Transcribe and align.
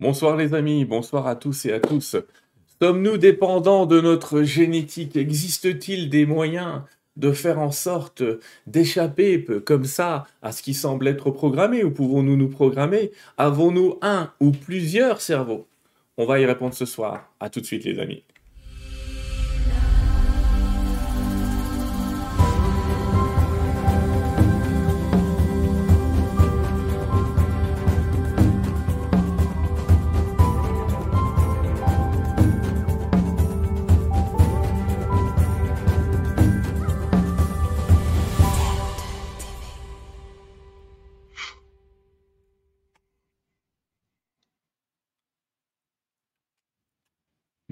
Bonsoir 0.00 0.36
les 0.36 0.54
amis, 0.54 0.84
bonsoir 0.84 1.26
à 1.26 1.34
tous 1.34 1.66
et 1.66 1.72
à 1.72 1.80
tous. 1.80 2.14
Sommes-nous 2.80 3.18
dépendants 3.18 3.84
de 3.84 4.00
notre 4.00 4.44
génétique? 4.44 5.16
Existe-t-il 5.16 6.08
des 6.08 6.24
moyens 6.24 6.82
de 7.16 7.32
faire 7.32 7.58
en 7.58 7.72
sorte 7.72 8.22
d'échapper 8.68 9.44
comme 9.66 9.84
ça 9.84 10.28
à 10.40 10.52
ce 10.52 10.62
qui 10.62 10.72
semble 10.72 11.08
être 11.08 11.32
programmé? 11.32 11.82
Ou 11.82 11.90
pouvons-nous 11.90 12.36
nous 12.36 12.48
programmer? 12.48 13.10
Avons-nous 13.38 13.98
un 14.00 14.32
ou 14.38 14.52
plusieurs 14.52 15.20
cerveaux? 15.20 15.66
On 16.16 16.26
va 16.26 16.38
y 16.38 16.46
répondre 16.46 16.74
ce 16.74 16.86
soir. 16.86 17.32
À 17.40 17.50
tout 17.50 17.60
de 17.60 17.66
suite 17.66 17.82
les 17.82 17.98
amis. 17.98 18.22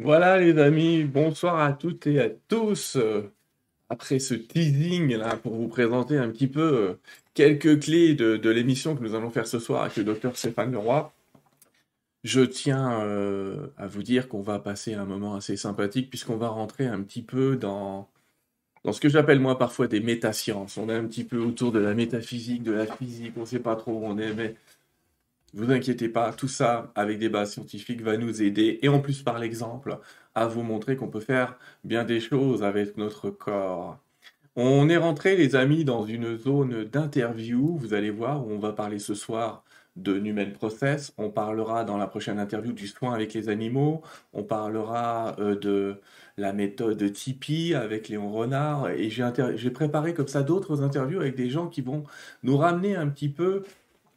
Voilà 0.07 0.39
les 0.39 0.57
amis, 0.61 1.03
bonsoir 1.03 1.59
à 1.59 1.73
toutes 1.73 2.07
et 2.07 2.21
à 2.21 2.31
tous. 2.31 2.97
Après 3.89 4.21
ce 4.21 4.35
teasing 4.35 5.17
là 5.17 5.37
pour 5.37 5.57
vous 5.57 5.67
présenter 5.67 6.17
un 6.17 6.31
petit 6.31 6.47
peu 6.47 6.61
euh, 6.61 6.95
quelques 7.35 7.83
clés 7.83 8.15
de, 8.15 8.49
l'émission 8.49 8.95
que 8.95 9.03
nous 9.03 9.17
allons 9.17 9.31
faire 9.31 9.49
ce 9.49 9.59
soir 9.59 9.83
avec 9.83 9.97
le 9.97 10.05
docteur 10.05 10.37
Stéphane 10.37 10.71
Leroy, 10.71 11.13
je 12.23 12.43
tiens 12.43 13.03
euh, 13.03 13.67
à 13.77 13.89
vous 13.89 14.05
dire 14.05 14.29
qu'on 14.29 14.43
va 14.43 14.61
passer 14.61 14.95
un 14.95 15.07
moment 15.07 15.35
assez 15.35 15.57
sympathique 15.57 16.09
puisqu'on 16.09 16.37
va 16.37 16.51
rentrer 16.51 16.87
un 16.87 17.03
petit 17.03 17.23
peu 17.23 17.57
dans, 17.57 18.09
dans 18.85 18.93
ce 18.93 19.01
que 19.01 19.09
j'appelle 19.09 19.41
moi 19.41 19.59
parfois 19.59 19.89
des 19.89 19.99
métasciences. 19.99 20.77
On 20.77 20.89
est 20.89 20.95
un 20.95 21.07
petit 21.07 21.25
peu 21.25 21.39
autour 21.39 21.73
de 21.73 21.81
la 21.81 21.95
métaphysique, 21.95 22.63
de 22.63 22.71
la 22.71 22.87
physique, 22.87 23.33
on 23.37 23.41
ne 23.41 23.47
sait 23.47 23.59
pas 23.59 23.75
trop 23.75 23.95
où 23.95 24.05
on 24.05 24.19
est, 24.19 24.33
mais 24.35 24.55
vous 25.57 25.73
inquiétez 25.73 26.09
pas, 26.09 26.33
tout 26.33 26.49
ça 26.49 26.93
avec 26.95 27.19
des 27.19 27.31
bases 27.31 27.53
scientifiques 27.53 28.03
va 28.03 28.17
nous 28.19 28.43
aider. 28.43 28.79
Et 28.83 28.89
en 28.89 29.01
plus 29.01 29.23
par 29.23 29.39
l'exemple 29.39 29.99
à 30.35 30.47
vous 30.47 30.63
montrer 30.63 30.97
qu'on 30.97 31.09
peut 31.09 31.21
faire 31.21 31.59
bien 31.83 32.05
des 32.05 32.21
choses 32.21 32.63
avec 32.63 32.97
notre 32.99 33.31
corps. 33.31 33.99
On 34.55 34.89
est 34.89 34.97
rentré 34.97 35.37
les 35.37 35.57
amis 35.57 35.85
dans 35.85 36.05
une 36.05 36.37
zone 36.37 36.85
d'interview, 36.85 37.77
vous 37.79 37.95
allez 37.95 38.11
voir, 38.11 38.47
où 38.47 38.51
on 38.53 38.59
va 38.59 38.73
parler 38.73 38.99
ce 38.99 39.15
soir 39.15 39.65
de 39.97 40.19
Numen 40.19 40.53
Process, 40.53 41.15
on 41.17 41.31
parlera 41.31 41.85
dans 41.85 41.97
la 41.97 42.07
prochaine 42.07 42.39
interview 42.39 42.73
du 42.73 42.87
soin 42.87 43.15
avec 43.15 43.33
les 43.33 43.49
animaux, 43.49 44.03
on 44.35 44.43
parlera 44.43 45.37
euh, 45.39 45.57
de 45.57 46.01
la 46.37 46.53
méthode 46.53 47.13
Tipeee 47.13 47.75
avec 47.75 48.09
Léon 48.09 48.31
Renard, 48.31 48.91
et 48.91 49.09
j'ai 49.09 49.71
préparé 49.71 50.13
comme 50.13 50.29
ça 50.29 50.43
d'autres 50.43 50.83
interviews 50.83 51.21
avec 51.21 51.35
des 51.35 51.49
gens 51.49 51.69
qui 51.69 51.81
vont 51.81 52.05
nous 52.43 52.59
ramener 52.59 52.95
un 52.95 53.09
petit 53.09 53.31
peu 53.31 53.63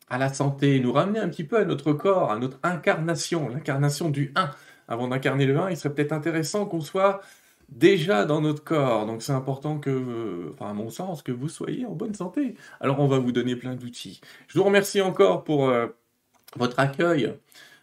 à 0.10 0.18
la 0.18 0.34
santé, 0.34 0.80
nous 0.80 0.92
ramener 0.92 1.20
un 1.20 1.30
petit 1.30 1.44
peu 1.44 1.58
à 1.58 1.66
notre 1.66 1.94
corps, 1.94 2.32
à 2.32 2.40
notre 2.40 2.58
incarnation, 2.64 3.50
l'incarnation 3.50 4.10
du 4.10 4.32
1. 4.36 4.52
Avant 4.88 5.08
d'incarner 5.08 5.46
le 5.46 5.58
1, 5.58 5.70
il 5.70 5.78
serait 5.78 5.94
peut-être 5.94 6.14
intéressant 6.14 6.66
qu'on 6.66 6.82
soit 6.82 7.22
déjà 7.70 8.26
dans 8.26 8.42
notre 8.42 8.64
corps. 8.64 9.06
Donc 9.06 9.22
c'est 9.22 9.32
important 9.32 9.78
que, 9.80 10.50
enfin 10.54 10.72
à 10.72 10.74
mon 10.74 10.90
sens, 10.90 11.22
que 11.22 11.32
vous 11.32 11.50
soyez 11.50 11.86
en 11.86 11.94
bonne 11.94 12.16
santé. 12.16 12.56
Alors 12.80 13.00
on 13.00 13.08
va 13.08 13.20
vous 13.20 13.32
donner 13.32 13.56
plein 13.56 13.76
d'outils. 13.76 14.22
Je 14.48 14.58
vous 14.58 14.66
remercie 14.66 15.02
encore 15.02 15.44
pour 15.44 15.70
euh, 15.70 15.88
votre 16.56 16.80
accueil 16.80 17.34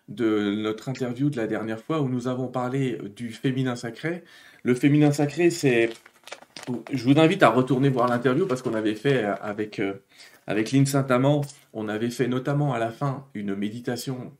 de 0.08 0.54
notre 0.54 0.88
interview 0.88 1.30
de 1.30 1.36
la 1.36 1.46
dernière 1.46 1.80
fois 1.80 2.00
où 2.00 2.08
nous 2.08 2.28
avons 2.28 2.48
parlé 2.48 2.98
du 3.14 3.30
féminin 3.30 3.76
sacré. 3.76 4.24
Le 4.62 4.74
féminin 4.74 5.12
sacré, 5.12 5.50
c'est... 5.50 5.90
Je 6.92 7.04
vous 7.04 7.20
invite 7.20 7.44
à 7.44 7.50
retourner 7.50 7.88
voir 7.88 8.08
l'interview 8.08 8.46
parce 8.46 8.62
qu'on 8.62 8.74
avait 8.74 8.94
fait 8.94 9.24
avec... 9.24 9.78
Euh, 9.78 9.94
avec 10.46 10.72
Lynn 10.72 10.86
Saint-Amand, 10.86 11.42
on 11.72 11.88
avait 11.88 12.10
fait 12.10 12.28
notamment 12.28 12.72
à 12.72 12.78
la 12.78 12.90
fin 12.90 13.26
une 13.34 13.54
méditation. 13.54 14.32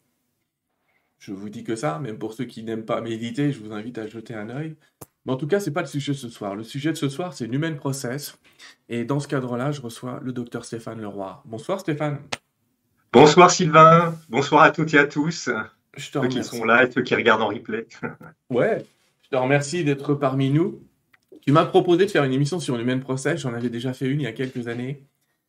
Je 1.19 1.33
vous 1.33 1.49
dis 1.49 1.65
que 1.65 1.75
ça, 1.75 1.99
même 1.99 2.19
pour 2.19 2.35
ceux 2.35 2.45
qui 2.45 2.63
n'aiment 2.63 2.85
pas 2.85 3.01
méditer, 3.01 3.53
je 3.53 3.61
vous 3.61 3.73
invite 3.73 3.99
à 3.99 4.07
jeter 4.07 4.35
un 4.35 4.49
œil. 4.51 4.77
Mais 5.25 5.33
en 5.33 5.37
tout 5.37 5.49
cas, 5.49 5.59
ce 5.59 5.69
n'est 5.69 5.75
pas 5.75 5.81
le 5.81 5.89
sujet 5.89 6.13
de 6.13 6.17
ce 6.17 6.29
soir. 6.29 6.55
Le 6.55 6.63
sujet 6.63 6.93
de 6.93 6.97
ce 6.97 7.09
soir, 7.09 7.35
c'est 7.35 7.47
l'human 7.47 7.75
process. 7.75 8.39
Et 8.89 9.05
dans 9.05 9.19
ce 9.19 9.27
cadre-là, 9.27 9.73
je 9.73 9.81
reçois 9.81 10.21
le 10.23 10.33
docteur 10.33 10.65
Stéphane 10.65 11.01
Leroy. 11.01 11.43
Bonsoir 11.45 11.81
Stéphane. 11.81 12.21
Bonsoir 13.13 13.51
Sylvain. 13.51 14.15
Bonsoir 14.29 14.63
à 14.63 14.71
toutes 14.71 14.95
et 14.95 14.99
à 14.99 15.07
tous. 15.07 15.51
Je 15.97 16.11
te 16.11 16.21
ceux 16.21 16.29
qui 16.29 16.45
sont 16.45 16.65
là 16.65 16.85
et 16.85 16.93
ceux 16.93 17.03
qui 17.03 17.15
regardent 17.17 17.43
en 17.43 17.49
replay. 17.49 17.89
ouais, 18.51 18.85
je 19.23 19.31
te 19.31 19.37
remercie 19.37 19.83
d'être 19.83 20.15
parmi 20.15 20.51
nous. 20.51 20.81
Tu 21.41 21.51
m'as 21.51 21.65
proposé 21.65 22.07
de 22.07 22.11
faire 22.11 22.23
une 22.25 22.33
émission 22.33 22.61
sur 22.61 22.77
l'human 22.77 23.01
process. 23.01 23.41
J'en 23.41 23.55
avais 23.55 23.71
déjà 23.71 23.93
fait 23.95 24.07
une 24.07 24.21
il 24.21 24.25
y 24.25 24.29
a 24.29 24.33
quelques 24.33 24.69
années. 24.69 25.03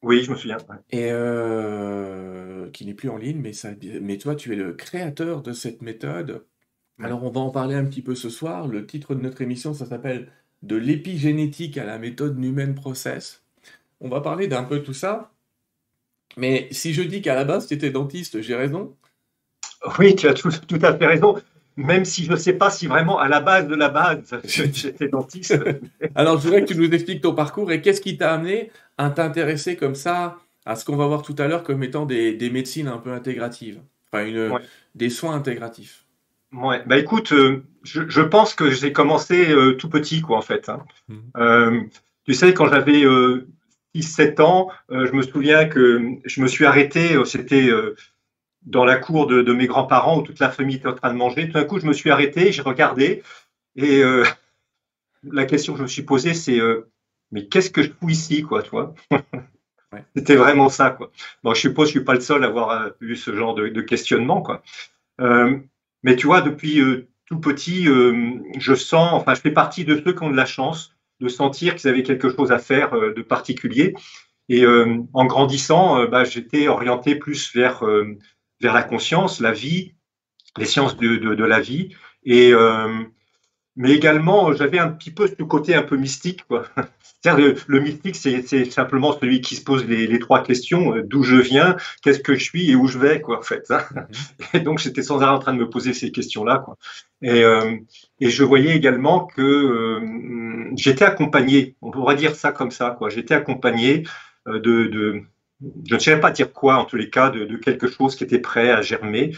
Oui, 0.04 0.24
je 0.24 0.32
me 0.32 0.36
souviens. 0.36 0.58
Et 0.92 1.12
euh, 1.12 2.70
qui 2.72 2.86
n'est 2.86 2.94
plus 2.94 3.10
en 3.10 3.18
ligne, 3.18 3.40
mais, 3.42 3.54
ça, 3.54 3.70
mais 4.02 4.18
toi, 4.18 4.36
tu 4.36 4.54
es 4.54 4.56
le 4.56 4.74
créateur 4.74 5.42
de 5.42 5.54
cette 5.54 5.82
méthode. 5.82 6.46
Alors, 7.00 7.24
on 7.24 7.30
va 7.30 7.42
en 7.42 7.50
parler 7.50 7.76
un 7.76 7.86
petit 7.86 8.02
peu 8.02 8.16
ce 8.16 8.30
soir. 8.30 8.68
Le 8.68 8.86
titre 8.86 9.16
de 9.16 9.22
notre 9.22 9.42
émission, 9.42 9.74
ça 9.74 9.86
s'appelle 9.86 10.32
De 10.64 10.76
l'épigénétique 10.76 11.78
à 11.78 11.86
la 11.86 12.00
méthode 12.00 12.38
Numen 12.38 12.76
Process. 12.76 13.44
On 14.00 14.10
va 14.10 14.22
parler 14.22 14.48
d'un 14.48 14.64
peu 14.64 14.84
tout 14.84 14.94
ça. 14.94 15.32
Mais 16.38 16.68
si 16.72 16.94
je 16.94 17.02
dis 17.02 17.22
qu'à 17.22 17.36
la 17.36 17.46
base, 17.46 17.68
tu 17.68 17.74
étais 17.74 17.90
dentiste, 17.90 18.42
j'ai 18.42 18.56
raison? 18.56 18.96
Oui, 20.00 20.16
tu 20.16 20.28
as 20.28 20.34
tout, 20.34 20.52
tout 20.68 20.80
à 20.82 20.98
fait 20.98 21.06
raison 21.06 21.38
même 21.78 22.06
si 22.06 22.26
je 22.26 22.32
ne 22.32 22.36
sais 22.36 22.54
pas 22.54 22.72
si 22.72 22.88
vraiment 22.88 23.20
à 23.20 23.28
la 23.28 23.40
base 23.40 23.68
de 23.68 23.76
la 23.76 23.90
base, 23.90 24.36
j'étais 24.44 25.08
dentiste. 25.08 25.58
Alors, 26.16 26.38
je 26.38 26.44
voudrais 26.44 26.66
que 26.66 26.74
tu 26.74 26.78
nous 26.78 26.90
expliques 26.92 27.22
ton 27.22 27.34
parcours 27.34 27.72
et 27.72 27.82
qu'est-ce 27.82 28.02
qui 28.02 28.18
t'a 28.18 28.34
amené 28.34 28.72
à 28.98 29.12
t'intéresser 29.12 29.76
comme 29.76 29.96
ça 29.96 30.38
à 30.66 30.76
ce 30.76 30.84
qu'on 30.84 30.98
va 30.98 31.08
voir 31.08 31.22
tout 31.22 31.36
à 31.38 31.48
l'heure 31.48 31.64
comme 31.64 31.82
étant 31.84 32.06
des, 32.06 32.50
médecines 32.52 32.90
un 32.90 32.98
peu 32.98 33.14
intégratives, 33.14 33.80
enfin 34.12 34.26
une, 34.26 34.60
des 34.96 35.10
soins 35.10 35.36
intégratifs. 35.36 36.04
Ouais, 36.52 36.82
bah 36.86 36.98
écoute, 36.98 37.32
euh, 37.34 37.64
je, 37.84 38.22
pense 38.22 38.56
que 38.56 38.72
j'ai 38.72 38.92
commencé 38.92 39.52
euh, 39.52 39.74
tout 39.74 39.90
petit, 39.90 40.22
quoi, 40.22 40.38
en 40.38 40.42
fait. 40.42 40.70
Hein. 40.70 40.84
Mmh. 41.08 41.16
Euh, 41.38 41.82
tu 42.26 42.34
sais, 42.34 42.54
quand 42.54 42.68
j'avais 42.68 43.04
6-7 43.96 44.42
ans, 44.42 44.70
je 44.90 45.12
me 45.12 45.22
souviens 45.22 45.66
que 45.66 46.18
je 46.26 46.42
me 46.42 46.48
suis 46.48 46.66
arrêté, 46.66 47.18
c'était 47.26 47.70
dans 48.68 48.84
la 48.84 48.98
cour 48.98 49.28
de, 49.28 49.54
mes 49.54 49.66
grands-parents 49.66 50.20
où 50.20 50.22
toute 50.22 50.40
la 50.40 50.50
famille 50.50 50.76
était 50.76 50.88
en 50.88 50.94
train 50.94 51.12
de 51.12 51.18
manger. 51.18 51.48
Tout 51.48 51.54
d'un 51.54 51.64
coup, 51.64 51.80
je 51.80 51.86
me 51.86 51.94
suis 51.94 52.10
arrêté, 52.10 52.52
j'ai 52.52 52.62
regardé 52.62 53.24
et 53.76 54.04
euh, 54.04 54.26
la 55.24 55.46
question 55.46 55.74
que 55.74 55.80
je 55.80 55.84
me 55.84 55.88
suis 55.88 56.04
posée, 56.04 56.34
c'est 56.34 56.60
euh, 56.60 56.90
mais 57.32 57.48
qu'est-ce 57.48 57.70
que 57.70 57.82
je 57.82 57.90
fous 57.90 58.10
ici, 58.10 58.44
quoi, 58.44 58.62
toi 58.62 58.94
C'était 60.16 60.36
vraiment 60.36 60.68
ça, 60.68 60.90
quoi. 60.90 61.12
Bon, 61.44 61.54
je 61.54 61.62
suppose 61.62 61.88
que 61.88 61.94
je 61.94 62.00
suis 62.00 62.06
pas 62.06 62.14
le 62.14 62.20
seul 62.20 62.44
à 62.44 62.48
avoir 62.48 62.70
euh, 62.72 62.90
eu 63.00 63.16
ce 63.16 63.34
genre 63.34 63.56
de, 63.56 63.82
questionnement, 63.82 64.42
quoi. 64.42 64.62
mais 66.04 66.16
tu 66.18 66.28
vois, 66.28 66.42
depuis 66.42 66.82
tout 67.26 67.40
petit, 67.40 67.86
je 67.86 68.74
sens, 68.74 69.14
enfin, 69.14 69.34
je 69.34 69.42
fais 69.42 69.52
partie 69.52 69.86
de 69.86 69.96
ceux 70.04 70.14
qui 70.14 70.24
ont 70.24 70.30
de 70.30 70.36
la 70.36 70.46
chance 70.46 70.94
de 71.20 71.30
sentir 71.30 71.76
qu'ils 71.76 71.90
avaient 71.90 72.04
quelque 72.04 72.30
chose 72.30 72.52
à 72.52 72.60
faire 72.60 72.92
de 72.92 73.22
particulier. 73.22 73.96
Et 74.50 74.66
en 74.68 75.26
grandissant, 75.26 76.06
bah, 76.08 76.26
j'étais 76.26 76.68
orienté 76.68 77.16
plus 77.16 77.54
vers 77.56 77.84
vers 78.62 78.74
la 78.74 78.84
conscience, 78.84 79.40
la 79.40 79.52
vie, 79.52 79.94
les 80.58 80.66
sciences 80.66 80.98
de, 80.98 81.18
de, 81.18 81.36
de 81.36 81.44
la 81.44 81.60
vie. 81.60 81.96
Et, 82.24 82.52
euh, 82.54 83.04
mais 83.76 83.92
également, 83.92 84.54
j'avais 84.54 84.80
un 84.80 84.90
petit 84.90 85.12
peu 85.12 85.28
ce 85.28 85.44
côté 85.44 85.76
un 85.76 85.84
peu 85.84 85.98
mystique. 85.98 86.46
Quoi. 86.48 86.66
Le, 87.26 87.56
le, 87.68 87.82
mystique, 87.82 88.16
c'est 88.16 88.72
simplement 88.72 89.12
celui 89.12 89.42
qui 89.42 89.58
se 89.58 89.62
pose 89.62 89.86
les, 89.86 90.08
les 90.08 90.20
trois 90.20 90.44
questions 90.44 90.96
euh, 90.96 91.04
d'où 91.04 91.24
je 91.24 91.36
viens, 91.36 91.76
qu'est-ce 92.02 92.22
que 92.22 92.36
je 92.36 92.44
suis 92.44 92.72
et 92.72 92.76
où 92.76 92.88
je 92.88 92.98
vais, 93.00 93.20
quoi, 93.20 93.40
en 93.40 93.42
fait. 93.42 93.70
Hein. 93.70 93.82
Mhm. 93.92 94.06
Et 94.54 94.60
donc, 94.62 94.80
j'étais 94.80 95.02
sans 95.02 95.22
arrêt 95.22 95.36
en 95.36 95.40
train 95.40 95.54
de 95.54 95.60
me 95.60 95.70
poser 95.70 95.94
ces 95.94 96.14
questions-là. 96.14 96.60
Quoi. 96.60 96.78
Et, 97.22 97.44
euh, 97.44 97.76
et 98.22 98.30
je 98.30 98.44
voyais 98.46 98.78
également 98.78 99.26
que 99.26 99.42
euh, 99.42 100.72
j'étais 100.78 101.04
accompagné, 101.04 101.76
on 101.82 101.92
pourrait 101.92 102.16
dire 102.16 102.36
ça 102.36 102.52
comme 102.54 102.72
ça, 102.72 102.96
quoi. 102.98 103.10
J'étais 103.10 103.34
accompagné 103.34 104.04
euh, 104.48 104.60
de, 104.60 104.86
de, 104.86 105.22
je 105.62 105.96
ne 105.96 106.00
sais 106.00 106.20
pas 106.20 106.32
dire 106.32 106.54
quoi, 106.54 106.78
en 106.78 106.86
tous 106.86 106.98
les 106.98 107.10
cas, 107.10 107.30
de, 107.30 107.46
quelque 107.58 107.88
chose 107.88 108.16
qui 108.16 108.24
était 108.24 108.40
prêt 108.40 108.72
à 108.72 108.82
germer. 108.82 109.36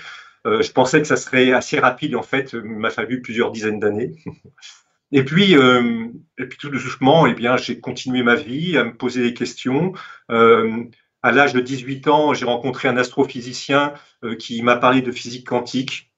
Euh, 0.47 0.61
je 0.61 0.71
pensais 0.71 1.01
que 1.01 1.07
ça 1.07 1.17
serait 1.17 1.51
assez 1.51 1.79
rapide, 1.79 2.15
en 2.15 2.23
fait, 2.23 2.53
il 2.53 2.61
m'a 2.61 2.89
fallu 2.89 3.21
plusieurs 3.21 3.51
dizaines 3.51 3.79
d'années. 3.79 4.11
Et 5.11 5.23
puis, 5.23 5.57
euh, 5.57 6.05
et 6.37 6.45
puis 6.45 6.59
tout 6.59 6.69
doucement, 6.69 7.25
eh 7.25 7.35
j'ai 7.57 7.79
continué 7.79 8.21
ma 8.21 8.35
vie 8.35 8.77
à 8.77 8.83
me 8.83 8.95
poser 8.95 9.23
des 9.23 9.33
questions. 9.33 9.93
Euh, 10.29 10.83
à 11.23 11.31
l'âge 11.31 11.53
de 11.53 11.61
18 11.61 12.07
ans, 12.09 12.35
j'ai 12.35 12.45
rencontré 12.45 12.89
un 12.89 12.95
astrophysicien 12.95 13.95
qui 14.37 14.61
m'a 14.61 14.75
parlé 14.75 15.01
de 15.01 15.11
physique 15.11 15.47
quantique. 15.47 16.08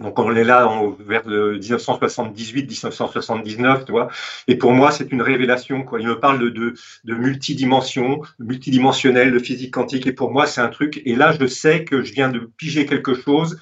Donc 0.00 0.18
on 0.18 0.34
est 0.34 0.44
là 0.44 0.70
vers 1.00 1.26
1978-1979, 1.26 3.84
tu 3.84 3.92
vois. 3.92 4.08
Et 4.46 4.56
pour 4.56 4.72
moi, 4.72 4.90
c'est 4.90 5.10
une 5.12 5.22
révélation. 5.22 5.82
Quoi. 5.82 6.00
Il 6.00 6.06
me 6.06 6.20
parle 6.20 6.52
de, 6.52 6.74
multidimension, 7.04 8.20
multidimensionnel, 8.38 9.32
de 9.32 9.38
physique 9.38 9.72
quantique. 9.74 10.06
Et 10.06 10.12
pour 10.12 10.30
moi, 10.30 10.46
c'est 10.46 10.60
un 10.60 10.68
truc. 10.68 11.02
Et 11.04 11.16
là, 11.16 11.32
je 11.32 11.46
sais 11.46 11.84
que 11.84 12.02
je 12.02 12.12
viens 12.12 12.30
de 12.30 12.50
piger 12.56 12.86
quelque 12.86 13.14
chose 13.14 13.58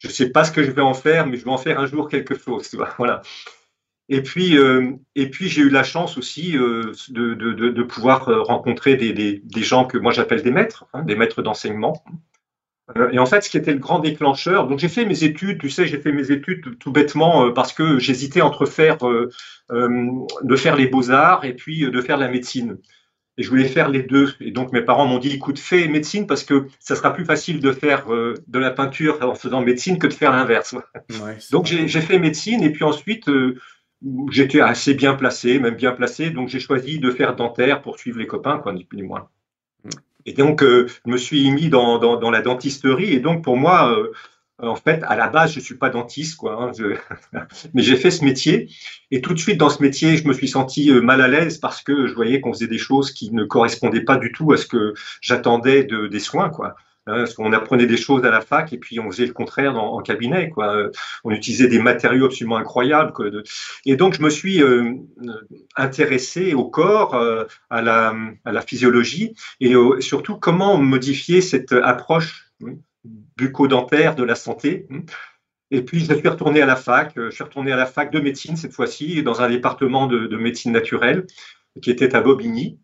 je 0.00 0.08
sais 0.08 0.30
pas 0.30 0.44
ce 0.44 0.52
que 0.52 0.62
je 0.62 0.70
vais 0.70 0.82
en 0.82 0.94
faire, 0.94 1.26
mais 1.26 1.36
je 1.36 1.44
vais 1.44 1.50
en 1.50 1.58
faire 1.58 1.80
un 1.80 1.86
jour 1.86 2.08
quelque 2.08 2.38
chose. 2.38 2.70
Voilà. 2.98 3.22
Et 4.08 4.22
puis, 4.22 4.56
euh, 4.56 4.92
et 5.14 5.28
puis 5.28 5.48
j'ai 5.48 5.62
eu 5.62 5.68
la 5.68 5.82
chance 5.82 6.16
aussi 6.16 6.56
euh, 6.56 6.92
de, 7.10 7.82
pouvoir 7.82 8.28
euh, 8.28 8.42
rencontrer 8.42 8.96
des 8.96 9.42
gens 9.56 9.84
que 9.84 9.98
moi 9.98 10.12
j'appelle 10.12 10.42
des 10.42 10.50
maîtres, 10.50 10.86
hein, 10.94 11.02
des 11.02 11.14
maîtres 11.14 11.42
d'enseignement. 11.42 12.02
Et 13.12 13.18
en 13.18 13.26
fait, 13.26 13.42
ce 13.42 13.50
qui 13.50 13.56
était 13.56 13.72
le 13.72 13.78
grand 13.78 13.98
déclencheur, 13.98 14.66
donc 14.66 14.78
j'ai 14.78 14.88
fait 14.88 15.04
mes 15.04 15.24
études, 15.24 15.60
tu 15.60 15.70
sais, 15.70 15.86
j'ai 15.86 15.98
fait 15.98 16.12
mes 16.12 16.30
études 16.30 16.78
tout 16.78 16.90
bêtement 16.90 17.52
parce 17.52 17.72
que 17.72 17.98
j'hésitais 17.98 18.40
entre 18.40 18.66
faire 18.66 18.98
de 19.70 20.56
faire 20.56 20.76
les 20.76 20.86
beaux 20.86 21.10
arts 21.10 21.44
et 21.44 21.54
puis 21.54 21.90
de 21.90 22.00
faire 22.00 22.16
la 22.16 22.28
médecine. 22.28 22.78
Et 23.36 23.42
je 23.42 23.50
voulais 23.50 23.68
faire 23.68 23.88
les 23.88 24.02
deux. 24.02 24.32
Et 24.40 24.50
donc 24.50 24.72
mes 24.72 24.82
parents 24.82 25.06
m'ont 25.06 25.18
dit, 25.18 25.32
écoute, 25.34 25.58
fais 25.58 25.86
médecine 25.86 26.26
parce 26.26 26.42
que 26.44 26.66
ça 26.80 26.96
sera 26.96 27.12
plus 27.12 27.24
facile 27.24 27.60
de 27.60 27.72
faire 27.72 28.06
de 28.08 28.58
la 28.58 28.70
peinture 28.70 29.18
en 29.22 29.34
faisant 29.34 29.60
médecine 29.60 29.98
que 29.98 30.06
de 30.06 30.14
faire 30.14 30.32
l'inverse. 30.32 30.72
Ouais, 30.72 31.36
donc 31.52 31.66
j'ai 31.66 32.00
fait 32.00 32.18
médecine 32.18 32.62
et 32.62 32.72
puis 32.72 32.84
ensuite 32.84 33.28
j'étais 34.30 34.60
assez 34.60 34.94
bien 34.94 35.14
placé, 35.14 35.58
même 35.58 35.74
bien 35.74 35.92
placé, 35.92 36.30
donc 36.30 36.48
j'ai 36.48 36.60
choisi 36.60 36.98
de 36.98 37.10
faire 37.10 37.36
dentaire 37.36 37.82
pour 37.82 37.98
suivre 37.98 38.18
les 38.18 38.26
copains, 38.26 38.58
quoi, 38.58 38.72
ni 38.72 38.84
plus 38.84 38.96
ni 38.96 39.02
moins. 39.02 39.28
Et 40.28 40.34
donc, 40.34 40.62
euh, 40.62 40.86
je 41.06 41.10
me 41.10 41.16
suis 41.16 41.50
mis 41.50 41.70
dans, 41.70 42.30
la 42.30 42.42
dentisterie, 42.42 43.14
et 43.14 43.18
donc 43.18 43.42
pour 43.42 43.56
moi, 43.56 43.90
euh, 43.90 44.12
en 44.58 44.76
fait, 44.76 45.02
à 45.04 45.16
la 45.16 45.28
base, 45.28 45.52
je 45.54 45.60
suis 45.60 45.76
pas 45.76 45.88
dentiste, 45.88 46.36
quoi, 46.36 46.62
hein, 46.62 46.72
mais 47.74 47.80
j'ai 47.80 47.96
fait 47.96 48.10
ce 48.10 48.22
métier, 48.22 48.68
et 49.10 49.22
tout 49.22 49.32
de 49.32 49.38
suite 49.38 49.56
dans 49.56 49.70
ce 49.70 49.82
métier, 49.82 50.18
je 50.18 50.28
me 50.28 50.34
suis 50.34 50.48
senti 50.48 50.90
euh, 50.90 51.00
mal 51.00 51.22
à 51.22 51.28
l'aise 51.28 51.56
parce 51.56 51.80
que 51.80 52.06
je 52.06 52.12
voyais 52.12 52.42
qu'on 52.42 52.52
faisait 52.52 52.66
des 52.66 52.76
choses 52.76 53.10
qui 53.10 53.32
ne 53.32 53.44
correspondaient 53.44 54.02
pas 54.02 54.18
du 54.18 54.30
tout 54.30 54.52
à 54.52 54.58
ce 54.58 54.66
que 54.66 54.92
j'attendais 55.22 55.84
de, 55.84 56.08
des 56.08 56.20
soins, 56.20 56.50
quoi. 56.50 56.76
Hein, 57.08 57.18
parce 57.18 57.34
qu'on 57.34 57.52
apprenait 57.52 57.86
des 57.86 57.96
choses 57.96 58.24
à 58.24 58.30
la 58.30 58.40
fac 58.40 58.72
et 58.72 58.78
puis 58.78 59.00
on 59.00 59.10
faisait 59.10 59.26
le 59.26 59.32
contraire 59.32 59.76
en 59.76 60.00
cabinet. 60.00 60.50
Quoi. 60.50 60.90
On 61.24 61.30
utilisait 61.30 61.68
des 61.68 61.78
matériaux 61.78 62.26
absolument 62.26 62.56
incroyables. 62.58 63.12
Et 63.86 63.96
donc 63.96 64.14
je 64.14 64.22
me 64.22 64.30
suis 64.30 64.62
euh, 64.62 64.94
intéressé 65.76 66.54
au 66.54 66.64
corps, 66.64 67.14
euh, 67.14 67.44
à, 67.70 67.80
la, 67.82 68.62
physiologie 68.66 69.34
et 69.60 69.74
surtout 70.00 70.36
comment 70.36 70.76
modifier 70.76 71.40
cette 71.40 71.72
approche 71.72 72.50
bucco-dentaire 73.36 74.14
de 74.14 74.24
la 74.24 74.34
santé. 74.34 74.86
Et 75.70 75.82
puis 75.82 76.00
je 76.00 76.12
suis 76.12 76.28
retourné 76.28 76.60
à 76.60 76.66
la 76.66 76.76
fac. 76.76 77.12
Je 77.16 77.30
suis 77.30 77.44
retourné 77.44 77.72
à 77.72 77.76
la 77.76 77.86
fac 77.86 78.12
de 78.12 78.20
médecine 78.20 78.56
cette 78.56 78.72
fois-ci 78.72 79.22
dans 79.22 79.40
un 79.40 79.48
département 79.48 80.06
de 80.06 80.36
médecine 80.36 80.72
naturelle 80.72 81.26
qui 81.80 81.90
était 81.90 82.14
à 82.14 82.20
Bobigny 82.20 82.78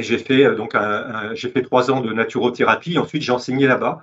j'ai 0.00 0.18
fait 0.18 0.44
euh, 0.44 0.54
donc 0.54 0.74
j'ai 1.34 1.50
fait 1.50 1.62
trois 1.62 1.90
ans 1.90 2.00
de 2.00 2.12
naturothérapie. 2.12 2.98
Ensuite, 2.98 3.22
j'ai 3.22 3.32
enseigné 3.32 3.66
là-bas. 3.66 4.02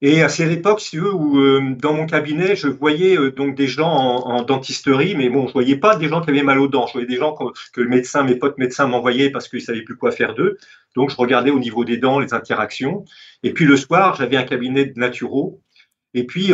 Et 0.00 0.22
à 0.22 0.28
cette 0.28 0.52
époque, 0.52 0.80
où 0.92 1.38
euh, 1.38 1.74
dans 1.76 1.92
mon 1.92 2.06
cabinet, 2.06 2.54
je 2.54 2.68
voyais 2.68 3.18
euh, 3.18 3.32
donc 3.32 3.56
des 3.56 3.66
gens 3.66 3.90
en, 3.90 4.42
dentisterie, 4.42 5.16
mais 5.16 5.28
bon, 5.28 5.48
je 5.48 5.52
voyais 5.52 5.76
pas 5.76 5.96
des 5.96 6.08
gens 6.08 6.20
qui 6.20 6.30
avaient 6.30 6.44
mal 6.44 6.60
aux 6.60 6.68
dents. 6.68 6.86
Je 6.86 6.92
voyais 6.92 7.08
des 7.08 7.16
gens 7.16 7.34
que, 7.34 7.80
le 7.80 7.88
médecin, 7.88 8.22
mes 8.22 8.36
potes 8.36 8.58
médecins 8.58 8.86
m'envoyaient 8.86 9.30
parce 9.30 9.48
qu'ils 9.48 9.62
savaient 9.62 9.82
plus 9.82 9.96
quoi 9.96 10.12
faire 10.12 10.34
d'eux. 10.34 10.56
Donc, 10.94 11.10
je 11.10 11.16
regardais 11.16 11.50
au 11.50 11.58
niveau 11.58 11.84
des 11.84 11.96
dents 11.96 12.20
les 12.20 12.32
interactions. 12.32 13.04
Et 13.42 13.52
puis 13.52 13.64
le 13.64 13.76
soir, 13.76 14.14
j'avais 14.14 14.36
un 14.36 14.44
cabinet 14.44 14.84
de 14.86 14.98
naturo. 15.00 15.60
Et 16.14 16.24
puis 16.26 16.52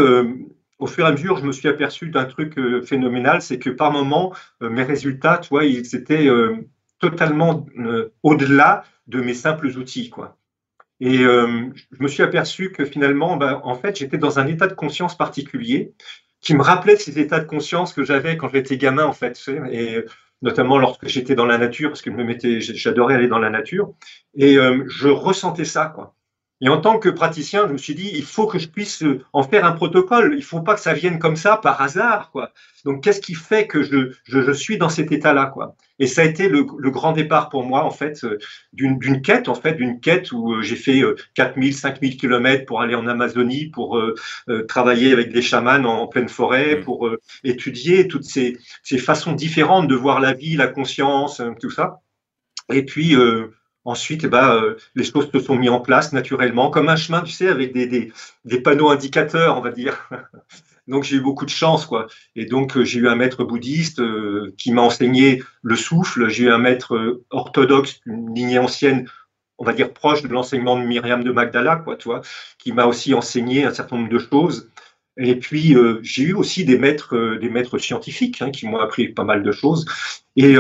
au 0.79 0.87
fur 0.87 1.05
et 1.05 1.09
à 1.09 1.13
mesure, 1.13 1.37
je 1.39 1.45
me 1.45 1.53
suis 1.53 1.69
aperçu 1.69 2.09
d'un 2.09 2.25
truc 2.25 2.59
phénoménal, 2.85 3.41
c'est 3.41 3.59
que 3.59 3.71
par 3.71 3.93
moment, 3.93 4.35
mes 4.61 4.83
résultats, 4.83 5.39
tu 5.39 5.51
vois, 5.51 5.65
ils 5.65 5.95
étaient 5.95 6.29
totalement 6.99 7.67
euh, 7.79 8.13
au-delà 8.23 8.85
de 9.07 9.21
mes 9.21 9.35
simples 9.35 9.67
outils, 9.79 10.11
quoi. 10.11 10.39
Et 11.01 11.21
euh, 11.21 11.69
je 11.93 12.03
me 12.03 12.09
suis 12.09 12.23
aperçu 12.23 12.71
que 12.73 12.85
finalement, 12.85 13.37
ben, 13.37 13.61
en 13.65 13.75
fait, 13.75 13.99
j'étais 13.99 14.19
dans 14.19 14.39
un 14.39 14.47
état 14.47 14.67
de 14.67 14.75
conscience 14.75 15.17
particulier 15.17 15.93
qui 16.41 16.55
me 16.55 16.63
rappelait 16.63 16.97
ces 16.97 17.19
états 17.19 17.41
de 17.41 17.47
conscience 17.47 17.93
que 17.93 18.05
j'avais 18.05 18.37
quand 18.37 18.49
j'étais 18.49 18.77
gamin, 18.77 19.05
en 19.05 19.13
fait, 19.13 19.41
et 19.71 20.05
notamment 20.43 20.79
lorsque 20.79 21.09
j'étais 21.09 21.35
dans 21.35 21.47
la 21.47 21.59
nature, 21.59 21.91
parce 21.91 22.03
que 22.03 22.11
j'adorais 22.61 23.15
aller 23.15 23.29
dans 23.29 23.39
la 23.39 23.51
nature, 23.51 23.95
et 24.37 24.59
euh, 24.59 24.85
je 24.87 25.09
ressentais 25.09 25.65
ça, 25.65 25.87
quoi. 25.95 26.15
Et 26.65 26.69
en 26.71 26.81
tant 26.81 26.99
que 26.99 27.11
praticien, 27.11 27.69
je 27.69 27.75
me 27.75 27.77
suis 27.77 27.95
dit, 27.95 28.11
il 28.15 28.25
faut 28.25 28.47
que 28.47 28.59
je 28.59 28.69
puisse 28.69 29.05
en 29.35 29.43
faire 29.43 29.67
un 29.67 29.73
protocole. 29.73 30.31
Il 30.33 30.39
ne 30.39 30.43
faut 30.43 30.63
pas 30.63 30.75
que 30.75 30.81
ça 30.81 30.95
vienne 30.95 31.19
comme 31.19 31.37
ça 31.37 31.59
par 31.59 31.83
hasard, 31.83 32.31
quoi. 32.31 32.53
Donc, 32.87 33.05
qu'est-ce 33.05 33.21
qui 33.21 33.35
fait 33.35 33.67
que 33.67 33.83
je, 33.83 34.15
je, 34.25 34.51
suis 34.51 34.79
dans 34.79 34.89
cet 34.89 35.13
état-là, 35.13 35.45
quoi? 35.45 35.77
Et 35.99 36.07
ça 36.07 36.23
a 36.23 36.25
été 36.25 36.49
le, 36.49 36.63
grand 36.65 37.13
départ 37.13 37.51
pour 37.51 37.65
moi, 37.65 37.85
en 37.85 37.91
fait, 37.91 38.25
euh, 38.25 38.39
d'une 38.73 39.21
quête, 39.21 39.51
en 39.51 39.55
fait, 39.55 39.75
d'une 39.75 40.01
quête 40.01 40.33
où 40.33 40.55
euh, 40.55 40.63
j'ai 40.63 40.77
fait 40.77 41.03
4000, 41.35 41.75
5000 41.75 42.17
kilomètres 42.17 42.65
pour 42.65 42.81
aller 42.81 42.95
en 42.95 43.07
Amazonie, 43.09 43.67
pour 43.67 43.99
euh, 43.99 44.15
travailler 44.67 45.13
avec 45.13 45.35
des 45.35 45.43
chamans 45.43 45.85
en, 45.85 46.07
pleine 46.07 46.31
forêt, 46.31 46.81
pour 46.81 47.11
étudier 47.43 48.09
toutes 48.09 48.25
ces, 48.25 48.57
ces, 48.83 48.97
façons 48.97 49.33
différentes 49.33 49.87
de 49.87 49.95
voir 49.95 50.19
la 50.19 50.33
vie, 50.33 50.57
la 50.57 50.69
conscience, 50.69 51.43
tout 51.61 51.71
ça. 51.71 52.01
Et 52.73 52.87
puis, 52.87 53.15
Ensuite, 53.85 54.25
eh 54.25 54.29
ben, 54.29 54.57
euh, 54.57 54.77
les 54.95 55.05
choses 55.05 55.31
se 55.31 55.39
sont 55.41 55.57
mises 55.57 55.71
en 55.71 55.81
place 55.81 56.13
naturellement, 56.13 56.71
comme 56.71 56.89
un 56.89 56.97
chemin, 56.97 57.21
tu 57.21 57.33
sais, 57.33 57.49
avec 57.49 57.75
des, 57.75 57.87
des, 58.45 58.61
panneaux 58.61 58.89
indicateurs, 58.89 59.59
on 59.59 59.61
va 59.61 59.71
dire. 59.71 60.09
donc 60.89 61.05
j'ai 61.05 61.17
eu 61.17 61.21
beaucoup 61.21 61.45
de 61.45 61.51
chance, 61.51 61.85
quoi. 61.85 62.07
Et 62.35 62.47
donc 62.47 62.77
euh, 62.77 62.85
j'ai 62.85 63.01
eu 63.01 63.09
un 63.09 63.15
maître 63.15 63.45
bouddhiste 63.45 64.01
euh, 64.01 64.55
qui 64.57 64.73
m'a 64.73 64.81
enseigné 64.81 65.43
le 65.63 65.77
souffle. 65.77 66.31
J'ai 66.31 66.45
eu 66.45 66.51
un 66.51 66.59
maître 66.59 67.23
orthodoxe, 67.29 68.01
une 68.07 68.35
lignée 68.35 68.59
ancienne, 68.59 69.07
on 69.59 69.65
va 69.67 69.75
dire 69.75 69.93
proche 69.93 70.23
de 70.23 70.29
l'enseignement 70.29 70.79
de 70.79 70.85
Myriam 70.85 71.23
de 71.23 71.31
Magdala, 71.31 71.77
quoi, 71.77 71.97
tu 71.97 72.09
vois, 72.09 72.23
qui 72.59 72.73
m'a 72.73 72.87
aussi 72.87 73.13
enseigné 73.13 73.65
un 73.65 73.75
certain 73.75 73.97
nombre 73.97 74.09
de 74.09 74.19
choses. 74.19 74.71
Et 75.19 75.37
puis 75.37 75.77
j'ai 76.03 76.23
eu 76.25 76.33
aussi 76.33 76.65
des 76.65 76.79
maîtres, 76.79 77.37
des 77.39 77.51
maîtres 77.51 77.79
scientifiques 77.79 78.41
hein, 78.43 78.51
qui 78.51 78.67
m'ont 78.67 78.79
appris 78.79 79.09
pas 79.09 79.25
mal 79.25 79.43
de 79.43 79.53
choses. 79.53 79.85
Et 80.37 80.57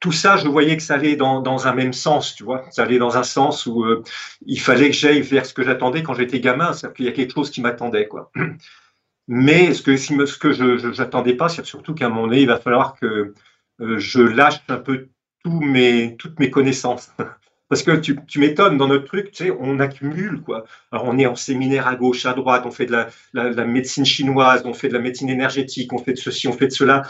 tout 0.00 0.12
ça, 0.12 0.36
je 0.36 0.46
voyais 0.46 0.76
que 0.76 0.82
ça 0.82 0.94
allait 0.94 1.16
dans, 1.16 1.66
un 1.66 1.74
même 1.74 1.92
sens, 1.92 2.34
tu 2.34 2.44
vois. 2.44 2.64
Ça 2.70 2.82
allait 2.82 2.98
dans 2.98 3.16
un 3.16 3.22
sens 3.22 3.66
où 3.66 3.84
euh, 3.84 4.02
il 4.44 4.60
fallait 4.60 4.90
que 4.90 4.96
j'aille 4.96 5.22
vers 5.22 5.46
ce 5.46 5.54
que 5.54 5.62
j'attendais 5.62 6.02
quand 6.02 6.14
j'étais 6.14 6.40
gamin, 6.40 6.72
c'est-à-dire 6.72 6.94
qu'il 6.94 7.04
y 7.06 7.08
a 7.08 7.12
quelque 7.12 7.32
chose 7.32 7.50
qui 7.50 7.60
m'attendait, 7.60 8.06
quoi. 8.06 8.30
Mais 9.28 9.74
ce 9.74 9.82
que, 9.82 9.96
ce 9.96 10.38
que 10.38 10.52
je 10.52 10.98
n'attendais 10.98 11.34
pas, 11.34 11.48
c'est 11.48 11.64
surtout 11.64 11.94
qu'à 11.94 12.06
un 12.06 12.08
moment 12.10 12.26
donné, 12.28 12.42
il 12.42 12.46
va 12.46 12.58
falloir 12.58 12.94
que 12.94 13.34
euh, 13.80 13.98
je 13.98 14.20
lâche 14.20 14.60
un 14.68 14.76
peu 14.76 15.08
tous 15.42 15.60
mes, 15.60 16.16
toutes 16.18 16.38
mes 16.38 16.50
connaissances. 16.50 17.10
Parce 17.68 17.82
que 17.82 17.96
tu, 17.96 18.16
tu 18.26 18.38
m'étonnes, 18.38 18.76
dans 18.76 18.86
notre 18.86 19.06
truc, 19.06 19.32
tu 19.32 19.46
sais, 19.46 19.50
on 19.58 19.80
accumule, 19.80 20.40
quoi. 20.42 20.64
Alors, 20.92 21.06
on 21.06 21.18
est 21.18 21.26
en 21.26 21.34
séminaire 21.34 21.88
à 21.88 21.96
gauche, 21.96 22.24
à 22.24 22.32
droite, 22.32 22.62
on 22.64 22.70
fait 22.70 22.86
de 22.86 22.92
la, 22.92 23.08
la 23.32 23.64
médecine 23.64 24.04
chinoise, 24.04 24.62
on 24.64 24.74
fait 24.74 24.86
de 24.86 24.92
la 24.92 25.00
médecine 25.00 25.30
énergétique, 25.30 25.92
on 25.92 25.98
fait 25.98 26.12
de 26.12 26.18
ceci, 26.18 26.46
on 26.46 26.52
fait 26.52 26.68
de 26.68 26.72
cela. 26.72 27.02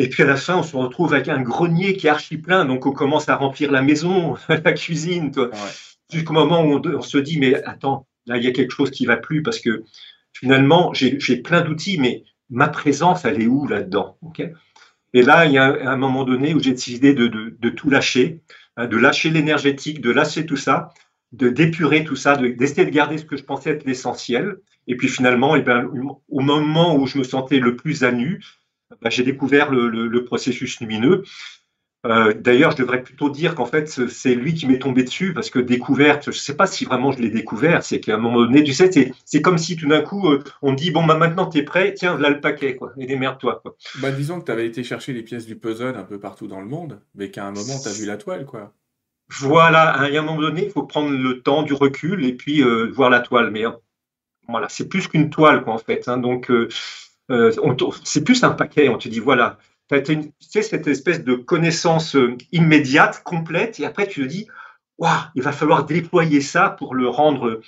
Et 0.00 0.08
puis 0.08 0.22
à 0.22 0.26
la 0.26 0.36
fin, 0.36 0.56
on 0.56 0.62
se 0.62 0.76
retrouve 0.76 1.12
avec 1.12 1.26
un 1.26 1.42
grenier 1.42 1.96
qui 1.96 2.06
est 2.06 2.10
archi 2.10 2.38
plein, 2.38 2.64
donc 2.64 2.86
on 2.86 2.92
commence 2.92 3.28
à 3.28 3.34
remplir 3.34 3.72
la 3.72 3.82
maison, 3.82 4.36
la 4.48 4.72
cuisine. 4.72 5.32
Toi. 5.32 5.50
Jusqu'au 6.10 6.34
moment 6.34 6.64
où 6.64 6.80
on, 6.86 7.02
se 7.02 7.18
dit, 7.18 7.40
mais 7.40 7.60
attends, 7.64 8.06
là, 8.26 8.36
il 8.36 8.44
y 8.44 8.46
a 8.46 8.52
quelque 8.52 8.72
chose 8.72 8.92
qui 8.92 9.06
va 9.06 9.16
plus 9.16 9.42
parce 9.42 9.58
que 9.58 9.82
finalement, 10.32 10.94
j'ai 10.94 11.36
plein 11.38 11.62
d'outils, 11.62 11.98
mais 11.98 12.22
ma 12.48 12.68
présence, 12.68 13.24
elle 13.24 13.42
est 13.42 13.48
où 13.48 13.66
là-dedans 13.66 14.16
Et 15.14 15.22
là, 15.22 15.46
il 15.46 15.52
y 15.52 15.58
a 15.58 15.64
un, 15.64 15.96
moment 15.96 16.22
donné 16.22 16.54
où 16.54 16.62
j'ai 16.62 16.70
décidé 16.70 17.12
de, 17.12 17.26
de, 17.26 17.68
tout 17.68 17.90
lâcher, 17.90 18.40
hein, 18.76 18.86
de 18.86 18.96
lâcher 18.96 19.30
l'énergétique, 19.30 20.00
de 20.00 20.12
lâcher 20.12 20.46
tout 20.46 20.56
ça, 20.56 20.90
de 21.32 21.48
d'épurer 21.48 22.04
tout 22.04 22.16
ça, 22.16 22.36
d'essayer 22.36 22.86
de, 22.86 22.90
garder 22.90 23.18
ce 23.18 23.24
que 23.24 23.36
je 23.36 23.42
pensais 23.42 23.70
être 23.70 23.84
l'essentiel. 23.84 24.58
Et 24.86 24.96
puis 24.96 25.08
finalement, 25.08 25.56
et 25.56 25.58
eh 25.58 25.62
bien, 25.62 25.90
au 26.28 26.40
moment 26.40 26.96
où 26.96 27.08
je 27.08 27.18
me 27.18 27.24
sentais 27.24 27.58
le 27.58 27.74
plus 27.74 28.04
à 28.04 28.12
nu, 28.12 28.40
bah, 29.02 29.10
j'ai 29.10 29.22
découvert 29.22 29.70
le, 29.70 30.24
processus 30.24 30.80
lumineux. 30.80 31.24
Euh, 32.06 32.32
d'ailleurs, 32.32 32.70
je 32.70 32.76
devrais 32.76 33.02
plutôt 33.02 33.28
dire 33.28 33.54
qu'en 33.56 33.66
fait, 33.66 33.88
c'est 33.88 34.34
lui 34.34 34.54
qui 34.54 34.66
m'est 34.66 34.78
tombé 34.78 35.02
dessus 35.02 35.34
parce 35.34 35.50
que 35.50 35.58
découverte, 35.58 36.24
je 36.26 36.30
ne 36.30 36.34
sais 36.34 36.56
pas 36.56 36.66
si 36.66 36.84
vraiment 36.84 37.10
je 37.10 37.18
l'ai 37.18 37.28
découvert, 37.28 37.82
c'est 37.82 37.98
qu'à 37.98 38.14
un 38.14 38.18
moment 38.18 38.38
donné, 38.38 38.62
tu 38.62 38.72
sais, 38.72 38.88
c'est 39.24 39.42
comme 39.42 39.58
si 39.58 39.76
tout 39.76 39.88
d'un 39.88 40.02
coup, 40.02 40.28
euh, 40.28 40.42
on 40.62 40.72
dit, 40.72 40.92
bon, 40.92 41.04
bah, 41.04 41.16
maintenant 41.16 41.46
tu 41.46 41.58
es 41.58 41.62
prêt, 41.64 41.94
tiens, 41.94 42.16
là 42.16 42.30
le 42.30 42.40
paquet, 42.40 42.76
quoi, 42.76 42.92
et 42.98 43.06
démerde-toi. 43.06 43.62
Bah, 43.96 44.12
disons 44.12 44.40
que 44.40 44.44
tu 44.44 44.52
avais 44.52 44.66
été 44.66 44.84
chercher 44.84 45.12
les 45.12 45.22
pièces 45.22 45.46
du 45.46 45.56
puzzle 45.56 45.96
un 45.96 46.04
peu 46.04 46.20
partout 46.20 46.46
dans 46.46 46.60
le 46.60 46.68
monde, 46.68 47.00
mais 47.16 47.30
qu'à 47.30 47.44
un 47.44 47.52
moment, 47.52 47.78
tu 47.82 47.88
as 47.88 47.92
vu 47.92 48.06
la 48.06 48.16
toile, 48.16 48.46
quoi. 48.46 48.72
Voilà, 49.30 49.90
à 49.90 50.04
un 50.04 50.22
moment 50.22 50.40
donné, 50.40 50.64
il 50.66 50.70
faut 50.70 50.84
prendre 50.84 51.10
le 51.10 51.42
temps 51.42 51.62
du 51.62 51.74
recul 51.74 52.24
et 52.24 52.32
puis 52.32 52.62
euh, 52.62 52.90
voir 52.90 53.10
la 53.10 53.20
toile. 53.20 53.50
Mais 53.50 53.64
voilà, 54.48 54.68
c'est 54.70 54.88
plus 54.88 55.06
qu'une 55.06 55.28
toile, 55.28 55.62
quoi, 55.62 55.74
en 55.74 55.78
fait. 55.78 56.08
Hein, 56.08 56.16
donc, 56.16 56.50
euh, 56.50 56.68
c'est 58.04 58.24
plus 58.24 58.42
un 58.44 58.50
paquet. 58.50 58.88
On 58.88 58.98
te 58.98 59.08
dit, 59.08 59.20
voilà, 59.20 59.58
tu 59.88 59.94
as 59.94 60.12
une, 60.12 60.30
sais, 60.40 60.62
cette 60.62 60.86
espèce 60.86 61.24
de 61.24 61.34
connaissance 61.34 62.14
euh, 62.16 62.36
immédiate, 62.52 63.22
complète, 63.24 63.80
et 63.80 63.86
après 63.86 64.06
tu 64.06 64.22
te 64.22 64.26
dis, 64.26 64.48
waouh, 64.98 65.12
il 65.34 65.42
va 65.42 65.52
falloir 65.52 65.86
déployer 65.86 66.40
ça 66.40 66.70
pour 66.70 66.94
le 66.94 67.08
rendre 67.08 67.60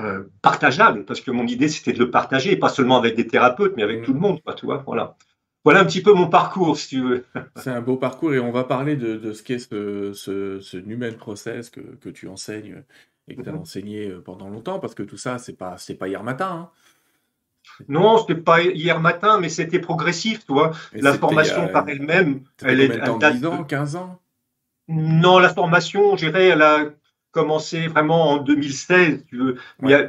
euh, 0.00 0.24
partageable, 0.42 1.04
parce 1.04 1.20
que 1.20 1.30
mon 1.30 1.46
idée 1.46 1.68
c'était 1.68 1.92
de 1.92 1.98
le 1.98 2.10
partager, 2.10 2.56
pas 2.56 2.68
seulement 2.68 2.98
avec 2.98 3.16
des 3.16 3.26
thérapeutes, 3.26 3.74
mais 3.76 3.82
avec 3.82 4.00
mmh. 4.00 4.04
tout 4.04 4.12
le 4.14 4.20
monde, 4.20 4.40
tu 4.56 4.66
vois, 4.66 4.82
voilà. 4.86 5.16
Voilà 5.62 5.80
un 5.80 5.84
petit 5.84 6.00
peu 6.00 6.14
mon 6.14 6.28
parcours, 6.28 6.74
si 6.78 6.88
tu 6.88 7.02
veux. 7.02 7.26
C'est 7.56 7.70
un 7.70 7.82
beau 7.82 7.96
parcours 7.96 8.32
et 8.32 8.40
on 8.40 8.50
va 8.50 8.64
parler 8.64 8.96
de, 8.96 9.16
de 9.16 9.32
ce 9.34 9.42
qu'est 9.42 9.58
ce, 9.58 10.12
ce, 10.14 10.58
ce 10.60 10.78
Numen 10.78 11.16
Process 11.16 11.68
que, 11.68 11.80
que, 11.80 12.08
tu 12.08 12.28
enseignes 12.28 12.82
et 13.28 13.36
que 13.36 13.42
tu 13.42 13.48
as 13.50 13.52
mmh. 13.52 13.58
enseigné 13.58 14.10
pendant 14.24 14.48
longtemps, 14.48 14.78
parce 14.78 14.94
que 14.94 15.02
tout 15.02 15.18
ça, 15.18 15.36
c'est 15.36 15.58
pas, 15.58 15.76
pas 15.98 16.08
hier 16.08 16.22
matin. 16.22 16.50
Hein. 16.50 16.70
Non, 17.88 18.18
c'était 18.18 18.40
pas 18.40 18.62
hier 18.62 19.00
matin, 19.00 19.38
mais 19.40 19.48
c'était 19.48 19.78
progressif, 19.78 20.44
tu 20.46 20.52
vois. 20.52 20.72
la 20.92 21.14
formation 21.14 21.68
par 21.68 21.88
elle-même, 21.88 22.40
elle 22.62 22.80
est. 22.80 22.90
Elle 23.02 23.18
date 23.18 23.36
10 23.36 23.46
ans, 23.46 23.64
15 23.64 23.96
ans? 23.96 24.20
Non, 24.88 25.38
la 25.38 25.50
formation, 25.50 26.16
je 26.16 26.26
dirais, 26.26 26.48
elle 26.48 26.62
a 26.62 26.86
commencé 27.32 27.86
vraiment 27.86 28.30
en 28.30 28.36
2016, 28.38 29.24
tu 29.28 29.36
veux. 29.36 29.56
Mais, 29.80 30.08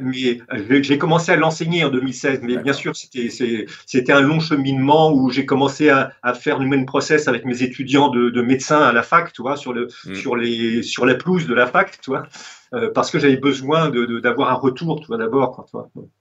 j'ai 0.82 0.98
commencé 0.98 1.30
à 1.32 1.36
l'enseigner 1.36 1.84
en 1.84 1.90
2016, 1.90 2.40
mais 2.42 2.56
bien 2.58 2.72
sûr, 2.72 2.94
c'était 2.96 4.12
un 4.12 4.20
long 4.20 4.40
cheminement 4.40 5.12
où 5.12 5.30
j'ai 5.30 5.46
commencé 5.46 5.88
à, 5.88 6.12
à, 6.22 6.34
faire 6.34 6.58
le 6.58 6.66
même 6.66 6.84
process 6.84 7.28
avec 7.28 7.44
mes 7.44 7.62
étudiants 7.62 8.08
de, 8.08 8.30
de 8.30 8.42
médecin 8.42 8.80
à 8.80 8.92
la 8.92 9.02
fac, 9.02 9.32
tu 9.32 9.42
vois, 9.42 9.56
sur, 9.56 9.72
le, 9.72 9.88
mm. 10.04 10.14
sur, 10.14 10.36
les, 10.36 10.82
sur 10.82 11.06
la 11.06 11.14
pelouse 11.14 11.46
de 11.46 11.54
la 11.54 11.66
fac, 11.66 12.00
tu 12.00 12.10
vois. 12.10 12.26
Euh, 12.74 12.90
parce 12.90 13.10
que 13.10 13.18
j'avais 13.18 13.36
besoin 13.36 13.90
d'avoir 13.90 14.50
un 14.50 14.54
retour, 14.54 15.00
tu 15.00 15.06
vois, 15.06 15.18
d'abord. 15.18 15.66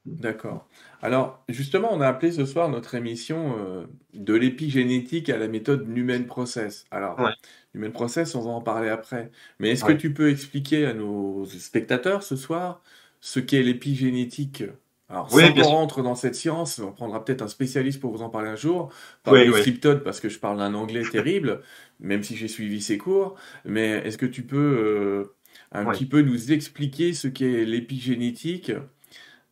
D'accord. 0.06 0.68
Alors, 1.02 1.42
justement, 1.48 1.90
on 1.92 2.02
a 2.02 2.08
appelé 2.08 2.32
ce 2.34 2.46
soir 2.46 2.68
notre 2.68 2.96
émission 2.96 3.56
euh, 3.58 3.86
de 4.14 4.34
l'épigénétique 4.34 5.30
à 5.30 5.38
la 5.38 5.48
méthode 5.48 5.88
Numen 5.88 6.26
Process. 6.26 6.86
Alors, 6.92 7.18
ouais. 7.20 7.90
Process, 7.90 8.36
on 8.36 8.42
va 8.42 8.52
en 8.52 8.62
parler 8.62 8.90
après. 8.90 9.32
Mais 9.60 9.70
est-ce 9.70 9.86
que 9.86 9.94
tu 9.94 10.14
peux 10.14 10.30
expliquer 10.30 10.86
à 10.86 10.94
nos 10.94 11.46
spectateurs 11.46 12.22
ce 12.24 12.36
soir 12.36 12.82
ce 13.22 13.40
qu'est 13.40 13.64
l'épigénétique? 13.64 14.64
Alors, 15.12 15.28
oui, 15.34 15.44
sans 15.44 15.54
qu'on 15.54 15.70
rentre 15.70 16.02
dans 16.02 16.16
cette 16.16 16.36
science, 16.36 16.80
on 16.80 16.94
prendra 16.94 17.24
peut-être 17.24 17.42
un 17.42 17.50
spécialiste 17.50 18.00
pour 18.00 18.16
vous 18.16 18.24
en 18.24 18.30
parler 18.30 18.50
un 18.50 18.56
jour, 18.56 18.94
pas 19.24 19.34
oui, 19.34 19.52
Scriptode 19.54 20.04
parce 20.04 20.22
que 20.22 20.30
je 20.30 20.40
parle 20.40 20.62
un 20.62 20.74
anglais 20.74 21.04
terrible, 21.12 21.62
même 22.00 22.24
si 22.24 22.38
j'ai 22.38 22.48
suivi 22.48 22.82
ses 22.82 22.98
cours. 22.98 23.36
Mais 23.66 23.90
est-ce 24.06 24.18
que 24.18 24.26
tu 24.26 24.44
peux 24.44 24.58
euh, 24.58 25.36
un 25.72 25.86
petit 25.86 26.06
peu 26.06 26.22
nous 26.22 26.52
expliquer 26.52 27.14
ce 27.14 27.28
qu'est 27.28 27.66
l'épigénétique 27.66 28.72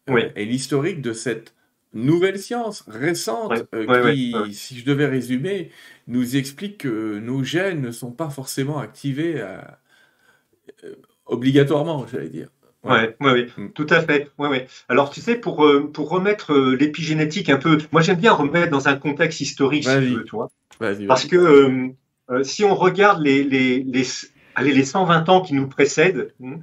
euh, 0.09 0.29
et 0.35 0.45
l'historique 0.45 1.01
de 1.01 1.13
cette 1.13 1.53
nouvelle 1.93 2.37
science 2.37 2.83
récente 2.87 3.63
euh, 3.73 4.13
qui, 4.13 4.35
si 4.53 4.77
je 4.77 4.85
devais 4.85 5.07
résumer, 5.07 5.71
nous 6.07 6.35
explique 6.35 6.79
que 6.79 7.19
nos 7.19 7.43
gènes 7.43 7.81
ne 7.81 7.91
sont 7.91 8.11
pas 8.11 8.29
forcément 8.29 8.79
activés 8.79 9.35
euh, 9.37 9.59
obligatoirement, 11.25 12.05
j'allais 12.11 12.29
dire. 12.29 12.49
Ouais, 12.83 13.15
ouais, 13.19 13.47
mm. 13.57 13.71
tout 13.71 13.87
à 13.89 14.01
fait. 14.01 14.29
Ouais, 14.37 14.47
ouais. 14.47 14.67
Alors, 14.87 15.09
tu 15.09 15.19
sais, 15.19 15.35
pour, 15.35 15.69
pour 15.91 16.09
remettre 16.09 16.55
l'épigénétique 16.55 17.49
un 17.49 17.57
peu, 17.57 17.77
moi 17.91 18.01
j'aime 18.01 18.19
bien 18.19 18.33
remettre 18.33 18.71
dans 18.71 18.87
un 18.87 18.95
contexte 18.95 19.41
historique, 19.41 19.83
si 19.83 19.99
tu 19.99 20.35
veux. 20.37 21.05
Parce 21.07 21.25
que 21.25 21.91
si 22.43 22.63
on 22.63 22.75
regarde 22.75 23.21
les, 23.21 23.43
les, 23.43 23.83
les, 23.83 24.03
allez, 24.59 24.73
les 24.73 24.83
120 24.83 25.29
ans 25.29 25.41
qui 25.41 25.53
nous 25.53 25.67
précèdent, 25.67 26.33
hmm, 26.39 26.57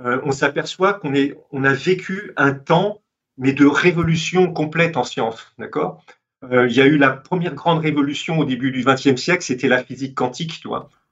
euh, 0.00 0.20
on 0.24 0.30
s'aperçoit 0.30 0.94
qu'on 0.94 1.12
on 1.50 1.64
a 1.64 1.72
vécu 1.72 2.32
un 2.36 2.52
temps, 2.52 3.02
mais 3.36 3.52
de 3.52 3.66
révolution 3.66 4.52
complète 4.52 4.96
en 4.96 5.04
science, 5.04 5.52
d'accord? 5.58 6.04
Euh, 6.44 6.68
Il 6.68 6.76
y 6.76 6.80
a 6.80 6.86
eu 6.86 6.96
la 6.96 7.10
première 7.10 7.54
grande 7.54 7.80
révolution 7.80 8.38
au 8.38 8.44
début 8.44 8.70
du 8.70 8.84
XXe 8.84 9.20
siècle, 9.20 9.42
c'était 9.42 9.68
la 9.68 9.82
physique 9.82 10.14
quantique. 10.14 10.62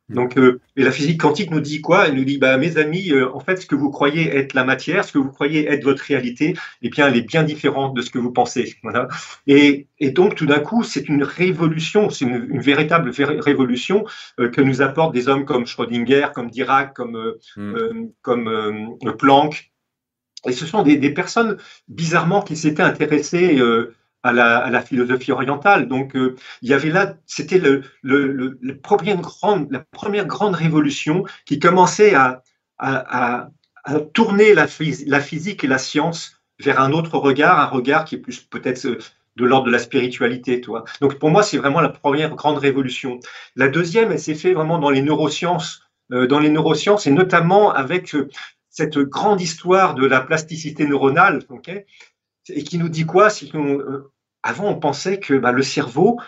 Donc, 0.08 0.38
euh, 0.38 0.60
et 0.76 0.84
la 0.84 0.90
physique 0.90 1.20
quantique 1.20 1.50
nous 1.50 1.60
dit 1.60 1.80
quoi? 1.80 2.08
Elle 2.08 2.14
nous 2.14 2.24
dit, 2.24 2.38
bah, 2.38 2.56
mes 2.56 2.78
amis, 2.78 3.10
euh, 3.12 3.30
en 3.34 3.40
fait, 3.40 3.56
ce 3.56 3.66
que 3.66 3.74
vous 3.74 3.90
croyez 3.90 4.34
être 4.34 4.54
la 4.54 4.64
matière, 4.64 5.04
ce 5.04 5.12
que 5.12 5.18
vous 5.18 5.30
croyez 5.30 5.66
être 5.68 5.84
votre 5.84 6.02
réalité, 6.02 6.54
eh 6.82 6.88
bien, 6.88 7.08
elle 7.08 7.16
est 7.16 7.26
bien 7.26 7.42
différente 7.42 7.94
de 7.94 8.00
ce 8.00 8.10
que 8.10 8.18
vous 8.18 8.32
pensez. 8.32 8.74
Voilà. 8.82 9.08
Et, 9.46 9.86
et 9.98 10.10
donc, 10.10 10.34
tout 10.34 10.46
d'un 10.46 10.60
coup, 10.60 10.82
c'est 10.82 11.08
une 11.08 11.22
révolution, 11.22 12.08
c'est 12.08 12.24
une, 12.24 12.58
véritable 12.60 13.10
révolution 13.10 14.06
euh, 14.40 14.48
que 14.48 14.62
nous 14.62 14.80
apportent 14.80 15.12
des 15.12 15.28
hommes 15.28 15.44
comme 15.44 15.66
Schrödinger, 15.66 16.28
comme 16.34 16.50
Dirac, 16.50 16.94
comme, 16.94 17.34
mm. 17.56 18.08
comme 18.22 18.96
Planck. 19.18 19.70
Et 20.46 20.52
ce 20.52 20.64
sont 20.66 20.82
des, 20.82 20.96
des 20.96 21.10
personnes, 21.10 21.58
bizarrement, 21.88 22.42
qui 22.42 22.56
s'étaient 22.56 22.82
intéressées 22.82 23.60
à 24.22 24.32
la, 24.32 24.80
philosophie 24.82 25.32
orientale. 25.32 25.88
Donc, 25.88 26.16
euh, 26.16 26.36
il 26.62 26.68
y 26.68 26.74
avait 26.74 26.90
là, 26.90 27.14
c'était 27.26 27.58
le, 27.58 27.82
première 28.82 29.20
grande, 29.20 29.68
la 29.70 29.80
première 29.80 30.26
grande 30.26 30.54
révolution 30.54 31.24
qui 31.46 31.58
commençait 31.58 32.14
à, 32.14 32.42
tourner 34.12 34.54
la, 34.54 34.66
physique 34.66 35.64
et 35.64 35.66
la 35.66 35.78
science 35.78 36.42
vers 36.58 36.80
un 36.80 36.92
autre 36.92 37.16
regard, 37.18 37.60
un 37.60 37.66
regard 37.66 38.04
qui 38.04 38.16
est 38.16 38.18
plus 38.18 38.40
peut-être 38.40 38.84
euh, 38.86 38.98
de 39.36 39.44
l'ordre 39.44 39.66
de 39.66 39.72
la 39.72 39.78
spiritualité. 39.78 40.60
Donc, 41.00 41.18
pour 41.18 41.30
moi, 41.30 41.44
c'est 41.44 41.58
vraiment 41.58 41.80
la 41.80 41.88
première 41.88 42.34
grande 42.34 42.58
révolution. 42.58 43.20
La 43.54 43.68
deuxième, 43.68 44.10
elle 44.10 44.18
s'est 44.18 44.34
faite 44.34 44.54
vraiment 44.54 44.78
dans 44.78 44.90
les 44.90 45.00
neurosciences, 45.00 45.82
euh, 46.10 46.26
dans 46.26 46.40
les 46.40 46.50
neurosciences 46.50 47.06
et 47.06 47.12
notamment 47.12 47.72
avec 47.72 48.16
cette 48.68 48.98
grande 48.98 49.40
histoire 49.40 49.94
de 49.94 50.04
la 50.04 50.20
plasticité 50.20 50.86
neuronale. 50.86 51.44
Et 52.50 52.62
qui 52.62 52.78
nous 52.78 52.88
dit 52.88 53.06
quoi 53.06 53.30
C'est 53.30 53.54
euh, 53.54 54.10
avant 54.42 54.70
on 54.70 54.78
pensait 54.78 55.18
que 55.20 55.34
bah, 55.34 55.52
le 55.52 55.62
cerveau, 55.62 56.20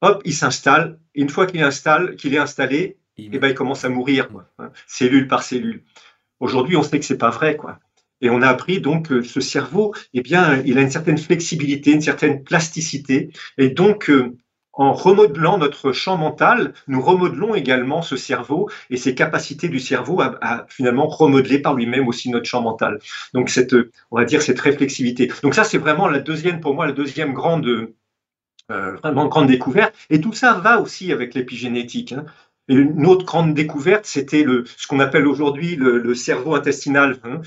hop, 0.00 0.22
il 0.24 0.34
s'installe. 0.34 0.98
Une 1.14 1.28
fois 1.28 1.46
qu'il 1.46 1.62
installe, 1.62 2.16
qu'il 2.16 2.34
est 2.34 2.38
installé, 2.38 2.98
il... 3.16 3.26
Et 3.26 3.30
eh 3.32 3.38
ben, 3.38 3.48
il 3.48 3.54
commence 3.54 3.84
à 3.84 3.88
mourir, 3.88 4.28
hein, 4.58 4.70
cellule 4.86 5.28
par 5.28 5.42
cellule. 5.42 5.84
Aujourd'hui, 6.38 6.76
on 6.76 6.82
sait 6.82 6.98
que 6.98 7.04
c'est 7.04 7.18
pas 7.18 7.30
vrai, 7.30 7.56
quoi. 7.56 7.78
Et 8.22 8.30
on 8.30 8.42
a 8.42 8.48
appris 8.48 8.80
donc 8.80 9.08
que 9.08 9.22
ce 9.22 9.40
cerveau, 9.40 9.94
eh 10.14 10.20
bien, 10.22 10.62
il 10.64 10.78
a 10.78 10.82
une 10.82 10.90
certaine 10.90 11.18
flexibilité, 11.18 11.92
une 11.92 12.02
certaine 12.02 12.44
plasticité, 12.44 13.30
et 13.56 13.70
donc 13.70 14.10
euh, 14.10 14.36
en 14.80 14.94
remodelant 14.94 15.58
notre 15.58 15.92
champ 15.92 16.16
mental, 16.16 16.72
nous 16.88 17.02
remodelons 17.02 17.54
également 17.54 18.00
ce 18.00 18.16
cerveau 18.16 18.70
et 18.88 18.96
ses 18.96 19.14
capacités 19.14 19.68
du 19.68 19.78
cerveau 19.78 20.22
à, 20.22 20.64
finalement 20.70 21.06
remodeler 21.06 21.58
par 21.58 21.74
lui-même 21.74 22.08
aussi 22.08 22.30
notre 22.30 22.46
champ 22.46 22.62
mental. 22.62 22.98
Donc 23.34 23.50
cette, 23.50 23.74
on 24.10 24.16
va 24.16 24.24
dire 24.24 24.40
cette 24.40 24.58
réflexivité. 24.58 25.30
Donc 25.42 25.54
ça 25.54 25.64
c'est 25.64 25.76
vraiment 25.76 26.08
la 26.08 26.18
deuxième 26.18 26.60
pour 26.60 26.74
moi 26.74 26.86
la 26.86 26.92
deuxième 26.92 27.34
grande 27.34 27.92
euh, 28.70 29.44
découverte. 29.46 29.94
Et 30.08 30.18
tout 30.18 30.32
ça 30.32 30.54
va 30.54 30.80
aussi 30.80 31.12
avec 31.12 31.34
l'épigénétique. 31.34 32.12
Hein 32.12 32.24
une 32.78 33.06
autre 33.06 33.24
grande 33.24 33.54
découverte, 33.54 34.06
c'était 34.06 34.42
le, 34.42 34.64
ce 34.76 34.86
qu'on 34.86 35.00
appelle 35.00 35.26
aujourd'hui 35.26 35.76
le, 35.76 36.14
cerveau 36.14 36.54
intestinal. 36.54 37.18
Hein. 37.24 37.40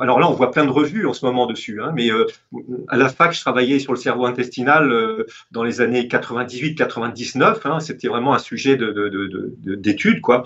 alors 0.00 0.20
là, 0.20 0.28
on 0.28 0.34
voit 0.34 0.50
plein 0.50 0.64
de 0.64 0.70
revues 0.70 1.06
en 1.06 1.12
ce 1.12 1.24
moment 1.24 1.46
dessus, 1.46 1.82
hein, 1.82 1.92
mais 1.94 2.10
euh, 2.10 2.26
à 2.88 2.96
la 2.96 3.08
fac, 3.08 3.32
je 3.32 3.40
travaillais 3.40 3.78
sur 3.78 3.92
le 3.92 3.98
cerveau 3.98 4.26
intestinal 4.26 4.90
euh, 4.90 5.26
dans 5.50 5.62
les 5.62 5.80
années 5.80 6.04
98-99. 6.04 7.60
Hein, 7.64 7.80
c'était 7.80 8.08
vraiment 8.08 8.34
un 8.34 8.38
sujet 8.38 8.76
d'étude, 8.76 10.16
de, 10.16 10.20
quoi. 10.20 10.44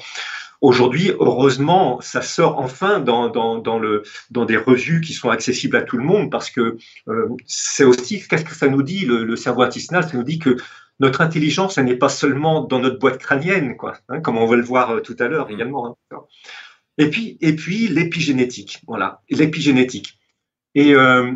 Aujourd'hui, 0.62 1.12
heureusement, 1.20 2.00
ça 2.00 2.22
sort 2.22 2.58
enfin 2.58 2.98
dans, 2.98 3.28
dans, 3.28 3.78
le, 3.78 4.02
dans 4.30 4.46
des 4.46 4.56
revues 4.56 5.02
qui 5.02 5.12
sont 5.12 5.28
accessibles 5.28 5.76
à 5.76 5.82
tout 5.82 5.98
le 5.98 6.04
monde 6.04 6.30
parce 6.30 6.50
que 6.50 6.78
euh, 7.08 7.28
c'est 7.44 7.84
aussi, 7.84 8.26
qu'est-ce 8.26 8.44
que 8.44 8.54
ça 8.54 8.68
nous 8.68 8.82
dit, 8.82 9.04
le, 9.04 9.24
le 9.24 9.36
cerveau 9.36 9.62
intestinal? 9.62 10.04
Ça 10.04 10.16
nous 10.16 10.22
dit 10.22 10.38
que 10.38 10.56
notre 10.98 11.20
intelligence, 11.20 11.78
elle 11.78 11.84
n'est 11.84 11.96
pas 11.96 12.08
seulement 12.08 12.62
dans 12.62 12.78
notre 12.78 12.98
boîte 12.98 13.18
crânienne, 13.18 13.76
quoi, 13.76 13.94
hein, 14.08 14.20
comme 14.20 14.38
on 14.38 14.46
va 14.46 14.56
le 14.56 14.62
voir 14.62 14.90
euh, 14.90 15.00
tout 15.00 15.16
à 15.18 15.28
l'heure 15.28 15.48
mm. 15.48 15.52
également. 15.52 15.98
Hein. 16.10 16.18
Et 16.98 17.10
puis, 17.10 17.36
et 17.40 17.54
puis 17.54 17.88
l'épigénétique, 17.88 18.82
voilà, 18.86 19.22
l'épigénétique. 19.28 20.18
Et 20.74 20.94
euh, 20.94 21.32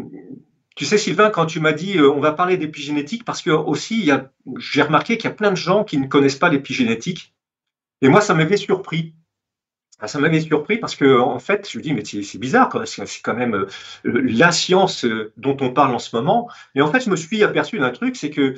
tu 0.76 0.86
sais, 0.86 0.96
Sylvain, 0.96 1.30
quand 1.30 1.46
tu 1.46 1.60
m'as 1.60 1.72
dit 1.72 1.98
euh, 1.98 2.10
on 2.10 2.20
va 2.20 2.32
parler 2.32 2.56
d'épigénétique, 2.56 3.24
parce 3.24 3.42
que 3.42 3.50
aussi, 3.50 4.10
j'ai 4.58 4.82
remarqué 4.82 5.18
qu'il 5.18 5.28
y 5.28 5.32
a 5.32 5.36
plein 5.36 5.50
de 5.50 5.56
gens 5.56 5.84
qui 5.84 5.98
ne 5.98 6.06
connaissent 6.06 6.36
pas 6.36 6.48
l'épigénétique. 6.48 7.34
Et 8.00 8.08
moi, 8.08 8.22
ça 8.22 8.32
m'avait 8.32 8.56
surpris. 8.56 9.14
Ah, 10.02 10.08
ça 10.08 10.18
m'avait 10.18 10.40
surpris 10.40 10.78
parce 10.78 10.96
que, 10.96 11.20
en 11.20 11.38
fait, 11.38 11.68
je 11.70 11.76
me 11.76 11.82
dis, 11.82 11.92
mais 11.92 12.02
c'est 12.02 12.38
bizarre, 12.38 12.74
c'est 12.86 13.04
quand 13.22 13.34
même 13.34 13.66
la 14.02 14.50
science 14.50 15.04
dont 15.36 15.58
on 15.60 15.74
parle 15.74 15.94
en 15.94 15.98
ce 15.98 16.16
moment. 16.16 16.48
Et 16.74 16.80
en 16.80 16.90
fait, 16.90 17.04
je 17.04 17.10
me 17.10 17.16
suis 17.16 17.44
aperçu 17.44 17.78
d'un 17.78 17.90
truc, 17.90 18.16
c'est 18.16 18.30
que 18.30 18.54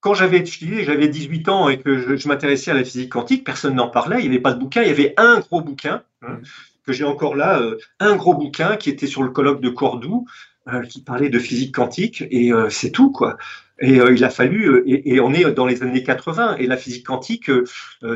quand 0.00 0.14
j'avais 0.14 0.44
j'avais 0.44 1.08
18 1.08 1.48
ans 1.48 1.68
et 1.68 1.78
que 1.78 2.16
je, 2.16 2.28
m'intéressais 2.28 2.70
à 2.70 2.74
la 2.74 2.84
physique 2.84 3.12
quantique, 3.12 3.44
personne 3.44 3.74
n'en 3.74 3.88
parlait, 3.88 4.18
il 4.18 4.22
n'y 4.22 4.28
avait 4.28 4.40
pas 4.40 4.52
de 4.52 4.60
bouquin, 4.60 4.82
il 4.82 4.88
y 4.88 4.92
avait 4.92 5.14
un 5.16 5.40
gros 5.40 5.60
bouquin 5.60 6.02
hein, 6.22 6.38
que 6.86 6.92
j'ai 6.92 7.04
encore 7.04 7.34
là, 7.34 7.60
euh, 7.60 7.78
un 8.00 8.16
gros 8.16 8.34
bouquin 8.34 8.76
qui 8.76 8.90
était 8.90 9.06
sur 9.06 9.22
le 9.22 9.30
colloque 9.30 9.60
de 9.60 9.68
Cordoue, 9.68 10.26
euh, 10.68 10.82
qui 10.82 11.02
parlait 11.02 11.28
de 11.28 11.38
physique 11.38 11.74
quantique, 11.74 12.24
et 12.30 12.52
euh, 12.52 12.70
c'est 12.70 12.90
tout, 12.90 13.10
quoi. 13.10 13.36
Et 13.80 13.94
il 13.94 14.24
a 14.24 14.30
fallu, 14.30 14.82
et, 14.86 15.20
on 15.20 15.32
est 15.32 15.44
dans 15.52 15.64
les 15.64 15.84
années 15.84 16.02
80, 16.02 16.56
et 16.56 16.66
la 16.66 16.76
physique 16.76 17.06
quantique, 17.06 17.48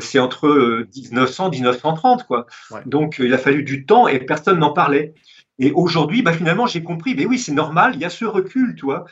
c'est 0.01 0.19
entre 0.19 0.85
1900 0.93 1.51
1930, 1.51 2.25
quoi. 2.27 2.47
Donc 2.85 3.15
il 3.19 3.33
a 3.33 3.37
fallu 3.37 3.63
du 3.63 3.85
temps 3.85 4.09
et 4.09 4.19
personne 4.19 4.59
n'en 4.59 4.73
parlait. 4.73 5.13
Et 5.59 5.71
aujourd'hui, 5.71 6.21
bah, 6.21 6.33
finalement, 6.33 6.67
j'ai 6.67 6.83
compris, 6.83 7.15
mais 7.15 7.25
oui, 7.25 7.37
c'est 7.37 7.53
normal, 7.53 7.93
il 7.95 8.01
y 8.01 8.05
a 8.05 8.09
ce 8.09 8.25
recul, 8.25 8.75
tu 8.75 8.83
vois. 8.83 9.05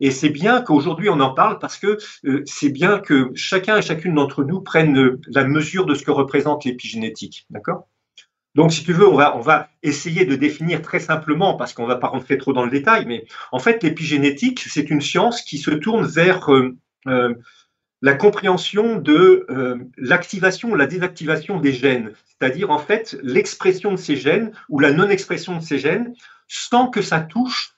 Et 0.00 0.10
c'est 0.10 0.28
bien 0.28 0.62
qu'aujourd'hui 0.62 1.08
on 1.08 1.20
en 1.20 1.34
parle 1.34 1.58
parce 1.58 1.76
que 1.76 1.98
euh, 2.24 2.42
c'est 2.46 2.70
bien 2.70 3.00
que 3.00 3.30
chacun 3.34 3.78
et 3.78 3.82
chacune 3.82 4.14
d'entre 4.14 4.44
nous 4.44 4.60
prenne 4.60 4.98
euh, 4.98 5.20
la 5.28 5.44
mesure 5.44 5.86
de 5.86 5.94
ce 5.94 6.04
que 6.04 6.10
représente 6.10 6.64
l'épigénétique. 6.64 7.46
D'accord? 7.50 7.88
Donc, 8.54 8.72
si 8.72 8.82
tu 8.82 8.92
veux, 8.92 9.06
on 9.06 9.40
va, 9.40 9.68
essayer 9.84 10.24
de 10.24 10.34
définir 10.34 10.82
très 10.82 10.98
simplement, 10.98 11.54
parce 11.54 11.72
qu'on 11.72 11.84
ne 11.84 11.88
va 11.88 11.96
pas 11.96 12.08
rentrer 12.08 12.38
trop 12.38 12.52
dans 12.52 12.64
le 12.64 12.70
détail, 12.70 13.04
mais 13.06 13.24
en 13.52 13.60
fait, 13.60 13.84
l'épigénétique, 13.84 14.60
c'est 14.60 14.90
une 14.90 15.00
science 15.00 15.42
qui 15.42 15.58
se 15.58 15.70
tourne 15.70 16.04
vers 16.04 16.52
euh, 16.52 16.74
la 18.02 18.14
compréhension 18.14 18.96
de 18.96 19.46
l'activation 19.96 20.70
ou 20.70 20.74
la 20.74 20.86
désactivation 20.86 21.60
des 21.60 21.72
gènes, 21.72 22.12
c'est-à-dire 22.24 22.70
en 22.70 22.78
fait 22.78 23.16
l'expression 23.22 23.92
de 23.92 23.96
ces 23.96 24.16
gènes 24.16 24.52
ou 24.68 24.80
la 24.80 24.92
non-expression 24.92 25.56
de 25.56 25.62
ces 25.62 25.78
gènes 25.78 26.14
sans 26.48 26.88
que 26.88 27.02
ça 27.02 27.20
touche 27.20 27.77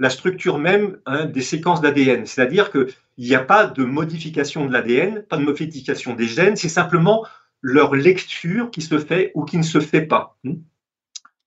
la 0.00 0.10
structure 0.10 0.58
même 0.58 0.96
hein, 1.06 1.26
des 1.26 1.42
séquences 1.42 1.82
d'ADN. 1.82 2.24
C'est-à-dire 2.24 2.72
qu'il 2.72 2.88
n'y 3.18 3.34
a 3.34 3.44
pas 3.44 3.66
de 3.66 3.84
modification 3.84 4.66
de 4.66 4.72
l'ADN, 4.72 5.22
pas 5.22 5.36
de 5.36 5.44
modification 5.44 6.14
des 6.14 6.26
gènes, 6.26 6.56
c'est 6.56 6.70
simplement 6.70 7.24
leur 7.60 7.94
lecture 7.94 8.70
qui 8.70 8.80
se 8.80 8.98
fait 8.98 9.30
ou 9.34 9.44
qui 9.44 9.58
ne 9.58 9.62
se 9.62 9.78
fait 9.78 10.00
pas. 10.00 10.38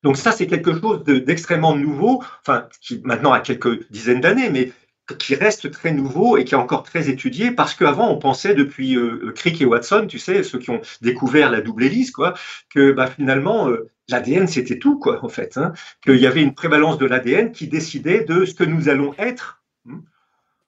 Donc 0.04 0.18
ça, 0.18 0.32
c'est 0.32 0.46
quelque 0.46 0.80
chose 0.80 1.04
d'extrêmement 1.04 1.76
nouveau, 1.76 2.24
qui 2.80 3.02
maintenant 3.04 3.32
a 3.34 3.40
quelques 3.40 3.90
dizaines 3.90 4.22
d'années, 4.22 4.52
mais 4.52 4.72
qui 5.20 5.36
reste 5.36 5.70
très 5.72 5.92
nouveau 5.92 6.38
et 6.38 6.46
qui 6.46 6.54
est 6.54 6.58
encore 6.58 6.84
très 6.84 7.10
étudié 7.10 7.52
parce 7.52 7.76
qu'avant 7.76 8.10
on 8.10 8.18
pensait 8.18 8.56
depuis 8.56 8.96
euh, 8.96 9.32
Crick 9.36 9.62
et 9.62 9.66
Watson, 9.66 10.06
tu 10.08 10.18
sais, 10.18 10.44
ceux 10.44 10.60
qui 10.60 10.70
ont 10.70 10.82
découvert 11.02 11.52
la 11.52 11.62
double 11.62 11.84
hélice, 11.84 12.12
quoi, 12.12 12.34
que 12.70 12.92
bah, 12.92 13.08
finalement 13.08 13.70
euh, 13.70 13.90
l'ADN 14.08 14.48
c'était 14.48 14.80
tout, 14.80 14.98
quoi, 15.00 15.24
en 15.24 15.30
fait, 15.30 15.58
hein, 15.58 15.74
qu'il 16.04 16.18
y 16.18 16.28
avait 16.28 16.42
une 16.42 16.54
prévalence 16.54 16.98
de 16.98 17.06
l'ADN 17.06 17.52
qui 17.52 17.68
décidait 17.68 18.24
de 18.24 18.46
ce 18.46 18.54
que 18.54 18.64
nous 18.64 18.88
allons 18.88 19.14
être. 19.18 19.62
Hein. 19.90 20.02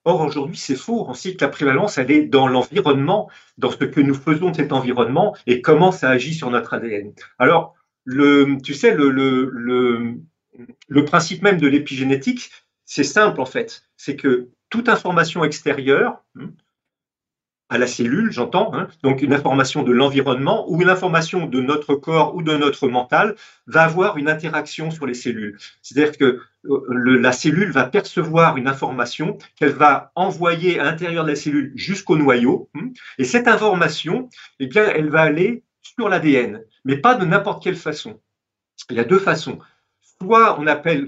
Or 0.04 0.22
aujourd'hui 0.22 0.58
c'est 0.58 0.76
faux, 0.76 1.06
on 1.08 1.14
sait 1.14 1.34
que 1.36 1.44
la 1.44 1.50
prévalence 1.50 1.98
elle 1.98 2.12
est 2.12 2.24
dans 2.24 2.48
l'environnement, 2.48 3.30
dans 3.58 3.72
ce 3.72 3.78
que 3.78 4.02
nous 4.02 4.14
faisons 4.14 4.52
de 4.52 4.58
cet 4.58 4.74
environnement 4.74 5.36
et 5.48 5.62
comment 5.62 5.92
ça 5.92 6.10
agit 6.10 6.34
sur 6.34 6.52
notre 6.52 6.74
ADN. 6.74 7.14
Alors 7.40 7.74
le, 8.04 8.58
tu 8.62 8.74
sais, 8.74 8.94
le, 8.94 9.10
le, 9.10 9.50
le, 9.52 10.20
le 10.88 11.06
principe 11.06 11.42
même 11.42 11.58
de 11.58 11.68
l'épigénétique, 11.68 12.52
c'est 12.86 13.04
simple 13.04 13.42
en 13.42 13.46
fait. 13.46 13.84
C'est 13.98 14.16
que 14.16 14.50
toute 14.70 14.90
information 14.90 15.44
extérieure, 15.44 16.24
hein, 16.40 16.50
à 17.70 17.80
la 17.80 17.88
cellule, 17.88 18.32
j'entends, 18.32 18.74
hein, 18.76 18.88
donc 19.02 19.24
une 19.24 19.34
information 19.34 19.82
de 19.82 19.92
l'environnement 19.92 20.70
ou 20.70 20.82
une 20.82 20.90
information 20.90 21.48
de 21.48 21.62
notre 21.62 21.96
corps 21.96 22.36
ou 22.36 22.44
de 22.44 22.56
notre 22.56 22.88
mental, 22.88 23.36
va 23.66 23.84
avoir 23.84 24.18
une 24.18 24.30
interaction 24.30 24.92
sur 24.92 25.08
les 25.08 25.16
cellules. 25.16 25.58
C'est-à-dire 25.82 26.16
que 26.16 26.42
euh, 26.66 27.20
la 27.20 27.32
cellule 27.32 27.72
va 27.72 27.86
percevoir 27.86 28.58
une 28.58 28.68
information 28.68 29.40
qu'elle 29.56 29.72
va 29.72 30.12
envoyer 30.16 30.80
à 30.80 30.84
l'intérieur 30.84 31.24
de 31.24 31.30
la 31.30 31.36
cellule 31.36 31.72
jusqu'au 31.76 32.18
noyau, 32.18 32.70
hein, 32.76 32.92
et 33.18 33.24
cette 33.24 33.48
information, 33.48 34.30
eh 34.60 34.68
bien, 34.68 34.86
elle 34.86 35.10
va 35.10 35.22
aller 35.22 35.64
sur 35.82 36.08
l'ADN, 36.08 36.62
mais 36.84 36.98
pas 36.98 37.16
de 37.16 37.26
n'importe 37.26 37.64
quelle 37.64 37.78
façon. 37.78 38.20
Il 38.92 38.98
y 38.98 39.00
a 39.00 39.06
deux 39.06 39.20
façons. 39.20 39.58
Soit 40.22 40.60
on 40.60 40.68
appelle 40.68 41.08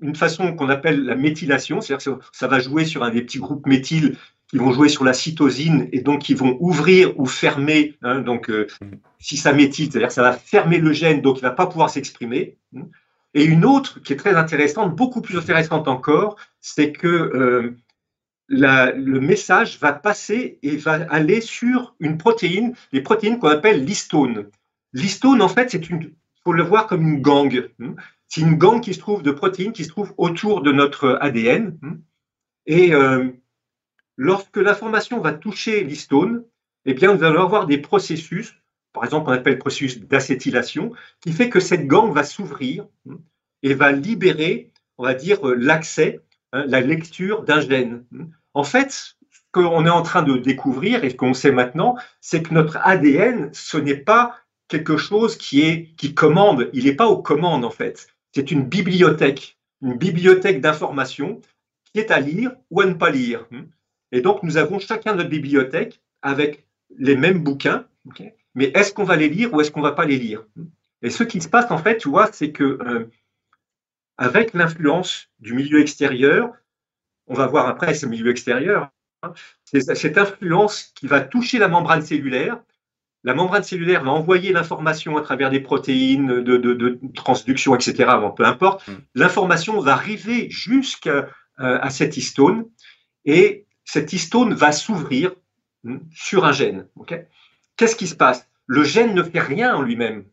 une 0.00 0.14
façon 0.14 0.54
qu'on 0.54 0.68
appelle 0.68 1.04
la 1.04 1.14
méthylation, 1.14 1.80
c'est-à-dire 1.80 2.18
que 2.18 2.22
ça 2.32 2.46
va 2.46 2.60
jouer 2.60 2.84
sur 2.84 3.02
un 3.02 3.10
des 3.10 3.22
petits 3.22 3.38
groupes 3.38 3.66
méthyl 3.66 4.16
qui 4.48 4.56
vont 4.56 4.72
jouer 4.72 4.88
sur 4.88 5.04
la 5.04 5.12
cytosine 5.12 5.88
et 5.92 6.00
donc 6.00 6.22
qui 6.22 6.34
vont 6.34 6.56
ouvrir 6.60 7.18
ou 7.18 7.26
fermer. 7.26 7.96
Hein, 8.02 8.20
donc, 8.20 8.48
euh, 8.48 8.66
si 9.18 9.36
ça 9.36 9.52
méthyle, 9.52 9.90
c'est-à-dire 9.90 10.08
que 10.08 10.14
ça 10.14 10.22
va 10.22 10.32
fermer 10.32 10.78
le 10.78 10.92
gène, 10.92 11.20
donc 11.20 11.38
il 11.38 11.44
ne 11.44 11.48
va 11.48 11.54
pas 11.54 11.66
pouvoir 11.66 11.90
s'exprimer. 11.90 12.56
Et 13.34 13.44
une 13.44 13.64
autre 13.64 14.00
qui 14.02 14.14
est 14.14 14.16
très 14.16 14.34
intéressante, 14.34 14.96
beaucoup 14.96 15.20
plus 15.20 15.36
intéressante 15.36 15.86
encore, 15.86 16.36
c'est 16.60 16.92
que 16.92 17.06
euh, 17.06 17.76
le 18.48 19.20
message 19.20 19.78
va 19.78 19.92
passer 19.92 20.58
et 20.62 20.76
va 20.76 20.94
aller 21.10 21.42
sur 21.42 21.94
une 22.00 22.16
protéine, 22.16 22.74
les 22.92 23.02
protéines 23.02 23.38
qu'on 23.38 23.48
appelle 23.48 23.84
l'histone. 23.84 24.46
L'histone, 24.94 25.42
en 25.42 25.48
fait, 25.48 25.70
c'est 25.70 25.90
une, 25.90 26.14
faut 26.42 26.52
le 26.52 26.62
voir 26.62 26.86
comme 26.86 27.06
une 27.06 27.20
gangue. 27.20 27.70
C'est 28.28 28.42
une 28.42 28.56
gangue 28.56 28.82
qui 28.82 28.92
se 28.92 28.98
trouve 28.98 29.22
de 29.22 29.30
protéines 29.30 29.72
qui 29.72 29.84
se 29.84 29.88
trouve 29.88 30.12
autour 30.18 30.60
de 30.60 30.70
notre 30.70 31.18
ADN. 31.22 31.78
Et 32.66 32.94
euh, 32.94 33.30
lorsque 34.16 34.58
l'information 34.58 35.20
va 35.20 35.32
toucher 35.32 35.82
l'histone, 35.82 36.44
eh 36.84 36.92
bien, 36.92 37.14
nous 37.14 37.24
allons 37.24 37.42
avoir 37.42 37.66
des 37.66 37.78
processus, 37.78 38.54
par 38.92 39.04
exemple, 39.04 39.30
on 39.30 39.32
appelle 39.32 39.54
le 39.54 39.58
processus 39.58 39.98
d'acétylation, 40.00 40.92
qui 41.20 41.32
fait 41.32 41.48
que 41.48 41.60
cette 41.60 41.86
gangue 41.86 42.14
va 42.14 42.22
s'ouvrir 42.22 42.86
et 43.62 43.72
va 43.72 43.92
libérer, 43.92 44.72
on 44.98 45.04
va 45.04 45.14
dire, 45.14 45.44
l'accès, 45.44 46.20
hein, 46.52 46.64
la 46.66 46.80
lecture 46.80 47.44
d'un 47.44 47.60
gène. 47.60 48.04
En 48.52 48.64
fait, 48.64 48.92
ce 48.92 49.40
qu'on 49.52 49.86
est 49.86 49.90
en 49.90 50.02
train 50.02 50.22
de 50.22 50.36
découvrir 50.36 51.02
et 51.02 51.10
ce 51.10 51.14
qu'on 51.14 51.32
sait 51.34 51.52
maintenant, 51.52 51.96
c'est 52.20 52.42
que 52.42 52.52
notre 52.52 52.76
ADN, 52.82 53.48
ce 53.54 53.78
n'est 53.78 53.96
pas 53.96 54.36
quelque 54.68 54.98
chose 54.98 55.38
qui 55.38 55.62
est 55.62 55.94
qui 55.96 56.14
commande. 56.14 56.68
Il 56.74 56.84
n'est 56.84 56.94
pas 56.94 57.06
aux 57.06 57.22
commandes 57.22 57.64
en 57.64 57.70
fait 57.70 58.08
c'est 58.32 58.50
une 58.50 58.64
bibliothèque, 58.64 59.58
une 59.82 59.94
bibliothèque 59.94 60.60
d'informations 60.60 61.40
qui 61.84 62.00
est 62.00 62.10
à 62.10 62.20
lire 62.20 62.52
ou 62.70 62.80
à 62.80 62.86
ne 62.86 62.94
pas 62.94 63.10
lire. 63.10 63.46
Et 64.12 64.20
donc, 64.20 64.42
nous 64.42 64.56
avons 64.56 64.78
chacun 64.78 65.14
notre 65.14 65.28
bibliothèque 65.28 66.00
avec 66.22 66.66
les 66.96 67.16
mêmes 67.16 67.42
bouquins, 67.42 67.86
mais 68.54 68.70
est-ce 68.74 68.92
qu'on 68.92 69.04
va 69.04 69.16
les 69.16 69.28
lire 69.28 69.52
ou 69.52 69.60
est-ce 69.60 69.70
qu'on 69.70 69.80
va 69.82 69.92
pas 69.92 70.06
les 70.06 70.18
lire? 70.18 70.44
Et 71.02 71.10
ce 71.10 71.22
qui 71.22 71.40
se 71.40 71.48
passe, 71.48 71.70
en 71.70 71.78
fait, 71.78 71.98
tu 71.98 72.08
vois, 72.08 72.30
c'est 72.32 72.50
que 72.50 72.64
euh, 72.64 73.10
avec 74.16 74.52
l'influence 74.52 75.28
du 75.38 75.54
milieu 75.54 75.80
extérieur, 75.80 76.52
on 77.28 77.34
va 77.34 77.46
voir 77.46 77.68
après 77.68 77.94
ce 77.94 78.06
milieu 78.06 78.30
extérieur, 78.30 78.90
hein, 79.22 79.32
c'est 79.64 79.94
cette 79.94 80.18
influence 80.18 80.92
qui 80.94 81.06
va 81.06 81.20
toucher 81.20 81.58
la 81.58 81.68
membrane 81.68 82.02
cellulaire 82.02 82.60
la 83.24 83.34
membrane 83.34 83.62
cellulaire 83.62 84.04
va 84.04 84.10
envoyer 84.10 84.52
l'information 84.52 85.16
à 85.16 85.22
travers 85.22 85.50
des 85.50 85.60
protéines 85.60 86.42
de, 86.42 87.00
transduction, 87.14 87.74
etc. 87.74 88.10
peu 88.36 88.44
importe. 88.44 88.86
Mm. 88.86 88.92
L'information 89.14 89.80
va 89.80 89.92
arriver 89.92 90.48
jusqu'à 90.50 91.28
euh, 91.60 91.88
cette 91.90 92.16
histone 92.16 92.66
et 93.24 93.66
cette 93.84 94.12
histone 94.12 94.54
va 94.54 94.72
s'ouvrir 94.72 95.32
mm, 95.84 95.98
sur 96.12 96.44
un 96.44 96.52
gène. 96.52 96.86
Qu'est-ce 97.76 97.96
qui 97.96 98.06
se 98.06 98.14
passe? 98.14 98.48
Le 98.66 98.84
gène 98.84 99.14
ne 99.14 99.22
fait 99.22 99.40
rien 99.40 99.74
en 99.74 99.82
lui-même. 99.82 100.24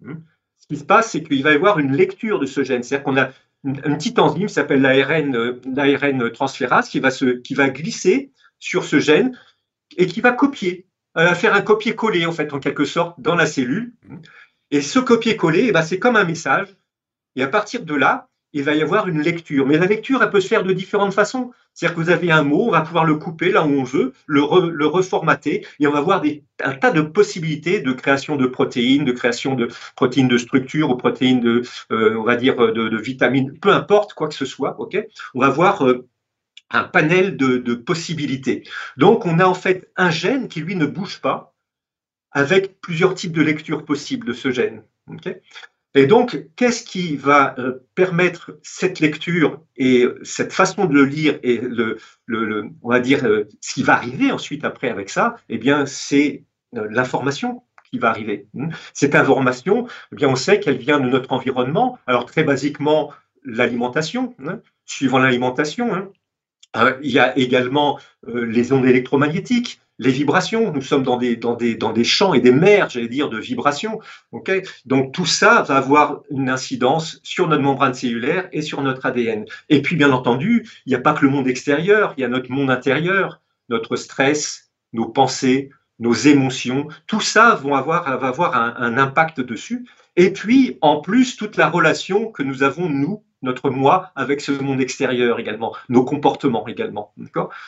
Mm. 0.00 0.14
Ce 0.58 0.66
qui 0.66 0.76
se 0.76 0.84
passe, 0.84 1.10
c'est 1.10 1.22
qu'il 1.22 1.42
va 1.42 1.52
y 1.52 1.56
avoir 1.56 1.78
une 1.78 1.94
lecture 1.94 2.38
de 2.38 2.46
ce 2.46 2.62
gène. 2.62 2.82
C'est-à-dire 2.82 3.04
qu'on 3.04 3.16
a 3.16 3.30
une, 3.64 3.80
petite 3.80 4.18
enzyme 4.18 4.46
qui 4.46 4.52
s'appelle 4.52 4.82
l'ARN, 4.82 5.34
euh, 5.34 5.60
l'ARN 5.64 6.30
transférase 6.30 6.88
qui 6.88 7.00
va, 7.00 7.10
se, 7.10 7.24
qui 7.24 7.54
va 7.54 7.70
glisser 7.70 8.32
sur 8.58 8.84
ce 8.84 8.98
gène 8.98 9.38
et 9.96 10.06
qui 10.06 10.20
va 10.20 10.32
copier 10.32 10.86
euh, 11.16 11.34
faire 11.34 11.54
un 11.54 11.62
copier-coller 11.62 12.26
en 12.26 12.32
fait 12.32 12.52
en 12.52 12.58
quelque 12.58 12.84
sorte 12.84 13.20
dans 13.20 13.34
la 13.34 13.46
cellule. 13.46 13.92
Et 14.70 14.80
ce 14.80 14.98
copier-coller, 14.98 15.66
eh 15.68 15.72
ben, 15.72 15.82
c'est 15.82 15.98
comme 15.98 16.16
un 16.16 16.24
message. 16.24 16.68
Et 17.36 17.42
à 17.42 17.48
partir 17.48 17.84
de 17.84 17.94
là, 17.94 18.28
il 18.54 18.62
va 18.62 18.74
y 18.74 18.82
avoir 18.82 19.08
une 19.08 19.20
lecture. 19.20 19.66
Mais 19.66 19.76
la 19.76 19.86
lecture, 19.86 20.22
elle 20.22 20.30
peut 20.30 20.40
se 20.40 20.46
faire 20.46 20.62
de 20.62 20.72
différentes 20.72 21.12
façons. 21.12 21.50
C'est-à-dire 21.74 21.96
que 21.96 22.00
vous 22.00 22.10
avez 22.10 22.30
un 22.30 22.44
mot, 22.44 22.68
on 22.68 22.70
va 22.70 22.82
pouvoir 22.82 23.04
le 23.04 23.16
couper 23.16 23.50
là 23.50 23.64
où 23.66 23.70
on 23.70 23.82
veut, 23.82 24.12
le, 24.26 24.70
le 24.70 24.86
reformater, 24.86 25.66
et 25.80 25.86
on 25.88 25.90
va 25.90 25.98
avoir 25.98 26.20
des, 26.20 26.44
un 26.62 26.72
tas 26.72 26.92
de 26.92 27.00
possibilités 27.00 27.80
de 27.80 27.92
création 27.92 28.36
de 28.36 28.46
protéines, 28.46 29.04
de 29.04 29.10
création 29.10 29.56
de 29.56 29.68
protéines 29.96 30.28
de 30.28 30.38
structure 30.38 30.90
ou 30.90 30.96
protéines 30.96 31.40
de, 31.40 31.62
euh, 31.90 32.16
on 32.16 32.22
va 32.22 32.36
dire, 32.36 32.54
de, 32.56 32.96
vitamines, 32.96 33.58
peu 33.58 33.70
importe 33.70 34.14
quoi 34.14 34.28
que 34.28 34.34
ce 34.34 34.44
soit. 34.44 34.78
On 35.34 35.40
va 35.40 35.48
voir 35.50 35.84
euh, 35.84 36.06
un 36.70 36.84
panel 36.84 37.36
de, 37.36 37.74
possibilités. 37.74 38.64
Donc, 38.96 39.26
on 39.26 39.38
a 39.38 39.46
en 39.46 39.54
fait 39.54 39.90
un 39.96 40.10
gène 40.10 40.48
qui, 40.48 40.60
lui, 40.60 40.76
ne 40.76 40.86
bouge 40.86 41.20
pas, 41.20 41.54
avec 42.32 42.80
plusieurs 42.80 43.14
types 43.14 43.32
de 43.32 43.42
lectures 43.42 43.84
possibles 43.84 44.26
de 44.26 44.32
ce 44.32 44.50
gène. 44.50 44.82
et 45.94 46.06
donc, 46.06 46.46
qu'est-ce 46.56 46.82
qui 46.82 47.16
va 47.16 47.54
euh, 47.58 47.86
permettre 47.94 48.58
cette 48.62 48.98
lecture 48.98 49.62
et 49.76 50.06
cette 50.22 50.52
façon 50.52 50.86
de 50.86 50.94
le 50.94 51.04
lire 51.04 51.38
et 51.44 51.58
le, 51.58 51.98
on 52.82 52.88
va 52.90 52.98
dire 52.98 53.24
euh, 53.24 53.48
ce 53.60 53.74
qui 53.74 53.84
va 53.84 53.94
arriver 53.94 54.32
ensuite 54.32 54.64
après 54.64 54.88
avec 54.88 55.10
ça? 55.10 55.36
Eh 55.48 55.58
bien, 55.58 55.86
c'est 55.86 56.44
euh, 56.76 56.88
l'information 56.90 57.62
qui 57.90 57.98
va 57.98 58.10
arriver. 58.10 58.48
Cette 58.92 59.14
information, 59.14 59.86
eh 60.12 60.16
bien, 60.16 60.28
on 60.28 60.34
sait 60.34 60.58
qu'elle 60.58 60.78
vient 60.78 60.98
de 60.98 61.08
notre 61.08 61.32
environnement. 61.32 61.98
Alors 62.08 62.26
très 62.26 62.42
basiquement, 62.42 63.12
l'alimentation, 63.44 64.34
hein, 64.44 64.60
suivant 64.84 65.18
l'alimentation. 65.18 65.94
Hein, 65.94 66.10
Hein, 66.74 66.96
il 67.02 67.10
y 67.10 67.18
a 67.18 67.36
également 67.38 67.98
euh, 68.28 68.44
les 68.44 68.72
ondes 68.72 68.84
électromagnétiques, 68.84 69.80
les 69.98 70.10
vibrations. 70.10 70.72
Nous 70.72 70.82
sommes 70.82 71.04
dans 71.04 71.16
des, 71.16 71.36
dans 71.36 71.54
des, 71.54 71.76
dans 71.76 71.92
des 71.92 72.02
champs 72.04 72.34
et 72.34 72.40
des 72.40 72.50
mers, 72.50 72.90
j'allais 72.90 73.08
dire, 73.08 73.30
de 73.30 73.38
vibrations. 73.38 74.00
Okay 74.32 74.62
Donc 74.84 75.12
tout 75.12 75.26
ça 75.26 75.62
va 75.62 75.76
avoir 75.76 76.22
une 76.30 76.48
incidence 76.48 77.20
sur 77.22 77.46
notre 77.48 77.62
membrane 77.62 77.94
cellulaire 77.94 78.48
et 78.52 78.60
sur 78.60 78.82
notre 78.82 79.06
ADN. 79.06 79.44
Et 79.68 79.82
puis, 79.82 79.94
bien 79.96 80.10
entendu, 80.10 80.68
il 80.86 80.90
n'y 80.90 80.96
a 80.96 81.00
pas 81.00 81.14
que 81.14 81.24
le 81.24 81.30
monde 81.30 81.46
extérieur, 81.46 82.14
il 82.16 82.22
y 82.22 82.24
a 82.24 82.28
notre 82.28 82.50
monde 82.50 82.70
intérieur, 82.70 83.40
notre 83.68 83.94
stress, 83.94 84.72
nos 84.92 85.08
pensées, 85.08 85.70
nos 86.00 86.12
émotions. 86.12 86.88
Tout 87.06 87.20
ça 87.20 87.54
va 87.54 87.78
avoir, 87.78 88.08
avoir 88.24 88.56
un 88.56 88.98
impact 88.98 89.40
dessus. 89.40 89.86
Et 90.16 90.32
puis, 90.32 90.78
en 90.80 91.00
plus, 91.00 91.36
toute 91.36 91.56
la 91.56 91.68
relation 91.68 92.30
que 92.30 92.42
nous 92.42 92.62
avons, 92.62 92.88
nous, 92.88 93.23
notre 93.44 93.70
moi 93.70 94.10
avec 94.16 94.40
ce 94.40 94.52
monde 94.52 94.80
extérieur 94.80 95.38
également, 95.38 95.76
nos 95.88 96.04
comportements 96.04 96.66
également. 96.66 97.12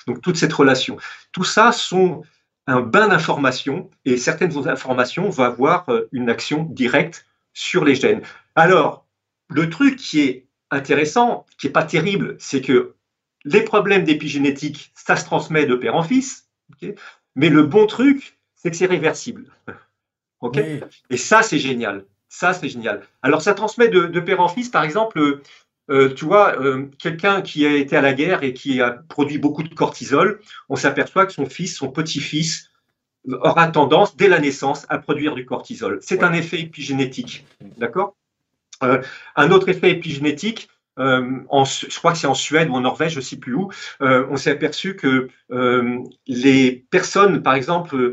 Donc 0.06 0.20
toute 0.22 0.36
cette 0.36 0.52
relation. 0.52 0.96
Tout 1.32 1.44
ça 1.44 1.72
sont 1.72 2.22
un 2.66 2.80
bain 2.80 3.08
d'informations 3.08 3.90
et 4.04 4.16
certaines 4.16 4.68
informations 4.68 5.28
vont 5.28 5.44
avoir 5.44 5.88
euh, 5.88 6.08
une 6.12 6.28
action 6.28 6.64
directe 6.64 7.26
sur 7.54 7.84
les 7.84 7.94
gènes. 7.94 8.22
Alors, 8.54 9.06
le 9.48 9.70
truc 9.70 9.96
qui 9.96 10.20
est 10.20 10.46
intéressant, 10.70 11.46
qui 11.58 11.66
n'est 11.66 11.72
pas 11.72 11.84
terrible, 11.84 12.36
c'est 12.40 12.60
que 12.60 12.94
les 13.44 13.62
problèmes 13.62 14.04
d'épigénétique, 14.04 14.92
ça 14.94 15.16
se 15.16 15.24
transmet 15.24 15.66
de 15.66 15.76
père 15.76 15.94
en 15.94 16.02
fils. 16.02 16.48
mais 17.36 17.48
le 17.48 17.62
bon 17.62 17.86
truc, 17.86 18.38
c'est 18.54 18.70
que 18.70 18.76
c'est 18.76 18.86
réversible. 18.86 19.46
Et 21.10 21.16
ça, 21.16 21.42
c'est 21.42 21.58
génial. 21.58 22.04
Ça, 22.28 22.52
c'est 22.52 22.68
génial. 22.68 23.02
Alors, 23.22 23.40
ça 23.40 23.54
transmet 23.54 23.88
de, 23.88 24.06
de, 24.06 24.20
père 24.20 24.40
en 24.40 24.48
fils, 24.48 24.68
par 24.68 24.82
exemple, 24.82 25.40
euh, 25.88 26.12
tu 26.12 26.24
vois, 26.24 26.60
euh, 26.60 26.86
quelqu'un 26.98 27.42
qui 27.42 27.64
a 27.64 27.74
été 27.74 27.96
à 27.96 28.00
la 28.00 28.12
guerre 28.12 28.42
et 28.42 28.52
qui 28.52 28.80
a 28.80 28.90
produit 29.08 29.38
beaucoup 29.38 29.62
de 29.62 29.72
cortisol, 29.72 30.40
on 30.68 30.76
s'aperçoit 30.76 31.26
que 31.26 31.32
son 31.32 31.46
fils, 31.46 31.76
son 31.76 31.88
petit-fils, 31.90 32.70
aura 33.28 33.68
tendance, 33.68 34.16
dès 34.16 34.28
la 34.28 34.38
naissance, 34.38 34.86
à 34.88 34.98
produire 34.98 35.34
du 35.34 35.44
cortisol. 35.44 35.98
C'est 36.00 36.22
un 36.22 36.32
effet 36.32 36.60
épigénétique. 36.60 37.44
D'accord? 37.76 38.16
Euh, 38.82 39.02
Un 39.36 39.50
autre 39.50 39.68
effet 39.68 39.90
épigénétique, 39.90 40.68
en, 40.96 41.64
je 41.64 41.98
crois 41.98 42.12
que 42.12 42.18
c'est 42.18 42.26
en 42.26 42.34
Suède 42.34 42.70
ou 42.70 42.74
en 42.74 42.80
Norvège, 42.80 43.12
je 43.12 43.18
ne 43.18 43.24
sais 43.24 43.36
plus 43.36 43.54
où, 43.54 43.70
on 44.00 44.36
s'est 44.36 44.50
aperçu 44.50 44.96
que 44.96 45.28
les 46.26 46.86
personnes, 46.90 47.42
par 47.42 47.54
exemple, 47.54 48.12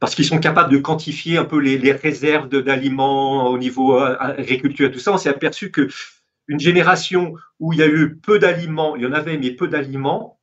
parce 0.00 0.14
qu'ils 0.14 0.24
sont 0.24 0.38
capables 0.38 0.72
de 0.72 0.78
quantifier 0.78 1.36
un 1.36 1.44
peu 1.44 1.58
les, 1.58 1.76
les 1.76 1.92
réserves 1.92 2.48
d'aliments 2.48 3.48
au 3.48 3.58
niveau 3.58 3.98
agriculture 3.98 4.88
et 4.88 4.90
tout 4.90 4.98
ça, 4.98 5.12
on 5.12 5.18
s'est 5.18 5.28
aperçu 5.28 5.70
que 5.70 5.88
une 6.48 6.60
génération 6.60 7.34
où 7.60 7.72
il 7.72 7.78
y 7.78 7.82
a 7.82 7.86
eu 7.86 8.16
peu 8.16 8.38
d'aliments, 8.38 8.96
il 8.96 9.02
y 9.02 9.06
en 9.06 9.12
avait 9.12 9.38
mais 9.38 9.50
peu 9.52 9.68
d'aliments, 9.68 10.38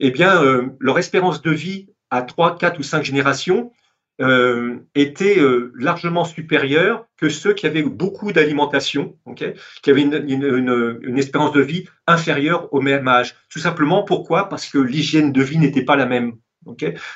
eh 0.00 0.10
bien 0.10 0.42
euh, 0.42 0.68
leur 0.80 0.98
espérance 0.98 1.42
de 1.42 1.50
vie 1.50 1.88
à 2.10 2.22
3, 2.22 2.58
4 2.58 2.78
ou 2.78 2.82
5 2.82 3.04
générations 3.04 3.72
euh, 4.20 4.78
était 4.94 5.40
euh, 5.40 5.72
largement 5.76 6.24
supérieure 6.24 7.06
que 7.16 7.28
ceux 7.28 7.52
qui 7.52 7.66
avaient 7.66 7.82
beaucoup 7.82 8.32
d'alimentation, 8.32 9.18
qui 9.34 9.90
avaient 9.90 10.02
une, 10.02 11.18
espérance 11.18 11.52
de 11.52 11.60
vie 11.60 11.88
inférieure 12.06 12.72
au 12.72 12.80
même 12.80 13.08
âge. 13.08 13.34
Tout 13.48 13.58
simplement 13.58 14.04
pourquoi? 14.04 14.48
Parce 14.48 14.66
que 14.66 14.78
l'hygiène 14.78 15.32
de 15.32 15.42
vie 15.42 15.58
n'était 15.58 15.84
pas 15.84 15.96
la 15.96 16.06
même. 16.06 16.34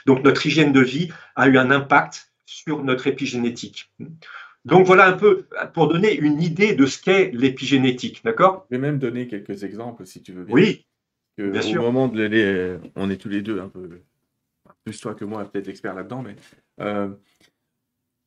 Donc 0.06 0.24
notre 0.24 0.44
hygiène 0.44 0.72
de 0.72 0.80
vie 0.80 1.08
a 1.36 1.46
eu 1.46 1.56
un 1.56 1.70
impact 1.70 2.32
sur 2.46 2.82
notre 2.82 3.06
épigénétique. 3.06 3.92
Donc 4.68 4.86
voilà 4.86 5.06
un 5.08 5.12
peu 5.14 5.46
pour 5.74 5.88
donner 5.88 6.14
une 6.14 6.42
idée 6.42 6.74
de 6.74 6.86
ce 6.86 7.00
qu'est 7.00 7.30
l'épigénétique, 7.32 8.22
d'accord? 8.24 8.66
Je 8.70 8.76
vais 8.76 8.80
même 8.80 8.98
donner 8.98 9.26
quelques 9.26 9.64
exemples 9.64 10.06
si 10.06 10.22
tu 10.22 10.32
veux 10.32 10.44
bien. 10.44 10.54
Oui, 10.54 10.86
bien 11.36 11.62
sûr. 11.62 11.82
Au 11.82 11.86
moment 11.86 12.08
de 12.08 12.22
les, 12.22 12.76
on 12.96 13.10
est 13.10 13.16
tous 13.16 13.28
les 13.28 13.42
deux 13.42 13.60
un 13.60 13.68
peu 13.68 13.88
plus 14.84 15.00
toi 15.00 15.14
que 15.14 15.24
moi, 15.24 15.44
peut-être 15.44 15.68
expert 15.68 15.94
là-dedans, 15.94 16.22
mais 16.22 16.36
euh, 16.80 17.08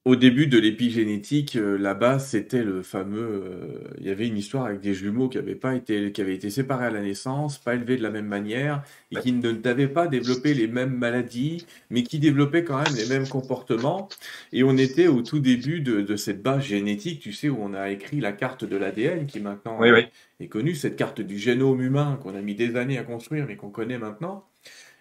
au 0.04 0.16
début 0.16 0.48
de 0.48 0.58
l'épigénétique, 0.58 1.56
euh, 1.56 1.78
là-bas, 1.78 2.18
c'était 2.18 2.64
le 2.64 2.82
fameux. 2.82 3.44
Euh, 3.46 3.84
il 4.00 4.08
y 4.08 4.10
avait 4.10 4.28
une 4.28 4.38
histoire 4.38 4.66
avec 4.66 4.82
des 4.82 4.96
jumeaux 4.96 5.30
qui 5.30 5.38
avaient 5.38 5.54
pas 5.54 5.76
été, 5.76 6.12
qui 6.12 6.22
avaient 6.22 6.34
été 6.34 6.50
séparés 6.50 6.88
à 6.88 6.90
la 6.90 7.02
naissance, 7.02 7.60
pas 7.60 7.76
élevés 7.76 7.98
de 7.98 8.02
la 8.02 8.10
même 8.10 8.26
manière, 8.26 8.84
et 9.12 9.18
qui 9.18 9.32
n'avaient 9.32 9.88
pas 9.88 10.08
développé 10.08 10.56
les 10.56 10.68
mêmes 10.68 10.96
maladies, 10.96 11.68
mais 11.92 12.02
qui 12.02 12.18
développaient 12.18 12.64
quand 12.64 12.78
même 12.78 12.96
les 12.96 13.08
mêmes 13.08 13.28
comportements. 13.28 14.10
Et 14.54 14.64
on 14.64 14.76
était 14.76 15.08
au 15.08 15.22
tout 15.22 15.40
début 15.40 15.82
de, 15.82 16.16
cette 16.16 16.42
base 16.42 16.64
génétique, 16.64 17.20
tu 17.20 17.32
sais, 17.32 17.50
où 17.50 17.58
on 17.60 17.76
a 17.76 17.92
écrit 17.92 18.20
la 18.22 18.32
carte 18.32 18.66
de 18.66 18.78
l'ADN, 18.78 19.28
qui 19.28 19.40
maintenant 19.40 19.84
est 19.84 20.48
connue, 20.48 20.74
cette 20.74 20.96
carte 20.96 21.22
du 21.22 21.38
génome 21.38 21.82
humain 21.82 22.20
qu'on 22.24 22.36
a 22.36 22.42
mis 22.42 22.56
des 22.56 22.76
années 22.76 22.98
à 22.98 23.04
construire, 23.04 23.46
mais 23.48 23.56
qu'on 23.56 23.70
connaît 23.70 24.00
maintenant. 24.00 24.51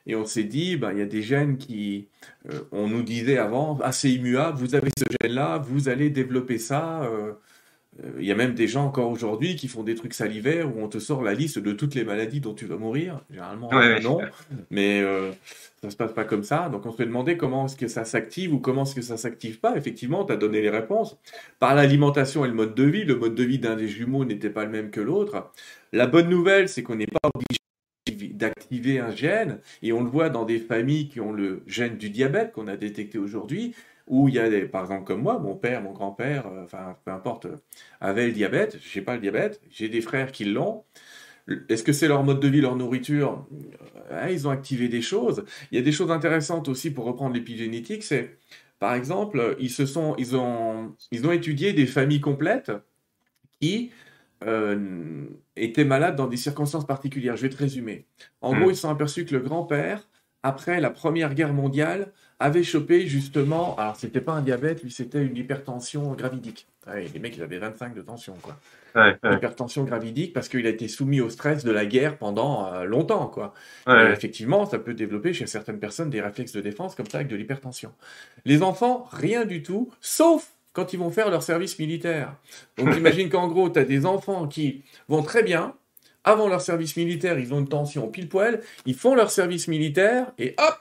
Et 0.06 0.16
on 0.16 0.24
s'est 0.24 0.44
dit, 0.44 0.76
ben, 0.76 0.92
il 0.92 0.98
y 0.98 1.02
a 1.02 1.06
des 1.06 1.22
gènes 1.22 1.56
qui, 1.58 2.08
euh, 2.50 2.60
on 2.72 2.88
nous 2.88 3.02
disait 3.02 3.38
avant, 3.38 3.78
assez 3.80 4.10
immuables, 4.10 4.58
vous 4.58 4.74
avez 4.74 4.90
ce 4.96 5.04
gène-là, 5.22 5.58
vous 5.58 5.88
allez 5.88 6.10
développer 6.10 6.58
ça. 6.58 7.02
Euh, 7.02 7.32
euh, 8.02 8.12
il 8.18 8.24
y 8.24 8.32
a 8.32 8.34
même 8.34 8.54
des 8.54 8.68
gens 8.68 8.86
encore 8.86 9.10
aujourd'hui 9.10 9.56
qui 9.56 9.68
font 9.68 9.82
des 9.82 9.94
trucs 9.94 10.14
salivaires 10.14 10.74
où 10.74 10.80
on 10.80 10.88
te 10.88 10.98
sort 10.98 11.22
la 11.22 11.34
liste 11.34 11.58
de 11.58 11.72
toutes 11.72 11.94
les 11.94 12.04
maladies 12.04 12.40
dont 12.40 12.54
tu 12.54 12.64
vas 12.64 12.76
mourir. 12.76 13.20
Généralement, 13.30 13.70
non. 14.02 14.20
Mais 14.70 15.04
ça 15.82 15.90
se 15.90 15.96
passe 15.96 16.12
pas 16.12 16.24
comme 16.24 16.44
ça. 16.44 16.68
Donc 16.68 16.86
on 16.86 16.92
se 16.92 17.02
demandait 17.02 17.36
comment 17.36 17.66
est-ce 17.66 17.76
que 17.76 17.88
ça 17.88 18.04
s'active 18.04 18.54
ou 18.54 18.58
comment 18.58 18.82
est-ce 18.82 18.94
que 18.94 19.02
ça 19.02 19.16
s'active 19.16 19.60
pas. 19.60 19.76
Effectivement, 19.76 20.24
tu 20.24 20.32
as 20.32 20.36
donné 20.36 20.62
les 20.62 20.70
réponses. 20.70 21.18
Par 21.58 21.74
l'alimentation 21.74 22.44
et 22.44 22.48
le 22.48 22.54
mode 22.54 22.74
de 22.74 22.84
vie, 22.84 23.04
le 23.04 23.16
mode 23.16 23.34
de 23.34 23.44
vie 23.44 23.58
d'un 23.58 23.76
des 23.76 23.88
jumeaux 23.88 24.24
n'était 24.24 24.50
pas 24.50 24.64
le 24.64 24.70
même 24.70 24.90
que 24.90 25.00
l'autre. 25.00 25.50
La 25.92 26.06
bonne 26.06 26.28
nouvelle, 26.28 26.68
c'est 26.68 26.82
qu'on 26.82 26.96
n'est 26.96 27.06
pas 27.06 27.28
obligé 27.34 27.59
d'activer 28.40 28.98
un 28.98 29.14
gène, 29.14 29.60
et 29.82 29.92
on 29.92 30.02
le 30.02 30.10
voit 30.10 30.30
dans 30.30 30.44
des 30.44 30.58
familles 30.58 31.08
qui 31.08 31.20
ont 31.20 31.32
le 31.32 31.62
gène 31.66 31.96
du 31.96 32.10
diabète 32.10 32.52
qu'on 32.52 32.66
a 32.66 32.76
détecté 32.76 33.18
aujourd'hui, 33.18 33.74
où 34.08 34.28
il 34.28 34.34
y 34.34 34.38
a 34.40 34.50
des, 34.50 34.62
par 34.62 34.82
exemple 34.82 35.04
comme 35.04 35.22
moi, 35.22 35.38
mon 35.38 35.54
père, 35.54 35.82
mon 35.82 35.92
grand-père, 35.92 36.46
euh, 36.48 36.64
enfin 36.64 36.96
peu 37.04 37.12
importe, 37.12 37.46
avait 38.00 38.26
le 38.26 38.32
diabète, 38.32 38.78
j'ai 38.82 39.02
pas 39.02 39.14
le 39.14 39.20
diabète, 39.20 39.60
j'ai 39.70 39.88
des 39.88 40.00
frères 40.00 40.32
qui 40.32 40.44
l'ont. 40.44 40.82
Est-ce 41.68 41.84
que 41.84 41.92
c'est 41.92 42.08
leur 42.08 42.22
mode 42.24 42.40
de 42.40 42.48
vie, 42.48 42.60
leur 42.60 42.76
nourriture? 42.76 43.46
Euh, 44.12 44.28
Ils 44.30 44.46
ont 44.48 44.50
activé 44.50 44.88
des 44.88 45.02
choses. 45.02 45.44
Il 45.70 45.76
y 45.76 45.80
a 45.80 45.84
des 45.84 45.92
choses 45.92 46.10
intéressantes 46.10 46.68
aussi 46.68 46.90
pour 46.90 47.04
reprendre 47.04 47.34
l'épigénétique, 47.34 48.02
c'est 48.02 48.36
par 48.80 48.94
exemple, 48.94 49.56
ils 49.60 49.70
se 49.70 49.84
sont, 49.84 50.14
ils 50.18 50.34
ont, 50.36 50.96
ils 51.12 51.26
ont 51.26 51.32
étudié 51.32 51.74
des 51.74 51.86
familles 51.86 52.20
complètes 52.20 52.72
qui 53.60 53.90
euh, 54.46 55.26
étaient 55.56 55.84
malades 55.84 56.16
dans 56.16 56.26
des 56.26 56.36
circonstances 56.36 56.86
particulières. 56.86 57.36
Je 57.36 57.42
vais 57.42 57.48
te 57.50 57.56
résumer. 57.56 58.06
En 58.40 58.54
gros, 58.54 58.68
hmm. 58.68 58.70
ils 58.70 58.76
se 58.76 58.82
sont 58.82 58.90
aperçus 58.90 59.24
que 59.24 59.34
le 59.34 59.40
grand-père, 59.40 60.08
après 60.42 60.80
la 60.80 60.90
Première 60.90 61.34
Guerre 61.34 61.52
mondiale, 61.52 62.12
avait 62.38 62.62
chopé 62.62 63.06
justement, 63.06 63.76
alors 63.76 63.96
c'était 63.96 64.22
pas 64.22 64.32
un 64.32 64.40
diabète, 64.40 64.82
lui 64.82 64.90
c'était 64.90 65.22
une 65.22 65.36
hypertension 65.36 66.14
gravidique. 66.14 66.66
les 66.86 67.18
mecs, 67.18 67.36
ils 67.36 67.42
avaient 67.42 67.58
25 67.58 67.94
de 67.94 68.00
tension, 68.00 68.34
quoi. 68.40 68.58
Hypertension 69.22 69.84
gravidique 69.84 70.32
parce 70.32 70.48
qu'il 70.48 70.66
a 70.66 70.70
été 70.70 70.88
soumis 70.88 71.20
au 71.20 71.28
stress 71.28 71.62
de 71.62 71.70
la 71.70 71.84
guerre 71.84 72.16
pendant 72.16 72.72
euh, 72.72 72.84
longtemps, 72.84 73.26
quoi. 73.26 73.52
effectivement, 73.86 74.64
ça 74.64 74.78
peut 74.78 74.94
développer 74.94 75.34
chez 75.34 75.46
certaines 75.46 75.78
personnes 75.78 76.08
des 76.08 76.22
réflexes 76.22 76.52
de 76.52 76.62
défense 76.62 76.94
comme 76.94 77.06
ça 77.06 77.18
avec 77.18 77.28
de 77.28 77.36
l'hypertension. 77.36 77.92
Les 78.46 78.62
enfants, 78.62 79.06
rien 79.12 79.44
du 79.44 79.62
tout, 79.62 79.92
sauf 80.00 80.54
quand 80.72 80.92
ils 80.92 80.98
vont 80.98 81.10
faire 81.10 81.30
leur 81.30 81.42
service 81.42 81.78
militaire. 81.78 82.34
Donc 82.78 82.94
imagine 82.96 83.28
qu'en 83.28 83.48
gros, 83.48 83.70
tu 83.70 83.78
as 83.78 83.84
des 83.84 84.06
enfants 84.06 84.46
qui 84.46 84.82
vont 85.08 85.22
très 85.22 85.42
bien, 85.42 85.74
avant 86.24 86.48
leur 86.48 86.60
service 86.60 86.96
militaire, 86.96 87.38
ils 87.38 87.54
ont 87.54 87.60
une 87.60 87.68
tension 87.68 88.08
pile 88.08 88.28
poil, 88.28 88.60
ils 88.86 88.94
font 88.94 89.14
leur 89.14 89.30
service 89.30 89.68
militaire 89.68 90.32
et 90.38 90.54
hop, 90.58 90.78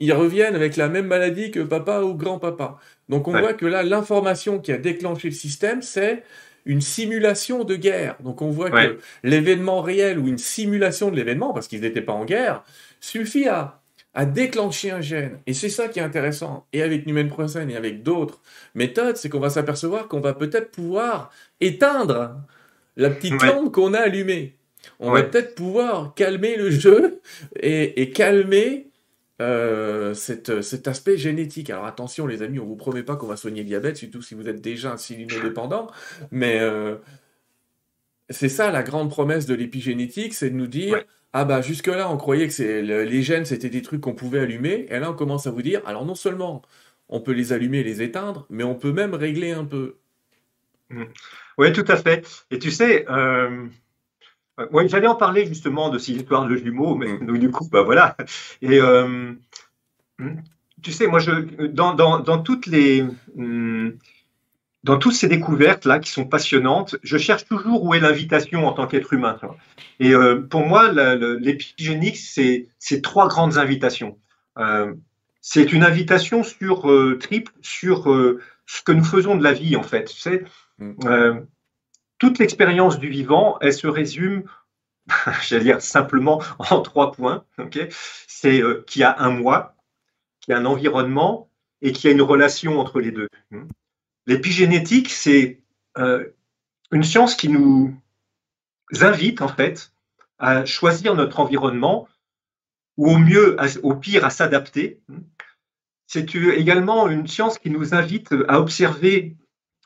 ils 0.00 0.12
reviennent 0.12 0.54
avec 0.54 0.76
la 0.76 0.88
même 0.88 1.06
maladie 1.06 1.50
que 1.50 1.60
papa 1.60 2.00
ou 2.00 2.14
grand-papa. 2.14 2.78
Donc 3.08 3.28
on 3.28 3.32
voit 3.32 3.54
que 3.54 3.66
là, 3.66 3.82
l'information 3.82 4.58
qui 4.58 4.72
a 4.72 4.78
déclenché 4.78 5.28
le 5.28 5.34
système, 5.34 5.82
c'est 5.82 6.22
une 6.66 6.80
simulation 6.80 7.64
de 7.64 7.76
guerre. 7.76 8.16
Donc 8.20 8.42
on 8.42 8.50
voit 8.50 8.70
que 8.70 8.98
l'événement 9.22 9.80
réel 9.80 10.18
ou 10.18 10.28
une 10.28 10.38
simulation 10.38 11.10
de 11.10 11.16
l'événement, 11.16 11.52
parce 11.52 11.68
qu'ils 11.68 11.80
n'étaient 11.80 12.02
pas 12.02 12.12
en 12.12 12.24
guerre, 12.24 12.64
suffit 13.00 13.48
à 13.48 13.80
à 14.14 14.26
déclencher 14.26 14.92
un 14.92 15.00
gène. 15.00 15.40
Et 15.46 15.54
c'est 15.54 15.68
ça 15.68 15.88
qui 15.88 15.98
est 15.98 16.02
intéressant. 16.02 16.66
Et 16.72 16.82
avec 16.82 17.06
Numen 17.06 17.30
et 17.68 17.76
avec 17.76 18.02
d'autres 18.02 18.40
méthodes, 18.74 19.16
c'est 19.16 19.28
qu'on 19.28 19.40
va 19.40 19.50
s'apercevoir 19.50 20.08
qu'on 20.08 20.20
va 20.20 20.34
peut-être 20.34 20.70
pouvoir 20.70 21.30
éteindre 21.60 22.36
la 22.96 23.10
petite 23.10 23.42
lampe 23.42 23.72
qu'on 23.72 23.92
a 23.92 23.98
allumée. 23.98 24.56
On 25.00 25.10
va 25.10 25.22
peut-être 25.22 25.54
pouvoir 25.54 26.14
calmer 26.14 26.56
le 26.56 26.70
jeu 26.70 27.20
et, 27.60 28.10
calmer 28.10 28.90
euh, 29.42 30.14
cet 30.14 30.86
aspect 30.86 31.16
génétique. 31.16 31.70
Alors 31.70 31.86
attention 31.86 32.26
les 32.26 32.42
amis, 32.42 32.60
on 32.60 32.66
vous 32.66 32.76
promet 32.76 33.02
pas 33.02 33.16
qu'on 33.16 33.26
va 33.26 33.36
soigner 33.36 33.62
le 33.62 33.68
diabète, 33.68 33.96
surtout 33.96 34.22
si 34.22 34.34
vous 34.34 34.48
êtes 34.48 34.60
déjà 34.60 34.92
insulinodépendant, 34.92 35.88
mais 36.30 36.60
euh, 36.60 36.96
c'est 38.30 38.48
ça 38.48 38.70
la 38.70 38.82
grande 38.82 39.10
promesse 39.10 39.46
de 39.46 39.54
l'épigénétique, 39.54 40.34
c'est 40.34 40.50
de 40.50 40.56
nous 40.56 40.68
dire 40.68 41.02
ah 41.36 41.44
bah 41.44 41.60
jusque-là, 41.60 42.08
on 42.10 42.16
croyait 42.16 42.46
que 42.46 42.52
c'est 42.52 42.80
les 42.80 43.22
gènes, 43.22 43.44
c'était 43.44 43.68
des 43.68 43.82
trucs 43.82 44.00
qu'on 44.00 44.14
pouvait 44.14 44.38
allumer. 44.38 44.86
Et 44.88 45.00
là, 45.00 45.10
on 45.10 45.14
commence 45.14 45.48
à 45.48 45.50
vous 45.50 45.62
dire, 45.62 45.82
alors 45.84 46.06
non 46.06 46.14
seulement 46.14 46.62
on 47.08 47.20
peut 47.20 47.32
les 47.32 47.52
allumer 47.52 47.78
et 47.78 47.82
les 47.82 48.02
éteindre, 48.02 48.46
mais 48.50 48.62
on 48.62 48.76
peut 48.76 48.92
même 48.92 49.14
régler 49.14 49.50
un 49.50 49.64
peu. 49.64 49.96
Mmh. 50.90 51.02
Oui, 51.58 51.72
tout 51.72 51.84
à 51.88 51.96
fait. 51.96 52.24
Et 52.52 52.60
tu 52.60 52.70
sais, 52.70 53.04
euh, 53.10 53.66
j'allais 54.86 55.08
en 55.08 55.16
parler 55.16 55.44
justement 55.44 55.90
de 55.90 55.98
ces 55.98 56.12
histoires 56.12 56.46
de 56.46 56.54
jumeaux, 56.54 56.94
mais 56.94 57.12
mmh. 57.12 57.38
du 57.38 57.50
coup, 57.50 57.68
bah 57.68 57.82
voilà. 57.82 58.16
Et 58.62 58.80
euh, 58.80 59.34
mmh, 60.18 60.36
tu 60.82 60.92
sais, 60.92 61.08
moi, 61.08 61.18
je, 61.18 61.66
dans, 61.66 61.94
dans 61.94 62.42
toutes 62.42 62.66
les 62.66 63.04
dans 64.84 64.98
toutes 64.98 65.14
ces 65.14 65.28
découvertes-là 65.28 65.98
qui 65.98 66.10
sont 66.10 66.26
passionnantes, 66.26 66.96
je 67.02 67.16
cherche 67.16 67.46
toujours 67.46 67.84
où 67.84 67.94
est 67.94 68.00
l'invitation 68.00 68.66
en 68.66 68.72
tant 68.72 68.86
qu'être 68.86 69.14
humain. 69.14 69.38
Et 69.98 70.12
euh, 70.12 70.42
pour 70.42 70.66
moi, 70.66 70.92
l'épigénique, 70.92 72.18
c'est 72.18 73.02
trois 73.02 73.26
grandes 73.26 73.56
invitations. 73.56 74.18
Euh, 74.58 74.94
c'est 75.40 75.72
une 75.72 75.84
invitation 75.84 76.42
sur 76.42 76.90
euh, 76.90 77.18
triple 77.18 77.52
sur 77.62 78.04
ce 78.66 78.82
que 78.82 78.92
nous 78.92 79.04
faisons 79.04 79.36
de 79.36 79.42
la 79.42 79.54
vie, 79.54 79.74
en 79.74 79.82
fait. 79.82 80.10
Sais, 80.10 80.44
mm. 80.78 81.46
toute 82.18 82.38
l'expérience 82.38 82.98
du 82.98 83.08
vivant, 83.08 83.56
elle 83.62 83.72
se 83.72 83.86
résume, 83.86 84.44
j'allais 85.48 85.64
dire 85.64 85.80
simplement 85.80 86.42
en 86.58 86.82
trois 86.82 87.12
points. 87.12 87.44
Okay 87.58 87.88
c'est 88.44 88.62
qu'il 88.86 89.00
y 89.00 89.04
a 89.04 89.18
un 89.18 89.30
moi, 89.30 89.74
qu'il 90.42 90.52
y 90.52 90.54
a 90.54 90.60
un 90.60 90.66
environnement 90.66 91.48
et 91.80 91.92
qu'il 91.92 92.10
y 92.10 92.12
a 92.12 92.14
une 92.14 92.20
relation 92.20 92.78
entre 92.78 93.00
les 93.00 93.10
deux. 93.10 93.28
L'épigénétique, 94.26 95.10
c'est 95.10 95.60
euh, 95.98 96.24
une 96.90 97.02
science 97.02 97.34
qui 97.34 97.48
nous 97.48 97.94
invite 99.00 99.42
en 99.42 99.48
fait 99.48 99.92
à 100.38 100.64
choisir 100.64 101.14
notre 101.14 101.40
environnement 101.40 102.08
ou 102.96 103.08
au 103.08 103.18
mieux, 103.18 103.56
au 103.82 103.94
pire, 103.94 104.24
à 104.24 104.30
s'adapter. 104.30 105.00
C'est 106.06 106.34
également 106.34 107.08
une 107.08 107.26
science 107.26 107.58
qui 107.58 107.70
nous 107.70 107.94
invite 107.94 108.34
à 108.48 108.60
observer 108.60 109.36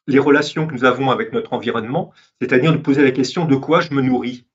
les 0.07 0.19
relations 0.19 0.67
que 0.67 0.73
nous 0.73 0.85
avons 0.85 1.11
avec 1.11 1.33
notre 1.33 1.53
environnement, 1.53 2.13
c'est-à-dire 2.41 2.73
de 2.73 2.79
poser 2.79 3.03
la 3.03 3.11
question 3.11 3.45
de 3.45 3.55
quoi 3.57 3.81
je 3.81 3.93
me 3.93 4.03
nourris? 4.03 4.47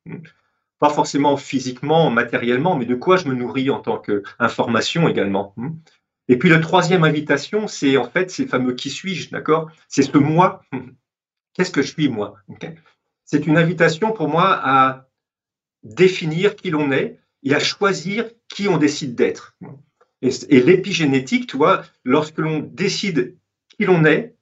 Pas 0.80 0.90
forcément 0.90 1.38
physiquement, 1.38 2.10
matériellement, 2.10 2.76
mais 2.76 2.86
de 2.86 2.96
quoi 2.96 3.18
je 3.18 3.28
me 3.28 3.36
nourris 3.36 3.70
en 3.70 3.80
tant 3.80 4.00
qu'information 4.00 5.08
également. 5.08 5.56
Et 6.28 6.38
puis 6.38 6.50
la 6.50 6.60
troisième 6.60 7.04
invitation, 7.04 7.68
c'est 7.68 7.98
en 7.98 8.10
fait 8.10 8.32
ces 8.32 8.48
fameux 8.48 8.76
qui 8.76 8.90
suis-je, 8.90 9.30
d'accord? 9.30 9.70
C'est 9.88 10.04
ce 10.04 10.18
moi. 10.18 10.64
Qu'est-ce 11.54 11.72
que 11.72 11.82
je 11.82 11.92
suis 11.92 12.10
moi? 12.10 12.36
C'est 13.26 13.46
une 13.46 13.58
invitation 13.58 14.12
pour 14.12 14.28
moi 14.28 14.60
à 14.64 15.08
définir 15.84 16.56
qui 16.56 16.70
l'on 16.70 16.92
est 16.92 17.20
et 17.44 17.54
à 17.54 17.60
choisir 17.60 18.26
qui 18.48 18.68
on 18.68 18.78
décide 18.78 19.16
d'être. 19.16 19.56
Et, 20.22 20.62
l'épigénétique, 20.62 21.48
tu 21.48 21.58
vois, 21.58 21.84
lorsque 22.06 22.38
l'on 22.38 22.60
décide 22.60 23.36
qui 23.70 23.86
l'on 23.86 24.06
est, 24.06 24.36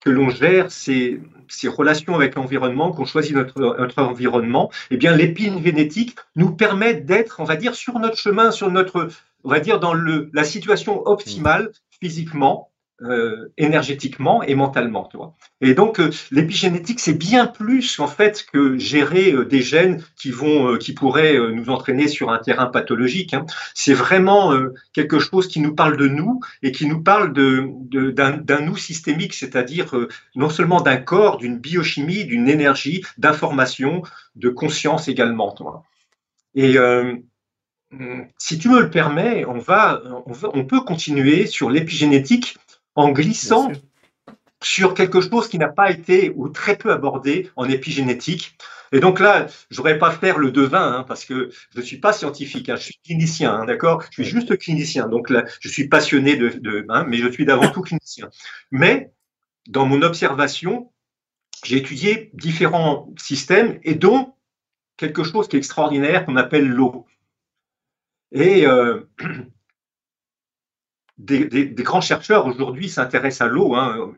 que 0.00 0.10
l'on 0.10 0.28
gère 0.28 0.70
ses, 0.70 1.20
relations 1.66 2.14
avec 2.14 2.34
l'environnement, 2.34 2.90
qu'on 2.92 3.04
choisit 3.04 3.34
notre, 3.34 3.58
notre, 3.60 4.02
environnement, 4.02 4.70
eh 4.90 4.96
bien, 4.96 5.16
l'épigénétique 5.16 6.16
nous 6.34 6.50
permet 6.50 6.94
d'être, 6.94 7.40
on 7.40 7.44
va 7.44 7.56
dire, 7.56 7.74
sur 7.74 7.98
notre 8.00 8.18
chemin, 8.18 8.50
sur 8.50 8.70
notre, 8.70 9.08
on 9.44 9.50
va 9.50 9.60
dire, 9.60 9.78
dans 9.78 9.94
le, 9.94 10.30
la 10.32 10.44
situation 10.44 11.06
optimale 11.06 11.70
physiquement, 12.00 12.70
euh, 13.02 13.52
énergétiquement 13.58 14.44
et 14.44 14.54
mentalement. 14.54 15.08
Tu 15.10 15.16
vois. 15.16 15.34
Et 15.60 15.74
donc, 15.74 15.98
euh, 15.98 16.10
l'épigénétique, 16.30 17.00
c'est 17.00 17.18
bien 17.18 17.46
plus 17.48 17.98
en 17.98 18.06
fait 18.06 18.46
que 18.52 18.78
gérer 18.78 19.32
euh, 19.32 19.44
des 19.44 19.62
gènes 19.62 20.00
qui 20.16 20.30
vont, 20.30 20.78
qui 20.78 20.92
pourraient 20.92 21.36
nous 21.52 21.70
entraîner 21.70 22.06
sur 22.06 22.30
un 22.30 22.38
terrain 22.38 22.66
pathologique. 22.66 23.34
Hein. 23.34 23.46
C'est 23.74 23.94
vraiment 23.94 24.52
quelque 24.92 25.18
chose 25.18 25.48
qui 25.48 25.58
nous 25.58 25.74
parle 25.74 25.96
de 25.96 26.06
nous 26.06 26.38
et 26.62 26.70
qui 26.70 26.86
nous 26.86 27.02
parle 27.02 27.32
de, 27.32 27.68
d'un, 28.12 28.60
nous 28.60 28.76
systémique, 28.76 29.34
c'est-à-dire 29.34 29.92
non 30.36 30.48
seulement 30.48 30.80
d'un 30.80 30.96
corps, 30.96 31.38
d'une 31.38 31.58
biochimie, 31.58 32.24
d'une 32.26 32.48
énergie, 32.48 33.04
d'information, 33.18 34.02
de 34.36 34.50
conscience 34.50 35.08
également. 35.08 35.52
Tu 35.52 35.64
vois. 35.64 35.82
Et 36.54 36.76
si 38.38 38.58
tu 38.58 38.68
me 38.68 38.80
le 38.80 38.90
permets, 38.90 39.44
on 39.46 39.58
va, 39.58 40.02
on, 40.26 40.32
va, 40.32 40.50
on 40.54 40.64
peut 40.64 40.80
continuer 40.80 41.46
sur 41.46 41.70
l'épigénétique 41.70 42.56
en 42.94 43.10
glissant 43.10 43.70
sur 44.62 44.94
quelque 44.94 45.20
chose 45.20 45.48
qui 45.48 45.58
n'a 45.58 45.68
pas 45.68 45.90
été 45.90 46.32
ou 46.34 46.48
très 46.48 46.76
peu 46.76 46.90
abordé 46.90 47.50
en 47.56 47.68
épigénétique. 47.68 48.56
Et 48.92 49.00
donc 49.00 49.20
là, 49.20 49.46
je 49.70 49.76
voudrais 49.76 49.98
pas 49.98 50.10
faire 50.10 50.38
le 50.38 50.50
devin, 50.52 50.98
hein, 50.98 51.04
parce 51.06 51.24
que 51.24 51.50
je 51.74 51.80
ne 51.80 51.84
suis 51.84 51.98
pas 51.98 52.12
scientifique, 52.12 52.68
hein, 52.68 52.76
je 52.76 52.84
suis 52.84 52.98
clinicien, 53.04 53.52
hein, 53.52 53.64
d'accord? 53.64 54.02
Je 54.10 54.22
suis 54.22 54.30
juste 54.30 54.56
clinicien, 54.56 55.08
donc 55.08 55.30
là, 55.30 55.44
je 55.60 55.68
suis 55.68 55.88
passionné 55.88 56.36
de, 56.36 56.48
de 56.48 56.86
mais 57.08 57.18
je 57.18 57.28
suis 57.28 57.44
d'avant 57.44 57.70
tout 57.70 57.82
clinicien. 57.82 58.30
Mais 58.70 59.12
dans 59.68 59.86
mon 59.86 60.02
observation, 60.02 60.92
j'ai 61.64 61.78
étudié 61.78 62.30
différents 62.34 63.12
systèmes 63.18 63.78
et 63.82 63.94
dont 63.94 64.34
quelque 64.96 65.24
chose 65.24 65.48
qui 65.48 65.56
est 65.56 65.58
extraordinaire 65.58 66.24
qu'on 66.24 66.36
appelle 66.36 66.68
l'eau. 66.68 67.06
Et 68.32 68.66
euh, 68.66 69.00
des, 71.18 71.74
grands 71.78 72.00
chercheurs 72.00 72.46
aujourd'hui 72.46 72.88
s'intéressent 72.88 73.48
à 73.48 73.50
l'eau, 73.50 73.74
hein. 73.74 74.14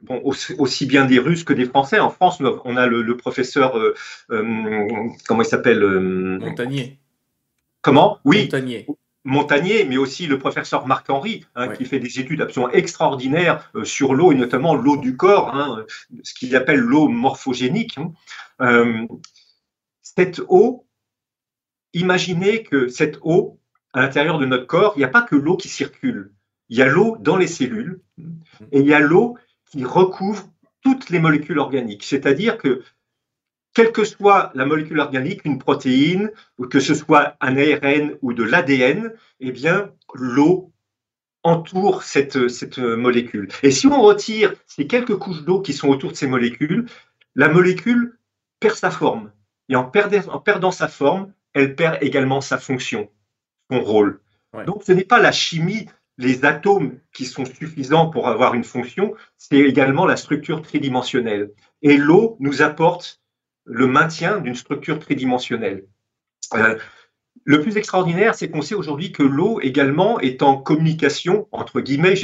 aussi, 0.59 0.87
bien 0.87 1.05
des 1.05 1.19
Russes 1.19 1.45
que 1.45 1.53
des 1.53 1.67
Français. 1.67 2.01
En 2.01 2.11
France, 2.11 2.43
on 2.65 2.77
a 2.77 2.87
le, 2.87 3.17
professeur, 3.17 3.79
euh, 3.79 3.95
euh, 4.31 5.09
comment 5.27 5.43
il 5.43 5.47
s'appelle 5.47 5.85
Montagnier. 5.85 6.99
Comment? 7.83 8.19
Oui. 8.25 8.45
Montagnier. 8.45 8.87
Montagnier, 9.25 9.85
mais 9.85 9.97
aussi 9.97 10.29
le 10.29 10.39
professeur 10.39 10.87
Marc-Henri, 10.87 11.45
hein, 11.57 11.69
qui 11.69 11.85
fait 11.85 11.99
des 11.99 12.21
études 12.21 12.43
absolument 12.43 12.73
extraordinaires 12.73 13.73
sur 13.83 14.15
l'eau, 14.15 14.31
et 14.31 14.37
notamment 14.37 14.77
l'eau 14.77 14.97
du 14.97 15.17
corps, 15.17 15.53
hein, 15.53 15.85
ce 16.23 16.33
qu'il 16.33 16.55
appelle 16.55 16.79
l'eau 16.79 17.09
morphogénique. 17.09 17.99
cette 20.03 20.41
eau, 20.49 20.87
imaginez 21.93 22.63
que 22.63 22.87
cette 22.87 23.19
eau, 23.23 23.59
à 23.97 24.03
l'intérieur 24.03 24.39
de 24.39 24.47
notre 24.47 24.67
corps, 24.67 24.93
il 24.95 25.01
n'y 25.01 25.05
a 25.05 25.09
pas 25.09 25.23
que 25.23 25.35
l'eau 25.35 25.57
qui 25.57 25.69
circule 25.69 26.31
il 26.69 26.77
y 26.77 26.83
a 26.83 26.87
l'eau 26.87 27.17
dans 27.21 27.37
les 27.37 27.47
cellules 27.47 28.01
et 28.73 28.81
il 28.81 28.87
y 28.87 28.95
a 28.95 29.01
l'eau 29.01 29.37
qui 29.71 29.85
recouvre 29.85 30.49
toutes 30.83 31.11
les 31.11 31.19
molécules 31.19 31.59
organiques. 31.59 32.05
C'est-à-dire 32.05 32.59
que, 32.59 32.83
quelle 33.75 33.93
que 33.93 34.05
soit 34.05 34.51
la 34.55 34.65
molécule 34.65 35.01
organique, 35.01 35.45
une 35.45 35.59
protéine, 35.59 36.31
ou 36.59 36.67
que 36.67 36.81
ce 36.81 36.95
soit 36.95 37.37
un 37.41 37.57
ARN 37.57 38.17
ou 38.23 38.33
de 38.33 38.43
l'ADN, 38.43 39.13
eh 39.41 39.53
bien, 39.53 39.93
l'eau 40.15 40.73
entoure 41.43 42.03
cette, 42.03 42.37
molécule. 42.79 43.49
Et 43.63 43.71
si 43.71 43.87
on 43.87 44.01
retire 44.03 44.55
ces 44.67 44.87
quelques 44.87 45.17
couches 45.17 45.43
d'eau 45.43 45.61
qui 45.61 45.73
sont 45.73 45.89
autour 45.89 46.11
de 46.11 46.17
ces 46.17 46.27
molécules, 46.27 46.87
la 47.35 47.49
molécule 47.49 48.19
perd 48.59 48.75
sa 48.75 48.91
forme. 48.91 49.31
Et 49.69 49.77
en 49.77 49.85
perdant 49.85 50.71
sa 50.71 50.89
forme, 50.89 51.33
elle 51.53 51.77
perd 51.77 51.99
également 52.01 52.41
sa 52.41 52.59
fonction, 52.59 53.09
son 53.71 53.81
rôle. 53.81 54.21
Donc 54.67 54.83
ce 54.85 54.93
n'est 54.93 55.05
pas 55.05 55.21
la 55.21 55.33
chimie 55.33 55.87
les 56.19 56.45
atomes 56.45 56.99
qui 57.13 57.27
sont 57.27 57.45
suffisants 57.45 58.09
pour 58.09 58.29
avoir 58.29 58.55
une 58.55 58.65
fonction, 58.65 59.15
c'est 59.37 59.59
également 59.59 60.07
la 60.07 60.17
structure 60.17 60.63
tridimensionnelle. 60.63 61.51
Et 61.83 61.97
l'eau 61.97 62.37
nous 62.41 62.63
apporte 62.63 63.21
le 63.65 63.87
maintien 63.87 64.41
d'une 64.41 64.55
structure 64.55 64.99
tridimensionnelle. 64.99 65.85
Euh, 66.55 66.79
le 67.45 67.61
plus 67.61 67.77
extraordinaire, 67.77 68.35
c'est 68.35 68.49
qu'on 68.49 68.63
sait 68.63 68.75
aujourd'hui 68.75 69.13
que 69.13 69.23
l'eau 69.23 69.61
également 69.61 70.19
est 70.21 70.43
en 70.43 70.57
communication, 70.57 71.49
entre 71.53 71.81
guillemets, 71.81 72.15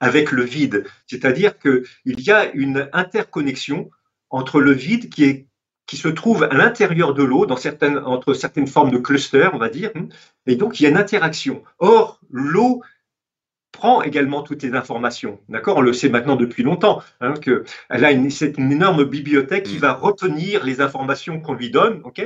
avec 0.00 0.32
le 0.32 0.44
vide. 0.44 0.86
C'est-à-dire 1.06 1.58
qu'il 1.58 1.84
y 2.04 2.30
a 2.30 2.50
une 2.52 2.88
interconnexion 2.92 3.90
entre 4.30 4.60
le 4.60 4.72
vide 4.72 5.10
qui, 5.10 5.24
est, 5.24 5.46
qui 5.86 5.96
se 5.96 6.08
trouve 6.08 6.44
à 6.44 6.54
l'intérieur 6.54 7.14
de 7.14 7.22
l'eau, 7.22 7.46
dans 7.46 7.56
certaines, 7.56 7.98
entre 7.98 8.34
certaines 8.34 8.66
formes 8.66 8.90
de 8.90 8.98
clusters, 8.98 9.54
on 9.54 9.58
va 9.58 9.68
dire, 9.68 9.90
et 10.46 10.56
donc 10.56 10.80
il 10.80 10.84
y 10.84 10.86
a 10.86 10.90
une 10.90 10.96
interaction. 10.96 11.62
Or, 11.78 12.20
l'eau 12.30 12.82
prend 13.72 14.02
également 14.02 14.42
toutes 14.42 14.62
les 14.62 14.74
informations. 14.74 15.40
D'accord? 15.48 15.78
On 15.78 15.80
le 15.80 15.92
sait 15.92 16.10
maintenant 16.10 16.36
depuis 16.36 16.62
longtemps, 16.62 17.02
hein, 17.20 17.34
qu'elle 17.34 17.64
a 18.04 18.12
une, 18.12 18.30
c'est 18.30 18.56
une 18.58 18.70
énorme 18.70 19.04
bibliothèque 19.04 19.64
qui 19.64 19.76
mm. 19.76 19.80
va 19.80 19.94
retenir 19.94 20.64
les 20.64 20.80
informations 20.80 21.40
qu'on 21.40 21.54
lui 21.54 21.70
donne, 21.70 22.00
ok? 22.04 22.22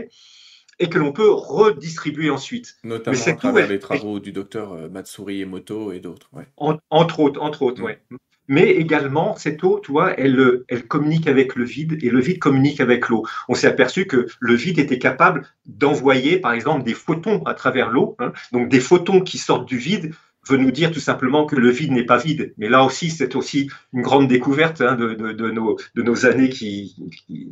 Et 0.79 0.91
que 0.91 0.99
l'on 0.99 1.13
peut 1.13 1.31
redistribuer 1.31 2.29
ensuite. 2.29 2.77
Notamment 2.85 3.19
à 3.19 3.33
travers 3.33 3.69
les 3.69 3.79
travaux 3.79 4.21
du 4.21 4.33
docteur 4.33 4.75
euh, 4.75 4.89
Matsuri 4.91 5.41
Emoto 5.41 5.93
et 5.93 6.01
d'autres. 6.01 6.29
entre 6.59 7.21
autres, 7.21 7.41
entre 7.41 7.63
autres, 7.63 7.81
mm. 7.81 7.85
ouais. 7.85 8.01
Mais 8.49 8.71
également, 8.71 9.37
cette 9.37 9.63
eau, 9.65 9.81
tu 9.83 9.93
vois, 9.93 10.19
elle, 10.19 10.63
elle 10.69 10.87
communique 10.87 11.27
avec 11.27 11.57
le 11.57 11.65
vide 11.65 11.99
et 12.03 12.11
le 12.11 12.21
vide 12.21 12.39
communique 12.39 12.81
avec 12.81 13.09
l'eau. 13.09 13.25
On 13.49 13.55
s'est 13.55 13.67
aperçu 13.67 14.07
que 14.07 14.27
le 14.41 14.55
vide 14.55 14.79
était 14.79 14.99
capable 14.99 15.47
d'envoyer, 15.67 16.39
par 16.39 16.53
exemple, 16.53 16.85
des 16.85 16.95
photons 16.95 17.43
à 17.45 17.55
travers 17.55 17.91
l'eau. 17.91 18.17
Hein. 18.19 18.33
donc, 18.53 18.69
des 18.69 18.81
photons 18.81 19.21
qui 19.21 19.39
sortent 19.39 19.67
du 19.67 19.79
vide 19.79 20.13
veut 20.49 20.57
nous 20.57 20.71
dire 20.71 20.91
tout 20.91 21.01
simplement 21.01 21.45
que 21.45 21.57
le 21.57 21.71
vide 21.71 21.93
n'est 21.93 22.05
pas 22.05 22.19
vide. 22.19 22.55
Mais 22.59 22.69
là 22.69 22.85
aussi, 22.85 23.11
c'est 23.11 23.35
aussi 23.35 23.69
une 23.93 24.03
grande 24.03 24.29
découverte 24.29 24.81
hein, 24.81 24.97
de, 24.97 26.01
nos, 26.03 26.27
années 26.27 26.49
qui, 26.49 26.97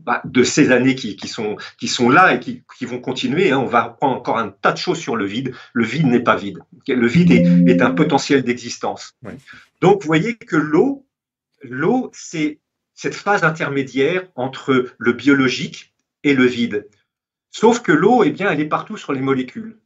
bah, 0.05 0.23
de 0.25 0.43
ces 0.43 0.71
années 0.71 0.95
qui, 0.95 1.17
sont, 1.27 1.57
là 2.09 2.35
et 2.35 2.41
qui, 2.41 2.63
vont 2.83 3.01
continuer. 3.01 3.51
Hein. 3.51 3.59
On 3.59 3.67
va 3.67 3.85
apprendre 3.85 4.17
encore 4.17 4.39
un 4.39 4.49
tas 4.49 4.73
de 4.73 4.79
choses 4.79 4.99
sur 4.99 5.17
le 5.17 5.25
vide. 5.25 5.53
Le 5.73 5.85
vide 5.85 6.07
n'est 6.07 6.21
pas 6.21 6.37
vide. 6.37 6.59
Le 6.87 7.07
vide 7.07 7.33
est, 7.33 7.71
est 7.71 7.83
un 7.83 7.91
potentiel 7.91 8.43
d'existence. 8.43 9.15
Donc, 9.85 10.01
vous 10.01 10.07
voyez 10.07 10.35
que 10.37 10.57
l'eau, 10.57 11.07
l'eau, 11.63 12.11
c'est 12.15 12.59
cette 12.95 13.15
phase 13.15 13.45
intermédiaire 13.45 14.27
entre 14.35 14.87
le 14.97 15.13
biologique 15.13 15.93
et 16.23 16.33
le 16.33 16.47
vide. 16.47 16.89
Sauf 17.51 17.83
que 17.83 17.93
l'eau, 17.93 18.25
eh 18.25 18.31
bien, 18.31 18.51
elle 18.51 18.61
est 18.61 18.69
partout 18.69 18.97
sur 18.97 19.13
les 19.13 19.21
molécules. 19.21 19.79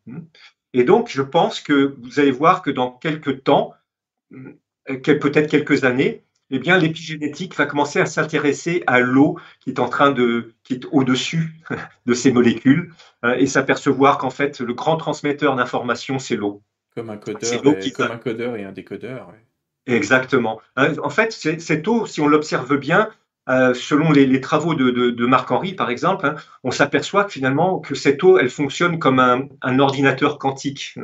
Et 0.73 0.85
donc, 0.85 1.09
je 1.11 1.21
pense 1.21 1.59
que 1.59 1.97
vous 2.01 2.21
allez 2.21 2.31
voir 2.31 2.63
que 2.63 2.71
dans 2.71 2.93
quelques 2.93 3.43
temps, 3.43 3.75
euh, 4.33 4.53
peut-être 4.87 5.51
quelques 5.51 5.83
années, 5.83 6.23
eh 6.51 6.61
bien, 6.61 6.79
l'épigénétique 6.79 7.57
va 7.57 7.67
commencer 7.67 7.99
à 7.99 8.07
s'intéresser 8.07 8.85
à 8.87 9.01
l'eau 9.01 9.37
qui 9.59 9.71
est 9.71 9.81
en 9.81 9.89
train 9.89 10.13
de, 10.13 10.55
qui 10.63 10.75
est 10.75 10.85
au-dessus 10.93 11.57
de 12.07 12.15
ces 12.15 12.31
molécules 12.31 12.95
euh, 13.25 13.35
et 13.35 13.49
s'apercevoir 13.49 14.19
qu'en 14.19 14.31
fait, 14.31 14.61
le 14.61 14.75
grand 14.75 14.97
transmetteur 14.97 15.57
d'informations, 15.57 16.21
c'est 16.21 16.37
l'eau. 16.37 16.63
Comme 16.95 17.11
un 17.11 17.17
codeur, 17.17 17.53
et, 17.85 17.91
comme 17.91 18.13
un 18.13 18.19
codeur 18.19 18.55
et 18.55 18.63
un 18.63 18.73
décodeur. 18.73 19.35
Exactement. 19.89 20.61
Euh, 20.79 20.95
en 21.03 21.11
fait, 21.11 21.33
cette 21.33 21.89
eau, 21.89 22.07
si 22.07 22.21
on 22.21 22.29
l'observe 22.29 22.77
bien, 22.77 23.09
euh, 23.49 23.73
selon 23.73 24.13
les, 24.13 24.41
travaux 24.43 24.75
de, 24.75 25.27
Marc-Henri, 25.27 25.73
par 25.73 25.89
exemple, 25.89 26.27
hein, 26.27 26.35
on 26.65 26.71
s'aperçoit 26.71 27.25
que 27.25 27.33
finalement 27.33 27.79
que 27.79 27.95
cette 27.95 28.23
eau, 28.23 28.37
elle 28.37 28.51
fonctionne 28.51 28.99
comme 28.99 29.19
un, 29.19 29.79
ordinateur 29.79 30.39
quantique. 30.39 30.95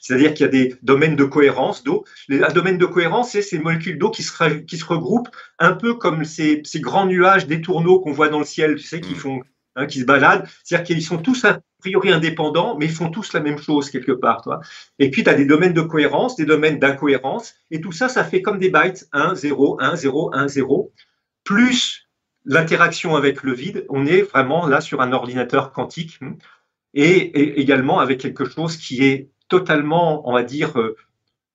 C'est-à-dire 0.00 0.32
qu'il 0.32 0.46
y 0.46 0.48
a 0.48 0.52
des 0.52 0.74
domaines 0.82 1.16
de 1.16 1.24
cohérence 1.24 1.84
d'eau. 1.84 2.04
Un 2.30 2.52
domaine 2.52 2.78
de 2.78 2.86
cohérence, 2.86 3.32
c'est 3.32 3.42
ces 3.42 3.58
molécules 3.58 3.98
d'eau 3.98 4.10
qui 4.10 4.22
se, 4.22 4.54
qui 4.60 4.78
se 4.78 4.84
regroupent 4.86 5.28
un 5.58 5.72
peu 5.72 5.94
comme 5.94 6.24
ces, 6.24 6.62
grands 6.76 7.06
nuages, 7.06 7.46
des 7.46 7.60
tourneaux 7.60 8.00
qu'on 8.00 8.12
voit 8.12 8.30
dans 8.30 8.38
le 8.38 8.46
ciel, 8.46 8.76
tu 8.76 8.84
sais, 8.84 9.02
qui 9.02 9.12
mm. 9.12 9.16
font, 9.16 9.40
hein, 9.80 9.86
qui 9.86 10.00
se 10.00 10.04
baladent. 10.04 10.46
C'est-à-dire 10.64 10.86
qu'ils 10.86 11.02
sont 11.02 11.18
tous 11.18 11.44
a 11.44 11.60
priori 11.78 12.12
indépendants, 12.12 12.76
mais 12.78 12.86
ils 12.86 12.92
font 12.92 13.10
tous 13.10 13.32
la 13.32 13.40
même 13.40 13.58
chose 13.58 13.90
quelque 13.90 14.12
part. 14.12 14.42
Toi. 14.42 14.60
Et 14.98 15.10
puis, 15.10 15.24
tu 15.24 15.30
as 15.30 15.34
des 15.34 15.46
domaines 15.46 15.72
de 15.72 15.80
cohérence, 15.80 16.36
des 16.36 16.44
domaines 16.44 16.78
d'incohérence, 16.78 17.54
et 17.70 17.80
tout 17.80 17.92
ça, 17.92 18.08
ça 18.08 18.24
fait 18.24 18.42
comme 18.42 18.58
des 18.58 18.70
bytes 18.70 19.08
1, 19.12 19.34
0, 19.34 19.78
1, 19.80 19.96
0, 19.96 20.30
1, 20.34 20.48
0 20.48 20.92
plus 21.44 22.08
l'interaction 22.44 23.16
avec 23.16 23.42
le 23.42 23.52
vide, 23.52 23.84
on 23.88 24.06
est 24.06 24.22
vraiment 24.22 24.66
là 24.66 24.80
sur 24.80 25.00
un 25.00 25.12
ordinateur 25.12 25.72
quantique 25.72 26.20
et, 26.94 27.60
également 27.60 28.00
avec 28.00 28.20
quelque 28.20 28.44
chose 28.44 28.76
qui 28.76 29.04
est 29.04 29.30
totalement, 29.48 30.28
on 30.28 30.32
va 30.32 30.42
dire, 30.42 30.78
euh, 30.78 30.96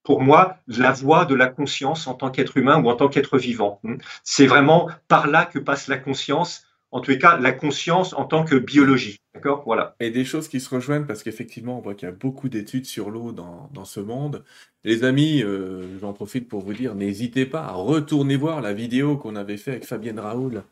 pour 0.04 0.22
moi, 0.22 0.58
la 0.68 0.92
voie 0.92 1.26
de 1.26 1.34
la 1.34 1.48
conscience 1.48 2.08
en 2.08 2.14
tant 2.14 2.30
qu'être 2.30 2.58
humain 2.58 2.82
ou 2.82 2.90
en 2.90 2.96
tant 2.96 3.08
qu'être 3.08 3.38
vivant. 3.38 3.82
C'est 4.24 4.46
vraiment 4.46 4.90
par 5.08 5.28
là 5.28 5.46
que 5.46 5.58
passe 5.58 5.88
la 5.88 5.98
conscience, 5.98 6.66
en 6.96 7.02
tous 7.02 7.12
les 7.12 7.20
cas, 7.20 7.38
la 7.38 7.52
conscience 7.52 8.14
en 8.14 8.24
tant 8.24 8.46
que 8.46 8.56
biologie. 8.56 9.20
D'accord? 9.34 9.64
Voilà. 9.66 9.98
Et 10.00 10.12
des 10.12 10.24
choses 10.24 10.48
qui 10.48 10.62
se 10.62 10.74
rejoignent 10.74 11.06
parce 11.06 11.24
qu'effectivement, 11.24 11.78
on 11.78 11.82
voit 11.82 11.94
qu'il 11.94 12.08
y 12.08 12.10
a 12.10 12.16
beaucoup 12.16 12.48
d'études 12.48 12.86
sur 12.86 13.10
l'eau 13.10 13.34
dans, 13.34 13.84
ce 13.84 14.00
monde. 14.00 14.46
Les 14.86 15.04
amis, 15.04 15.44
euh, 15.44 16.00
j'en 16.00 16.14
profite 16.14 16.48
pour 16.48 16.62
vous 16.62 16.74
dire, 16.74 16.96
n'hésitez 16.96 17.46
pas 17.46 17.64
à 17.64 17.74
retourner 17.74 18.38
voir 18.38 18.62
la 18.62 18.72
vidéo 18.72 19.18
qu'on 19.18 19.36
avait 19.36 19.58
fait 19.58 19.72
avec 19.72 19.84
Fabienne 19.84 20.20
Raoul 20.20 20.64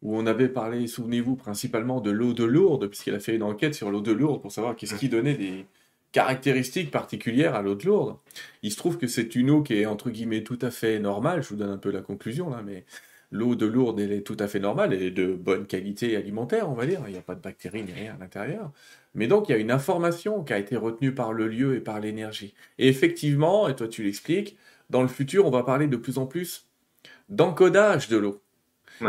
où 0.00 0.16
on 0.16 0.26
avait 0.26 0.48
parlé, 0.48 0.86
souvenez-vous, 0.86 1.34
principalement 1.34 2.00
de 2.00 2.12
l'eau 2.12 2.34
de 2.34 2.44
Lourdes, 2.44 2.86
puisqu'elle 2.86 3.16
a 3.16 3.20
fait 3.20 3.34
une 3.34 3.42
enquête 3.42 3.74
sur 3.74 3.90
l'eau 3.90 4.00
de 4.00 4.12
Lourdes 4.12 4.42
pour 4.42 4.52
savoir 4.52 4.76
qu'est-ce 4.76 4.94
qui 4.94 5.08
donnait 5.08 5.34
des 5.34 5.66
caractéristiques 6.12 6.92
particulières 6.92 7.56
à 7.56 7.62
l'eau 7.62 7.74
de 7.74 7.84
Lourdes. 7.84 8.16
Il 8.62 8.70
se 8.70 8.76
trouve 8.76 8.96
que 8.96 9.08
c'est 9.08 9.34
une 9.34 9.50
eau 9.50 9.62
qui 9.62 9.74
est, 9.74 9.86
entre 9.86 10.10
guillemets, 10.10 10.44
tout 10.44 10.58
à 10.62 10.70
fait 10.70 11.00
normale, 11.00 11.42
je 11.42 11.48
vous 11.48 11.56
donne 11.56 11.70
un 11.70 11.78
peu 11.78 11.90
la 11.90 12.00
conclusion 12.02 12.48
là, 12.48 12.62
mais 12.64 12.84
l'eau 13.30 13.54
de 13.54 13.66
Lourdes, 13.66 14.00
elle 14.00 14.12
est 14.12 14.22
tout 14.22 14.36
à 14.38 14.46
fait 14.46 14.60
normale, 14.60 14.92
elle 14.92 15.02
est 15.02 15.10
de 15.10 15.32
bonne 15.32 15.66
qualité 15.66 16.16
alimentaire, 16.16 16.70
on 16.70 16.74
va 16.74 16.86
dire, 16.86 17.00
il 17.06 17.12
n'y 17.12 17.18
a 17.18 17.22
pas 17.22 17.34
de 17.34 17.40
bactéries 17.40 17.82
ni 17.82 17.92
rien 17.92 18.14
à 18.14 18.18
l'intérieur. 18.18 18.72
Mais 19.14 19.26
donc, 19.26 19.48
il 19.48 19.52
y 19.52 19.54
a 19.54 19.58
une 19.58 19.70
information 19.70 20.42
qui 20.42 20.52
a 20.52 20.58
été 20.58 20.76
retenue 20.76 21.14
par 21.14 21.32
le 21.32 21.48
lieu 21.48 21.76
et 21.76 21.80
par 21.80 22.00
l'énergie. 22.00 22.54
Et 22.78 22.88
effectivement, 22.88 23.68
et 23.68 23.76
toi 23.76 23.88
tu 23.88 24.02
l'expliques, 24.02 24.56
dans 24.90 25.02
le 25.02 25.08
futur, 25.08 25.46
on 25.46 25.50
va 25.50 25.62
parler 25.62 25.86
de 25.86 25.96
plus 25.96 26.18
en 26.18 26.26
plus 26.26 26.66
d'encodage 27.28 28.08
de 28.08 28.16
l'eau. 28.16 28.40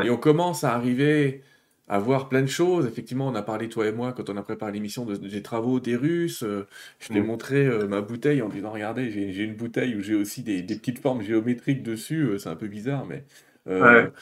Et 0.04 0.10
on 0.10 0.17
commence 0.17 0.63
à 0.63 0.73
arriver 0.73 1.43
à 1.88 1.99
voir 1.99 2.30
plein 2.30 2.41
de 2.41 2.47
choses. 2.47 2.88
Effectivement, 2.88 3.28
on 3.28 3.36
a 3.36 3.41
parlé, 3.41 3.69
toi 3.69 3.88
et 3.88 3.91
moi, 3.91 4.13
quand 4.13 4.30
on 4.30 4.38
a 4.38 4.41
préparé 4.41 4.71
l'émission, 4.71 5.06
des 5.06 5.43
travaux 5.43 5.80
des 5.80 5.95
Russes. 5.95 6.43
Euh, 6.43 6.67
je 6.99 7.10
t'ai 7.10 7.21
mm. 7.21 7.25
montré 7.25 7.65
euh, 7.65 7.88
ma 7.88 8.01
bouteille 8.01 8.41
en 8.41 8.49
disant, 8.49 8.71
regardez, 8.71 9.12
j'ai 9.12 9.43
une 9.43 9.56
bouteille 9.56 9.95
où 9.95 10.01
j'ai 10.01 10.15
aussi 10.15 10.41
des, 10.41 10.63
petites 10.63 10.99
formes 10.99 11.21
géométriques 11.21 11.84
dessus. 11.84 12.23
Euh, 12.23 12.38
c'est 12.39 12.49
un 12.49 12.56
peu 12.56 12.67
bizarre, 12.67 13.06
mais 13.06 13.23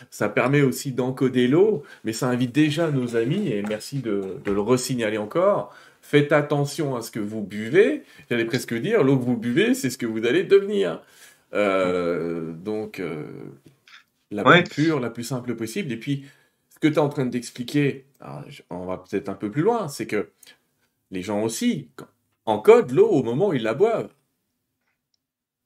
ça 0.09 0.29
permet 0.29 0.61
aussi 0.61 0.91
d'encoder 0.91 1.47
l'eau. 1.47 1.83
Mais 2.03 2.13
ça 2.13 2.27
invite 2.29 2.53
déjà 2.53 2.91
nos 2.91 3.15
amis, 3.15 3.49
et 3.49 3.61
merci 3.61 3.99
de, 3.99 4.37
de 4.43 4.51
le 4.51 4.61
resignaler 4.61 5.17
encore, 5.17 5.73
faites 6.01 6.31
attention 6.31 6.95
à 6.95 7.01
ce 7.01 7.11
que 7.11 7.19
vous 7.19 7.41
buvez. 7.41 8.03
J'allais 8.29 8.45
presque 8.45 8.73
dire, 8.73 9.03
l'eau 9.03 9.17
que 9.17 9.23
vous 9.23 9.37
buvez, 9.37 9.73
c'est 9.73 9.89
ce 9.89 9.97
que 9.97 10.05
vous 10.05 10.25
allez 10.25 10.43
devenir. 10.43 11.01
donc, 11.53 13.01
la 14.31 14.43
plus 14.43 14.63
pure, 14.63 14.99
la 14.99 15.09
plus 15.09 15.23
simple 15.23 15.55
possible. 15.55 15.91
Et 15.91 15.97
puis, 15.97 16.25
ce 16.69 16.79
que 16.79 16.87
tu 16.87 16.95
es 16.95 16.99
en 16.99 17.09
train 17.09 17.25
d'expliquer, 17.25 18.05
on 18.69 18.85
va 18.85 18.97
peut-être 18.97 19.29
un 19.29 19.35
peu 19.35 19.51
plus 19.51 19.61
loin, 19.61 19.87
c'est 19.87 20.07
que 20.07 20.29
les 21.11 21.21
gens 21.21 21.43
aussi 21.43 21.89
encodent 22.45 22.91
l'eau 22.91 23.07
au 23.07 23.23
moment 23.23 23.49
où 23.49 23.53
ils 23.53 23.63
la 23.63 23.73
boivent. 23.73 24.09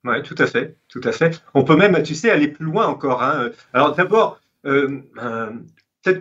Oui, 0.08 0.22
tout 0.22 0.34
à 0.38 0.46
fait, 0.46 0.76
tout 0.88 1.02
à 1.04 1.12
fait. 1.12 1.42
On 1.52 1.64
peut 1.64 1.76
même, 1.76 2.02
tu 2.02 2.14
sais, 2.14 2.30
aller 2.30 2.48
plus 2.48 2.64
loin 2.64 2.86
encore. 2.86 3.22
Hein. 3.22 3.50
Alors 3.74 3.94
d'abord, 3.94 4.40
euh, 4.64 5.02
euh, 5.18 5.50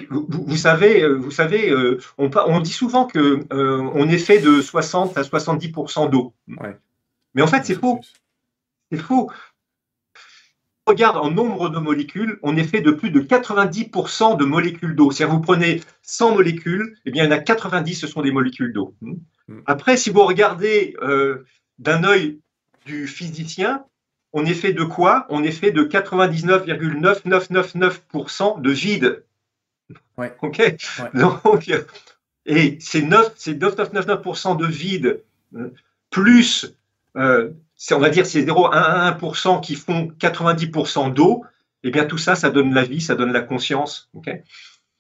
vous, 0.10 0.58
savez, 0.58 1.02
euh, 1.04 1.14
vous 1.14 1.32
savez, 1.32 1.74
on, 2.18 2.30
on, 2.36 2.60
dit 2.60 2.74
souvent 2.74 3.06
que 3.06 3.46
on 3.50 4.10
est 4.10 4.18
fait 4.18 4.40
de 4.40 4.62
60 4.62 5.18
à 5.18 5.22
70% 5.22 6.10
d'eau. 6.10 6.34
Mais 7.34 7.42
en 7.42 7.48
fait, 7.48 7.66
c'est 7.66 7.76
faux. 7.76 8.02
C'est 8.92 8.98
faux 8.98 9.32
regarde 10.86 11.18
en 11.18 11.30
nombre 11.30 11.68
de 11.68 11.80
molécules, 11.80 12.40
on 12.44 12.56
est 12.56 12.64
fait 12.64 12.80
de 12.80 12.92
plus 12.92 13.12
de 13.12 13.20
90% 13.20 14.38
de 14.38 14.46
molécules 14.46 14.96
d'eau. 14.96 15.12
Si 15.12 15.22
vous 15.26 15.42
prenez 15.42 15.82
100 16.02 16.36
molécules, 16.36 16.96
eh 17.06 17.12
bien, 17.12 17.26
il 17.26 17.28
y 17.30 17.30
en 17.30 17.36
a 17.36 17.40
90, 17.40 17.94
ce 17.94 18.08
sont 18.08 18.22
des 18.22 18.32
molécules 18.32 18.72
d'eau. 18.72 18.96
Hmm. 19.02 19.60
Après, 19.66 19.98
si 19.98 20.12
vous 20.12 20.24
regardez 20.24 20.96
d'un 21.78 22.06
œil 22.06 22.40
du 22.88 23.08
physicien, 23.08 23.86
on 24.34 24.46
est 24.46 24.54
fait 24.54 24.74
de 24.74 24.84
quoi? 24.84 25.26
On 25.30 25.44
est 25.44 25.52
fait 25.52 25.72
de 25.72 25.84
99,9999% 25.84 28.62
de 28.62 28.72
vide. 28.72 29.24
Ouais. 30.18 30.36
OK? 30.42 30.62
Donc, 31.14 31.72
et 32.46 32.78
ces 32.80 33.04
9, 33.04 33.34
ces 33.36 33.56
9,999% 33.56 34.58
de 34.58 34.66
vide, 34.66 35.22
euh, 35.56 35.74
plus 36.10 36.74
euh, 37.18 37.52
on 37.92 38.00
va 38.00 38.10
dire 38.10 38.26
ces 38.26 38.46
0,1% 38.46 39.62
qui 39.62 39.76
font 39.76 40.12
90% 40.20 41.14
d'eau, 41.14 41.46
et 41.84 41.90
eh 41.90 41.92
bien 41.92 42.06
tout 42.06 42.18
ça, 42.18 42.36
ça 42.36 42.50
donne 42.50 42.74
la 42.74 42.84
vie, 42.84 43.02
ça 43.02 43.16
donne 43.16 43.32
la 43.32 43.42
conscience. 43.42 44.10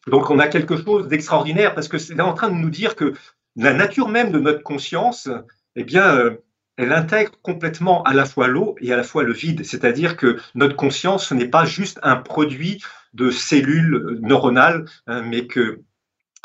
Donc 0.08 0.30
on 0.30 0.40
a 0.40 0.48
quelque 0.48 0.78
chose 0.78 1.08
d'extraordinaire 1.08 1.74
parce 1.74 1.88
que 1.88 1.98
c'est 1.98 2.20
en 2.20 2.34
train 2.34 2.50
de 2.50 2.56
nous 2.56 2.70
dire 2.70 2.96
que 2.96 3.14
la 3.56 3.74
nature 3.74 4.10
même 4.10 4.32
de 4.32 4.40
notre 4.40 4.62
conscience, 4.62 5.28
eh 5.76 5.84
bien, 5.84 6.16
euh, 6.16 6.38
elle 6.78 6.94
intègre 6.94 7.32
complètement 7.42 8.04
à 8.04 8.14
la 8.14 8.26
fois 8.26 8.48
l'eau 8.48 8.76
et 8.80 8.94
à 8.94 8.98
la 8.98 9.04
fois 9.04 9.24
le 9.24 9.34
vide. 9.34 9.66
C'est-à-dire 9.66 10.16
que 10.16 10.38
notre 10.56 10.76
conscience, 10.76 11.28
ce 11.28 11.34
n'est 11.34 11.48
pas 11.48 11.66
juste 11.66 12.00
un 12.04 12.16
produit 12.16 12.82
de 13.14 13.32
cellules 13.32 14.20
neuronales, 14.22 14.86
hein, 15.08 15.24
mais 15.24 15.48
que 15.48 15.82